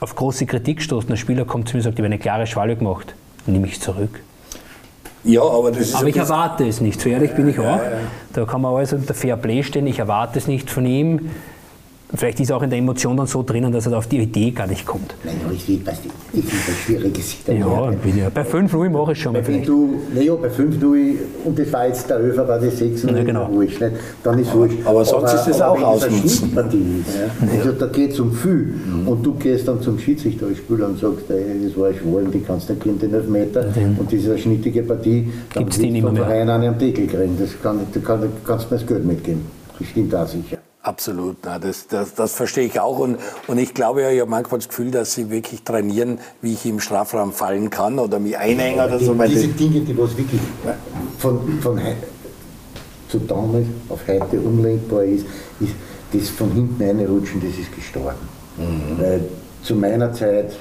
auf 0.00 0.16
große 0.16 0.46
Kritik 0.46 0.80
stoßt, 0.80 1.10
ein 1.10 1.18
Spieler 1.18 1.44
kommt 1.44 1.68
zu 1.68 1.76
mir 1.76 1.80
und 1.80 1.84
sagt, 1.84 1.96
ich 1.96 1.98
habe 1.98 2.06
eine 2.06 2.18
klare 2.18 2.46
Schwalbe 2.46 2.76
gemacht, 2.76 3.14
nehme 3.44 3.66
ich 3.66 3.78
zurück. 3.78 4.22
Ja, 5.24 5.42
aber 5.42 5.70
das 5.70 5.80
ist 5.80 5.94
Aber 5.94 6.08
ich 6.08 6.16
erwarte 6.16 6.66
es 6.66 6.80
nicht, 6.80 7.00
so 7.00 7.08
ehrlich 7.08 7.34
bin 7.34 7.48
ich 7.48 7.58
auch. 7.58 7.80
Da 8.32 8.44
kann 8.44 8.62
man 8.62 8.74
alles 8.74 8.92
unter 8.92 9.12
Fair 9.14 9.36
Play 9.36 9.62
stehen, 9.62 9.86
ich 9.86 9.98
erwarte 9.98 10.38
es 10.38 10.46
nicht 10.46 10.70
von 10.70 10.86
ihm. 10.86 11.30
Vielleicht 12.14 12.40
ist 12.40 12.50
er 12.50 12.56
auch 12.56 12.62
in 12.62 12.70
der 12.70 12.78
Emotion 12.78 13.16
dann 13.16 13.26
so 13.26 13.42
drinnen, 13.42 13.70
dass 13.72 13.86
er 13.86 13.92
da 13.92 13.98
auf 13.98 14.06
die 14.08 14.18
Idee 14.18 14.50
gar 14.50 14.66
nicht 14.66 14.84
kommt. 14.84 15.14
Nein, 15.24 15.36
aber 15.44 15.54
ich 15.54 15.68
weiß, 15.68 15.98
das 16.32 16.44
ist 16.44 16.52
ein 16.52 16.74
schwieriges 16.84 17.36
Ja, 17.46 17.90
bin 18.02 18.18
ja. 18.18 18.28
Bei 18.30 18.42
5-0 18.42 18.90
mache 18.90 19.12
ich 19.12 19.20
schon 19.20 19.32
mal 19.32 19.44
vielleicht. 19.44 19.68
du, 19.68 20.00
naja, 20.14 20.34
bei 20.34 20.48
5-0, 20.48 21.14
und 21.44 21.58
das 21.58 21.72
war 21.72 21.86
jetzt 21.86 22.10
der 22.10 22.16
Öfer, 22.18 22.48
war 22.48 22.58
die 22.58 22.68
6 22.70 23.02
Ja, 23.04 23.22
genau. 23.22 23.48
wurscht, 23.52 23.80
nicht? 23.80 23.92
dann 24.24 24.38
ist 24.38 24.52
wurscht. 24.54 24.76
aber 24.84 25.04
sonst 25.04 25.32
ist 25.46 25.62
auch 25.62 25.76
es 25.76 25.82
eine 25.82 25.86
ausnutzen. 25.86 26.50
Ist, 26.50 27.54
also 27.58 27.72
da 27.72 27.86
geht 27.86 28.12
es 28.12 28.20
um 28.20 28.32
viel, 28.32 28.74
und 29.06 29.24
du 29.24 29.34
gehst 29.34 29.68
dann 29.68 29.80
zum 29.80 29.98
Schiedsrichter 29.98 30.46
als 30.46 30.58
Spieler 30.58 30.86
und 30.88 30.98
sagst, 30.98 31.30
ey, 31.30 31.44
das 31.64 31.76
war 31.78 31.88
ein 31.88 31.94
Schwallen, 31.94 32.30
die 32.32 32.40
kannst 32.40 32.68
du 32.68 32.72
nicht 32.74 32.82
geben, 32.84 32.98
den 32.98 33.14
Elfmeter, 33.14 33.66
und 33.98 34.06
das 34.06 34.20
ist 34.20 34.28
eine 34.28 34.38
schnittige 34.38 34.82
Partie, 34.82 35.30
dann 35.54 35.64
Gibt's 35.64 35.78
die 35.78 35.90
nicht 35.90 36.04
du 36.04 36.10
mehr. 36.12 36.24
Verein 36.24 36.48
einen 36.48 36.68
am 36.74 36.78
Deckel 36.78 37.06
kriegen, 37.06 37.36
das 37.38 37.50
kann, 37.62 37.80
du 37.92 38.00
kann, 38.00 38.22
kannst 38.46 38.70
mir 38.70 38.78
das 38.78 38.86
Geld 38.86 39.04
mitgeben. 39.04 39.42
Das 39.78 39.88
stimmt 39.88 40.14
auch 40.14 40.26
sicher. 40.26 40.58
Absolut, 40.82 41.36
na, 41.44 41.58
das, 41.58 41.88
das, 41.88 42.14
das 42.14 42.32
verstehe 42.32 42.64
ich 42.64 42.80
auch. 42.80 42.98
Und, 42.98 43.18
und 43.46 43.58
ich 43.58 43.74
glaube 43.74 44.00
ja, 44.00 44.10
ich 44.10 44.20
habe 44.20 44.30
manchmal 44.30 44.60
das 44.60 44.68
Gefühl, 44.68 44.90
dass 44.90 45.12
sie 45.14 45.28
wirklich 45.30 45.62
trainieren, 45.62 46.18
wie 46.40 46.54
ich 46.54 46.64
im 46.64 46.80
Strafraum 46.80 47.32
fallen 47.34 47.68
kann 47.68 47.98
oder 47.98 48.18
mich 48.18 48.38
einhängen 48.38 48.80
oder 48.82 48.98
so. 48.98 49.12
Die, 49.12 49.28
diese 49.28 49.48
die- 49.48 49.68
Dinge, 49.68 49.80
die 49.80 49.98
was 49.98 50.16
wirklich 50.16 50.40
von, 51.18 51.60
von 51.60 51.78
zu 53.08 53.18
damals 53.18 53.66
auf 53.90 54.00
heute 54.08 54.40
umlenkbar 54.40 55.04
ist, 55.04 55.26
ist 55.60 55.74
das 56.14 56.30
von 56.30 56.50
hinten 56.52 56.82
reinrutschen, 56.82 57.42
das 57.42 57.58
ist 57.58 57.74
gestorben. 57.74 58.16
Weil 58.98 59.20
zu 59.62 59.74
meiner 59.74 60.12
Zeit 60.14 60.52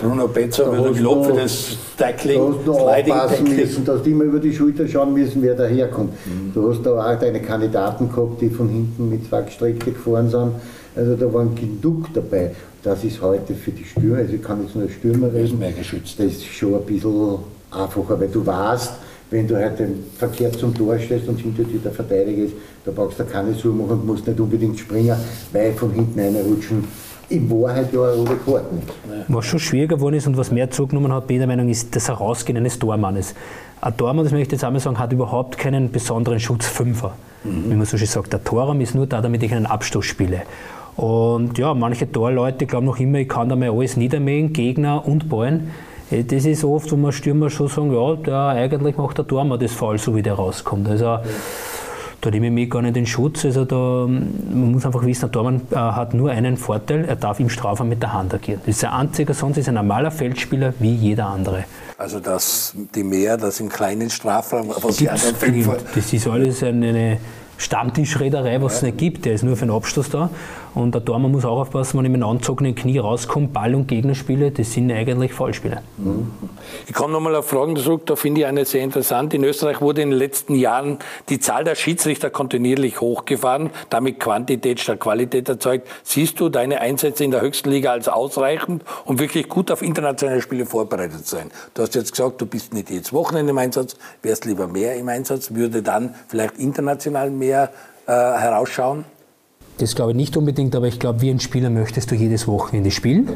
Bruno 0.00 0.26
da 0.28 0.34
wird 0.36 0.94
gelobt 0.96 1.26
für 1.26 1.32
du- 1.32 1.38
das 1.38 1.76
da 1.96 2.06
Tackling, 2.06 2.40
du 2.64 2.72
Sliding 2.74 3.14
Tackling. 3.14 3.56
müssen, 3.56 3.84
dass 3.84 4.02
du 4.02 4.10
immer 4.10 4.24
über 4.24 4.38
die 4.38 4.52
Schulter 4.54 4.88
schauen 4.88 5.12
müssen, 5.12 5.42
wer 5.42 5.54
daherkommt. 5.54 6.12
Du 6.54 6.70
hast 6.70 6.82
da 6.84 6.90
auch 7.14 7.18
deine 7.18 7.40
Kandidaten 7.40 8.08
gehabt, 8.08 8.40
die 8.40 8.48
von 8.48 8.68
hinten 8.68 9.08
mit 9.10 9.28
zwei 9.28 9.42
Gestreckte 9.42 9.92
gefahren 9.92 10.28
sind. 10.30 10.52
Also 10.96 11.14
da 11.16 11.32
waren 11.32 11.54
genug 11.54 12.06
dabei. 12.14 12.52
Das 12.82 13.04
ist 13.04 13.20
heute 13.20 13.54
für 13.54 13.70
die 13.72 13.84
Stürmer, 13.84 14.18
also 14.18 14.32
ich 14.34 14.42
kann 14.42 14.62
jetzt 14.62 14.74
nur 14.74 14.84
als 14.84 14.92
Stürmer 14.94 15.32
reden, 15.32 15.58
mehr 15.58 15.72
geschützt. 15.72 16.18
das 16.18 16.26
ist 16.26 16.44
schon 16.46 16.74
ein 16.74 16.80
bisschen 16.82 17.36
einfacher, 17.70 18.18
weil 18.18 18.28
du 18.28 18.44
weißt, 18.44 18.92
wenn 19.30 19.46
du 19.46 19.54
halt 19.56 19.78
den 19.78 20.02
Verkehr 20.18 20.50
zum 20.52 20.74
Tor 20.74 20.98
stehst 20.98 21.28
und 21.28 21.38
hinter 21.38 21.62
dir 21.64 21.78
der 21.78 21.92
Verteidiger 21.92 22.44
ist, 22.44 22.54
da 22.84 22.90
brauchst 22.90 23.20
du 23.20 23.24
keine 23.24 23.52
Suche 23.54 23.68
machen 23.68 23.90
und 23.92 24.06
musst 24.06 24.26
nicht 24.26 24.40
unbedingt 24.40 24.78
springen, 24.78 25.14
weil 25.52 25.72
von 25.74 25.92
hinten 25.92 26.18
reinrutschen 26.18 26.84
in 27.30 27.50
Wahrheit 27.50 27.92
ja 27.92 28.02
eine 28.02 28.36
rote. 28.46 28.64
Was 29.28 29.46
schon 29.46 29.60
schwieriger 29.60 29.96
geworden 29.96 30.16
ist 30.16 30.26
und 30.26 30.36
was 30.36 30.50
mehr 30.50 30.70
zugenommen 30.70 31.12
hat, 31.12 31.26
bin 31.26 31.36
ich 31.36 31.40
der 31.40 31.46
Meinung, 31.46 31.68
ist 31.68 31.94
das 31.94 32.08
Herausgehen 32.08 32.58
eines 32.58 32.78
Tormannes. 32.78 33.34
Ein 33.80 33.96
Tormann, 33.96 34.24
das 34.24 34.32
möchte 34.32 34.48
ich 34.48 34.52
jetzt 34.60 34.64
einmal 34.64 34.80
sagen, 34.80 34.98
hat 34.98 35.12
überhaupt 35.12 35.56
keinen 35.56 35.90
besonderen 35.90 36.40
Schutzfünfer. 36.40 37.12
Mhm. 37.44 37.70
Wie 37.70 37.74
man 37.76 37.86
so 37.86 37.96
schön 37.96 38.08
sagt, 38.08 38.32
der 38.32 38.44
Torraum 38.44 38.80
ist 38.80 38.94
nur 38.94 39.06
da, 39.06 39.20
damit 39.22 39.42
ich 39.42 39.54
einen 39.54 39.66
Abstoß 39.66 40.04
spiele. 40.04 40.42
Und 40.96 41.56
ja, 41.56 41.72
manche 41.72 42.10
Torleute 42.10 42.66
glauben 42.66 42.86
noch 42.86 42.98
immer, 42.98 43.18
ich 43.18 43.28
kann 43.28 43.48
da 43.48 43.56
mal 43.56 43.70
alles 43.70 43.96
niedermähen, 43.96 44.52
Gegner 44.52 45.06
und 45.06 45.28
Ballen. 45.28 45.70
Äh, 46.10 46.24
Das 46.24 46.44
ist 46.44 46.64
oft, 46.64 46.90
wo 46.92 46.96
man 46.96 47.12
Stürmer 47.12 47.48
schon 47.48 47.68
sagen, 47.68 47.92
ja, 47.94 48.16
der 48.16 48.48
eigentlich 48.48 48.96
macht 48.96 49.16
der 49.18 49.26
Tormann 49.26 49.58
das 49.60 49.72
Fall, 49.72 49.98
so 49.98 50.14
wie 50.14 50.22
der 50.22 50.34
rauskommt. 50.34 50.88
Also, 50.88 51.18
da 52.20 52.30
nehme 52.30 52.46
ich 52.46 52.52
mich 52.52 52.70
gar 52.70 52.82
nicht 52.82 52.96
in 52.96 53.06
Schutz. 53.06 53.44
Also 53.44 53.64
da, 53.64 54.06
man 54.06 54.72
muss 54.72 54.84
einfach 54.84 55.04
wissen, 55.04 55.22
der 55.22 55.32
Tormann 55.32 55.62
äh, 55.70 55.76
hat 55.76 56.14
nur 56.14 56.30
einen 56.30 56.56
Vorteil, 56.56 57.04
er 57.06 57.16
darf 57.16 57.40
im 57.40 57.48
Strafraum 57.48 57.88
mit 57.88 58.02
der 58.02 58.12
Hand 58.12 58.34
agieren. 58.34 58.60
Das 58.66 58.76
ist 58.76 58.84
ein 58.84 58.92
einziger, 58.92 59.34
sonst 59.34 59.56
ist 59.58 59.68
er 59.68 59.72
ein 59.72 59.74
normaler 59.76 60.10
Feldspieler 60.10 60.74
wie 60.78 60.94
jeder 60.94 61.26
andere. 61.26 61.64
Also 61.98 62.20
dass 62.20 62.74
die 62.94 63.04
mehr, 63.04 63.36
das 63.36 63.60
im 63.60 63.68
kleinen 63.68 64.10
Strafraum, 64.10 64.70
nicht. 65.00 65.36
fünf 65.36 65.68
Das 65.94 66.12
ist 66.12 66.26
alles 66.26 66.62
eine, 66.62 66.88
eine 66.88 67.18
Stammtischrederei, 67.60 68.62
was 68.62 68.76
es 68.76 68.82
nicht 68.82 68.98
gibt. 68.98 69.24
Der 69.26 69.34
ist 69.34 69.42
nur 69.42 69.56
für 69.56 69.66
den 69.66 69.74
Abstoß 69.74 70.08
da. 70.10 70.30
Und 70.74 70.94
der 70.94 71.04
Tormann 71.04 71.32
muss 71.32 71.44
auch 71.44 71.60
aufpassen, 71.60 71.98
wenn 71.98 72.04
ich 72.04 72.12
mit 72.12 72.22
einem 72.22 72.30
angezogenen 72.30 72.74
Knie 72.74 72.98
rauskomme, 72.98 73.48
Ball 73.48 73.74
und 73.74 73.88
Gegner 73.88 74.14
spiele, 74.14 74.52
das 74.52 74.72
sind 74.72 74.90
eigentlich 74.92 75.32
Fallspiele. 75.32 75.82
Ich 76.86 76.94
komme 76.94 77.12
nochmal 77.12 77.34
auf 77.34 77.48
Fragen 77.48 77.76
zurück, 77.76 78.06
da 78.06 78.14
finde 78.14 78.42
ich 78.42 78.46
eine 78.46 78.64
sehr 78.64 78.82
interessant. 78.82 79.34
In 79.34 79.42
Österreich 79.42 79.80
wurde 79.80 80.02
in 80.02 80.10
den 80.10 80.18
letzten 80.18 80.54
Jahren 80.54 80.98
die 81.28 81.40
Zahl 81.40 81.64
der 81.64 81.74
Schiedsrichter 81.74 82.30
kontinuierlich 82.30 83.00
hochgefahren, 83.00 83.70
damit 83.90 84.20
Quantität 84.20 84.78
statt 84.78 85.00
Qualität 85.00 85.48
erzeugt. 85.48 85.88
Siehst 86.04 86.38
du 86.38 86.48
deine 86.48 86.80
Einsätze 86.80 87.24
in 87.24 87.32
der 87.32 87.40
höchsten 87.40 87.70
Liga 87.70 87.90
als 87.90 88.08
ausreichend, 88.08 88.84
um 89.04 89.18
wirklich 89.18 89.48
gut 89.48 89.72
auf 89.72 89.82
internationale 89.82 90.40
Spiele 90.40 90.66
vorbereitet 90.66 91.26
zu 91.26 91.36
sein? 91.36 91.50
Du 91.74 91.82
hast 91.82 91.96
jetzt 91.96 92.12
gesagt, 92.12 92.40
du 92.40 92.46
bist 92.46 92.72
nicht 92.72 92.90
jedes 92.90 93.12
Wochenende 93.12 93.50
im 93.50 93.58
Einsatz, 93.58 93.96
wärst 94.22 94.44
lieber 94.44 94.68
mehr 94.68 94.94
im 94.94 95.08
Einsatz, 95.08 95.52
würde 95.52 95.82
dann 95.82 96.14
vielleicht 96.28 96.58
international 96.58 97.30
mehr 97.30 97.49
äh, 97.50 97.68
herausschauen? 98.06 99.04
Das 99.80 99.94
glaube 99.94 100.10
ich 100.10 100.16
nicht 100.16 100.36
unbedingt, 100.36 100.76
aber 100.76 100.88
ich 100.88 100.98
glaube, 100.98 101.22
wie 101.22 101.30
ein 101.30 101.40
Spieler 101.40 101.70
möchtest 101.70 102.10
du 102.10 102.14
jedes 102.14 102.46
Wochenende 102.46 102.90
spielen. 102.90 103.30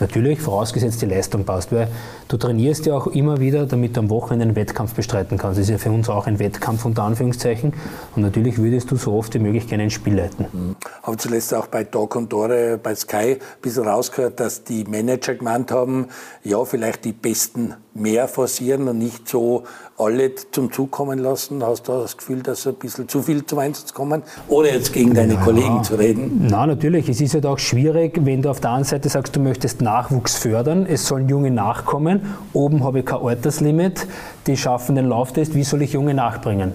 Natürlich, 0.00 0.40
vorausgesetzt 0.40 1.00
die 1.02 1.06
Leistung 1.06 1.44
passt, 1.44 1.70
weil 1.70 1.86
du 2.26 2.36
trainierst 2.36 2.86
ja 2.86 2.94
auch 2.94 3.06
immer 3.06 3.38
wieder, 3.38 3.64
damit 3.66 3.96
du 3.96 4.00
am 4.00 4.10
Wochenende 4.10 4.46
einen 4.46 4.56
Wettkampf 4.56 4.94
bestreiten 4.94 5.38
kannst. 5.38 5.60
Das 5.60 5.66
ist 5.66 5.70
ja 5.70 5.78
für 5.78 5.92
uns 5.92 6.08
auch 6.08 6.26
ein 6.26 6.40
Wettkampf 6.40 6.84
unter 6.84 7.04
Anführungszeichen. 7.04 7.74
Und 8.16 8.22
natürlich 8.22 8.58
würdest 8.58 8.90
du 8.90 8.96
so 8.96 9.14
oft 9.14 9.34
wie 9.34 9.38
möglich 9.38 9.68
gerne 9.68 9.84
ein 9.84 9.90
Spiel 9.90 10.16
leiten. 10.16 10.74
Habe 11.04 11.16
zuletzt 11.16 11.54
auch 11.54 11.68
bei 11.68 11.84
Talk 11.84 12.16
und 12.16 12.28
Tore 12.28 12.76
bei 12.82 12.96
Sky 12.96 13.16
ein 13.16 13.38
bisschen 13.62 13.86
rausgehört, 13.86 14.40
dass 14.40 14.64
die 14.64 14.82
Manager 14.82 15.36
gemeint 15.36 15.70
haben, 15.70 16.08
ja, 16.42 16.64
vielleicht 16.64 17.04
die 17.04 17.12
Besten 17.12 17.74
mehr 17.94 18.26
forcieren 18.26 18.88
und 18.88 18.98
nicht 18.98 19.28
so 19.28 19.62
alle 19.96 20.32
zum 20.50 20.72
Zug 20.72 20.90
kommen 20.90 21.20
lassen. 21.20 21.62
Hast 21.64 21.86
du 21.86 21.92
das 21.92 22.16
Gefühl, 22.16 22.42
dass 22.42 22.66
ein 22.66 22.74
bisschen 22.74 23.08
zu 23.08 23.22
viel 23.22 23.46
zum 23.46 23.60
Einsatz 23.60 23.94
kommen? 23.94 24.22
Oder 24.48 24.74
jetzt 24.74 24.92
gegen 24.92 25.14
deine 25.14 25.36
Kollegen 25.36 25.84
zu 25.84 25.94
reden? 25.94 26.48
Na, 26.50 26.66
natürlich. 26.66 27.08
Es 27.08 27.20
ist 27.20 27.34
halt 27.34 27.46
auch 27.46 27.60
schwierig, 27.60 28.18
wenn 28.24 28.42
du 28.42 28.50
auf 28.50 28.58
der 28.58 28.72
einen 28.72 28.84
Seite 28.84 29.08
sagst, 29.08 29.36
du 29.36 29.40
möchtest 29.40 29.80
Nachwuchs 29.80 30.36
fördern, 30.36 30.86
es 30.86 31.06
sollen 31.06 31.28
Junge 31.28 31.52
nachkommen. 31.52 32.22
Oben 32.52 32.82
habe 32.82 33.00
ich 33.00 33.06
kein 33.06 33.20
Alterslimit, 33.20 34.08
die 34.48 34.56
schaffen 34.56 34.96
den 34.96 35.06
Lauftest, 35.06 35.54
wie 35.54 35.62
soll 35.62 35.82
ich 35.82 35.92
Junge 35.92 36.14
nachbringen? 36.14 36.72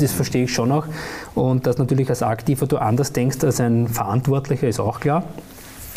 Das 0.00 0.12
verstehe 0.12 0.44
ich 0.44 0.54
schon 0.54 0.72
auch. 0.72 0.86
Und 1.34 1.66
dass 1.66 1.76
natürlich 1.76 2.08
als 2.08 2.22
Aktiver 2.22 2.66
du 2.66 2.78
anders 2.78 3.12
denkst 3.12 3.44
als 3.44 3.60
ein 3.60 3.88
Verantwortlicher, 3.88 4.66
ist 4.68 4.80
auch 4.80 5.00
klar. 5.00 5.24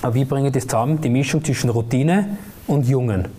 Aber 0.01 0.13
wie 0.13 0.25
bringe 0.25 0.47
ich 0.47 0.53
das 0.53 0.67
zusammen? 0.67 0.99
Die 0.99 1.09
Mischung 1.09 1.43
zwischen 1.43 1.69
Routine 1.69 2.37
und 2.67 2.85
Jungen. 2.87 3.29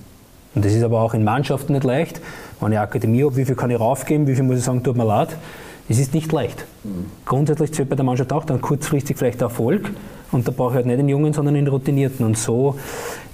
Und 0.57 0.65
das 0.65 0.73
ist 0.73 0.83
aber 0.83 1.03
auch 1.03 1.15
in 1.15 1.23
Mannschaften 1.23 1.75
nicht 1.75 1.85
leicht. 1.85 2.21
Wenn 2.61 2.73
ich 2.73 2.79
Akademie 2.79 3.23
habe, 3.23 3.37
wie 3.37 3.45
viel 3.45 3.55
kann 3.55 3.71
ich 3.71 3.79
raufgeben, 3.79 4.27
wie 4.27 4.35
viel 4.35 4.43
muss 4.43 4.59
ich 4.59 4.65
sagen, 4.65 4.83
tut 4.83 4.97
mir 4.97 5.05
leid. 5.05 5.37
Es 5.89 5.99
ist 5.99 6.15
nicht 6.15 6.33
leicht. 6.33 6.65
Grundsätzlich 7.27 7.73
zählt 7.75 7.91
bei 7.91 7.95
der 7.95 8.05
Mannschaft 8.05 8.33
auch 8.33 8.45
dann 8.45 8.61
kurzfristig 8.61 9.19
vielleicht 9.19 9.43
Erfolg. 9.43 9.91
Und 10.33 10.49
da 10.49 10.53
brauche 10.53 10.71
ich 10.71 10.77
halt 10.77 10.87
nicht 10.87 10.99
den 10.99 11.09
Jungen, 11.09 11.33
sondern 11.33 11.55
den 11.55 11.69
Routinierten. 11.69 12.25
Und 12.25 12.39
so 12.39 12.77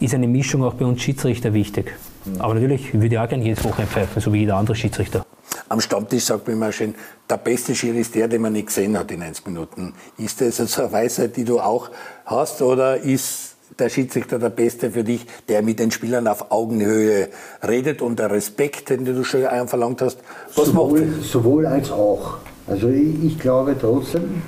ist 0.00 0.14
eine 0.14 0.26
Mischung 0.26 0.64
auch 0.64 0.74
bei 0.74 0.84
uns 0.84 1.00
Schiedsrichter 1.00 1.54
wichtig. 1.54 1.94
Aber 2.40 2.54
natürlich 2.54 2.92
würde 2.92 3.14
ich 3.14 3.18
auch 3.18 3.28
gerne 3.28 3.44
jedes 3.44 3.64
Wochenende 3.64 3.90
pfeifen, 3.92 4.20
so 4.20 4.32
wie 4.32 4.40
jeder 4.40 4.56
andere 4.56 4.76
Schiedsrichter. 4.76 5.24
Am 5.68 5.80
Stammtisch 5.80 6.24
sagt 6.24 6.46
man 6.46 6.56
immer 6.56 6.72
schön, 6.72 6.94
der 7.30 7.36
beste 7.36 7.74
Schiri 7.74 8.00
ist 8.00 8.14
der, 8.14 8.28
den 8.28 8.42
man 8.42 8.52
nicht 8.52 8.66
gesehen 8.66 8.98
hat 8.98 9.10
in 9.12 9.22
1 9.22 9.46
Minuten. 9.46 9.94
Ist 10.18 10.40
das 10.40 10.56
so 10.56 10.82
eine 10.82 10.92
Weisheit, 10.92 11.36
die 11.36 11.44
du 11.44 11.60
auch 11.60 11.88
hast, 12.26 12.60
oder 12.60 12.98
ist 12.98 13.51
der 13.78 13.88
Schiedsrichter 13.88 14.38
der 14.38 14.50
Beste 14.50 14.90
für 14.90 15.04
dich, 15.04 15.26
der 15.48 15.62
mit 15.62 15.78
den 15.78 15.90
Spielern 15.90 16.26
auf 16.26 16.50
Augenhöhe 16.50 17.28
redet 17.66 18.02
und 18.02 18.18
der 18.18 18.30
Respekt, 18.30 18.90
den 18.90 19.04
du 19.04 19.24
schon 19.24 19.42
verlangt 19.66 20.02
hast? 20.02 20.18
Was 20.54 20.66
sowohl, 20.66 21.00
macht 21.00 21.22
sowohl 21.22 21.66
als 21.66 21.90
auch. 21.90 22.38
Also 22.66 22.88
ich, 22.88 23.24
ich 23.24 23.38
glaube 23.38 23.76
trotzdem, 23.80 24.42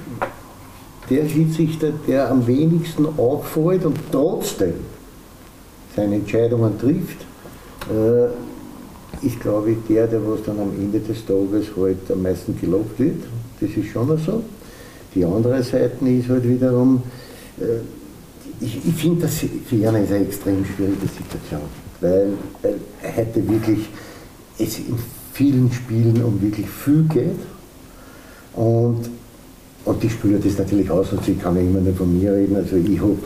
der 1.11 1.29
Schiedsrichter, 1.29 1.93
der 2.07 2.31
am 2.31 2.47
wenigsten 2.47 3.07
auffällt 3.19 3.85
und 3.85 3.99
trotzdem 4.11 4.75
seine 5.95 6.17
Entscheidungen 6.17 6.79
trifft, 6.79 7.19
äh, 7.91 9.27
ist, 9.27 9.41
glaube 9.41 9.73
ich, 9.73 9.79
der, 9.89 10.07
der 10.07 10.21
was 10.27 10.43
dann 10.45 10.59
am 10.59 10.71
Ende 10.71 11.01
des 11.01 11.25
Tages 11.25 11.67
halt 11.77 12.11
am 12.11 12.23
meisten 12.23 12.59
gelobt 12.61 12.99
wird. 12.99 13.23
Das 13.61 13.71
ist 13.71 13.89
schon 13.93 14.19
so. 14.19 14.43
Die 15.15 15.25
andere 15.25 15.63
Seite 15.63 16.09
ist 16.09 16.29
halt 16.29 16.49
wiederum, 16.49 17.03
äh, 17.61 17.81
ich, 18.61 18.87
ich 18.87 18.95
finde, 18.95 19.23
das 19.23 19.37
für 19.39 19.77
ihn 19.77 19.83
ist 19.83 20.13
eine 20.13 20.27
extrem 20.27 20.65
schwierige 20.65 21.07
Situation, 21.07 21.69
weil, 22.01 22.29
weil 22.63 22.77
heute 23.17 23.49
wirklich 23.49 23.89
es 24.59 24.79
in 24.79 24.97
vielen 25.33 25.73
Spielen 25.73 26.23
um 26.23 26.41
wirklich 26.41 26.69
viel 26.69 27.03
geht 27.05 27.41
und, 28.55 29.01
und 29.85 30.03
die 30.03 30.09
spüren 30.09 30.41
das 30.43 30.59
natürlich 30.59 30.91
aus 30.91 31.13
und 31.13 31.25
sie 31.25 31.35
kann 31.35 31.57
ja 31.57 31.63
immer 31.63 31.81
nicht 31.81 31.99
von 31.99 32.17
mir 32.17 32.33
reden. 32.33 32.57
Also 32.57 32.77
ich 32.77 33.01
habe 33.01 33.17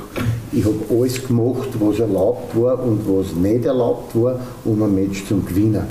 ich 0.52 0.64
hab 0.64 0.90
alles 0.90 1.26
gemacht, 1.26 1.68
was 1.78 1.98
erlaubt 1.98 2.56
war 2.58 2.82
und 2.82 3.00
was 3.06 3.34
nicht 3.34 3.64
erlaubt 3.66 4.14
war, 4.16 4.40
um 4.64 4.82
ein 4.82 4.94
Match 4.94 5.26
zu 5.26 5.38
gewinnen. 5.40 5.84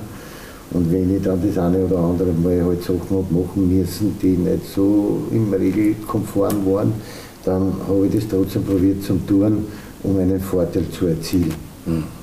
Und 0.72 0.92
wenn 0.92 1.16
ich 1.16 1.24
dann 1.24 1.42
das 1.46 1.58
eine 1.58 1.86
oder 1.86 1.98
andere 2.00 2.34
Mal 2.34 2.66
halt 2.66 2.84
Sachen 2.84 3.00
habe 3.10 3.34
machen 3.34 3.78
müssen, 3.78 4.18
die 4.22 4.36
nicht 4.36 4.66
so 4.76 5.22
im 5.32 5.54
Regelkonform 5.54 6.66
waren, 6.66 6.94
dann 7.48 7.74
habe 7.88 8.08
ich 8.08 8.14
das 8.14 8.28
trotzdem 8.28 8.64
probiert 8.64 9.04
zum 9.04 9.26
tun, 9.26 9.66
um 10.04 10.20
einen 10.20 10.40
Vorteil 10.40 10.84
zu 10.90 11.08
erzielen. 11.08 11.54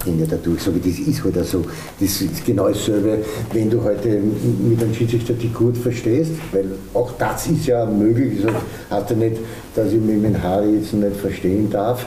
Ging 0.05 0.21
ja 0.21 0.27
dadurch, 0.29 0.61
so 0.61 0.71
das 0.73 0.99
ist 0.99 1.25
halt 1.25 1.39
auch 1.39 1.45
so. 1.45 1.65
Das 1.99 2.21
ist 2.21 2.45
genau 2.45 2.69
dasselbe, 2.69 3.21
wenn 3.55 3.71
du 3.71 3.83
heute 3.83 4.21
mit 4.69 4.83
einem 4.83 4.93
Schiedsrichter 4.95 5.33
dich 5.33 5.55
gut 5.55 5.79
verstehst, 5.79 6.33
weil 6.53 6.67
auch 6.93 7.13
das 7.19 7.47
ist 7.47 7.67
ja 7.67 7.87
möglich. 7.87 8.45
Heißt 8.91 9.09
ja 9.09 9.17
nicht, 9.17 9.39
dass 9.75 9.93
ich 9.93 10.01
mich 10.01 10.17
mit 10.17 10.41
Harry 10.43 10.77
jetzt 10.77 10.93
nicht 10.93 11.17
verstehen 11.17 11.69
darf, 11.71 12.07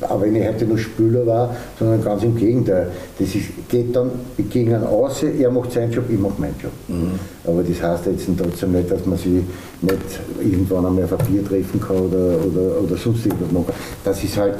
aber 0.00 0.22
wenn 0.22 0.36
ich 0.36 0.46
heute 0.46 0.64
nur 0.66 0.78
Spieler 0.78 1.26
war, 1.26 1.56
sondern 1.78 2.02
ganz 2.02 2.22
im 2.22 2.36
Gegenteil. 2.36 2.88
Das 3.18 3.34
ist, 3.34 3.46
geht 3.68 3.94
dann 3.94 4.10
gegen 4.50 4.74
einen 4.74 4.84
aus, 4.84 5.22
er 5.22 5.50
macht 5.50 5.72
seinen 5.72 5.92
Job, 5.92 6.04
ich 6.08 6.18
mache 6.18 6.40
meinen 6.40 6.54
Job. 6.62 6.72
Aber 7.44 7.62
das 7.62 7.82
heißt 7.82 8.06
jetzt 8.06 8.26
trotzdem 8.38 8.72
nicht, 8.72 8.90
dass 8.90 9.04
man 9.04 9.18
sich 9.18 9.42
nicht 9.82 9.98
irgendwann 10.40 10.86
einmal 10.86 11.04
auf 11.04 11.18
ein 11.18 11.26
Bier 11.26 11.44
treffen 11.44 11.80
kann 11.80 11.96
oder, 11.96 12.38
oder, 12.44 12.82
oder 12.82 12.96
sonst 12.96 13.26
irgendwas 13.26 13.52
machen. 13.52 13.72
Das 14.04 14.22
ist 14.24 14.36
halt 14.36 14.56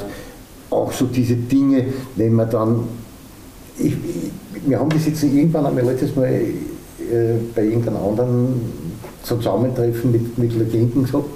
auch 0.69 0.91
so 0.91 1.05
diese 1.05 1.35
Dinge, 1.35 1.85
wenn 2.15 2.33
man 2.33 2.49
dann, 2.49 2.79
ich, 3.79 3.93
wir 4.65 4.79
haben 4.79 4.89
das 4.89 5.05
jetzt 5.05 5.23
irgendwann 5.23 5.65
einmal 5.65 5.85
letztes 5.85 6.15
Mal 6.15 6.27
äh, 6.27 7.35
bei 7.55 7.63
irgendeinem 7.63 7.97
anderen 7.97 8.61
Zusammentreffen 9.23 10.11
mit, 10.11 10.37
mit 10.37 10.57
Legenden 10.57 11.05
gehabt, 11.05 11.29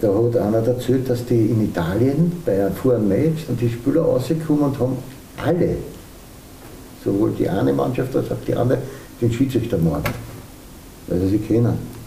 da 0.00 0.08
hat 0.08 0.36
einer 0.36 0.66
erzählt, 0.66 1.08
dass 1.08 1.24
die 1.26 1.46
in 1.46 1.64
Italien 1.64 2.32
bei 2.44 2.64
einem, 2.64 2.74
vor 2.74 2.94
einem 2.94 3.08
Match 3.08 3.46
dann 3.46 3.56
die 3.58 3.68
Spieler 3.68 4.02
rausgekommen 4.02 4.64
und 4.64 4.78
haben 4.78 4.96
alle, 5.44 5.76
sowohl 7.04 7.32
die 7.38 7.48
eine 7.48 7.72
Mannschaft 7.72 8.14
als 8.16 8.30
auch 8.30 8.36
die 8.46 8.54
andere, 8.54 8.78
den 9.20 9.32
Schiedsrichter 9.32 9.78
morgen, 9.78 10.04
weil 11.06 11.20
sie 11.20 11.28
sie 11.28 11.38
kennen. 11.38 12.00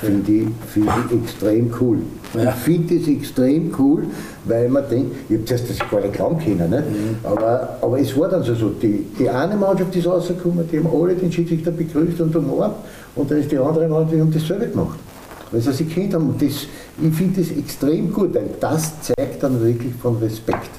Finde 0.00 0.32
ich, 0.32 0.46
find 0.68 0.88
ich 1.10 1.22
extrem 1.22 1.72
cool. 1.80 1.98
Ich 2.34 2.50
finde 2.62 2.98
das 2.98 3.08
extrem 3.08 3.74
cool, 3.78 4.04
weil 4.44 4.68
man 4.68 4.88
denkt, 4.88 5.16
ich 5.28 5.36
habe 5.36 5.44
zuerst 5.44 5.70
das 5.70 5.78
gar 5.90 6.00
nicht 6.00 6.14
glauben 6.14 6.38
können, 6.38 6.70
nicht? 6.70 6.82
Aber, 7.24 7.78
aber 7.80 7.98
es 7.98 8.16
war 8.16 8.28
dann 8.28 8.44
so, 8.44 8.54
so 8.54 8.68
die, 8.68 9.06
die 9.18 9.28
eine 9.28 9.56
Mannschaft 9.56 9.94
ist 9.96 10.06
rausgekommen, 10.06 10.68
die 10.70 10.78
haben 10.78 10.88
alle 10.92 11.14
den 11.14 11.32
Schiedsrichter 11.32 11.72
begrüßt 11.72 12.20
und 12.20 12.34
umarmt 12.36 12.76
und 13.16 13.30
dann 13.30 13.38
ist 13.38 13.50
die 13.50 13.58
andere 13.58 13.88
Mannschaft, 13.88 14.14
die 14.14 14.20
haben 14.20 14.32
dasselbe 14.32 14.68
gemacht. 14.68 14.98
Weil 15.52 15.60
sie 15.60 15.84
kennt 15.84 16.14
haben. 16.14 16.30
Und 16.30 16.42
das, 16.42 16.66
ich 17.00 17.14
finde 17.14 17.40
das 17.40 17.50
extrem 17.50 18.12
gut, 18.12 18.34
weil 18.34 18.50
das 18.58 18.92
zeigt 19.02 19.42
dann 19.42 19.60
wirklich 19.60 19.94
von 19.94 20.16
Respekt. 20.16 20.70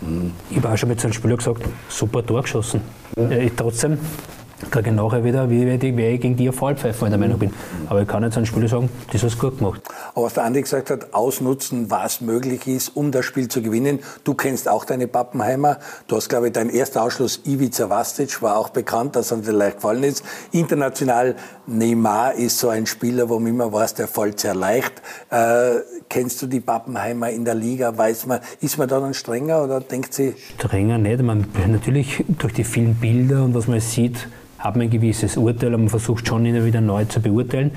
Ich 0.50 0.58
habe 0.58 0.70
auch 0.70 0.78
schon 0.78 0.90
mit 0.90 1.00
so 1.00 1.08
einem 1.08 1.14
Spieler 1.14 1.38
gesagt, 1.38 1.64
super 1.90 2.26
Tor 2.26 2.42
geschossen. 2.42 2.82
Ja. 3.16 3.30
ich, 3.30 3.52
trotzdem 3.56 3.98
kriege 4.72 4.90
ich 4.90 4.96
nachher 4.96 5.24
wieder, 5.24 5.50
wie 5.50 5.66
werde 5.66 5.88
ich, 5.88 5.98
ich 5.98 6.22
gegen 6.22 6.36
die 6.36 6.48
ein 6.48 6.54
Fall 6.54 6.76
pfeifen, 6.76 7.02
wenn 7.02 7.08
ich 7.08 7.12
der 7.12 7.20
Meinung 7.20 7.40
bin. 7.40 7.54
Aber 7.90 8.02
ich 8.02 8.08
kann 8.08 8.24
jetzt 8.24 8.38
einem 8.38 8.46
Spieler 8.46 8.68
sagen, 8.68 8.90
das 9.12 9.24
hast 9.24 9.36
du 9.36 9.50
gut 9.50 9.60
gemacht. 9.60 9.82
Aber 10.16 10.26
was 10.26 10.34
der 10.34 10.44
Andi 10.44 10.62
gesagt 10.62 10.90
hat, 10.90 11.14
ausnutzen, 11.14 11.90
was 11.90 12.22
möglich 12.22 12.68
ist, 12.68 12.96
um 12.96 13.12
das 13.12 13.26
Spiel 13.26 13.48
zu 13.48 13.62
gewinnen. 13.62 14.00
Du 14.24 14.34
kennst 14.34 14.70
auch 14.70 14.86
deine 14.86 15.08
Pappenheimer. 15.08 15.80
Du 16.08 16.16
hast, 16.16 16.30
glaube 16.30 16.48
ich, 16.48 16.54
dein 16.54 16.70
erster 16.70 17.04
Ausschluss 17.04 17.42
Ivica 17.46 17.90
Vastic 17.90 18.42
war 18.42 18.58
auch 18.58 18.70
bekannt, 18.70 19.16
dass 19.16 19.32
er 19.32 19.38
dir 19.38 19.52
leicht 19.52 19.78
gefallen 19.78 20.04
ist. 20.04 20.24
International 20.52 21.36
Neymar 21.66 22.34
ist 22.34 22.60
so 22.60 22.70
ein 22.70 22.86
Spieler, 22.86 23.30
wo 23.30 23.40
man 23.40 23.52
immer 23.54 23.72
weiß, 23.72 23.94
der 23.96 24.08
fällt 24.08 24.40
sehr 24.40 24.54
leicht. 24.54 25.02
Äh, 25.30 25.80
kennst 26.10 26.42
du 26.42 26.48
die 26.48 26.60
Pappenheimer 26.60 27.30
in 27.30 27.46
der 27.46 27.56
Liga? 27.56 27.98
Weiß 27.98 28.26
man, 28.26 28.40
ist 28.60 28.78
man 28.78 28.90
da 28.90 29.00
dann 29.00 29.14
strenger 29.14 29.64
oder 29.64 29.80
denkt 29.80 30.14
sie? 30.14 30.36
Strenger 30.60 30.98
nicht. 30.98 31.22
Man, 31.22 31.48
natürlich 31.68 32.24
durch 32.28 32.54
die 32.54 32.66
vielen 32.66 32.96
Bilder 32.96 33.44
und 33.44 33.54
was 33.54 33.68
man 33.68 33.80
sieht, 33.80 34.28
hat 34.60 34.76
man 34.76 34.84
ein 34.84 34.90
gewisses 34.90 35.38
Urteil, 35.38 35.70
aber 35.70 35.80
man 35.80 35.90
versucht 35.90 36.28
schon 36.28 36.46
immer 36.46 36.66
wieder 36.66 36.82
neu 36.82 37.06
zu 37.06 37.22
beurteilen, 37.22 37.72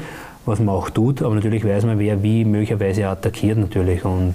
was 0.46 0.58
man 0.58 0.70
auch 0.70 0.90
tut. 0.90 1.22
Aber 1.22 1.34
natürlich 1.34 1.64
weiß 1.64 1.84
man, 1.84 1.98
wer 1.98 2.22
wie 2.22 2.44
möglicherweise 2.44 3.06
attackiert 3.06 3.58
natürlich. 3.58 4.04
Und 4.04 4.34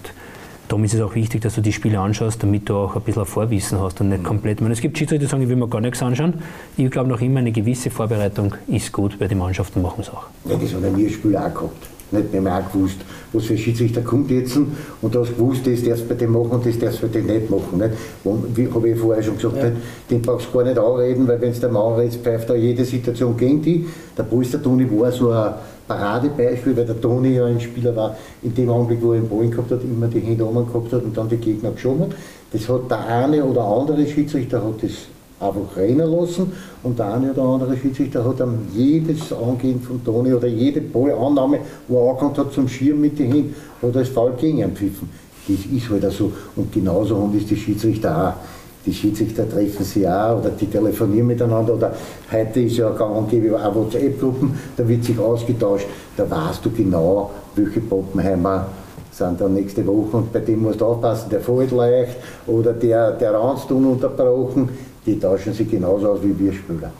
darum 0.72 0.86
ist 0.86 0.94
es 0.94 1.02
auch 1.02 1.16
wichtig, 1.16 1.42
dass 1.42 1.56
du 1.56 1.62
die 1.62 1.74
Spiele 1.74 2.00
anschaust, 2.00 2.42
damit 2.42 2.70
du 2.70 2.76
auch 2.76 2.96
ein 2.96 3.02
bisschen 3.02 3.26
Vorwissen 3.26 3.80
hast 3.82 4.00
und 4.00 4.10
nicht 4.10 4.24
komplett. 4.24 4.60
Ich 4.60 4.62
meine, 4.62 4.74
es 4.74 4.80
gibt 4.80 4.98
Schiedsrichter, 4.98 5.26
die 5.26 5.30
sagen, 5.30 5.44
ich 5.44 5.50
will 5.50 5.58
mir 5.58 5.68
gar 5.68 5.82
nichts 5.82 6.02
anschauen. 6.02 6.36
Ich 6.78 6.90
glaube 6.90 7.10
noch 7.10 7.20
immer, 7.20 7.40
eine 7.40 7.52
gewisse 7.52 7.90
Vorbereitung 7.90 8.56
ist 8.68 8.92
gut, 8.94 9.20
weil 9.20 9.28
die 9.28 9.36
Mannschaften 9.36 9.82
machen 9.82 10.00
es 10.00 10.10
auch. 10.10 10.24
Ja, 10.46 10.56
das 10.56 10.74
hat 10.74 10.84
ein 10.84 11.10
Spiel 11.10 11.36
auch 11.36 11.54
gehabt. 11.54 11.88
Nicht 12.12 12.32
mehr, 12.32 12.42
mehr 12.42 12.58
auch 12.58 12.72
gewusst, 12.72 12.98
was 13.32 13.46
für 13.46 13.58
Schiedsrichter 13.58 14.02
kommt 14.02 14.30
jetzt 14.32 14.58
und 14.58 15.16
du 15.16 15.22
hast 15.22 15.30
gewusst, 15.30 15.66
das 15.66 15.82
darfst 15.82 16.04
du 16.04 16.08
bei 16.10 16.16
dem 16.16 16.34
machen 16.34 16.52
und 16.52 16.66
das 16.66 16.78
darfst 16.78 17.02
du 17.02 17.08
bei 17.08 17.14
dem 17.14 17.26
nicht 17.26 17.50
machen. 17.50 17.78
Nicht? 17.78 17.92
Und 18.26 18.58
wie 18.58 18.70
habe 18.70 18.90
ich 18.90 19.00
vorher 19.00 19.24
schon 19.24 19.36
gesagt, 19.36 19.56
ja. 19.58 19.70
nicht, 19.70 19.78
den 20.10 20.22
brauchst 20.22 20.48
du 20.48 20.58
gar 20.58 20.66
nicht 20.66 20.78
anreden, 20.78 21.26
weil 21.28 21.40
wenn 21.40 21.52
es 21.52 21.62
der 21.62 21.70
Mann 21.70 21.94
redet, 21.94 22.16
pfeift 22.22 22.50
da 22.50 22.56
jede 22.56 22.84
Situation 22.84 23.38
gegen 23.38 23.62
die. 23.62 23.86
Der 24.18 24.24
Polster 24.24 24.62
Toni 24.62 24.90
war 24.92 25.10
so 25.12 25.32
ein 25.32 25.54
Paradebeispiel, 25.92 26.76
weil 26.78 26.86
der 26.86 27.00
Toni 27.00 27.36
ja 27.36 27.46
ein 27.46 27.60
Spieler 27.60 27.96
war, 27.96 28.16
in 28.42 28.54
dem 28.54 28.70
Augenblick, 28.70 29.02
wo 29.02 29.14
er 29.14 29.20
den 29.20 29.30
Ball 29.30 29.48
gehabt 29.48 29.72
hat, 29.72 29.84
immer 29.84 30.08
die 30.08 30.20
Hände 30.20 30.46
oben 30.46 30.66
gehabt 30.66 30.94
hat 30.94 31.04
und 31.04 31.16
dann 31.16 31.28
die 31.28 31.38
Gegner 31.38 31.72
geschoben 31.72 32.04
hat. 32.04 32.12
Das 32.54 32.68
hat 32.70 32.90
der 32.90 33.06
eine 33.06 33.44
oder 33.44 33.64
andere 33.64 34.06
Schiedsrichter 34.06 34.64
hat 34.64 34.82
das 34.82 34.92
einfach 35.40 35.76
rennen 35.76 36.10
lassen 36.12 36.52
und 36.84 37.00
der 37.00 37.14
eine 37.14 37.32
oder 37.32 37.44
andere 37.44 37.76
Schiedsrichter 37.76 38.24
hat 38.24 38.40
dann 38.40 38.60
jedes 38.74 39.34
Angehen 39.34 39.82
von 39.82 40.04
Toni 40.04 40.34
oder 40.34 40.48
jede 40.48 40.82
Ballannahme, 40.82 41.60
wo 41.88 41.98
er 41.98 42.10
angekommen 42.12 42.38
hat 42.38 42.54
zum 42.54 42.68
Schirm 42.68 43.02
mit 43.02 43.18
den 43.20 43.32
Händen, 43.32 43.56
hat 43.82 43.96
er 43.96 44.02
das 44.02 44.10
Foul 44.10 44.34
gegen 44.38 44.60
ihn 44.60 44.76
pfiffen. 44.76 45.10
Das 45.48 45.58
ist 45.66 45.90
halt 45.90 46.12
so. 46.14 46.32
Und 46.56 46.72
genauso 46.72 47.18
haben 47.18 47.34
das 47.36 47.48
die 47.48 47.58
Schiedsrichter 47.58 48.28
auch. 48.30 48.61
Die 48.86 48.94
Schiedsrichter 48.94 49.48
treffen 49.48 49.86
sich 49.86 50.08
auch 50.08 50.40
oder 50.40 50.50
die 50.50 50.66
telefonieren 50.66 51.28
miteinander 51.28 51.76
oder 51.76 51.94
heute 52.32 52.62
ist 52.62 52.78
ja 52.78 52.90
gang 52.90 53.16
und 53.16 53.30
gäbe 53.30 53.56
auch 53.56 53.76
WhatsApp-Gruppen, 53.76 54.58
da 54.76 54.88
wird 54.88 55.04
sich 55.04 55.20
ausgetauscht, 55.20 55.86
da 56.18 56.30
weißt 56.30 56.66
du 56.66 56.72
genau, 56.72 57.30
welche 57.56 57.80
Poppenheimer 57.82 58.68
sind 59.12 59.40
dann 59.40 59.54
nächste 59.54 59.86
Woche 59.86 60.18
und 60.18 60.34
bei 60.34 60.40
dem 60.40 60.64
musst 60.64 60.82
du 60.82 60.86
aufpassen, 60.86 61.30
der 61.30 61.42
fällt 61.42 61.72
leicht 61.72 62.16
oder 62.48 62.74
der, 62.74 63.12
der 63.12 63.34
ranzt 63.34 63.72
ununterbrochen 63.72 64.70
die 65.06 65.20
tauschen 65.20 65.54
sich 65.54 65.70
genauso 65.70 66.10
aus 66.12 66.20
wie 66.22 66.38
wir 66.38 66.54
Spieler. 66.54 66.92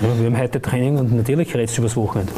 Ja, 0.00 0.18
wir 0.18 0.26
haben 0.26 0.38
heute 0.38 0.60
Training 0.60 0.98
und 0.98 1.14
natürlich 1.14 1.54
redest 1.54 1.76
du 1.76 1.82
übers 1.82 1.96
Wochenende. 1.96 2.32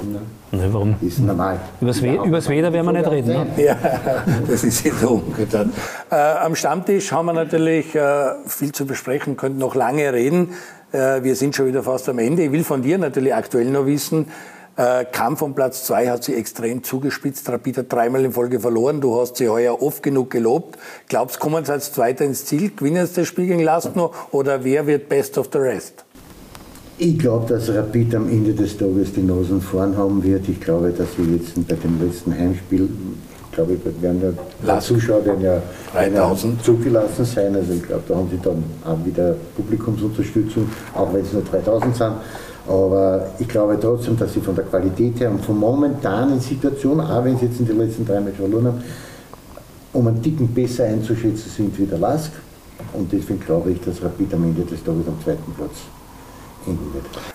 Ja. 0.52 0.58
Ne, 0.58 0.68
warum? 0.72 0.96
Ist 1.00 1.20
normal. 1.20 1.60
Ja, 1.80 2.24
übers 2.24 2.48
Wetter 2.48 2.72
werden 2.72 2.86
wir 2.86 2.92
nicht 2.92 3.10
reden. 3.10 3.28
Ne? 3.28 3.46
Ja, 3.56 3.76
das 4.48 4.64
ist 4.64 4.84
jetzt 4.84 5.04
umgetan. 5.04 5.72
Äh, 6.10 6.14
am 6.16 6.54
Stammtisch 6.56 7.12
haben 7.12 7.26
wir 7.26 7.32
natürlich 7.32 7.94
äh, 7.94 8.34
viel 8.46 8.72
zu 8.72 8.86
besprechen, 8.86 9.36
könnten 9.36 9.58
noch 9.58 9.74
lange 9.74 10.12
reden. 10.12 10.50
Äh, 10.92 11.22
wir 11.22 11.36
sind 11.36 11.54
schon 11.54 11.66
wieder 11.66 11.82
fast 11.82 12.08
am 12.08 12.18
Ende. 12.18 12.42
Ich 12.44 12.52
will 12.52 12.64
von 12.64 12.82
dir 12.82 12.98
natürlich 12.98 13.34
aktuell 13.34 13.70
noch 13.70 13.86
wissen, 13.86 14.26
äh, 14.76 15.04
Kampf 15.04 15.42
um 15.42 15.54
Platz 15.54 15.84
zwei 15.84 16.08
hat 16.08 16.24
sie 16.24 16.34
extrem 16.34 16.82
zugespitzt. 16.82 17.48
Rapid 17.48 17.78
hat 17.78 17.92
dreimal 17.92 18.24
in 18.24 18.32
Folge 18.32 18.58
verloren. 18.58 19.00
Du 19.00 19.20
hast 19.20 19.36
sie 19.36 19.48
heuer 19.48 19.82
oft 19.82 20.02
genug 20.02 20.30
gelobt. 20.30 20.78
Glaubst, 21.08 21.36
du, 21.36 21.40
kommen 21.40 21.64
sie 21.64 21.72
als 21.72 21.92
Zweiter 21.92 22.24
ins 22.24 22.46
Ziel? 22.46 22.72
Gewinnen 22.74 23.06
sie 23.06 23.16
das 23.16 23.28
Spiel 23.28 23.46
gegen 23.46 23.62
Lastno? 23.62 24.14
Oder 24.30 24.64
wer 24.64 24.86
wird 24.86 25.08
Best 25.10 25.36
of 25.36 25.50
the 25.52 25.58
Rest? 25.58 26.04
Ich 26.98 27.18
glaube, 27.18 27.46
dass 27.52 27.68
Rapid 27.70 28.14
am 28.14 28.28
Ende 28.28 28.52
des 28.52 28.76
Tages 28.76 29.12
die 29.14 29.22
Nasen 29.22 29.60
vorn 29.60 29.96
haben 29.96 30.22
wird. 30.22 30.48
Ich 30.48 30.60
glaube, 30.60 30.90
dass 30.90 31.08
sie 31.16 31.22
jetzt 31.32 31.54
bei 31.66 31.74
dem 31.74 32.00
letzten 32.00 32.32
Heimspiel, 32.32 32.88
ich 33.46 33.56
glaube, 33.56 33.78
werden 34.00 34.36
ja, 34.66 34.78
Zuschauer 34.78 35.24
werden 35.24 35.42
ja 35.42 35.62
3000 35.94 36.62
zugelassen 36.62 37.24
sein. 37.24 37.56
Also 37.56 37.72
ich 37.72 37.82
glaube, 37.82 38.02
da 38.06 38.14
haben 38.14 38.28
sie 38.30 38.38
dann 38.42 38.62
auch 38.84 39.04
wieder 39.04 39.34
Publikumsunterstützung, 39.56 40.68
auch 40.94 41.12
wenn 41.14 41.22
es 41.22 41.32
nur 41.32 41.42
3000 41.42 41.96
sind. 41.96 42.12
Aber 42.68 43.26
ich 43.38 43.48
glaube 43.48 43.78
trotzdem, 43.80 44.16
dass 44.18 44.34
sie 44.34 44.40
von 44.40 44.54
der 44.54 44.64
Qualität 44.64 45.18
her 45.18 45.30
und 45.30 45.44
von 45.44 45.58
momentanen 45.58 46.40
Situationen, 46.40 47.04
auch 47.04 47.24
wenn 47.24 47.36
sie 47.38 47.46
jetzt 47.46 47.58
in 47.58 47.66
den 47.66 47.78
letzten 47.78 48.06
drei 48.06 48.20
Matches 48.20 48.38
verloren 48.38 48.66
haben, 48.66 48.82
um 49.94 50.06
einen 50.06 50.22
Ticken 50.22 50.46
besser 50.48 50.84
einzuschätzen 50.84 51.50
sind 51.50 51.78
wie 51.78 51.86
der 51.86 51.98
Lask. 51.98 52.30
Und 52.92 53.10
deswegen 53.10 53.40
glaube 53.40 53.70
ich, 53.70 53.80
dass 53.80 54.02
Rapid 54.02 54.34
am 54.34 54.44
Ende 54.44 54.62
des 54.62 54.84
Tages 54.84 55.08
am 55.08 55.22
zweiten 55.24 55.52
Platz. 55.54 56.01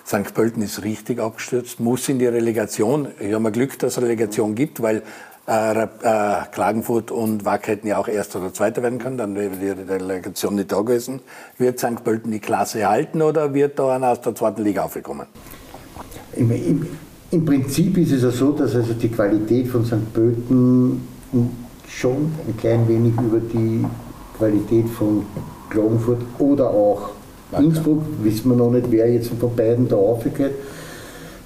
St. 0.06 0.34
Pölten 0.34 0.62
ist 0.62 0.84
richtig 0.84 1.20
abgestürzt, 1.20 1.80
muss 1.80 2.08
in 2.08 2.18
die 2.18 2.26
Relegation. 2.26 3.08
Ich 3.20 3.32
habe 3.32 3.40
mir 3.40 3.52
Glück, 3.52 3.78
dass 3.78 3.96
es 3.96 4.02
Relegation 4.02 4.54
gibt, 4.54 4.82
weil 4.82 5.02
äh, 5.48 5.82
äh, 5.82 5.86
Klagenfurt 6.52 7.10
und 7.10 7.46
Wacker 7.46 7.72
hätten 7.72 7.86
ja 7.86 7.96
auch 7.96 8.06
Erster 8.06 8.38
oder 8.38 8.52
Zweiter 8.52 8.82
werden 8.82 8.98
können, 8.98 9.16
dann 9.16 9.34
wäre 9.34 9.52
die 9.56 9.86
Delegation 9.86 10.56
nicht 10.56 10.70
da 10.70 10.82
gewesen. 10.82 11.20
Wird 11.56 11.78
St. 11.78 12.04
Pölten 12.04 12.30
die 12.30 12.38
Klasse 12.38 12.86
halten 12.86 13.22
oder 13.22 13.54
wird 13.54 13.78
da 13.78 13.96
einer 13.96 14.08
aus 14.08 14.20
der 14.20 14.34
zweiten 14.34 14.62
Liga 14.62 14.82
aufgekommen? 14.82 15.26
Im, 16.34 16.50
im, 16.50 16.86
Im, 17.30 17.44
Prinzip 17.46 17.96
ist 17.96 18.12
es 18.12 18.22
ja 18.22 18.30
so, 18.30 18.52
dass 18.52 18.74
also 18.74 18.92
die 18.92 19.08
Qualität 19.08 19.68
von 19.68 19.86
St. 19.86 20.12
Pölten 20.12 21.00
schon 21.88 22.32
ein 22.46 22.54
klein 22.58 22.86
wenig 22.86 23.14
über 23.14 23.40
die 23.40 23.86
Qualität 24.36 24.88
von 24.90 25.24
Klagenfurt 25.70 26.20
oder 26.38 26.68
auch 26.68 27.10
Innsbruck, 27.56 28.02
wissen 28.22 28.50
wir 28.50 28.56
noch 28.56 28.70
nicht, 28.70 28.90
wer 28.90 29.10
jetzt 29.10 29.28
von 29.28 29.54
beiden 29.54 29.88
da 29.88 29.96
aufgeht, 29.96 30.52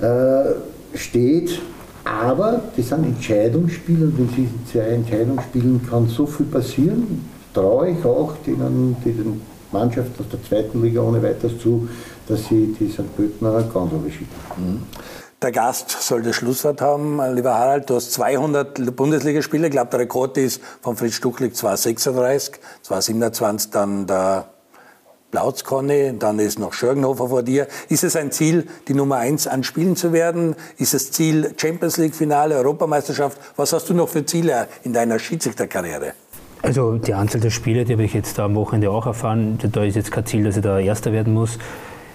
äh, 0.00 0.96
steht. 0.96 1.60
Aber 2.04 2.60
das 2.76 2.88
sind 2.88 3.04
Entscheidungsspiele 3.04 4.06
und 4.06 4.18
in 4.18 4.28
diesen 4.28 4.66
zwei 4.70 4.80
Entscheidungsspielen 4.80 5.86
kann 5.88 6.08
so 6.08 6.26
viel 6.26 6.46
passieren. 6.46 7.24
Traue 7.54 7.90
ich 7.90 8.04
auch 8.04 8.34
denen, 8.44 8.96
den 9.04 9.40
Mannschaft 9.70 10.10
aus 10.18 10.26
der 10.30 10.42
zweiten 10.42 10.82
Liga 10.82 11.00
ohne 11.00 11.22
weiteres 11.22 11.58
zu, 11.60 11.88
dass 12.26 12.46
sie 12.48 12.74
die 12.78 12.88
St. 12.88 13.16
Pöltener 13.16 13.62
ganz 13.72 13.92
überschieben. 13.92 14.28
Mhm. 14.56 14.82
Der 15.40 15.50
Gast 15.50 15.90
soll 15.90 16.22
das 16.22 16.36
Schlusswort 16.36 16.80
haben. 16.80 17.20
Lieber 17.34 17.54
Harald, 17.54 17.90
du 17.90 17.96
hast 17.96 18.12
200 18.12 18.94
Bundesligaspiele. 18.94 19.66
Ich 19.66 19.72
glaube, 19.72 19.90
der 19.90 20.00
Rekord 20.00 20.38
ist 20.38 20.60
von 20.80 20.96
Fritz 20.96 21.14
Stuchlik 21.14 21.56
236, 21.56 22.60
227 22.82 23.70
dann 23.72 24.06
der 24.06 24.51
Blauzkonne, 25.32 26.14
dann 26.18 26.38
ist 26.38 26.58
noch 26.58 26.74
Schörgenhofer 26.74 27.28
vor 27.28 27.42
dir. 27.42 27.66
Ist 27.88 28.04
es 28.04 28.16
ein 28.16 28.30
Ziel, 28.30 28.66
die 28.86 28.94
Nummer 28.94 29.16
eins 29.16 29.46
an 29.48 29.64
Spielen 29.64 29.96
zu 29.96 30.12
werden? 30.12 30.54
Ist 30.76 30.92
es 30.92 31.10
Ziel 31.10 31.54
Champions 31.56 31.96
League 31.96 32.14
Finale, 32.14 32.54
Europameisterschaft? 32.54 33.38
Was 33.56 33.72
hast 33.72 33.88
du 33.88 33.94
noch 33.94 34.10
für 34.10 34.24
Ziele 34.26 34.68
in 34.84 34.92
deiner 34.92 35.18
Schiedsrichterkarriere? 35.18 36.12
Also 36.60 36.98
die 36.98 37.14
Anzahl 37.14 37.40
der 37.40 37.50
Spiele, 37.50 37.86
die 37.86 37.94
habe 37.94 38.04
ich 38.04 38.12
jetzt 38.12 38.38
am 38.38 38.54
Wochenende 38.54 38.90
auch 38.90 39.06
erfahren. 39.06 39.58
Da 39.72 39.82
ist 39.82 39.96
jetzt 39.96 40.12
kein 40.12 40.26
Ziel, 40.26 40.44
dass 40.44 40.56
ich 40.58 40.62
da 40.62 40.78
Erster 40.78 41.12
werden 41.12 41.32
muss. 41.32 41.58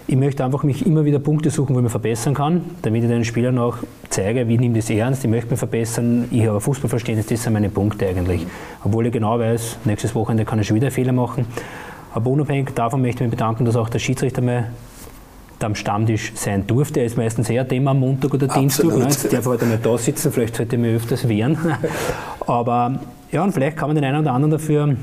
Ich 0.05 0.15
möchte 0.15 0.45
einfach 0.45 0.63
mich 0.63 0.85
immer 0.85 1.03
wieder 1.03 1.19
Punkte 1.19 1.49
suchen, 1.49 1.75
wo 1.75 1.79
ich 1.79 1.83
mich 1.83 1.91
verbessern 1.91 2.33
kann, 2.33 2.63
damit 2.83 3.03
ich 3.03 3.09
den 3.09 3.25
Spielern 3.25 3.57
auch 3.57 3.79
zeige, 4.09 4.47
wie 4.47 4.57
nehme 4.57 4.75
das 4.75 4.89
ernst, 4.89 5.25
ich 5.25 5.29
möchte 5.29 5.49
mich 5.49 5.59
verbessern, 5.59 6.29
ich 6.31 6.45
habe 6.45 6.61
Fußballverständnis, 6.61 7.25
das 7.25 7.43
sind 7.43 7.51
meine 7.51 7.69
Punkte 7.69 8.07
eigentlich. 8.07 8.47
Obwohl 8.85 9.07
ich 9.07 9.11
genau 9.11 9.37
weiß, 9.37 9.79
nächstes 9.83 10.15
Wochenende 10.15 10.45
kann 10.45 10.59
ich 10.59 10.67
schon 10.67 10.77
wieder 10.77 10.91
Fehler 10.91 11.11
machen. 11.11 11.45
Aber 12.17 12.31
unabhängig 12.31 12.73
davon 12.73 13.03
möchte 13.03 13.23
ich 13.23 13.29
mich 13.29 13.37
bedanken, 13.37 13.63
dass 13.63 13.75
auch 13.75 13.89
der 13.89 13.99
Schiedsrichter 13.99 14.41
mal 14.41 14.71
am 15.61 15.75
Stammtisch 15.75 16.31
sein 16.33 16.65
durfte. 16.65 17.01
Er 17.01 17.05
ist 17.05 17.15
meistens 17.15 17.47
eher 17.47 17.67
Thema 17.67 17.91
am 17.91 17.99
Montag 17.99 18.33
oder 18.33 18.47
Dienstag. 18.47 18.87
Ne? 18.87 19.03
Jetzt 19.03 19.31
darf 19.31 19.45
er 19.45 19.51
halt 19.51 19.61
einmal 19.61 19.77
da 19.77 19.95
sitzen, 19.99 20.31
vielleicht 20.31 20.55
sollte 20.55 20.77
ich 20.77 20.81
mich 20.81 20.95
öfters 20.95 21.29
wehren. 21.29 21.59
Aber 22.47 23.01
ja, 23.31 23.43
und 23.43 23.51
vielleicht 23.51 23.77
kann 23.77 23.89
man 23.89 23.95
den 23.95 24.03
einen 24.03 24.21
oder 24.21 24.33
anderen 24.33 24.49
dafür 24.49 24.95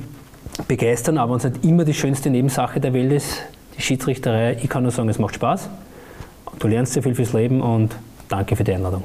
begeistern, 0.66 1.18
aber 1.18 1.34
uns 1.34 1.44
nicht 1.44 1.64
immer 1.64 1.84
die 1.84 1.94
schönste 1.94 2.30
Nebensache 2.30 2.80
der 2.80 2.92
Welt 2.92 3.12
ist, 3.12 3.42
die 3.76 3.82
Schiedsrichterei. 3.82 4.56
Ich 4.60 4.68
kann 4.68 4.82
nur 4.82 4.90
sagen, 4.90 5.08
es 5.08 5.20
macht 5.20 5.36
Spaß. 5.36 5.68
Du 6.58 6.66
lernst 6.66 6.94
sehr 6.94 7.04
viel 7.04 7.14
fürs 7.14 7.32
Leben 7.32 7.60
und 7.60 7.94
Danke 8.36 8.56
für 8.56 8.64
die 8.64 8.72
Einladung. 8.72 9.04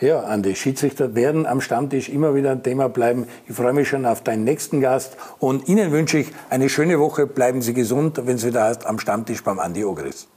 Ja, 0.00 0.20
Andi, 0.20 0.54
Schiedsrichter 0.54 1.16
werden 1.16 1.46
am 1.46 1.60
Stammtisch 1.60 2.08
immer 2.08 2.36
wieder 2.36 2.52
ein 2.52 2.62
Thema 2.62 2.88
bleiben. 2.88 3.26
Ich 3.48 3.56
freue 3.56 3.72
mich 3.72 3.88
schon 3.88 4.06
auf 4.06 4.22
deinen 4.22 4.44
nächsten 4.44 4.80
Gast 4.80 5.16
und 5.40 5.68
Ihnen 5.68 5.90
wünsche 5.90 6.18
ich 6.18 6.28
eine 6.48 6.68
schöne 6.68 7.00
Woche. 7.00 7.26
Bleiben 7.26 7.60
Sie 7.60 7.74
gesund, 7.74 8.20
wenn 8.24 8.36
es 8.36 8.46
wieder 8.46 8.62
heißt, 8.62 8.86
am 8.86 9.00
Stammtisch 9.00 9.42
beim 9.42 9.58
Andi 9.58 9.84
Ogris. 9.84 10.28